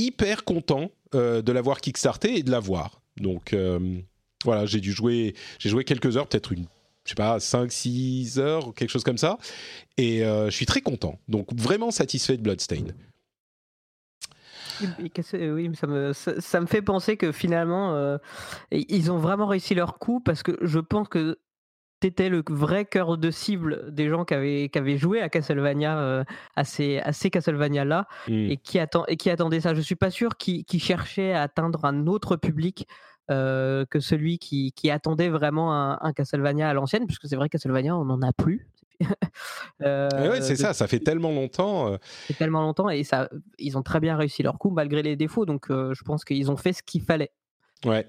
hyper 0.00 0.44
content 0.44 0.90
euh, 1.14 1.42
de 1.42 1.52
l'avoir 1.52 1.80
kickstarté 1.80 2.38
et 2.38 2.42
de 2.42 2.50
l'avoir. 2.50 3.00
Donc 3.16 3.52
euh, 3.52 4.00
voilà, 4.44 4.66
j'ai 4.66 4.80
dû 4.80 4.92
jouer, 4.92 5.34
j'ai 5.58 5.68
joué 5.68 5.84
quelques 5.84 6.16
heures, 6.16 6.26
peut-être 6.26 6.52
une, 6.52 6.66
je 7.04 7.10
sais 7.10 7.14
pas, 7.14 7.38
5-6 7.38 8.38
heures, 8.38 8.74
quelque 8.74 8.90
chose 8.90 9.04
comme 9.04 9.18
ça. 9.18 9.38
Et 9.96 10.24
euh, 10.24 10.46
je 10.46 10.56
suis 10.56 10.66
très 10.66 10.80
content. 10.80 11.18
Donc 11.28 11.52
vraiment 11.54 11.90
satisfait 11.90 12.36
de 12.36 12.42
Bloodstained. 12.42 12.94
Oui, 14.98 15.12
ça 15.74 15.86
me, 15.86 16.14
ça, 16.14 16.60
me 16.60 16.64
fait 16.64 16.80
penser 16.80 17.18
que 17.18 17.32
finalement, 17.32 18.18
ils 18.70 19.12
ont 19.12 19.18
vraiment 19.18 19.46
réussi 19.46 19.74
leur 19.74 19.98
coup 19.98 20.20
parce 20.20 20.42
que 20.42 20.56
je 20.62 20.78
pense 20.78 21.06
que 21.06 21.38
étais 22.06 22.28
le 22.28 22.42
vrai 22.48 22.84
cœur 22.84 23.18
de 23.18 23.30
cible 23.30 23.92
des 23.92 24.08
gens 24.08 24.24
qui 24.24 24.34
avaient, 24.34 24.68
qui 24.68 24.78
avaient 24.78 24.96
joué 24.96 25.20
à 25.20 25.28
Castlevania, 25.28 25.98
euh, 25.98 26.24
à 26.56 26.64
ces, 26.64 27.02
Castlevania-là, 27.30 28.06
mmh. 28.28 28.32
et, 28.50 28.56
qui 28.56 28.78
attend, 28.78 29.04
et 29.06 29.16
qui 29.16 29.30
attendaient 29.30 29.60
ça. 29.60 29.74
Je 29.74 29.80
suis 29.80 29.96
pas 29.96 30.10
sûr 30.10 30.36
qu'ils 30.36 30.64
cherchaient 30.82 31.32
à 31.32 31.42
atteindre 31.42 31.84
un 31.84 32.06
autre 32.06 32.36
public 32.36 32.86
euh, 33.30 33.84
que 33.86 34.00
celui 34.00 34.38
qui, 34.38 34.72
qui, 34.72 34.90
attendait 34.90 35.28
vraiment 35.28 35.72
un, 35.72 36.12
Castlevania 36.12 36.68
à 36.68 36.74
l'ancienne, 36.74 37.06
puisque 37.06 37.28
c'est 37.28 37.36
vrai 37.36 37.48
Castlevania, 37.48 37.96
on 37.96 38.04
n'en 38.04 38.22
a 38.22 38.32
plus. 38.32 38.68
euh, 39.82 40.38
c'est 40.42 40.56
ça, 40.56 40.74
ça 40.74 40.86
fait 40.86 41.00
tellement 41.00 41.30
longtemps. 41.30 41.96
C'est 42.26 42.36
tellement 42.36 42.60
longtemps 42.60 42.90
et 42.90 43.02
ça, 43.02 43.30
ils 43.58 43.78
ont 43.78 43.82
très 43.82 43.98
bien 43.98 44.16
réussi 44.16 44.42
leur 44.42 44.58
coup 44.58 44.70
malgré 44.70 45.02
les 45.02 45.16
défauts. 45.16 45.46
Donc, 45.46 45.66
je 45.68 46.02
pense 46.04 46.24
qu'ils 46.24 46.50
ont 46.50 46.56
fait 46.56 46.72
ce 46.72 46.82
qu'il 46.82 47.02
fallait. 47.02 47.30
Ouais, 47.86 48.06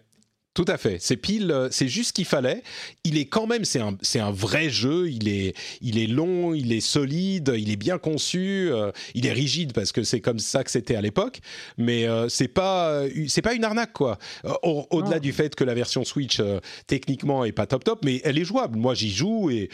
tout 0.53 0.65
à 0.67 0.77
fait. 0.77 0.97
C'est 0.99 1.15
pile, 1.15 1.49
euh, 1.49 1.69
c'est 1.71 1.87
juste 1.87 2.09
ce 2.09 2.13
qu'il 2.13 2.25
fallait. 2.25 2.61
Il 3.05 3.17
est 3.17 3.25
quand 3.25 3.47
même, 3.47 3.63
c'est 3.63 3.79
un, 3.79 3.97
c'est 4.01 4.19
un 4.19 4.31
vrai 4.31 4.69
jeu. 4.69 5.09
Il 5.09 5.29
est, 5.29 5.55
il 5.79 5.97
est 5.97 6.07
long, 6.07 6.53
il 6.53 6.73
est 6.73 6.81
solide, 6.81 7.53
il 7.57 7.71
est 7.71 7.77
bien 7.77 7.97
conçu. 7.97 8.69
Euh, 8.69 8.91
il 9.13 9.25
est 9.25 9.31
rigide 9.31 9.71
parce 9.71 9.93
que 9.93 10.03
c'est 10.03 10.19
comme 10.19 10.39
ça 10.39 10.65
que 10.65 10.71
c'était 10.71 10.95
à 10.95 11.01
l'époque. 11.01 11.39
Mais 11.77 12.05
euh, 12.05 12.27
c'est 12.27 12.49
pas, 12.49 13.03
c'est 13.29 13.41
pas 13.41 13.53
une 13.53 13.63
arnaque 13.63 13.93
quoi. 13.93 14.17
Au, 14.63 15.01
delà 15.01 15.19
du 15.19 15.31
fait 15.31 15.55
que 15.55 15.63
la 15.63 15.73
version 15.73 16.03
Switch 16.03 16.41
techniquement 16.85 17.45
est 17.45 17.53
pas 17.53 17.65
top 17.65 17.85
top, 17.85 18.03
mais 18.03 18.19
elle 18.25 18.37
est 18.37 18.43
jouable. 18.43 18.77
Moi, 18.77 18.93
j'y 18.93 19.11
joue 19.11 19.49
et 19.49 19.69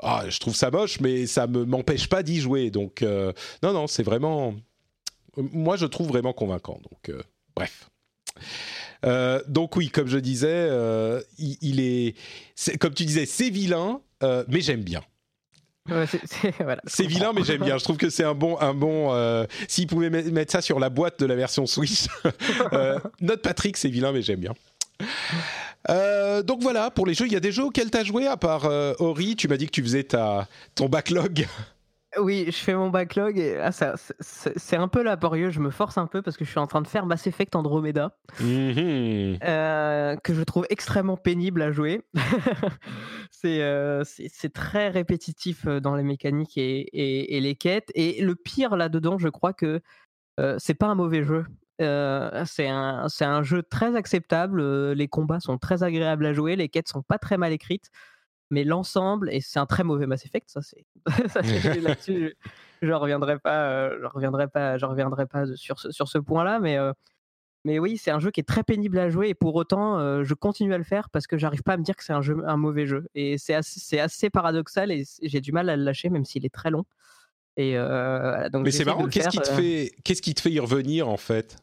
ah, 0.00 0.24
je 0.28 0.38
trouve 0.38 0.54
ça 0.54 0.70
moche, 0.70 1.00
mais 1.00 1.26
ça 1.26 1.48
me 1.48 1.64
m'empêche 1.64 2.08
pas 2.08 2.22
d'y 2.22 2.40
jouer. 2.40 2.70
Donc 2.70 3.02
non, 3.02 3.72
non, 3.72 3.88
c'est 3.88 4.04
vraiment, 4.04 4.54
moi, 5.36 5.76
je 5.76 5.86
trouve 5.86 6.06
vraiment 6.06 6.32
convaincant. 6.32 6.80
Donc 6.88 7.12
bref. 7.56 7.90
Euh, 9.04 9.40
donc 9.46 9.76
oui, 9.76 9.88
comme 9.88 10.08
je 10.08 10.18
disais, 10.18 10.48
euh, 10.50 11.20
il, 11.38 11.80
est, 11.80 12.14
comme 12.78 12.94
tu 12.94 13.04
disais, 13.04 13.26
c'est 13.26 13.50
vilain, 13.50 14.00
euh, 14.22 14.44
mais 14.48 14.60
j'aime 14.60 14.82
bien. 14.82 15.02
c'est 16.86 17.06
vilain, 17.06 17.32
mais 17.34 17.42
j'aime 17.42 17.62
bien. 17.62 17.78
Je 17.78 17.84
trouve 17.84 17.96
que 17.96 18.10
c'est 18.10 18.24
un 18.24 18.34
bon, 18.34 18.58
un 18.60 18.74
bon. 18.74 19.46
S'il 19.66 19.86
pouvait 19.86 20.10
mettre 20.10 20.52
ça 20.52 20.60
sur 20.60 20.78
la 20.78 20.90
boîte 20.90 21.18
de 21.20 21.26
la 21.26 21.34
version 21.34 21.66
Switch, 21.66 22.06
notre 23.20 23.42
Patrick, 23.42 23.76
c'est 23.76 23.88
vilain, 23.88 24.12
mais 24.12 24.22
j'aime 24.22 24.40
bien. 24.40 24.54
donc 26.44 26.62
voilà, 26.62 26.90
pour 26.90 27.06
les 27.06 27.14
jeux, 27.14 27.26
il 27.26 27.32
y 27.32 27.36
a 27.36 27.40
des 27.40 27.52
jeux 27.52 27.64
auxquels 27.64 27.90
tu 27.90 27.98
as 27.98 28.04
joué 28.04 28.26
à 28.26 28.36
part 28.36 28.66
Ori. 29.00 29.36
Tu 29.36 29.48
m'as 29.48 29.56
dit 29.56 29.66
que 29.66 29.72
tu 29.72 29.82
faisais 29.82 30.04
ta, 30.04 30.46
ton 30.74 30.88
backlog. 30.88 31.46
Oui, 32.18 32.46
je 32.46 32.56
fais 32.56 32.74
mon 32.74 32.90
backlog 32.90 33.38
et 33.38 33.56
ah, 33.58 33.70
ça, 33.70 33.94
c'est 34.18 34.76
un 34.76 34.88
peu 34.88 35.02
laborieux. 35.02 35.50
Je 35.50 35.60
me 35.60 35.70
force 35.70 35.96
un 35.96 36.08
peu 36.08 36.22
parce 36.22 36.36
que 36.36 36.44
je 36.44 36.50
suis 36.50 36.58
en 36.58 36.66
train 36.66 36.82
de 36.82 36.88
faire 36.88 37.06
Mass 37.06 37.28
Effect 37.28 37.54
Andromeda, 37.54 38.16
mm-hmm. 38.40 39.38
euh, 39.44 40.16
que 40.16 40.34
je 40.34 40.42
trouve 40.42 40.66
extrêmement 40.70 41.16
pénible 41.16 41.62
à 41.62 41.72
jouer. 41.72 42.02
Euh, 43.46 44.04
c'est 44.04 44.52
très 44.52 44.90
répétitif 44.90 45.66
euh, 45.66 45.80
dans 45.80 45.94
les 45.94 46.02
mécaniques 46.02 46.58
et, 46.58 47.34
et, 47.34 47.40
les 47.40 47.54
quêtes. 47.54 47.90
Et 47.94 48.20
le 48.20 48.34
pire 48.34 48.76
là-dedans, 48.76 49.16
je 49.16 49.30
crois 49.30 49.54
que 49.54 49.80
c'est 50.58 50.74
pas 50.74 50.88
un 50.88 50.94
mauvais 50.94 51.24
jeu. 51.24 51.46
c'est 51.78 52.68
un, 52.68 53.06
un, 53.20 53.42
jeu 53.42 53.62
très 53.62 53.96
acceptable. 53.96 54.92
les 54.92 55.08
combats 55.08 55.40
sont 55.40 55.56
très 55.56 55.82
agréables 55.82 56.26
à 56.26 56.34
jouer. 56.34 56.54
Les 56.54 56.68
quêtes 56.68 56.88
sont 56.88 57.00
pas 57.00 57.16
très 57.16 57.38
mal 57.38 57.50
écrites 57.52 57.90
mais 58.50 58.64
l'ensemble, 58.64 59.32
et 59.32 59.40
c'est 59.40 59.58
un 59.58 59.66
très 59.66 59.84
mauvais 59.84 60.06
Mass 60.06 60.24
Effect, 60.24 60.50
ça 60.50 60.60
c'est 60.62 60.84
là-dessus, 61.80 62.36
je 62.82 62.92
reviendrai 62.92 63.38
pas, 63.38 63.70
euh, 63.70 63.98
je 64.00 64.06
reviendrai 64.06 64.48
pas, 64.48 64.78
je 64.78 64.86
reviendrai 64.86 65.26
pas 65.26 65.46
sur 65.54 65.78
ce, 65.78 65.90
sur 65.90 66.08
ce 66.08 66.18
point-là, 66.18 66.58
mais 66.60 66.76
euh, 66.76 66.92
mais 67.64 67.78
oui, 67.78 67.98
c'est 67.98 68.10
un 68.10 68.20
jeu 68.20 68.30
qui 68.30 68.40
est 68.40 68.48
très 68.48 68.62
pénible 68.62 68.98
à 68.98 69.10
jouer 69.10 69.28
et 69.28 69.34
pour 69.34 69.54
autant, 69.54 69.98
euh, 69.98 70.24
je 70.24 70.32
continue 70.32 70.72
à 70.72 70.78
le 70.78 70.84
faire 70.84 71.10
parce 71.10 71.26
que 71.26 71.36
j'arrive 71.36 71.62
pas 71.62 71.74
à 71.74 71.76
me 71.76 71.82
dire 71.82 71.94
que 71.94 72.02
c'est 72.02 72.14
un 72.14 72.22
jeu, 72.22 72.38
un 72.46 72.56
mauvais 72.56 72.86
jeu. 72.86 73.06
Et 73.14 73.36
c'est 73.36 73.52
assez, 73.52 73.98
assez, 73.98 74.30
paradoxal 74.30 74.90
et 74.90 75.04
j'ai 75.22 75.42
du 75.42 75.52
mal 75.52 75.68
à 75.68 75.76
le 75.76 75.84
lâcher 75.84 76.08
même 76.08 76.24
s'il 76.24 76.46
est 76.46 76.54
très 76.54 76.70
long. 76.70 76.84
Et 77.58 77.74
donc 78.50 78.64
mais 78.64 78.70
c'est 78.70 78.86
marrant. 78.86 79.06
Qu'est-ce 79.08 79.28
qui 79.28 79.40
te 79.40 79.50
fait, 79.50 79.92
qu'est-ce 80.04 80.22
qui 80.22 80.32
te 80.32 80.40
fait 80.40 80.50
y 80.50 80.58
revenir 80.58 81.10
en 81.10 81.18
fait? 81.18 81.58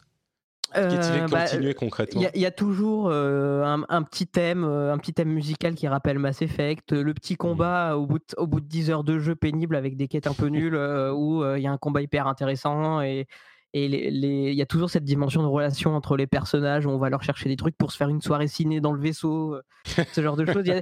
Qui 0.74 1.32
bah, 1.32 1.43
continuer 1.43 1.74
concrètement 1.74 2.22
Il 2.36 2.41
y, 2.41 2.45
a 2.45 2.51
toujours 2.51 3.07
euh, 3.09 3.63
un, 3.63 4.03
petit 4.03 4.28
thème, 4.28 4.65
euh, 4.65 4.93
un 4.93 4.97
petit 4.97 5.13
thème 5.13 5.30
musical 5.30 5.76
qui 5.76 5.88
rappelle 5.88 6.20
Mass 6.20 6.41
Effect, 6.41 6.91
le 6.91 7.13
petit 7.13 7.36
mmh. 7.36 7.38
combat 7.38 7.97
au, 7.97 8.05
bout 8.05 8.20
de, 8.20 8.24
au 8.36 8.47
bout 8.47 8.59
de 8.59 8.65
10 8.65 8.89
heures 8.91 9.03
de 9.03 9.18
jeu 9.18 9.36
pénible 9.36 9.76
avec 9.76 9.95
des 9.95 10.07
quêtes 10.07 10.28
un 10.28 10.34
peu 10.34 10.47
nulles 10.47 10.76
euh, 10.76 11.13
où 11.13 11.43
il 11.55 11.61
y 11.61 11.68
a 11.68 11.72
un 11.72 11.78
combat 11.78 12.01
hyper 12.01 12.28
intéressant 12.28 13.01
et 13.01 13.28
et 13.74 13.86
il 13.86 14.53
y 14.53 14.61
a 14.61 14.65
toujours 14.65 14.89
cette 14.89 15.03
dimension 15.03 15.43
de 15.43 15.47
relation 15.47 15.93
entre 15.93 16.15
les 16.15 16.26
personnages 16.26 16.86
où 16.86 16.89
on 16.89 16.97
va 16.97 17.09
leur 17.09 17.22
chercher 17.22 17.49
des 17.49 17.57
trucs 17.57 17.78
pour 17.78 17.91
se 17.91 17.97
faire 17.97 18.07
une 18.07 18.22
soirée 18.22 18.47
ciné 18.47 18.80
dans 18.80 18.93
le 18.93 18.99
vaisseau, 18.99 19.57
ce 19.86 20.22
genre 20.22 20.38
de 20.38 20.45
choses. 20.45 20.63
Il 20.65 20.82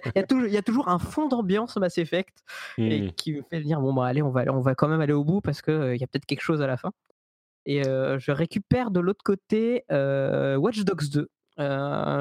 y, 0.51 0.57
a, 0.57 0.61
toujours, 0.61 0.87
un 0.87 0.99
fond 0.99 1.27
d'ambiance 1.27 1.75
Mass 1.77 1.97
Effect 1.97 2.43
et 2.77 3.01
mmh. 3.01 3.11
qui 3.13 3.33
me 3.33 3.41
fait 3.49 3.59
dire 3.61 3.81
bon 3.81 3.91
bah 3.91 4.05
allez 4.05 4.21
on 4.21 4.29
va 4.29 4.43
on 4.49 4.61
va 4.61 4.75
quand 4.75 4.87
même 4.87 5.01
aller 5.01 5.13
au 5.13 5.23
bout 5.23 5.41
parce 5.41 5.63
que 5.63 5.95
il 5.95 5.99
y 5.99 6.03
a 6.03 6.07
peut-être 6.07 6.27
quelque 6.27 6.43
chose 6.43 6.61
à 6.61 6.67
la 6.67 6.77
fin. 6.77 6.91
Et 7.65 7.83
je 7.83 8.31
récupère 8.31 8.91
de 8.91 8.99
l'autre 8.99 9.23
côté 9.23 9.83
Watch 9.89 10.83
Dogs 10.83 11.09
2. 11.11 11.29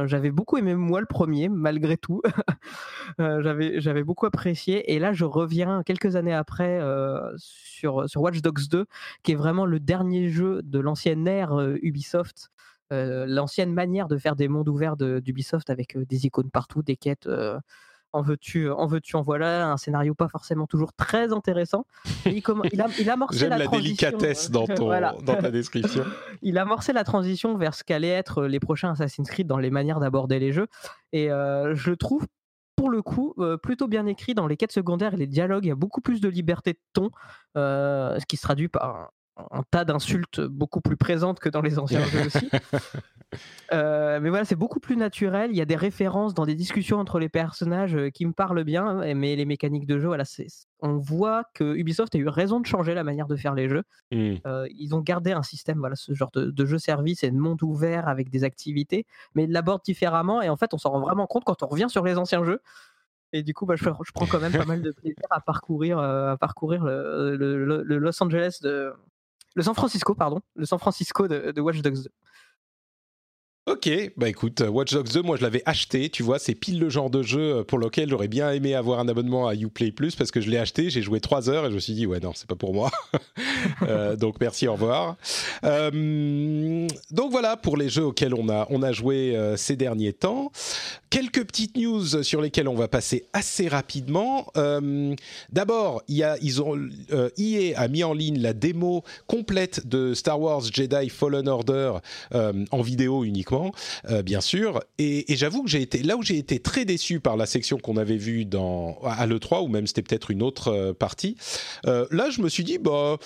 j'avais 0.07 0.31
beaucoup 0.31 0.57
aimé 0.57 0.75
moi 0.75 1.01
le 1.01 1.07
premier 1.07 1.49
malgré 1.49 1.97
tout 1.97 2.23
j'avais 3.19 3.81
j'avais 3.81 4.05
beaucoup 4.05 4.27
apprécié 4.27 4.95
et 4.95 4.99
là 4.99 5.13
je 5.13 5.25
reviens 5.25 5.83
quelques 5.83 6.17
années 6.17 6.35
après 6.35 6.81
sur 7.37 8.09
sur 8.09 8.23
Watch 8.23 8.41
Dogs 8.41 8.69
2 8.71 8.87
qui 9.23 9.33
est 9.33 9.37
vraiment 9.37 9.67
le 9.67 9.81
dernier 9.81 10.29
jeu 10.29 10.63
de 10.63 10.79
l'ancienne 10.79 11.27
ère 11.29 11.59
Ubisoft 11.83 12.51
l'ancienne 12.91 13.73
manière 13.73 14.09
de 14.09 14.17
faire 14.17 14.37
des 14.37 14.49
mondes 14.49 14.69
ouverts 14.69 14.97
d'Ubisoft 14.97 15.69
avec 15.69 15.99
des 15.99 16.27
icônes 16.27 16.51
partout 16.51 16.83
des 16.83 16.97
quêtes 16.97 17.29
en 18.15 18.23
veux-tu, 18.23 18.71
en 18.71 18.87
veux-tu, 18.87 19.17
en 19.17 19.23
voilà, 19.23 19.67
un 19.67 19.77
scénario 19.77 20.15
pas 20.15 20.29
forcément 20.29 20.69
toujours 20.69 20.93
très 20.93 21.33
intéressant. 21.33 21.85
il, 22.27 22.43
il, 22.73 22.81
a, 22.81 22.87
il 23.01 23.11
amorcé 23.11 23.49
la, 23.49 23.59
la 23.59 23.67
délicatesse 23.67 24.53
dans, 24.53 24.67
ton, 24.67 24.89
dans 24.89 25.37
ta 25.37 25.51
description. 25.51 26.05
il 26.43 26.57
a 26.57 26.63
amorcé 26.63 26.93
la 26.93 27.03
transition 27.03 27.57
vers 27.57 27.75
ce 27.75 27.83
qu'allaient 27.83 28.09
être 28.09 28.45
les 28.45 28.61
prochains 28.61 28.93
Assassin's 28.93 29.29
Creed 29.29 29.49
dans 29.49 29.59
les 29.59 29.71
manières 29.71 29.99
d'aborder 29.99 30.39
les 30.39 30.53
jeux. 30.53 30.69
Et 31.13 31.31
euh, 31.33 31.75
je 31.75 31.91
trouve 31.91 32.25
pour 32.77 32.91
le 32.91 33.03
coup, 33.03 33.35
euh, 33.39 33.57
plutôt 33.57 33.89
bien 33.89 34.07
écrit 34.07 34.35
dans 34.35 34.47
les 34.47 34.57
quêtes 34.57 34.73
secondaires 34.73 35.15
et 35.15 35.17
les 35.17 35.27
dialogues. 35.27 35.65
Il 35.65 35.69
y 35.69 35.73
a 35.73 35.77
beaucoup 35.77 36.01
plus 36.01 36.21
de 36.21 36.29
liberté 36.29 36.75
de 36.75 36.79
ton, 36.93 37.11
euh, 37.57 38.19
ce 38.19 38.27
qui 38.27 38.37
se 38.37 38.43
traduit 38.43 38.69
par 38.69 39.11
un 39.37 39.63
tas 39.69 39.85
d'insultes 39.85 40.41
beaucoup 40.41 40.81
plus 40.81 40.97
présentes 40.97 41.41
que 41.41 41.49
dans 41.49 41.61
les 41.61 41.79
anciens 41.79 42.05
jeux 42.05 42.27
aussi. 42.27 42.49
Euh, 43.73 44.21
mais 44.21 44.29
voilà, 44.29 44.45
c'est 44.45 44.55
beaucoup 44.55 44.79
plus 44.79 44.97
naturel. 44.97 45.51
Il 45.51 45.57
y 45.57 45.61
a 45.61 45.65
des 45.65 45.77
références 45.77 46.35
dans 46.35 46.47
des 46.47 46.55
discussions 46.55 46.99
entre 46.99 47.19
les 47.19 47.29
personnages 47.29 47.97
euh, 47.97 48.11
qui 48.11 48.27
me 48.27 48.33
parlent 48.33 48.63
bien, 48.63 49.13
mais 49.15 49.35
les 49.35 49.45
mécaniques 49.45 49.87
de 49.87 49.99
jeu, 49.99 50.07
voilà, 50.07 50.25
on 50.81 50.99
voit 50.99 51.45
que 51.55 51.75
Ubisoft 51.75 52.15
a 52.15 52.19
eu 52.19 52.29
raison 52.29 52.61
de 52.61 52.67
changer 52.67 52.95
la 52.95 53.03
manière 53.03 53.27
de 53.27 53.35
faire 53.35 53.55
les 53.55 53.69
jeux. 53.69 53.83
Mmh. 54.13 54.35
Euh, 54.47 54.69
ils 54.71 54.95
ont 54.95 55.01
gardé 55.01 55.33
un 55.33 55.43
système, 55.43 55.79
voilà, 55.79 55.97
ce 55.97 56.15
genre 56.15 56.31
de, 56.33 56.67
jeu 56.67 56.79
service 56.79 57.25
et 57.25 57.31
de 57.31 57.37
monde 57.37 57.63
ouvert 57.63 58.07
avec 58.07 58.31
des 58.31 58.45
activités, 58.45 59.07
mais 59.35 59.45
ils 59.45 59.53
l'abordent 59.53 59.83
différemment. 59.85 60.43
Et 60.43 60.49
en 60.49 60.57
fait, 60.57 60.73
on 60.75 60.79
s'en 60.79 60.91
rend 60.91 61.01
vraiment 61.01 61.27
compte 61.27 61.45
quand 61.45 61.63
on 61.63 61.67
revient 61.67 61.89
sur 61.89 62.05
les 62.05 62.19
anciens 62.19 62.45
jeux. 62.45 62.61
Et 63.33 63.43
du 63.43 63.53
coup, 63.53 63.67
bah, 63.67 63.75
je, 63.77 63.85
prends 64.15 64.27
quand 64.27 64.39
même 64.39 64.53
pas 64.53 64.65
mal 64.65 64.81
de 64.81 64.93
plaisir 64.93 65.25
à 65.31 65.41
parcourir, 65.41 65.99
à 65.99 66.37
parcourir 66.37 66.85
le, 66.85 67.83
Los 67.83 68.23
Angeles 68.23 68.61
de, 68.63 68.93
le 69.55 69.63
San 69.63 69.75
Francisco, 69.75 70.15
pardon, 70.15 70.41
le 70.57 70.67
San 70.67 70.79
Francisco 70.79 71.29
de, 71.29 71.61
Watch 71.61 71.81
Dogs 71.81 72.03
2. 72.03 72.09
Ok, 73.67 73.89
bah 74.19 74.29
écoute, 74.29 74.61
Watch 74.61 74.93
Dogs 74.93 75.11
2, 75.11 75.23
moi 75.23 75.39
je 75.39 75.43
l'avais 75.43 75.63
acheté, 75.65 76.11
tu 76.11 76.23
vois, 76.23 76.39
c'est 76.39 76.55
pile 76.55 76.79
le 76.79 76.91
genre 76.91 77.09
de 77.09 77.23
jeu 77.23 77.65
pour 77.65 77.79
lequel 77.79 78.11
j'aurais 78.11 78.29
bien 78.29 78.51
aimé 78.53 78.75
avoir 78.75 78.99
un 78.99 79.09
abonnement 79.09 79.49
à 79.49 79.55
Uplay 79.55 79.91
Plus 79.91 80.17
parce 80.17 80.31
que 80.31 80.43
je 80.43 80.51
l'ai 80.51 80.59
acheté, 80.59 80.91
j'ai 80.91 81.01
joué 81.01 81.19
3 81.19 81.49
heures 81.49 81.65
et 81.65 81.71
je 81.71 81.75
me 81.75 81.81
suis 81.81 81.95
dit, 81.95 82.05
ouais, 82.05 82.21
non, 82.21 82.33
c'est 82.35 82.47
pas 82.47 82.57
pour 82.57 82.75
moi. 82.75 82.91
euh, 83.83 84.17
donc 84.17 84.39
merci, 84.39 84.69
au 84.69 84.75
revoir. 84.75 85.17
Euh, 85.65 86.87
donc 87.11 87.31
voilà 87.31 87.57
pour 87.57 87.79
les 87.79 87.89
jeux 87.89 88.05
auxquels 88.05 88.35
on 88.35 88.51
a, 88.51 88.67
on 88.69 88.83
a 88.83 88.93
joué 88.93 89.35
euh, 89.35 89.57
ces 89.57 89.77
derniers 89.77 90.13
temps. 90.13 90.53
Quelques 91.15 91.45
petites 91.45 91.77
news 91.77 92.25
sur 92.25 92.41
lesquelles 92.41 92.67
on 92.67 92.75
va 92.75 92.89
passer 92.89 93.29
assez 93.33 93.69
rapidement. 93.69 94.49
Euh, 94.57 95.15
D'abord, 95.53 96.03
ils 96.09 96.61
ont, 96.61 96.77
euh, 97.13 97.31
EA 97.39 97.79
a 97.79 97.87
mis 97.87 98.03
en 98.03 98.15
ligne 98.15 98.41
la 98.41 98.53
démo 98.53 99.05
complète 99.29 99.87
de 99.87 100.13
Star 100.13 100.41
Wars 100.41 100.63
Jedi 100.63 101.09
Fallen 101.11 101.47
Order 101.47 101.93
euh, 102.35 102.65
en 102.73 102.83
vidéo 102.83 103.23
uniquement 103.23 103.71
euh, 104.11 104.23
bien 104.23 104.41
sûr. 104.41 104.83
Et, 104.99 105.25
j'avoue 105.37 105.63
que 105.63 105.71
j'ai 105.71 105.83
été 105.83 106.03
là 106.03 106.17
où 106.17 106.25
j'ai 106.25 106.37
été 106.37 106.59
très 106.59 106.85
déçu 106.85 107.21
par 107.21 107.37
la 107.37 107.47
section 107.47 107.79
qu'on 107.79 107.97
avait 107.97 108.17
vue 108.17 108.45
dans 108.45 108.99
à 109.05 109.25
l'E3 109.29 109.63
ou 109.63 109.69
même 109.69 109.87
c'était 109.87 110.03
peut-être 110.03 110.33
une 110.33 110.43
autre 110.43 110.97
partie. 110.99 111.37
Là, 111.85 112.29
je 112.31 112.43
me 112.43 112.49
suis 112.49 112.65
dit 112.65 112.79
bah. 112.79 113.19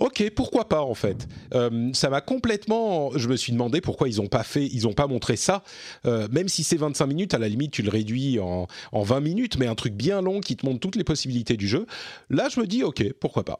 Ok, 0.00 0.30
pourquoi 0.34 0.66
pas 0.66 0.80
en 0.80 0.94
fait. 0.94 1.28
Euh, 1.54 1.90
ça 1.92 2.08
m'a 2.08 2.22
complètement. 2.22 3.10
Je 3.16 3.28
me 3.28 3.36
suis 3.36 3.52
demandé 3.52 3.82
pourquoi 3.82 4.08
ils 4.08 4.16
n'ont 4.16 4.28
pas 4.28 4.42
fait, 4.42 4.66
ils 4.66 4.88
ont 4.88 4.94
pas 4.94 5.06
montré 5.06 5.36
ça. 5.36 5.62
Euh, 6.06 6.26
même 6.32 6.48
si 6.48 6.64
c'est 6.64 6.78
25 6.78 7.06
minutes, 7.06 7.34
à 7.34 7.38
la 7.38 7.48
limite 7.48 7.72
tu 7.72 7.82
le 7.82 7.90
réduis 7.90 8.40
en, 8.40 8.66
en 8.92 9.02
20 9.02 9.20
minutes, 9.20 9.58
mais 9.58 9.66
un 9.66 9.74
truc 9.74 9.92
bien 9.92 10.22
long 10.22 10.40
qui 10.40 10.56
te 10.56 10.64
montre 10.64 10.80
toutes 10.80 10.96
les 10.96 11.04
possibilités 11.04 11.58
du 11.58 11.68
jeu. 11.68 11.86
Là, 12.30 12.48
je 12.48 12.60
me 12.60 12.66
dis 12.66 12.82
ok, 12.82 13.12
pourquoi 13.20 13.44
pas. 13.44 13.58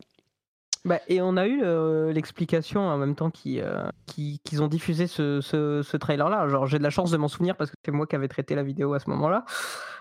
Bah, 0.86 0.98
et 1.08 1.20
on 1.20 1.36
a 1.36 1.46
eu 1.46 1.60
euh, 1.62 2.10
l'explication 2.10 2.80
en 2.80 2.96
même 2.96 3.14
temps 3.14 3.30
qu'ils 3.30 3.60
euh, 3.60 3.82
qui, 4.06 4.40
qu'ils 4.44 4.62
ont 4.62 4.68
diffusé 4.68 5.06
ce, 5.06 5.40
ce, 5.42 5.96
trailer-là. 5.96 6.48
Genre, 6.48 6.66
j'ai 6.66 6.78
de 6.78 6.82
la 6.82 6.88
chance 6.88 7.10
de 7.10 7.18
m'en 7.18 7.28
souvenir 7.28 7.54
parce 7.54 7.70
que 7.70 7.76
c'est 7.84 7.90
moi 7.90 8.06
qui 8.06 8.16
avais 8.16 8.28
traité 8.28 8.54
la 8.54 8.62
vidéo 8.62 8.94
à 8.94 8.98
ce 8.98 9.10
moment-là. 9.10 9.44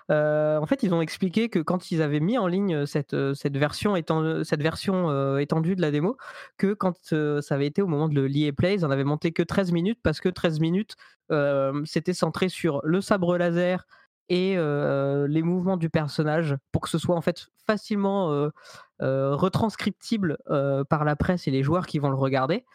Euh, 0.10 0.58
en 0.58 0.66
fait, 0.66 0.82
ils 0.82 0.94
ont 0.94 1.02
expliqué 1.02 1.50
que 1.50 1.60
quand 1.60 1.92
ils 1.92 2.02
avaient 2.02 2.22
mis 2.22 2.38
en 2.38 2.48
ligne 2.48 2.86
cette, 2.86 3.16
cette 3.34 3.58
version, 3.58 3.98
étendue, 3.98 4.46
cette 4.46 4.62
version 4.62 5.38
étendue 5.38 5.76
de 5.76 5.82
la 5.82 5.92
démo, 5.92 6.16
que 6.58 6.74
quand 6.74 6.96
ça 7.04 7.56
avait 7.56 7.68
été 7.68 7.82
au 7.82 7.88
moment 7.88 8.08
de 8.08 8.22
l'EA 8.22 8.54
Play, 8.54 8.76
ils 8.76 8.86
en 8.86 8.90
avaient 8.90 9.04
monté 9.04 9.34
que 9.34 9.44
13 9.44 9.74
minutes 9.74 10.00
parce 10.02 10.22
que 10.22 10.30
13 10.30 10.62
minutes, 10.62 10.96
c'était 11.84 12.14
centré 12.14 12.48
sur 12.48 12.80
le 12.86 13.02
sabre 13.02 13.38
laser 13.38 13.86
et 14.30 14.56
euh, 14.58 15.28
les 15.28 15.42
mouvements 15.42 15.78
du 15.78 15.90
personnage 15.90 16.56
pour 16.72 16.82
que 16.82 16.90
ce 16.90 16.98
soit 16.98 17.16
en 17.16 17.22
fait 17.22 17.48
facilement 17.66 18.32
euh, 18.32 18.50
euh, 19.02 19.36
retranscriptible 19.36 20.38
par 20.90 21.04
la 21.04 21.16
presse 21.16 21.48
et 21.48 21.52
les 21.52 21.64
joueurs 21.64 21.88
qui 21.88 22.00
vont 22.00 22.10
le 22.10 22.16
regarder 22.16 22.66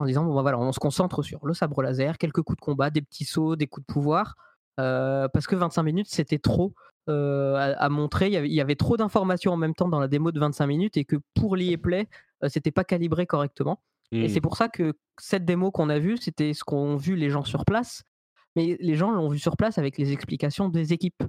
en 0.00 0.06
disant 0.06 0.24
bon 0.24 0.34
bah 0.34 0.42
voilà 0.42 0.58
on 0.58 0.72
se 0.72 0.80
concentre 0.80 1.22
sur 1.22 1.46
le 1.46 1.54
sabre 1.54 1.82
laser, 1.82 2.18
quelques 2.18 2.42
coups 2.42 2.58
de 2.58 2.64
combat, 2.64 2.90
des 2.90 3.02
petits 3.02 3.24
sauts, 3.24 3.56
des 3.56 3.66
coups 3.66 3.86
de 3.86 3.92
pouvoir 3.92 4.34
parce 4.76 5.46
que 5.46 5.56
25 5.56 5.82
minutes 5.82 6.08
c'était 6.10 6.38
trop 6.38 6.74
à, 7.06 7.12
à 7.12 7.88
montrer, 7.90 8.28
il 8.28 8.32
y 8.32 8.36
avait, 8.36 8.48
il 8.48 8.54
y 8.54 8.60
avait 8.60 8.76
trop 8.76 8.96
d'informations 8.96 9.52
en 9.52 9.56
même 9.56 9.74
temps 9.74 9.88
dans 9.88 10.00
la 10.00 10.08
démo 10.08 10.32
de 10.32 10.40
25 10.40 10.66
minutes 10.66 10.96
et 10.96 11.04
que 11.04 11.16
pour 11.34 11.54
l'EA 11.54 11.76
Play 11.76 12.08
euh, 12.44 12.48
c'était 12.48 12.70
pas 12.70 12.84
calibré 12.84 13.26
correctement. 13.26 13.82
Et 14.12 14.28
c'est 14.28 14.40
pour 14.40 14.56
ça 14.56 14.68
que 14.68 14.92
cette 15.18 15.44
démo 15.44 15.72
qu'on 15.72 15.88
a 15.88 15.98
vue 15.98 16.18
c'était 16.18 16.54
ce 16.54 16.62
qu'ont 16.62 16.94
vu 16.94 17.16
les 17.16 17.30
gens 17.30 17.42
sur 17.42 17.64
place 17.64 18.04
mais 18.56 18.76
les 18.80 18.94
gens 18.96 19.10
l'ont 19.10 19.28
vu 19.28 19.38
sur 19.38 19.56
place 19.56 19.78
avec 19.78 19.98
les 19.98 20.12
explications 20.12 20.68
des 20.68 20.92
équipes 20.92 21.22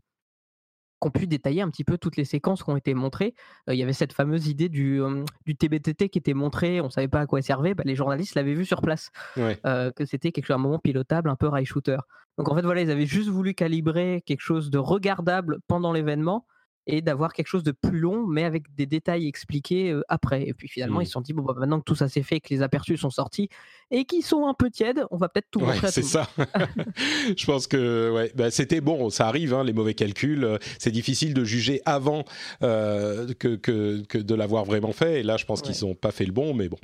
qui 1.01 1.07
ont 1.07 1.11
pu 1.11 1.27
détailler 1.27 1.61
un 1.61 1.69
petit 1.69 1.83
peu 1.83 1.97
toutes 1.97 2.15
les 2.15 2.23
séquences 2.23 2.63
qui 2.63 2.69
ont 2.69 2.77
été 2.77 2.93
montrées. 2.93 3.33
Euh, 3.69 3.73
Il 3.73 3.79
y 3.79 3.83
avait 3.83 3.93
cette 3.93 4.13
fameuse 4.13 4.47
idée 4.47 4.69
du, 4.69 5.01
euh, 5.01 5.23
du 5.45 5.55
TBTT 5.55 6.07
qui 6.09 6.17
était 6.19 6.33
montré, 6.33 6.79
on 6.79 6.89
savait 6.89 7.09
pas 7.09 7.19
à 7.19 7.25
quoi 7.25 7.39
elle 7.39 7.43
servait, 7.43 7.73
bah, 7.73 7.83
les 7.85 7.95
journalistes 7.95 8.33
l'avaient 8.35 8.53
vu 8.53 8.65
sur 8.65 8.81
place, 8.81 9.09
Ouais. 9.35 9.59
euh, 9.65 9.91
que 9.91 10.05
c'était 10.05 10.31
quelque 10.31 10.45
chose, 10.45 10.55
un 10.55 10.59
moment 10.59 10.79
pilotable, 10.79 11.29
un 11.29 11.35
peu 11.35 11.47
rail 11.47 11.65
shooter. 11.65 11.97
Donc 12.37 12.49
en 12.49 12.55
fait 12.55 12.61
voilà, 12.61 12.81
ils 12.81 12.91
avaient 12.91 13.05
juste 13.05 13.29
voulu 13.29 13.53
calibrer 13.53 14.23
quelque 14.25 14.41
chose 14.41 14.69
de 14.69 14.77
regardable 14.77 15.59
pendant 15.67 15.91
l'événement 15.91 16.45
et 16.87 17.01
d'avoir 17.01 17.33
quelque 17.33 17.47
chose 17.47 17.63
de 17.63 17.71
plus 17.71 17.99
long, 17.99 18.25
mais 18.27 18.43
avec 18.43 18.73
des 18.75 18.85
détails 18.85 19.27
expliqués 19.27 19.91
euh, 19.91 20.01
après. 20.07 20.47
Et 20.47 20.53
puis 20.53 20.67
finalement, 20.67 21.01
ils 21.01 21.05
se 21.07 21.13
sont 21.13 21.21
dit, 21.21 21.33
bon, 21.33 21.41
bah, 21.43 21.53
maintenant 21.57 21.79
que 21.79 21.83
tout 21.85 21.95
ça 21.95 22.07
s'est 22.09 22.21
fait, 22.23 22.39
que 22.39 22.49
les 22.49 22.61
aperçus 22.61 22.97
sont 22.97 23.09
sortis, 23.09 23.49
et 23.91 24.05
qu'ils 24.05 24.23
sont 24.23 24.47
un 24.47 24.53
peu 24.53 24.69
tièdes, 24.69 25.05
on 25.11 25.17
va 25.17 25.29
peut-être 25.29 25.47
tout 25.51 25.59
Ouais, 25.61 25.75
c'est 25.89 26.03
ça. 26.03 26.29
je 27.37 27.45
pense 27.45 27.67
que 27.67 28.11
ouais, 28.13 28.31
bah, 28.35 28.51
c'était 28.51 28.81
bon, 28.81 29.09
ça 29.09 29.27
arrive, 29.27 29.53
hein, 29.53 29.63
les 29.63 29.73
mauvais 29.73 29.93
calculs. 29.93 30.43
euh, 30.43 30.57
C'est 30.79 30.91
difficile 30.91 31.33
de 31.33 31.43
juger 31.43 31.81
avant 31.85 32.23
euh, 32.63 33.33
que, 33.39 33.55
que, 33.55 34.03
que 34.03 34.17
de 34.17 34.35
l'avoir 34.35 34.65
vraiment 34.65 34.91
fait. 34.93 35.19
Et 35.19 35.23
là, 35.23 35.37
je 35.37 35.45
pense 35.45 35.61
Ouais. 35.61 35.71
qu'ils 35.71 35.87
n'ont 35.87 35.95
pas 35.95 36.11
fait 36.11 36.25
le 36.25 36.31
bon, 36.33 36.53
mais 36.53 36.69
bon. 36.69 36.77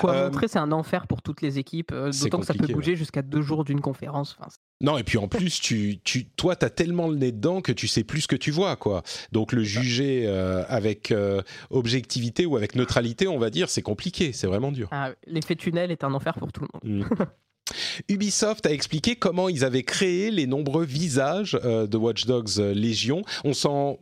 Quoi 0.00 0.12
Euh, 0.12 0.24
montrer, 0.26 0.48
c'est 0.48 0.58
un 0.58 0.72
enfer 0.72 1.06
pour 1.06 1.22
toutes 1.22 1.42
les 1.42 1.58
équipes, 1.58 1.90
euh, 1.92 2.10
d'autant 2.22 2.40
que 2.40 2.46
ça 2.46 2.54
peut 2.54 2.66
bouger 2.68 2.94
jusqu'à 2.96 3.22
deux 3.22 3.42
jours 3.42 3.64
d'une 3.64 3.80
conférence. 3.80 4.36
Enfin, 4.38 4.48
Non, 4.80 4.98
et 4.98 5.02
puis 5.04 5.18
en 5.18 5.26
plus, 5.28 5.60
tu, 5.60 5.98
tu, 6.04 6.26
toi, 6.26 6.54
tu 6.56 6.64
as 6.64 6.70
tellement 6.70 7.08
le 7.08 7.16
nez 7.16 7.32
dedans 7.32 7.60
que 7.60 7.72
tu 7.72 7.88
sais 7.88 8.04
plus 8.04 8.22
ce 8.22 8.28
que 8.28 8.36
tu 8.36 8.50
vois, 8.50 8.76
quoi. 8.76 9.02
Donc 9.32 9.52
le 9.52 9.62
juger 9.64 10.24
euh, 10.26 10.64
avec 10.68 11.10
euh, 11.10 11.42
objectivité 11.70 12.46
ou 12.46 12.56
avec 12.56 12.76
neutralité, 12.76 13.26
on 13.26 13.38
va 13.38 13.50
dire, 13.50 13.68
c'est 13.68 13.82
compliqué, 13.82 14.32
c'est 14.32 14.46
vraiment 14.46 14.70
dur. 14.72 14.88
ah, 14.92 15.10
L'effet 15.26 15.56
tunnel 15.56 15.90
est 15.90 16.04
un 16.04 16.14
enfer 16.14 16.34
pour 16.34 16.52
tout 16.52 16.62
le 16.62 16.68
monde. 16.90 17.02
Mm. 17.02 17.14
Ubisoft 18.08 18.66
a 18.66 18.72
expliqué 18.72 19.16
comment 19.16 19.48
ils 19.48 19.64
avaient 19.64 19.82
créé 19.82 20.30
les 20.30 20.46
nombreux 20.46 20.84
visages 20.84 21.58
euh, 21.64 21.86
de 21.86 21.96
Watch 21.96 22.26
Dogs 22.26 22.58
euh, 22.58 22.72
Légion. 22.74 23.22
On, 23.44 23.52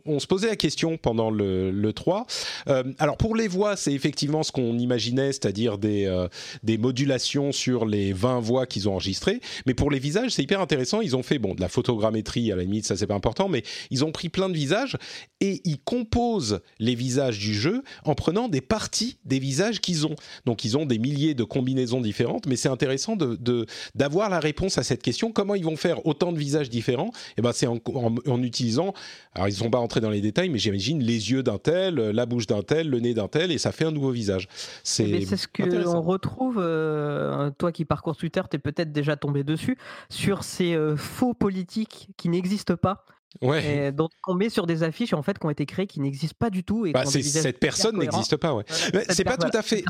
on 0.05 0.19
se 0.19 0.27
posait 0.27 0.47
la 0.47 0.55
question 0.55 0.97
pendant 0.97 1.29
le, 1.31 1.71
le 1.71 1.93
3. 1.93 2.25
Euh, 2.69 2.83
alors 2.99 3.17
pour 3.17 3.35
les 3.35 3.47
voix, 3.47 3.75
c'est 3.75 3.93
effectivement 3.93 4.43
ce 4.43 4.51
qu'on 4.51 4.77
imaginait, 4.77 5.31
c'est-à-dire 5.31 5.77
des, 5.77 6.27
des 6.63 6.77
modulations 6.77 7.51
sur 7.51 7.85
les 7.85 8.13
20 8.13 8.39
voix 8.39 8.65
qu'ils 8.65 8.87
ont 8.89 8.93
enregistrées. 8.93 9.39
Mais 9.65 9.73
pour 9.73 9.91
les 9.91 9.99
visages, 9.99 10.31
c'est 10.31 10.43
hyper 10.43 10.61
intéressant. 10.61 11.01
Ils 11.01 11.15
ont 11.15 11.23
fait 11.23 11.39
bon, 11.39 11.55
de 11.55 11.61
la 11.61 11.69
photogrammétrie, 11.69 12.51
à 12.51 12.55
la 12.55 12.63
limite, 12.63 12.85
ça 12.85 12.95
c'est 12.95 13.07
pas 13.07 13.15
important, 13.15 13.49
mais 13.49 13.63
ils 13.91 14.05
ont 14.05 14.11
pris 14.11 14.29
plein 14.29 14.49
de 14.49 14.53
visages 14.53 14.97
et 15.41 15.61
ils 15.65 15.79
composent 15.79 16.59
les 16.79 16.95
visages 16.95 17.39
du 17.39 17.53
jeu 17.53 17.83
en 18.05 18.15
prenant 18.15 18.47
des 18.47 18.61
parties 18.61 19.17
des 19.25 19.39
visages 19.39 19.81
qu'ils 19.81 20.05
ont. 20.05 20.15
Donc 20.45 20.63
ils 20.65 20.77
ont 20.77 20.85
des 20.85 20.99
milliers 20.99 21.33
de 21.33 21.43
combinaisons 21.43 22.01
différentes, 22.01 22.45
mais 22.47 22.55
c'est 22.55 22.69
intéressant 22.69 23.15
de, 23.15 23.35
de- 23.35 23.56
d'avoir 23.95 24.29
la 24.29 24.39
réponse 24.39 24.77
à 24.77 24.83
cette 24.83 25.01
question. 25.01 25.31
Comment 25.31 25.55
ils 25.55 25.63
vont 25.65 25.75
faire 25.77 26.05
autant 26.05 26.31
de 26.31 26.37
visages 26.37 26.69
différents? 26.69 27.11
Et 27.37 27.41
ben 27.41 27.51
c'est 27.53 27.67
en, 27.67 27.77
en- 27.93 28.15
en 28.27 28.43
utilisant. 28.43 28.93
Alors 29.33 29.47
ils 29.47 29.51
ne 29.51 29.57
sont 29.57 29.69
pas 29.69 29.77
rentrés 29.79 30.01
dans 30.01 30.09
les 30.09 30.21
détails, 30.21 30.49
mais 30.49 30.59
j'imagine 30.59 31.01
les 31.01 31.31
yeux 31.31 31.43
d'un 31.43 31.57
tel, 31.57 31.95
la 31.95 32.25
bouche 32.25 32.47
d'un 32.47 32.63
tel, 32.63 32.89
le 32.89 32.99
nez 32.99 33.13
d'un 33.13 33.27
tel, 33.27 33.51
et 33.51 33.57
ça 33.57 33.71
fait 33.71 33.85
un 33.85 33.91
nouveau 33.91 34.11
visage. 34.11 34.47
C'est 34.83 35.07
Eh 35.09 35.25
C'est 35.25 35.37
ce 35.37 35.47
intéressant. 35.59 35.93
qu'on 35.93 36.01
retrouve, 36.01 36.57
euh, 36.59 37.49
toi 37.57 37.71
qui 37.71 37.85
parcours 37.85 38.15
Twitter, 38.17 38.41
tu 38.49 38.55
es 38.57 38.59
peut-être 38.59 38.91
déjà 38.91 39.15
tombé 39.15 39.43
dessus, 39.43 39.77
sur 40.09 40.43
ces 40.43 40.73
euh, 40.73 40.95
faux 40.97 41.33
politiques 41.33 42.09
qui 42.17 42.29
n'existent 42.29 42.75
pas, 42.77 43.05
Ouais. 43.41 43.87
et 43.87 43.91
dont 43.91 44.09
on 44.27 44.33
met 44.33 44.49
sur 44.49 44.65
des 44.65 44.83
affiches 44.83 45.13
en 45.13 45.21
fait, 45.21 45.37
qui 45.37 45.45
ont 45.45 45.49
été 45.49 45.65
créées, 45.65 45.85
qui 45.85 45.99
n'existent 45.99 46.35
pas 46.39 46.49
du 46.49 46.63
tout. 46.63 46.85
Et 46.85 46.91
Bah, 46.93 47.05
cette 47.05 47.59
personne 47.59 47.97
n'existe 47.97 48.37
pas, 48.37 48.53
ouais. 48.55 48.63
Voilà, 48.93 49.05
c'est 49.13 49.23
pas 49.23 49.37
tout 49.37 49.55
à 49.55 49.61
fait- 49.61 49.83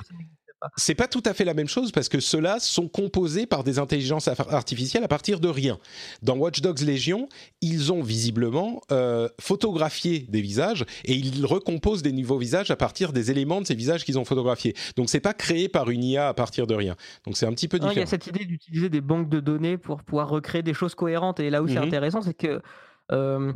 C'est 0.75 0.95
pas 0.95 1.07
tout 1.07 1.21
à 1.25 1.35
fait 1.35 1.45
la 1.45 1.53
même 1.53 1.67
chose 1.67 1.91
parce 1.91 2.09
que 2.09 2.19
ceux-là 2.19 2.59
sont 2.59 2.87
composés 2.87 3.45
par 3.45 3.63
des 3.63 3.77
intelligences 3.77 4.27
ar- 4.27 4.53
artificielles 4.53 5.03
à 5.03 5.07
partir 5.07 5.39
de 5.39 5.47
rien. 5.47 5.77
Dans 6.23 6.35
Watch 6.35 6.61
Dogs 6.61 6.79
Légion, 6.81 7.29
ils 7.61 7.93
ont 7.93 8.01
visiblement 8.01 8.81
euh, 8.91 9.29
photographié 9.39 10.25
des 10.29 10.41
visages 10.41 10.83
et 11.05 11.13
ils 11.13 11.45
recomposent 11.45 12.01
des 12.01 12.11
nouveaux 12.11 12.39
visages 12.39 12.71
à 12.71 12.75
partir 12.75 13.13
des 13.13 13.29
éléments 13.29 13.61
de 13.61 13.67
ces 13.67 13.75
visages 13.75 14.03
qu'ils 14.03 14.17
ont 14.17 14.25
photographiés. 14.25 14.73
Donc 14.95 15.09
c'est 15.11 15.19
pas 15.19 15.33
créé 15.35 15.69
par 15.69 15.91
une 15.91 16.03
IA 16.03 16.29
à 16.29 16.33
partir 16.33 16.65
de 16.65 16.73
rien. 16.73 16.95
Donc 17.25 17.37
c'est 17.37 17.45
un 17.45 17.51
petit 17.53 17.67
peu 17.67 17.77
Non, 17.77 17.85
Il 17.91 17.97
y 17.97 18.01
a 18.01 18.03
différent. 18.05 18.09
cette 18.09 18.25
idée 18.27 18.45
d'utiliser 18.45 18.89
des 18.89 19.01
banques 19.01 19.29
de 19.29 19.39
données 19.39 19.77
pour 19.77 20.01
pouvoir 20.01 20.27
recréer 20.29 20.63
des 20.63 20.73
choses 20.73 20.95
cohérentes. 20.95 21.39
Et 21.39 21.51
là 21.51 21.61
où 21.61 21.67
c'est 21.67 21.75
Mhm. 21.75 21.83
intéressant, 21.83 22.21
c'est 22.23 22.33
que 22.33 22.61
euh, 23.11 23.53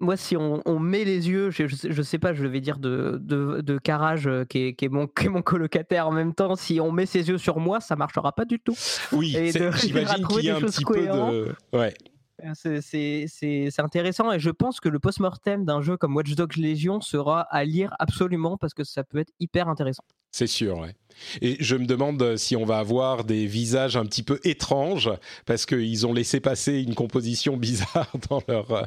moi, 0.00 0.16
si 0.16 0.36
on, 0.36 0.62
on 0.66 0.78
met 0.78 1.04
les 1.04 1.28
yeux, 1.28 1.50
je, 1.50 1.66
je, 1.66 1.76
sais- 1.76 1.92
je 1.92 2.02
sais 2.02 2.18
pas, 2.18 2.32
je 2.34 2.46
vais 2.46 2.60
dire 2.60 2.78
de, 2.78 3.18
de, 3.22 3.60
de 3.60 3.78
Carrage, 3.78 4.26
euh, 4.26 4.44
qui 4.44 4.58
est, 4.68 4.74
qui, 4.74 4.86
est 4.86 4.88
mon, 4.88 5.06
qui 5.16 5.26
est 5.26 5.28
mon 5.28 5.42
colocataire 5.42 6.08
en 6.08 6.12
même 6.12 6.34
temps, 6.34 6.56
si 6.56 6.80
on 6.80 6.90
met 6.90 7.06
ses 7.06 7.28
yeux 7.28 7.38
sur 7.38 7.58
moi, 7.60 7.80
ça 7.80 7.96
marchera 7.96 8.32
pas 8.32 8.44
du 8.44 8.58
tout. 8.58 8.74
Oui, 9.12 9.30
j'imagine 9.52 10.22
trouver 10.22 10.40
qu'il 10.40 10.48
y 10.48 10.50
a 10.50 10.58
des 10.58 10.64
un 10.64 10.66
petit 10.66 10.84
peu 10.84 10.94
de 11.06 11.54
ouais. 11.76 11.94
Euh, 12.42 12.80
c'est 12.82 13.68
intéressant 13.78 14.32
et 14.32 14.38
je 14.40 14.48
pense 14.48 14.80
que 14.80 14.88
le 14.88 14.98
post-mortem 14.98 15.66
d'un 15.66 15.82
jeu 15.82 15.98
comme 15.98 16.16
Watch 16.16 16.34
Dogs 16.34 16.56
Legion 16.56 17.02
sera 17.02 17.42
à 17.42 17.64
lire 17.64 17.94
absolument 17.98 18.56
parce 18.56 18.72
que 18.72 18.82
ça 18.82 19.04
peut 19.04 19.18
être 19.18 19.32
hyper 19.40 19.68
intéressant. 19.68 20.04
C'est 20.32 20.46
sûr, 20.46 20.78
ouais. 20.78 20.94
Et 21.42 21.56
je 21.60 21.76
me 21.76 21.86
demande 21.86 22.36
si 22.36 22.56
on 22.56 22.64
va 22.64 22.78
avoir 22.78 23.24
des 23.24 23.46
visages 23.46 23.96
un 23.96 24.06
petit 24.06 24.22
peu 24.22 24.40
étranges 24.44 25.10
parce 25.44 25.66
qu'ils 25.66 26.06
ont 26.06 26.12
laissé 26.12 26.40
passer 26.40 26.80
une 26.80 26.94
composition 26.94 27.56
bizarre 27.58 28.10
dans 28.28 28.42
leur, 28.48 28.70
euh, 28.70 28.84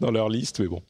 dans 0.00 0.10
leur 0.10 0.28
liste, 0.28 0.60
mais 0.60 0.68
bon. 0.68 0.82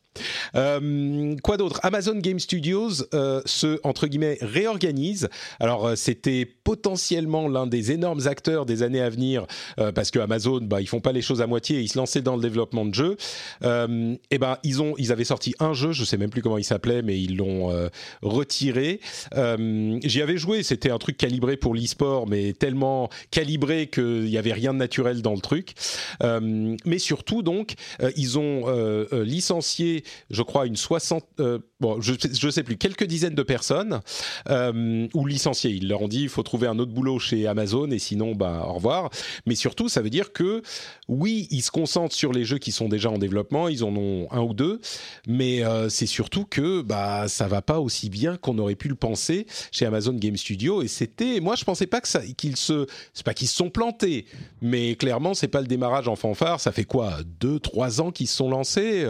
Euh, 0.56 1.36
quoi 1.42 1.56
d'autre? 1.56 1.80
Amazon 1.82 2.16
Game 2.16 2.38
Studios 2.38 3.04
euh, 3.12 3.40
se 3.44 3.78
entre 3.82 4.06
guillemets 4.06 4.38
réorganise. 4.40 5.28
Alors 5.60 5.86
euh, 5.86 5.96
c'était 5.96 6.46
potentiellement 6.46 7.48
l'un 7.48 7.66
des 7.66 7.92
énormes 7.92 8.26
acteurs 8.26 8.66
des 8.66 8.82
années 8.82 9.00
à 9.00 9.10
venir 9.10 9.46
parce 9.94 10.10
que 10.10 10.18
Amazon, 10.18 10.60
bah, 10.62 10.80
ils 10.80 10.86
font 10.86 11.00
pas 11.00 11.12
les 11.12 11.20
choses 11.20 11.42
à 11.42 11.46
moitié, 11.46 11.80
ils 11.80 11.88
se 11.88 11.98
lançaient 11.98 12.22
dans 12.22 12.36
le 12.36 12.42
développement 12.42 12.84
de 12.84 12.94
jeux. 12.94 13.16
et 13.62 14.38
ben 14.38 14.58
ils 14.62 14.82
ont, 14.82 14.94
ils 14.98 15.12
avaient 15.12 15.24
sorti 15.24 15.54
un 15.60 15.72
jeu, 15.72 15.92
je 15.92 16.04
sais 16.04 16.16
même 16.16 16.30
plus 16.30 16.42
comment 16.42 16.58
il 16.58 16.64
s'appelait, 16.64 17.02
mais 17.02 17.20
ils 17.20 17.36
l'ont 17.36 17.88
retiré. 18.22 19.00
J'y 19.34 20.22
avais 20.22 20.36
joué, 20.36 20.62
c'était 20.62 20.90
un 20.90 20.98
truc 20.98 21.16
calibré 21.16 21.56
pour 21.56 21.74
l'e-sport, 21.74 22.26
mais 22.28 22.52
tellement 22.52 23.10
calibré 23.30 23.88
qu'il 23.88 24.28
y 24.28 24.38
avait 24.38 24.52
rien 24.52 24.72
de 24.72 24.78
naturel 24.78 25.22
dans 25.22 25.34
le 25.34 25.40
truc. 25.40 25.74
mais 26.22 26.98
surtout 26.98 27.42
donc, 27.42 27.74
ils 28.16 28.38
ont 28.38 29.06
licencié, 29.12 30.03
je 30.30 30.42
crois, 30.42 30.66
une 30.66 30.76
soixante, 30.76 31.26
euh, 31.40 31.58
bon, 31.80 32.00
je, 32.00 32.14
je 32.14 32.48
sais 32.50 32.62
plus, 32.62 32.76
quelques 32.76 33.04
dizaines 33.04 33.34
de 33.34 33.42
personnes, 33.42 34.00
euh, 34.48 35.06
ou 35.14 35.26
licenciés. 35.26 35.70
Ils 35.70 35.88
leur 35.88 36.02
ont 36.02 36.08
dit, 36.08 36.22
il 36.22 36.28
faut 36.28 36.42
trouver 36.42 36.66
un 36.66 36.78
autre 36.78 36.92
boulot 36.92 37.18
chez 37.18 37.46
Amazon, 37.46 37.90
et 37.90 37.98
sinon, 37.98 38.34
bah, 38.34 38.66
au 38.68 38.74
revoir. 38.74 39.10
Mais 39.46 39.54
surtout, 39.54 39.88
ça 39.88 40.02
veut 40.02 40.10
dire 40.10 40.32
que, 40.32 40.62
oui, 41.08 41.48
ils 41.50 41.62
se 41.62 41.70
concentrent 41.70 42.14
sur 42.14 42.32
les 42.32 42.44
jeux 42.44 42.58
qui 42.58 42.72
sont 42.72 42.88
déjà 42.88 43.10
en 43.10 43.18
développement, 43.18 43.68
ils 43.68 43.84
en 43.84 43.94
ont 43.96 44.28
un 44.30 44.40
ou 44.40 44.54
deux, 44.54 44.80
mais 45.26 45.64
euh, 45.64 45.88
c'est 45.88 46.06
surtout 46.06 46.44
que, 46.44 46.82
bah, 46.82 47.28
ça 47.28 47.46
va 47.46 47.62
pas 47.62 47.80
aussi 47.80 48.10
bien 48.10 48.36
qu'on 48.36 48.58
aurait 48.58 48.74
pu 48.74 48.88
le 48.88 48.94
penser 48.94 49.46
chez 49.70 49.86
Amazon 49.86 50.14
Game 50.14 50.36
Studio, 50.36 50.82
et 50.82 50.88
c'était, 50.88 51.40
moi, 51.40 51.56
je 51.56 51.64
pensais 51.64 51.86
pas 51.86 52.00
que 52.00 52.32
qu'ils 52.32 52.56
se, 52.56 52.86
c'est 53.12 53.24
pas 53.24 53.34
qu'ils 53.34 53.48
se 53.48 53.56
sont 53.56 53.70
plantés, 53.70 54.26
mais 54.60 54.96
clairement, 54.96 55.34
c'est 55.34 55.48
pas 55.48 55.60
le 55.60 55.66
démarrage 55.66 56.08
en 56.08 56.16
fanfare, 56.16 56.60
ça 56.60 56.72
fait 56.72 56.84
quoi, 56.84 57.18
deux, 57.40 57.58
trois 57.58 58.00
ans 58.00 58.10
qu'ils 58.10 58.28
se 58.28 58.36
sont 58.36 58.50
lancés, 58.50 59.04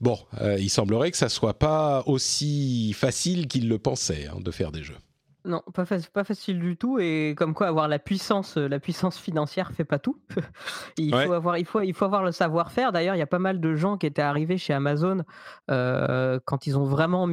bon, 0.00 0.18
euh, 0.40 0.58
il 0.58 0.70
semblerait 0.70 1.10
que 1.10 1.16
ça 1.16 1.28
soit 1.28 1.58
pas 1.58 2.02
aussi 2.06 2.92
facile 2.92 3.46
qu'ils 3.46 3.68
le 3.68 3.78
pensaient 3.78 4.26
hein, 4.26 4.40
de 4.40 4.50
faire 4.50 4.72
des 4.72 4.82
jeux. 4.82 4.96
Non, 5.44 5.60
pas, 5.74 5.84
pas, 6.12 6.22
facile 6.22 6.60
du 6.60 6.76
tout. 6.76 7.00
Et 7.00 7.34
comme 7.36 7.52
quoi, 7.52 7.66
avoir 7.66 7.88
la 7.88 7.98
puissance, 7.98 8.56
euh, 8.56 8.68
la 8.68 8.78
puissance 8.78 9.18
financière 9.18 9.72
fait 9.72 9.84
pas 9.84 9.98
tout. 9.98 10.20
il, 10.98 11.10
faut 11.10 11.32
avoir, 11.32 11.58
il, 11.58 11.64
faut, 11.64 11.80
il 11.80 11.94
faut 11.94 12.04
avoir 12.04 12.22
le 12.22 12.30
savoir-faire. 12.30 12.92
D'ailleurs, 12.92 13.16
il 13.16 13.18
y 13.18 13.22
a 13.22 13.26
pas 13.26 13.40
mal 13.40 13.60
de 13.60 13.74
gens 13.74 13.98
qui 13.98 14.06
étaient 14.06 14.22
arrivés 14.22 14.56
chez 14.56 14.72
Amazon 14.72 15.24
euh, 15.70 16.38
quand 16.44 16.68
ils 16.68 16.78
ont 16.78 16.84
vraiment 16.84 17.28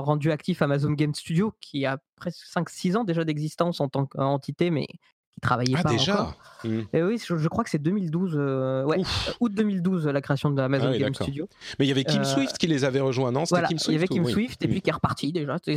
rendu 0.00 0.30
actif 0.30 0.62
Amazon 0.62 0.92
Game 0.92 1.14
Studio, 1.14 1.52
qui 1.60 1.86
a 1.86 1.98
presque 2.14 2.46
5-6 2.46 2.96
ans 2.98 3.04
déjà 3.04 3.24
d'existence 3.24 3.80
en 3.80 3.88
tant 3.88 4.06
qu'entité, 4.06 4.70
mais 4.70 4.86
travaillait 5.44 5.76
ah, 5.78 5.82
pas 5.82 5.90
déjà 5.90 6.14
encore. 6.14 6.34
Mmh. 6.64 6.80
Et 6.94 7.02
oui, 7.02 7.20
je, 7.22 7.48
crois 7.48 7.62
que 7.62 7.70
c'est 7.70 7.78
2012, 7.78 8.34
euh, 8.36 8.84
ouais, 8.84 9.02
août 9.40 9.52
2012, 9.54 10.08
la 10.08 10.20
création 10.20 10.50
de 10.50 10.60
Amazon 10.60 10.92
ah 10.94 10.98
Game 10.98 11.14
Studio. 11.14 11.46
Mais 11.78 11.84
il 11.84 11.88
y 11.88 11.92
avait 11.92 12.04
Kim 12.04 12.22
euh, 12.22 12.24
Swift 12.24 12.56
qui 12.58 12.66
les 12.66 12.84
avait 12.84 13.00
rejoints, 13.00 13.32
non? 13.32 13.44
Voilà, 13.48 13.68
Kim 13.68 13.78
Swift, 13.78 13.90
Il 13.90 13.94
y 13.94 13.96
avait 13.96 14.08
Kim 14.08 14.24
Swift 14.24 14.64
et 14.64 14.68
puis 14.68 14.80
qui 14.80 14.90
est 14.90 14.94
reparti 14.94 15.32
déjà, 15.32 15.58
qui, 15.58 15.74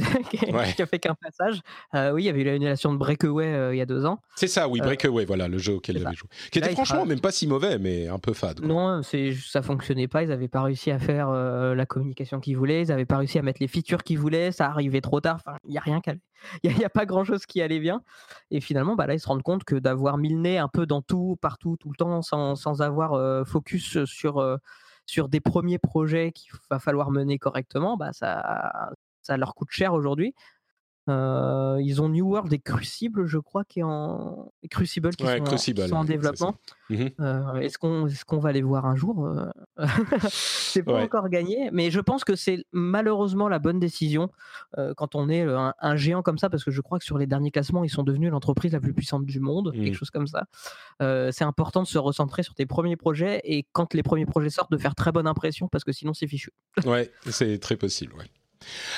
a 0.82 0.86
fait 0.86 1.00
qu'un 1.00 1.16
passage. 1.16 1.60
Euh, 1.94 2.12
oui, 2.14 2.24
il 2.24 2.26
y 2.28 2.30
avait 2.30 2.42
eu 2.42 2.46
l'annulation 2.46 2.94
de 2.94 2.98
Breakaway 2.98 3.74
il 3.74 3.78
y 3.78 3.82
a 3.82 3.86
deux 3.86 4.06
ans. 4.06 4.20
C'est 4.36 4.48
ça, 4.48 4.68
oui, 4.68 4.80
Breakaway, 4.80 5.26
voilà, 5.26 5.48
le 5.48 5.58
jeu 5.58 5.74
auquel 5.74 5.98
il 5.98 6.06
avait 6.06 6.16
joué. 6.16 6.30
Qui 6.52 6.60
était 6.60 6.72
franchement 6.72 7.06
même 7.06 7.20
pas 7.20 7.32
si 7.32 7.48
mauvais, 7.48 7.78
mais 7.78 8.08
un 8.08 8.20
peu 8.20 8.34
fade. 8.34 8.60
Quoi. 8.60 8.68
Non, 8.68 9.02
ça 9.04 9.62
fonctionnait 9.62 10.08
pas, 10.08 10.24
ils 10.24 10.30
n'avaient 10.30 10.48
pas 10.48 10.64
réussi 10.64 10.92
à 10.92 11.00
faire 11.00 11.30
la 11.30 11.86
communication 11.86 12.40
qu'ils 12.40 12.58
voulaient, 12.58 12.84
ils 12.84 12.88
n'avaient 12.88 13.06
pas 13.06 13.18
réussi 13.18 13.38
à 13.40 13.42
mettre 13.42 13.62
les 13.62 13.68
features 13.68 14.04
qu'ils 14.04 14.20
voulaient, 14.20 14.52
ça 14.52 14.68
arrivait 14.68 15.02
trop 15.02 15.20
tard, 15.20 15.36
enfin, 15.36 15.58
il 15.66 15.72
n'y 15.72 15.78
a 15.78 15.82
rien 15.82 16.00
qu'à 16.00 16.14
il 16.64 16.76
n'y 16.76 16.86
a, 16.86 16.90
pas 16.90 17.06
grand 17.06 17.24
chose 17.24 17.46
qui 17.46 17.62
allait 17.62 17.80
bien. 17.80 18.02
Et 18.52 18.62
finalement, 18.62 18.96
bah 18.96 19.08
là, 19.08 19.14
ils 19.14 19.20
se 19.20 19.28
rendent 19.28 19.44
compte 19.44 19.64
que 19.64 19.76
d'avoir 19.76 20.18
mis 20.18 20.30
le 20.30 20.40
nez 20.40 20.58
un 20.58 20.68
peu 20.68 20.86
dans 20.86 21.02
tout, 21.02 21.38
partout, 21.42 21.78
tout 21.78 21.90
le 21.90 21.96
temps, 21.96 22.22
sans, 22.22 22.56
sans 22.56 22.82
avoir 22.82 23.14
euh, 23.14 23.44
focus 23.44 24.04
sur, 24.06 24.38
euh, 24.38 24.58
sur 25.06 25.30
des 25.30 25.40
premiers 25.40 25.80
projets 25.80 26.32
qu'il 26.32 26.52
va 26.70 26.80
falloir 26.80 27.12
mener 27.12 27.38
correctement, 27.40 27.98
bah 27.98 28.14
ça, 28.14 28.92
ça 29.22 29.38
leur 29.38 29.56
coûte 29.56 29.70
cher 29.72 29.94
aujourd'hui. 29.94 30.34
Euh, 31.10 31.80
ils 31.82 32.02
ont 32.02 32.10
New 32.10 32.28
World 32.28 32.52
et 32.52 32.60
Crucible, 32.60 33.28
je 33.28 33.38
crois, 33.38 33.64
qui 33.64 33.80
est 33.80 33.84
en 33.84 34.52
Crucible 34.70 35.16
qui 35.16 35.26
sont, 35.26 35.96
en, 35.96 36.04
développement. 36.04 36.56
Mhm. 36.90 37.12
Euh, 37.20 37.56
est-ce 37.56 37.78
qu'on 37.78 38.08
est 38.08 38.24
qu'on 38.26 38.40
va 38.40 38.52
les 38.52 38.62
voir 38.62 38.86
un 38.86 38.96
jour 38.96 39.26
euh? 39.26 39.46
C'est 40.30 40.84
pas 40.84 41.02
encore 41.02 41.30
gagné, 41.30 41.70
mais 41.72 41.92
je 41.92 42.00
pense 42.00 42.24
que 42.24 42.36
c'est 42.36 42.66
malheureusement 42.72 43.48
la 43.48 43.60
bonne 43.60 43.80
décision 43.80 44.30
quand 44.96 45.16
on 45.16 45.30
est 45.30 45.42
un, 45.42 45.96
géant 45.96 46.22
comme 46.22 46.38
ça, 46.38 46.50
parce 46.50 46.64
que 46.64 46.72
je 46.72 46.82
crois 46.82 47.00
que 47.00 47.06
sur 47.06 47.18
les 47.18 47.26
derniers 47.26 47.52
classements, 47.52 47.84
ils 47.84 47.90
sont 47.90 48.04
devenus 48.04 48.32
l'entreprise 48.32 48.74
la 48.74 48.80
plus 48.80 48.94
puissante 48.94 49.26
du 49.26 49.40
monde, 49.40 49.72
quelque 49.72 49.90
mhm. 49.90 49.94
chose 49.94 50.10
comme 50.10 50.28
ça. 50.28 50.46
c'est 51.00 51.46
important 51.46 51.82
de 51.84 51.88
se 51.88 51.98
recentrer 51.98 52.44
sur 52.44 52.54
tes 52.54 52.66
premiers 52.66 52.98
projets 52.98 53.42
et 53.44 53.66
quand 53.72 53.94
les 53.94 54.04
premiers 54.04 54.26
projets 54.26 54.50
sortent, 54.50 54.72
de 54.72 54.78
faire 54.78 54.96
très 54.96 55.12
bonne 55.12 55.28
impression, 55.28 55.68
parce 55.68 55.84
que 55.84 55.92
sinon 55.92 56.14
c'est 56.14 56.28
fichu. 56.28 56.52
ouais, 56.86 57.12
c'est 57.30 57.60
très 57.60 57.78
possible. 57.78 58.14
Ouais. 58.16 58.26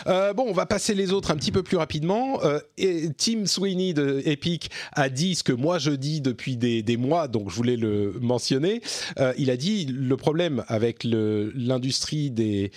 Euh, 0.08 0.34
bon, 0.34 0.46
on 0.48 0.54
va 0.54 0.66
passer 0.66 0.94
les 0.94 1.12
autres 1.12 1.32
un 1.32 1.36
petit 1.36 1.52
peu 1.52 1.64
plus 1.64 1.78
rapidement. 1.78 2.44
Euh, 2.44 2.60
Tim 3.18 3.46
Sweeney 3.46 3.94
de 3.94 4.22
Epic 4.26 4.70
a 4.94 5.10
dit 5.10 5.36
ce 5.36 5.44
que 5.44 5.54
moi 5.54 5.80
je 5.80 5.92
dis 5.92 6.22
depuis 6.22 6.58
des, 6.58 6.98
mois, 6.98 7.28
donc 7.28 7.50
je 7.50 7.56
voulais 7.56 7.78
le 7.78 8.16
mentionner. 8.20 8.82
Euh, 9.20 9.34
il 9.38 9.50
a 9.50 9.58
dit 9.58 9.86
le 9.86 10.18
problème 10.18 10.64
avec 10.68 11.04
l'industrie 11.04 12.32
des 12.32 12.72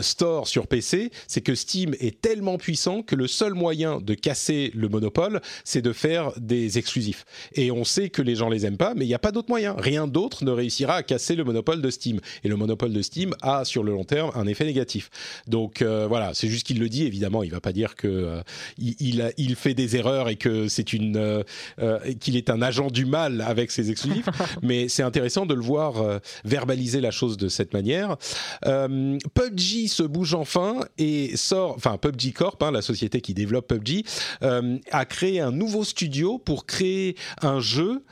stores 0.00 0.48
sur 0.48 0.66
PC, 0.66 1.10
c'est 1.26 1.40
que 1.40 1.54
Steam 1.54 1.94
est 2.00 2.20
tellement 2.20 2.58
puissant 2.58 3.02
que 3.02 3.14
le 3.14 3.26
seul 3.26 3.54
moyen 3.54 4.00
de 4.00 4.14
casser 4.14 4.70
le 4.74 4.88
monopole, 4.88 5.40
c'est 5.64 5.82
de 5.82 5.92
faire 5.92 6.32
des 6.38 6.78
exclusifs. 6.78 7.24
Et 7.54 7.70
on 7.70 7.84
sait 7.84 8.10
que 8.10 8.22
les 8.22 8.34
gens 8.34 8.48
les 8.48 8.66
aiment 8.66 8.76
pas, 8.76 8.94
mais 8.94 9.04
il 9.04 9.08
n'y 9.08 9.14
a 9.14 9.18
pas 9.18 9.32
d'autre 9.32 9.48
moyen. 9.48 9.74
Rien 9.78 10.06
d'autre 10.06 10.44
ne 10.44 10.50
réussira 10.50 10.96
à 10.96 11.02
casser 11.02 11.34
le 11.34 11.44
monopole 11.44 11.80
de 11.80 11.90
Steam. 11.90 12.20
Et 12.44 12.48
le 12.48 12.56
monopole 12.56 12.92
de 12.92 13.02
Steam 13.02 13.34
a 13.42 13.64
sur 13.64 13.82
le 13.82 13.92
long 13.92 14.04
terme 14.04 14.30
un 14.34 14.46
effet 14.46 14.64
négatif. 14.64 15.10
Donc 15.46 15.82
voilà 15.82 16.21
c'est 16.32 16.48
juste 16.48 16.66
qu'il 16.66 16.78
le 16.78 16.88
dit. 16.88 17.04
Évidemment, 17.04 17.42
il 17.42 17.50
va 17.50 17.60
pas 17.60 17.72
dire 17.72 17.94
que 17.94 18.08
euh, 18.08 18.42
il, 18.78 19.56
fait 19.56 19.74
des 19.74 19.96
erreurs 19.96 20.28
et 20.28 20.36
que 20.36 20.68
c'est 20.68 20.92
une 20.92 21.16
euh, 21.16 21.42
euh, 21.80 21.98
qu'il 22.20 22.36
est 22.36 22.50
un 22.50 22.62
agent 22.62 22.90
du 22.90 23.04
mal 23.04 23.40
avec 23.40 23.70
ses 23.70 23.90
exclusifs. 23.90 24.26
mais 24.62 24.88
c'est 24.88 25.02
intéressant 25.02 25.46
de 25.46 25.54
le 25.54 25.60
voir 25.60 26.20
verbaliser 26.44 27.00
la 27.00 27.10
chose 27.10 27.36
de 27.36 27.48
cette 27.48 27.72
manière. 27.72 28.16
PUBG 28.62 29.88
se 29.88 30.02
bouge 30.02 30.34
enfin 30.34 30.80
et 30.98 31.36
sort, 31.36 31.74
enfin 31.76 31.96
PUBG 31.98 32.32
Corp, 32.32 32.62
hein, 32.62 32.70
la 32.70 32.82
société 32.82 33.20
qui 33.20 33.34
développe 33.34 33.68
PUBG, 33.68 34.04
a 34.40 35.04
créé 35.04 35.40
un 35.40 35.52
nouveau 35.52 35.84
studio 35.84 36.38
pour 36.38 36.66
créer 36.66 37.16
un 37.40 37.60
jeu 37.60 38.04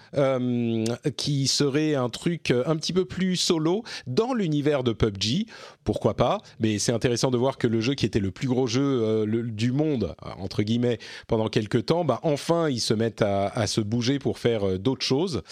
qui 1.16 1.48
serait 1.48 1.94
un 1.94 2.08
truc 2.08 2.52
un 2.66 2.76
petit 2.76 2.92
peu 2.92 3.04
plus 3.04 3.36
solo 3.36 3.82
dans 4.06 4.34
l'univers 4.34 4.84
de 4.84 4.92
PUBG. 4.92 5.46
Pourquoi 5.84 6.14
pas? 6.14 6.38
Mais 6.60 6.78
c'est 6.78 6.92
intéressant 6.92 7.30
de 7.30 7.38
voir 7.38 7.58
que 7.58 7.66
le 7.66 7.80
jeu 7.80 7.94
qui 8.00 8.06
était 8.06 8.18
le 8.18 8.30
plus 8.30 8.48
gros 8.48 8.66
jeu 8.66 8.80
euh, 8.82 9.42
du 9.44 9.72
monde, 9.72 10.14
entre 10.38 10.62
guillemets, 10.62 10.98
pendant 11.26 11.48
quelques 11.48 11.84
temps, 11.84 12.02
bah, 12.02 12.18
enfin, 12.22 12.70
ils 12.70 12.80
se 12.80 12.94
mettent 12.94 13.20
à, 13.20 13.66
se 13.66 13.82
bouger 13.82 14.18
pour 14.18 14.38
faire 14.38 14.66
euh, 14.66 14.78
d'autres 14.78 15.04
choses. 15.04 15.42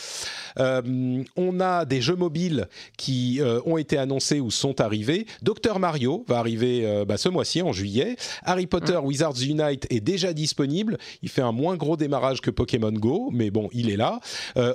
Euh, 0.59 1.23
on 1.37 1.61
a 1.61 1.85
des 1.85 2.01
jeux 2.01 2.17
mobiles 2.17 2.69
qui 2.97 3.41
ont 3.67 3.77
été 3.77 3.99
annoncés 3.99 4.41
ou 4.41 4.51
sont 4.51 4.81
arrivés. 4.81 5.27
Docteur 5.43 5.79
Mario 5.79 6.25
va 6.27 6.39
arriver 6.39 7.05
bah, 7.07 7.19
ce 7.19 7.29
mois-ci, 7.29 7.61
en 7.61 7.73
juillet. 7.73 8.17
Harry 8.45 8.67
Potter 8.67 8.95
mmh. 8.95 9.05
Wizards 9.05 9.43
Unite 9.43 9.87
est 9.91 10.01
déjà 10.01 10.33
disponible. 10.33 10.97
Il 11.23 11.29
fait 11.29 11.43
un 11.43 11.53
moins 11.53 11.77
gros 11.77 11.97
démarrage 11.97 12.41
que 12.41 12.51
Pokémon 12.51 12.93
Go, 12.93 13.29
mais 13.33 13.51
bon, 13.51 13.69
il 13.73 13.91
est 13.91 13.97
là. 13.97 14.21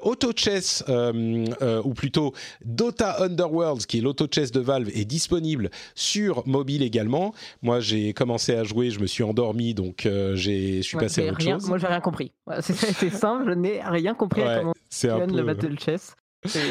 Auto 0.03 0.32
Chess, 0.36 0.84
ou 0.89 1.93
plutôt 1.93 2.34
Dota 2.63 3.24
Underworlds, 3.24 3.86
qui 3.88 3.97
est 3.97 4.01
l'Auto 4.01 4.28
Chess 4.32 4.51
de 4.51 4.59
Valve, 4.59 4.89
est 4.93 5.05
disponible 5.05 5.71
sur 5.95 6.47
mobile 6.47 6.84
également. 6.84 7.34
Moi, 7.64 7.80
j'ai 7.80 8.14
commencé 8.14 8.53
à 8.53 8.66
jouer, 8.66 8.91
je 8.91 8.99
me 8.99 9.07
suis 9.07 9.24
endormi, 9.24 9.74
donc 9.74 10.05
euh, 10.05 10.36
je 10.36 10.82
suis 10.82 10.97
passé 10.97 11.26
à 11.26 11.32
autre 11.32 11.38
rien, 11.38 11.57
chose. 11.57 11.70
Moi, 11.70 11.78
j'ai 11.78 11.88
rien 11.88 12.01
compris. 12.01 12.34
C'est 12.59 13.09
simple, 13.09 13.45
je 13.47 13.53
n'ai 13.53 13.82
rien 13.82 14.14
compris 14.14 14.43
à 14.43 14.59
comment 14.59 14.74
fonctionne 14.91 15.36
le 15.36 15.43
Battle 15.43 15.80
Chess. 15.80 16.14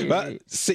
Bah, 0.06 0.26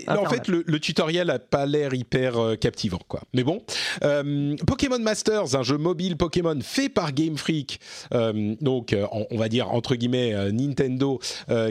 en 0.08 0.26
fait, 0.26 0.48
le, 0.48 0.80
tutoriel 0.80 1.30
a 1.30 1.38
pas 1.38 1.68
l'air 1.68 1.94
hyper 1.94 2.36
euh, 2.40 2.56
captivant, 2.56 3.00
quoi. 3.08 3.22
Mais 3.36 3.44
bon, 3.44 3.62
euh, 4.04 4.56
Pokémon 4.66 4.98
Masters, 4.98 5.56
un 5.56 5.62
jeu 5.62 5.78
mobile 5.78 6.18
Pokémon 6.18 6.58
fait 6.62 6.90
par 6.90 7.12
Game 7.12 7.38
Freak, 7.38 7.80
donc 8.12 8.96
on, 9.12 9.38
va 9.38 9.50
dire 9.50 9.72
entre 9.72 9.94
guillemets 9.94 10.52
Nintendo, 10.52 11.20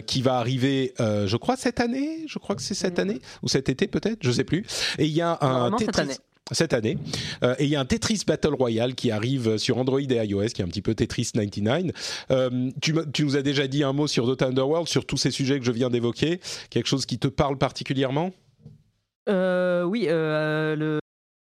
qui 0.07 0.23
va 0.23 0.37
arriver, 0.37 0.95
je 1.01 1.37
crois 1.37 1.57
cette 1.57 1.81
année, 1.81 2.23
je 2.29 2.39
crois 2.39 2.55
que 2.55 2.63
c'est 2.63 2.75
cette 2.75 3.01
année 3.01 3.19
ou 3.43 3.49
cet 3.49 3.69
été 3.69 3.89
peut-être, 3.89 4.21
je 4.23 4.31
sais 4.31 4.45
plus. 4.45 4.65
Et 4.99 5.07
il 5.07 5.13
y 5.13 5.21
a 5.21 5.37
un 5.41 5.73
Tetris 5.73 5.87
cette 5.87 5.99
année. 5.99 6.15
Euh, 6.53 7.55
et 7.59 7.65
il 7.65 7.71
y 7.71 7.77
a 7.77 7.81
un 7.81 7.85
Tetris 7.85 8.23
Battle 8.27 8.55
Royale 8.55 8.95
qui 8.95 9.11
arrive 9.11 9.59
sur 9.59 9.79
Android 9.79 10.01
et 10.01 10.27
iOS, 10.27 10.49
qui 10.49 10.63
est 10.63 10.65
un 10.65 10.69
petit 10.69 10.83
peu 10.83 10.95
Tetris 10.95 11.31
99. 11.35 12.27
Euh, 12.31 12.71
tu, 12.81 12.95
tu, 13.13 13.25
nous 13.25 13.37
as 13.37 13.43
déjà 13.43 13.67
dit 13.67 13.83
un 13.83 13.93
mot 13.93 14.07
sur 14.07 14.27
Dota 14.27 14.47
Underworld, 14.47 14.89
sur 14.89 15.07
tous 15.07 15.17
ces 15.17 15.31
sujets 15.33 15.59
que 15.59 15.65
je 15.65 15.73
viens 15.73 15.91
d'évoquer. 15.91 16.41
Quelque 16.71 16.87
chose 16.87 17.05
qui 17.05 17.19
te 17.19 17.29
parle 17.29 17.59
particulièrement? 17.59 18.31
Euh, 19.29 19.83
Oui, 19.83 20.07
le 20.09 21.01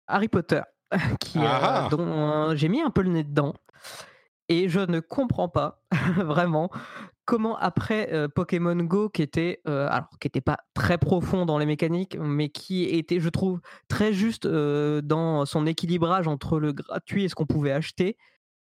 Harry 0.09 0.29
Potter, 0.29 0.61
qui, 1.21 1.39
ah 1.39 1.87
ah. 1.87 1.89
dont 1.91 2.55
j'ai 2.55 2.69
mis 2.69 2.83
un 2.83 2.91
peu 2.91 3.03
le 3.03 3.11
nez 3.11 3.25
dedans. 3.25 3.55
Et 4.49 4.69
je 4.69 4.81
ne 4.81 5.01
comprends 5.01 5.49
pas 5.49 5.83
vraiment 6.19 6.71
comment 7.33 7.57
après 7.57 8.29
Pokémon 8.35 8.77
Go, 8.77 9.09
qui 9.09 9.23
était 9.23 9.63
alors 9.65 10.11
qui 10.21 10.29
était 10.29 10.43
pas 10.43 10.59
très 10.75 10.99
profond 10.99 11.47
dans 11.47 11.57
les 11.57 11.65
mécaniques, 11.65 12.19
mais 12.21 12.51
qui 12.51 12.85
était, 12.85 13.21
je 13.21 13.31
trouve, 13.31 13.63
très 13.89 14.13
juste 14.13 14.47
dans 14.47 15.47
son 15.47 15.67
équilibrage 15.67 16.29
entre 16.29 16.59
le 16.59 16.75
gratuit 16.75 17.25
et 17.25 17.29
ce 17.31 17.35
qu'on 17.35 17.47
pouvait 17.47 17.73
acheter. 17.73 18.19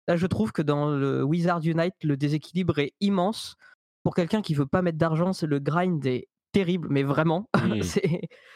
Là, 0.08 0.16
je 0.16 0.26
trouve 0.26 0.54
que 0.54 0.62
dans 0.62 0.90
le 0.90 1.22
Wizard 1.22 1.60
Unite, 1.66 1.96
le 2.04 2.16
déséquilibre 2.16 2.80
est 2.80 2.94
immense. 3.02 3.58
Pour 4.04 4.16
quelqu'un 4.16 4.42
qui 4.42 4.54
veut 4.54 4.66
pas 4.66 4.82
mettre 4.82 4.98
d'argent, 4.98 5.34
c'est 5.34 5.48
le 5.48 5.60
grind 5.60 6.06
est 6.06 6.30
terrible, 6.54 6.88
mais 6.90 7.04
vraiment, 7.04 7.50
mmh. 7.58 7.82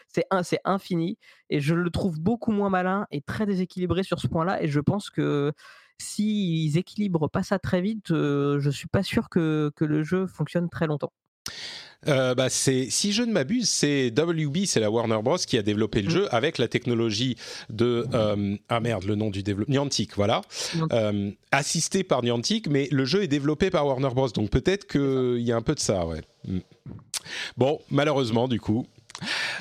c'est 0.08 0.60
infini. 0.64 1.18
Et 1.50 1.60
je 1.60 1.74
le 1.74 1.90
trouve 1.90 2.18
beaucoup 2.18 2.52
moins 2.52 2.70
malin 2.70 3.06
et 3.10 3.20
très 3.20 3.44
déséquilibré 3.44 4.02
sur 4.02 4.18
ce 4.18 4.28
point-là. 4.28 4.62
Et 4.62 4.68
je 4.68 4.80
pense 4.80 5.10
que 5.10 5.52
s'ils 5.98 6.76
équilibrent 6.76 7.30
pas 7.30 7.42
ça 7.42 7.58
très 7.58 7.80
vite, 7.80 8.08
je 8.08 8.58
je 8.60 8.70
suis 8.70 8.88
pas 8.88 9.02
sûr 9.02 9.28
que, 9.28 9.70
que 9.76 9.84
le 9.84 10.02
jeu 10.02 10.26
fonctionne 10.26 10.68
très 10.68 10.86
longtemps. 10.86 11.12
Euh, 12.08 12.34
bah 12.34 12.48
c'est, 12.50 12.88
si 12.90 13.12
je 13.12 13.22
ne 13.22 13.32
m'abuse, 13.32 13.68
c'est 13.68 14.12
WB, 14.16 14.66
c'est 14.66 14.80
la 14.80 14.90
Warner 14.90 15.18
Bros 15.22 15.38
qui 15.38 15.58
a 15.58 15.62
développé 15.62 16.02
le 16.02 16.08
mmh. 16.08 16.10
jeu 16.10 16.34
avec 16.34 16.58
la 16.58 16.68
technologie 16.68 17.36
de 17.70 18.06
euh, 18.14 18.56
ah 18.68 18.80
merde, 18.80 19.04
le 19.04 19.14
nom 19.14 19.30
du 19.30 19.42
développeur 19.42 19.72
Niantic, 19.72 20.14
voilà, 20.14 20.42
euh, 20.92 21.30
assisté 21.50 22.04
par 22.04 22.22
Niantic, 22.22 22.68
mais 22.68 22.88
le 22.92 23.04
jeu 23.04 23.22
est 23.22 23.28
développé 23.28 23.70
par 23.70 23.86
Warner 23.86 24.10
Bros, 24.14 24.28
donc 24.28 24.50
peut-être 24.50 24.86
qu'il 24.86 25.42
y 25.42 25.52
a 25.52 25.56
un 25.56 25.62
peu 25.62 25.74
de 25.74 25.80
ça, 25.80 26.06
ouais. 26.06 26.20
Mmh. 26.46 26.58
Bon, 27.56 27.80
malheureusement, 27.90 28.46
du 28.46 28.60
coup, 28.60 28.86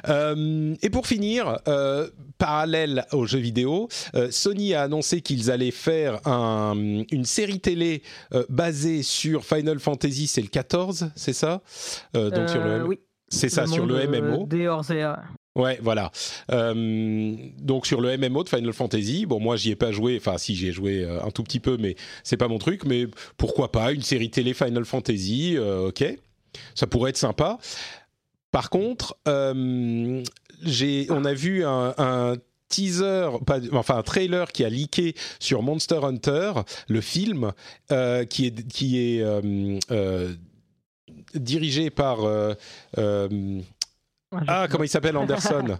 euh, 0.07 0.75
et 0.81 0.89
pour 0.89 1.07
finir, 1.07 1.59
euh, 1.67 2.09
parallèle 2.37 3.05
aux 3.11 3.25
jeux 3.25 3.39
vidéo, 3.39 3.87
euh, 4.15 4.29
Sony 4.31 4.73
a 4.73 4.83
annoncé 4.83 5.21
qu'ils 5.21 5.51
allaient 5.51 5.71
faire 5.71 6.19
une 6.25 7.25
série 7.25 7.59
télé 7.59 8.03
basée 8.49 9.03
sur 9.03 9.45
Final 9.45 9.79
Fantasy, 9.79 10.27
c'est 10.27 10.41
le 10.41 10.47
14, 10.47 11.11
c'est 11.15 11.33
ça? 11.33 11.61
Donc 12.13 12.49
sur 12.49 12.63
le 12.63 12.85
oui. 12.85 12.99
C'est 13.27 13.49
ça, 13.49 13.65
sur 13.65 13.85
le 13.85 14.07
MMO. 14.07 14.45
Ouais, 15.55 15.79
voilà. 15.81 16.11
donc 16.49 17.87
sur 17.87 18.01
le 18.01 18.17
MMO 18.17 18.43
de 18.43 18.49
Final 18.49 18.73
Fantasy, 18.73 19.25
bon 19.25 19.39
moi 19.39 19.55
j'y 19.55 19.71
ai 19.71 19.75
pas 19.75 19.91
joué, 19.91 20.17
enfin 20.17 20.37
si 20.37 20.55
j'y 20.55 20.67
ai 20.67 20.71
joué 20.71 21.07
un 21.23 21.31
tout 21.31 21.43
petit 21.43 21.59
peu, 21.59 21.77
mais 21.77 21.95
c'est 22.23 22.37
pas 22.37 22.47
mon 22.47 22.59
truc. 22.59 22.85
Mais 22.85 23.07
pourquoi 23.37 23.71
pas 23.71 23.91
une 23.91 24.01
série 24.01 24.29
télé 24.29 24.53
Final 24.53 24.85
Fantasy, 24.85 25.57
ok, 25.57 26.03
ça 26.75 26.87
pourrait 26.87 27.11
être 27.11 27.17
sympa. 27.17 27.57
Par 28.55 28.69
contre, 28.69 29.17
euh, 29.27 30.23
on 31.09 31.25
a 31.25 31.33
vu 31.33 31.65
un, 31.65 32.37
teaser, 32.69 33.29
enfin 33.73 33.97
un 33.97 34.01
trailer 34.01 34.49
qui 34.53 34.63
a 34.63 34.69
leaké 34.69 35.13
sur 35.41 35.61
Monster 35.61 35.99
Hunter, 36.01 36.53
le 36.87 37.01
film, 37.01 37.51
euh, 37.91 38.23
qui 38.23 38.45
est, 38.45 38.65
qui 38.69 38.97
est 38.97 39.21
euh, 39.21 40.33
dirigé 41.33 41.89
par... 41.89 42.19
ah, 44.47 44.67
comment 44.69 44.85
il 44.85 44.89
s'appelle 44.89 45.17
Anderson? 45.17 45.77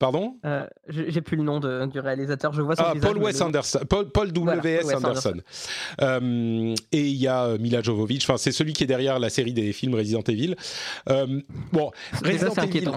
Pardon? 0.00 0.36
Euh, 0.44 0.66
J'ai 0.88 1.20
plus 1.20 1.36
le 1.36 1.44
nom 1.44 1.60
du 1.60 2.00
réalisateur. 2.00 2.52
Je 2.52 2.62
vois 2.62 2.74
son 2.74 2.82
ah, 2.84 2.94
Paul 3.00 3.16
Wes 3.18 3.40
Anderson. 3.40 3.78
Paul, 3.88 4.32
W.S. 4.32 4.92
Anderson. 4.92 5.36
Euh, 6.00 6.74
et 6.90 7.02
il 7.08 7.16
y 7.16 7.28
a 7.28 7.44
euh, 7.44 7.58
Mila 7.58 7.80
Jovovich. 7.80 8.24
Enfin, 8.24 8.36
c'est 8.36 8.50
celui 8.50 8.72
qui 8.72 8.82
est 8.82 8.88
derrière 8.88 9.20
la 9.20 9.30
série 9.30 9.52
des 9.52 9.72
films 9.72 9.94
Resident 9.94 10.22
Evil. 10.22 10.56
bon, 11.72 11.92
Resident 12.24 12.54
Evil. 12.54 12.90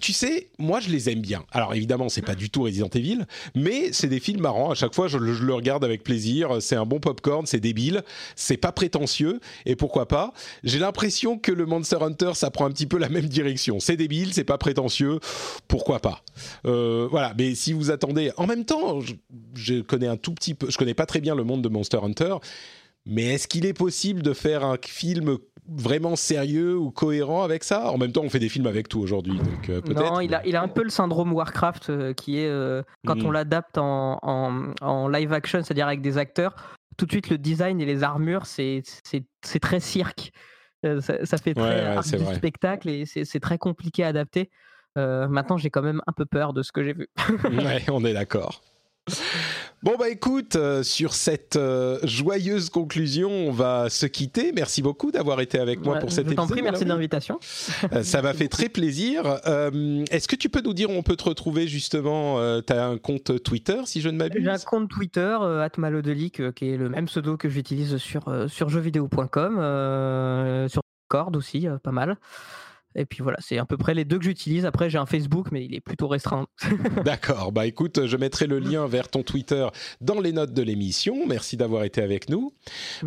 tu 0.00 0.12
sais, 0.12 0.50
moi, 0.58 0.80
je 0.80 0.90
les 0.90 1.08
aime 1.08 1.22
bien. 1.22 1.42
Alors, 1.52 1.74
évidemment, 1.74 2.10
c'est 2.10 2.22
pas 2.22 2.34
du 2.34 2.50
tout 2.50 2.64
Resident 2.64 2.90
Evil, 2.94 3.24
mais 3.54 3.92
c'est 3.92 4.08
des 4.08 4.20
films 4.20 4.42
marrants. 4.42 4.70
À 4.70 4.74
chaque 4.74 4.94
fois, 4.94 5.08
je, 5.08 5.18
je 5.18 5.44
le 5.44 5.54
regarde 5.54 5.84
avec 5.84 6.04
plaisir. 6.04 6.58
C'est 6.60 6.76
un 6.76 6.86
bon 6.86 7.00
popcorn. 7.00 7.46
C'est 7.46 7.60
débile. 7.60 8.02
C'est 8.36 8.58
pas 8.58 8.72
prétentieux. 8.72 9.40
Et 9.64 9.74
pourquoi 9.74 10.06
pas 10.06 10.34
J'ai 10.64 10.80
l'impression 10.80 11.38
que 11.38 11.50
le 11.50 11.64
Monster 11.64 11.98
Hunter, 12.02 12.32
ça 12.34 12.50
prend 12.50 12.66
un 12.66 12.70
petit 12.70 12.86
peu 12.86 12.98
la 12.98 13.08
même 13.08 13.26
direction. 13.26 13.80
C'est 13.80 13.96
débile. 13.96 14.34
C'est 14.34 14.44
pas 14.44 14.58
prétentieux. 14.58 15.18
Pourquoi 15.66 15.98
pas 15.98 16.09
euh, 16.66 17.08
voilà, 17.10 17.34
mais 17.38 17.54
si 17.54 17.72
vous 17.72 17.90
attendez, 17.90 18.32
en 18.36 18.46
même 18.46 18.64
temps, 18.64 19.00
je, 19.54 19.80
connais 19.80 20.06
un 20.06 20.16
tout 20.16 20.32
petit 20.32 20.54
peu, 20.54 20.70
je 20.70 20.78
connais 20.78 20.94
pas 20.94 21.06
très 21.06 21.20
bien 21.20 21.34
le 21.34 21.44
monde 21.44 21.62
de 21.62 21.68
Monster 21.68 21.98
Hunter, 22.02 22.36
mais 23.06 23.34
est-ce 23.34 23.48
qu'il 23.48 23.66
est 23.66 23.72
possible 23.72 24.22
de 24.22 24.32
faire 24.32 24.64
un 24.64 24.76
film 24.84 25.38
vraiment 25.68 26.16
sérieux 26.16 26.76
ou 26.76 26.90
cohérent 26.90 27.42
avec 27.42 27.64
ça? 27.64 27.90
En 27.90 27.98
même 27.98 28.12
temps, 28.12 28.22
on 28.22 28.30
fait 28.30 28.38
des 28.38 28.48
films 28.48 28.66
avec 28.66 28.88
tout 28.88 29.00
aujourd'hui, 29.00 29.38
donc 29.38 29.68
euh, 29.68 29.80
peut-être. 29.80 30.12
Non, 30.12 30.20
il 30.20 30.34
a, 30.34 30.46
il 30.46 30.56
a 30.56 30.62
un 30.62 30.68
peu 30.68 30.82
le 30.82 30.90
syndrome 30.90 31.32
Warcraft 31.32 31.90
euh, 31.90 32.12
qui 32.12 32.38
est 32.38 32.50
quand 33.06 33.16
hmm. 33.16 33.26
on 33.26 33.30
l'adapte 33.30 33.78
en, 33.78 34.18
en, 34.80 35.08
live 35.08 35.32
action, 35.32 35.62
c'est-à-dire 35.62 35.86
avec 35.86 36.02
des 36.02 36.18
acteurs, 36.18 36.76
tout 36.96 37.06
de 37.06 37.12
suite 37.12 37.30
le 37.30 37.38
design 37.38 37.80
et 37.80 37.86
les 37.86 38.02
armures, 38.02 38.46
c'est 38.46 38.82
très 39.60 39.80
cirque. 39.80 40.32
Ça, 40.82 41.36
fait 41.36 41.52
très 41.52 41.96
ouais, 41.96 42.34
spectacle 42.34 42.88
et 42.88 43.04
c'est 43.04 43.40
très 43.40 43.58
compliqué 43.58 44.02
à 44.02 44.08
adapter. 44.08 44.50
Euh, 44.98 45.28
maintenant, 45.28 45.56
j'ai 45.56 45.70
quand 45.70 45.82
même 45.82 46.02
un 46.06 46.12
peu 46.12 46.26
peur 46.26 46.52
de 46.52 46.62
ce 46.62 46.72
que 46.72 46.82
j'ai 46.82 46.92
vu. 46.92 47.08
ouais, 47.44 47.84
on 47.90 48.04
est 48.04 48.12
d'accord. 48.12 48.60
Bon 49.82 49.96
bah 49.98 50.10
écoute, 50.10 50.56
euh, 50.56 50.82
sur 50.82 51.14
cette 51.14 51.56
euh, 51.56 51.98
joyeuse 52.02 52.68
conclusion, 52.68 53.30
on 53.30 53.50
va 53.50 53.88
se 53.88 54.04
quitter. 54.04 54.52
Merci 54.52 54.82
beaucoup 54.82 55.10
d'avoir 55.10 55.40
été 55.40 55.58
avec 55.58 55.82
moi 55.82 55.98
pour 55.98 56.12
cet 56.12 56.26
épisode. 56.26 56.48
Je 56.48 56.52
prie, 56.52 56.62
merci 56.62 56.84
de 56.84 56.90
l'invitation. 56.90 57.38
ça 57.40 58.20
m'a 58.20 58.34
fait 58.34 58.48
très 58.48 58.68
plaisir. 58.68 59.40
Est-ce 60.10 60.28
que 60.28 60.36
tu 60.36 60.50
peux 60.50 60.60
nous 60.60 60.74
dire 60.74 60.90
où 60.90 60.92
on 60.92 61.02
peut 61.02 61.16
te 61.16 61.24
retrouver 61.24 61.66
justement 61.66 62.38
Tu 62.60 62.72
as 62.74 62.86
un 62.86 62.98
compte 62.98 63.42
Twitter, 63.42 63.80
si 63.86 64.02
je 64.02 64.10
ne 64.10 64.18
m'abuse? 64.18 64.44
J'ai 64.44 64.50
un 64.50 64.58
compte 64.58 64.90
Twitter, 64.90 65.38
atmalodelic, 65.62 66.54
qui 66.54 66.70
est 66.70 66.76
le 66.76 66.90
même 66.90 67.06
pseudo 67.06 67.38
que 67.38 67.48
j'utilise 67.48 67.96
sur, 67.96 68.22
sur 68.48 68.68
jeuxvideo.com, 68.68 70.68
sur 70.68 70.82
Discord 71.08 71.36
aussi, 71.36 71.66
pas 71.82 71.92
mal. 71.92 72.18
Et 72.96 73.06
puis 73.06 73.22
voilà, 73.22 73.38
c'est 73.40 73.58
à 73.58 73.64
peu 73.64 73.76
près 73.76 73.94
les 73.94 74.04
deux 74.04 74.18
que 74.18 74.24
j'utilise. 74.24 74.66
Après, 74.66 74.90
j'ai 74.90 74.98
un 74.98 75.06
Facebook, 75.06 75.48
mais 75.52 75.64
il 75.64 75.74
est 75.74 75.80
plutôt 75.80 76.08
restreint. 76.08 76.46
D'accord. 77.04 77.52
Bah 77.52 77.66
écoute, 77.66 78.06
je 78.06 78.16
mettrai 78.16 78.46
le 78.46 78.58
lien 78.58 78.86
vers 78.86 79.08
ton 79.08 79.22
Twitter 79.22 79.66
dans 80.00 80.20
les 80.20 80.32
notes 80.32 80.52
de 80.52 80.62
l'émission. 80.62 81.26
Merci 81.26 81.56
d'avoir 81.56 81.84
été 81.84 82.02
avec 82.02 82.28
nous. 82.28 82.52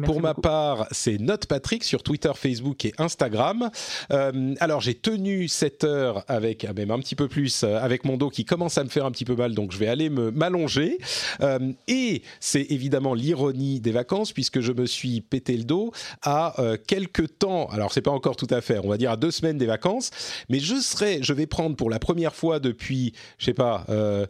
Pour 0.06 0.22
ma 0.22 0.34
part, 0.34 0.88
c'est 0.92 1.20
Note 1.20 1.48
Patrick 1.48 1.84
sur 1.84 2.02
Twitter, 2.02 2.32
Facebook 2.34 2.86
et 2.86 2.94
Instagram. 2.98 3.70
Euh, 4.12 4.56
alors, 4.60 4.80
j'ai 4.80 4.96
tenu 4.96 5.50
cette 5.50 5.84
heure 5.84 6.24
avec, 6.30 6.64
ah, 6.64 6.74
même 6.74 6.92
un 6.92 7.00
petit 7.00 7.16
peu 7.16 7.28
plus, 7.28 7.64
euh, 7.64 7.78
avec 7.78 8.06
mon 8.06 8.16
dos 8.16 8.30
qui 8.30 8.46
commence 8.46 8.78
à 8.78 8.86
me 8.86 8.90
faire 8.90 9.06
un 9.06 9.12
petit 9.12 9.26
peu 9.26 9.36
mal, 9.36 9.54
donc 9.54 9.74
je 9.74 9.78
vais 9.78 9.88
aller 9.88 10.10
me 10.10 10.32
m'allonger. 10.32 10.98
Euh, 11.42 11.74
et 11.88 12.22
c'est 12.40 12.68
évidemment 12.70 13.14
l'ironie 13.14 13.82
des 13.82 13.92
vacances, 13.92 14.32
puisque 14.32 14.62
je 14.62 14.72
me 14.72 14.86
suis 14.86 15.20
pété 15.20 15.58
le 15.58 15.66
dos 15.66 15.92
à 16.22 16.56
quelques 16.88 17.38
temps. 17.38 17.68
Alors, 17.68 17.92
c'est 17.92 18.02
pas 18.02 18.12
encore 18.12 18.38
tout 18.38 18.48
à 18.50 18.62
fait, 18.62 18.80
on 18.80 18.88
va 18.88 18.98
dire 18.98 19.12
à 19.12 19.18
deux 19.18 19.32
semaines 19.32 19.58
des 19.58 19.66
vacances 19.66 19.73
vacances, 19.74 20.12
mais 20.50 20.60
je 20.60 20.76
serai, 20.76 21.22
je 21.22 21.34
vais 21.34 21.48
prendre 21.48 21.76
pour 21.76 21.90
la 21.90 22.00
première 22.00 22.36
fois 22.36 22.60
depuis, 22.60 23.14
je 23.38 23.46
sais 23.46 23.54
pas, 23.54 23.86
euh, 23.90 24.26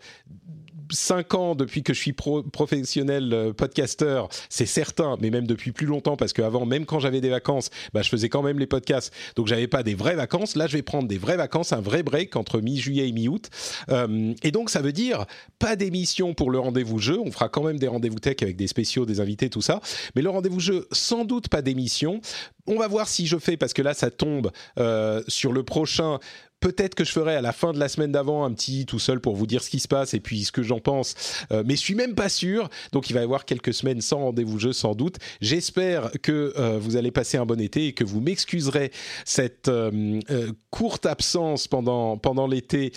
cinq 0.91 1.33
ans 1.33 1.55
depuis 1.55 1.83
que 1.83 1.93
je 1.93 1.99
suis 1.99 2.13
professionnel 2.13 3.33
euh, 3.33 3.53
podcasteur, 3.53 4.29
c'est 4.49 4.65
certain, 4.65 5.17
mais 5.21 5.29
même 5.29 5.47
depuis 5.47 5.71
plus 5.71 5.85
longtemps 5.85 6.17
parce 6.17 6.33
qu'avant, 6.33 6.65
même 6.65 6.85
quand 6.85 6.99
j'avais 6.99 7.21
des 7.21 7.29
vacances, 7.29 7.69
bah, 7.93 8.01
je 8.01 8.09
faisais 8.09 8.29
quand 8.29 8.41
même 8.41 8.59
les 8.59 8.67
podcasts, 8.67 9.13
donc 9.35 9.47
j'avais 9.47 9.67
pas 9.67 9.83
des 9.83 9.95
vraies 9.95 10.15
vacances. 10.15 10.55
Là, 10.55 10.67
je 10.67 10.77
vais 10.77 10.81
prendre 10.81 11.07
des 11.07 11.17
vraies 11.17 11.37
vacances, 11.37 11.73
un 11.73 11.81
vrai 11.81 12.03
break 12.03 12.35
entre 12.35 12.59
mi-juillet 12.61 13.07
et 13.09 13.11
mi-août, 13.11 13.49
euh, 13.89 14.33
et 14.43 14.51
donc 14.51 14.69
ça 14.69 14.81
veut 14.81 14.93
dire 14.93 15.25
pas 15.59 15.75
d'émission 15.75 16.33
pour 16.33 16.51
le 16.51 16.59
rendez-vous 16.59 16.99
jeu. 16.99 17.19
On 17.19 17.31
fera 17.31 17.49
quand 17.49 17.63
même 17.63 17.79
des 17.79 17.87
rendez-vous 17.87 18.19
tech 18.19 18.37
avec 18.41 18.55
des 18.55 18.67
spéciaux, 18.67 19.05
des 19.05 19.19
invités, 19.19 19.49
tout 19.49 19.61
ça, 19.61 19.81
mais 20.15 20.21
le 20.21 20.29
rendez-vous 20.29 20.59
jeu, 20.59 20.87
sans 20.91 21.25
doute 21.25 21.47
pas 21.47 21.61
d'émission. 21.61 22.21
On 22.65 22.77
va 22.77 22.87
voir 22.87 23.07
si 23.07 23.27
je 23.27 23.37
fais 23.37 23.57
parce 23.57 23.73
que 23.73 23.81
là, 23.81 23.93
ça 23.93 24.09
tombe 24.09 24.51
euh, 24.79 25.21
sur 25.27 25.51
le 25.51 25.63
prochain 25.63 26.19
Peut-être 26.63 26.95
que 26.95 27.03
je 27.03 27.11
ferai 27.11 27.35
à 27.35 27.41
la 27.41 27.51
fin 27.51 27.73
de 27.73 27.77
la 27.77 27.89
semaine 27.89 28.13
d'avant 28.13 28.45
un 28.45 28.53
petit 28.53 28.85
tout 28.85 28.97
seul 28.97 29.19
pour 29.19 29.35
vous 29.35 29.45
dire 29.45 29.61
ce 29.61 29.69
qui 29.69 29.81
se 29.81 29.89
passe 29.89 30.13
et 30.13 30.21
puis 30.21 30.45
ce 30.45 30.53
que 30.53 30.63
j'en 30.63 30.79
pense. 30.79 31.43
Euh, 31.51 31.61
mais 31.65 31.75
je 31.75 31.81
suis 31.81 31.93
même 31.93 32.15
pas 32.15 32.29
sûr. 32.29 32.69
Donc 32.93 33.09
il 33.09 33.13
va 33.13 33.19
y 33.19 33.23
avoir 33.23 33.43
quelques 33.43 33.73
semaines 33.73 33.99
sans 33.99 34.19
rendez-vous 34.19 34.59
jeu 34.59 34.71
sans 34.71 34.95
doute. 34.95 35.17
J'espère 35.41 36.09
que 36.21 36.53
euh, 36.57 36.79
vous 36.79 36.95
allez 36.95 37.11
passer 37.11 37.37
un 37.37 37.45
bon 37.45 37.59
été 37.59 37.87
et 37.87 37.91
que 37.91 38.05
vous 38.05 38.21
m'excuserez 38.21 38.93
cette 39.25 39.67
euh, 39.67 40.21
courte 40.69 41.05
absence 41.05 41.67
pendant 41.67 42.47
l'été 42.47 42.93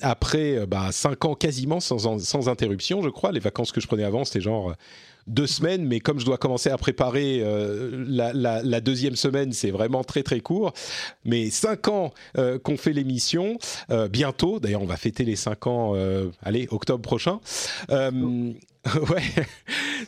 après 0.00 0.64
bah, 0.68 0.90
cinq 0.92 1.24
ans 1.24 1.34
quasiment 1.34 1.80
sans, 1.80 2.20
sans 2.20 2.48
interruption, 2.48 3.02
je 3.02 3.08
crois. 3.08 3.32
Les 3.32 3.40
vacances 3.40 3.72
que 3.72 3.80
je 3.80 3.88
prenais 3.88 4.04
avant, 4.04 4.24
c'était 4.24 4.40
genre 4.40 4.72
deux 5.26 5.46
semaines, 5.46 5.84
mais 5.86 6.00
comme 6.00 6.20
je 6.20 6.24
dois 6.24 6.38
commencer 6.38 6.70
à 6.70 6.78
préparer 6.78 7.40
euh, 7.42 8.04
la, 8.06 8.80
deuxième 8.80 9.16
semaine, 9.16 9.52
c'est 9.52 9.70
vraiment 9.70 10.04
très 10.04 10.22
très 10.22 10.40
court. 10.40 10.72
Mais 11.24 11.50
cinq 11.50 11.88
ans 11.88 12.12
euh, 12.38 12.58
qu'on 12.58 12.76
fait 12.76 12.92
l'émission, 12.92 13.58
euh, 13.90 14.08
bientôt, 14.08 14.60
d'ailleurs 14.60 14.82
on 14.82 14.86
va 14.86 14.96
fêter 14.96 15.24
les 15.24 15.36
cinq 15.36 15.66
ans, 15.66 15.94
allez, 16.42 16.68
octobre 16.70 17.02
prochain. 17.02 17.40
ouais, 19.10 19.46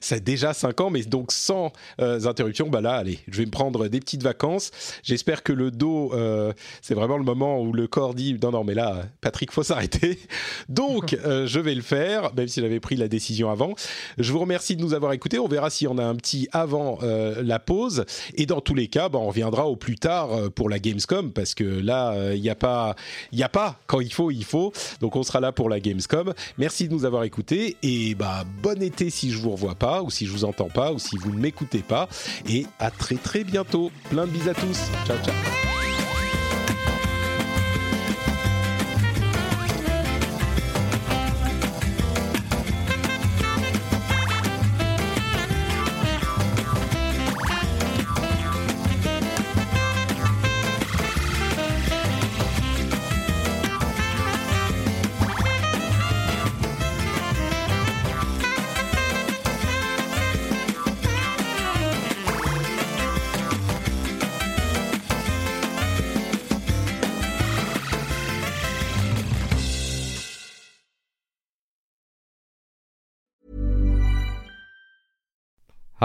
ça 0.00 0.16
a 0.16 0.18
déjà 0.18 0.52
5 0.52 0.80
ans, 0.80 0.90
mais 0.90 1.02
donc 1.02 1.32
sans 1.32 1.72
euh, 2.00 2.26
interruption, 2.26 2.68
bah 2.68 2.80
là, 2.80 2.94
allez, 2.94 3.18
je 3.28 3.38
vais 3.38 3.46
me 3.46 3.50
prendre 3.50 3.88
des 3.88 4.00
petites 4.00 4.22
vacances. 4.22 4.70
J'espère 5.02 5.42
que 5.42 5.52
le 5.52 5.70
dos, 5.70 6.12
euh, 6.12 6.52
c'est 6.82 6.94
vraiment 6.94 7.16
le 7.16 7.24
moment 7.24 7.60
où 7.60 7.72
le 7.72 7.86
corps 7.86 8.14
dit 8.14 8.36
non, 8.42 8.50
non, 8.50 8.64
mais 8.64 8.74
là, 8.74 9.04
Patrick, 9.20 9.50
faut 9.50 9.62
s'arrêter. 9.62 10.18
Donc, 10.68 11.14
euh, 11.24 11.46
je 11.46 11.58
vais 11.58 11.74
le 11.74 11.82
faire, 11.82 12.34
même 12.34 12.48
si 12.48 12.60
j'avais 12.60 12.80
pris 12.80 12.96
la 12.96 13.08
décision 13.08 13.50
avant. 13.50 13.74
Je 14.18 14.32
vous 14.32 14.40
remercie 14.40 14.76
de 14.76 14.82
nous 14.82 14.92
avoir 14.92 15.12
écoutés. 15.12 15.38
On 15.38 15.48
verra 15.48 15.70
si 15.70 15.86
on 15.86 15.96
a 15.96 16.04
un 16.04 16.14
petit 16.14 16.48
avant 16.52 16.98
la 17.00 17.58
pause. 17.58 18.04
Et 18.34 18.46
dans 18.46 18.60
tous 18.60 18.74
les 18.74 18.88
cas, 18.88 19.08
bah, 19.08 19.18
on 19.18 19.28
reviendra 19.28 19.66
au 19.66 19.76
plus 19.76 19.96
tard 19.96 20.50
pour 20.54 20.68
la 20.68 20.78
Gamescom, 20.78 21.32
parce 21.32 21.54
que 21.54 21.64
là, 21.64 22.32
il 22.34 22.40
n'y 22.40 22.50
a 22.50 22.54
pas, 22.54 22.94
il 23.32 23.42
a 23.42 23.48
pas 23.48 23.78
quand 23.86 24.00
il 24.00 24.12
faut, 24.12 24.30
il 24.30 24.44
faut. 24.44 24.72
Donc, 25.00 25.16
on 25.16 25.22
sera 25.22 25.40
là 25.40 25.52
pour 25.52 25.68
la 25.68 25.80
Gamescom. 25.80 26.32
Merci 26.58 26.88
de 26.88 26.92
nous 26.92 27.04
avoir 27.04 27.24
écoutés 27.24 27.76
et 27.82 28.14
bah 28.14 28.44
bon 28.62 28.65
été 28.74 29.10
si 29.10 29.30
je 29.30 29.38
vous 29.38 29.50
revois 29.50 29.74
pas, 29.74 30.02
ou 30.02 30.10
si 30.10 30.26
je 30.26 30.32
vous 30.32 30.44
entends 30.44 30.68
pas, 30.68 30.92
ou 30.92 30.98
si 30.98 31.16
vous 31.16 31.32
ne 31.32 31.38
m'écoutez 31.38 31.80
pas. 31.80 32.08
Et 32.48 32.66
à 32.78 32.90
très 32.90 33.16
très 33.16 33.44
bientôt. 33.44 33.90
Plein 34.10 34.26
de 34.26 34.30
bis 34.30 34.48
à 34.48 34.54
tous. 34.54 34.78
Ciao 35.06 35.16
ciao. 35.24 35.65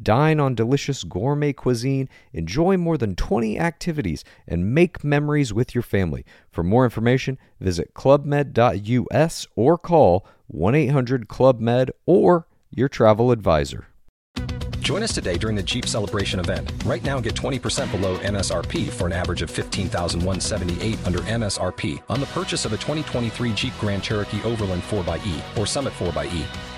Dine 0.00 0.40
on 0.40 0.54
delicious 0.54 1.04
gourmet 1.04 1.52
cuisine, 1.52 2.08
enjoy 2.32 2.76
more 2.76 2.96
than 2.96 3.14
20 3.14 3.58
activities, 3.58 4.24
and 4.46 4.74
make 4.74 5.02
memories 5.02 5.52
with 5.52 5.74
your 5.74 5.82
family. 5.82 6.24
For 6.50 6.62
more 6.62 6.84
information, 6.84 7.38
visit 7.60 7.94
clubmed.us 7.94 9.46
or 9.56 9.78
call 9.78 10.26
1 10.46 10.74
800 10.74 11.28
Club 11.28 11.60
Med 11.60 11.90
or 12.06 12.46
your 12.70 12.88
travel 12.88 13.30
advisor. 13.30 13.88
Join 14.88 15.02
us 15.02 15.14
today 15.14 15.36
during 15.36 15.54
the 15.54 15.62
Jeep 15.62 15.86
Celebration 15.86 16.40
event. 16.40 16.72
Right 16.86 17.04
now, 17.04 17.20
get 17.20 17.34
20% 17.34 17.90
below 17.90 18.16
MSRP 18.20 18.88
for 18.88 19.06
an 19.06 19.12
average 19.12 19.42
of 19.42 19.50
15178 19.50 21.06
under 21.06 21.18
MSRP 21.18 22.02
on 22.08 22.20
the 22.20 22.26
purchase 22.26 22.64
of 22.64 22.72
a 22.72 22.78
2023 22.78 23.52
Jeep 23.52 23.74
Grand 23.78 24.02
Cherokee 24.02 24.42
Overland 24.44 24.82
4xE 24.84 25.58
or 25.58 25.66
Summit 25.66 25.92
4xE. 25.92 26.77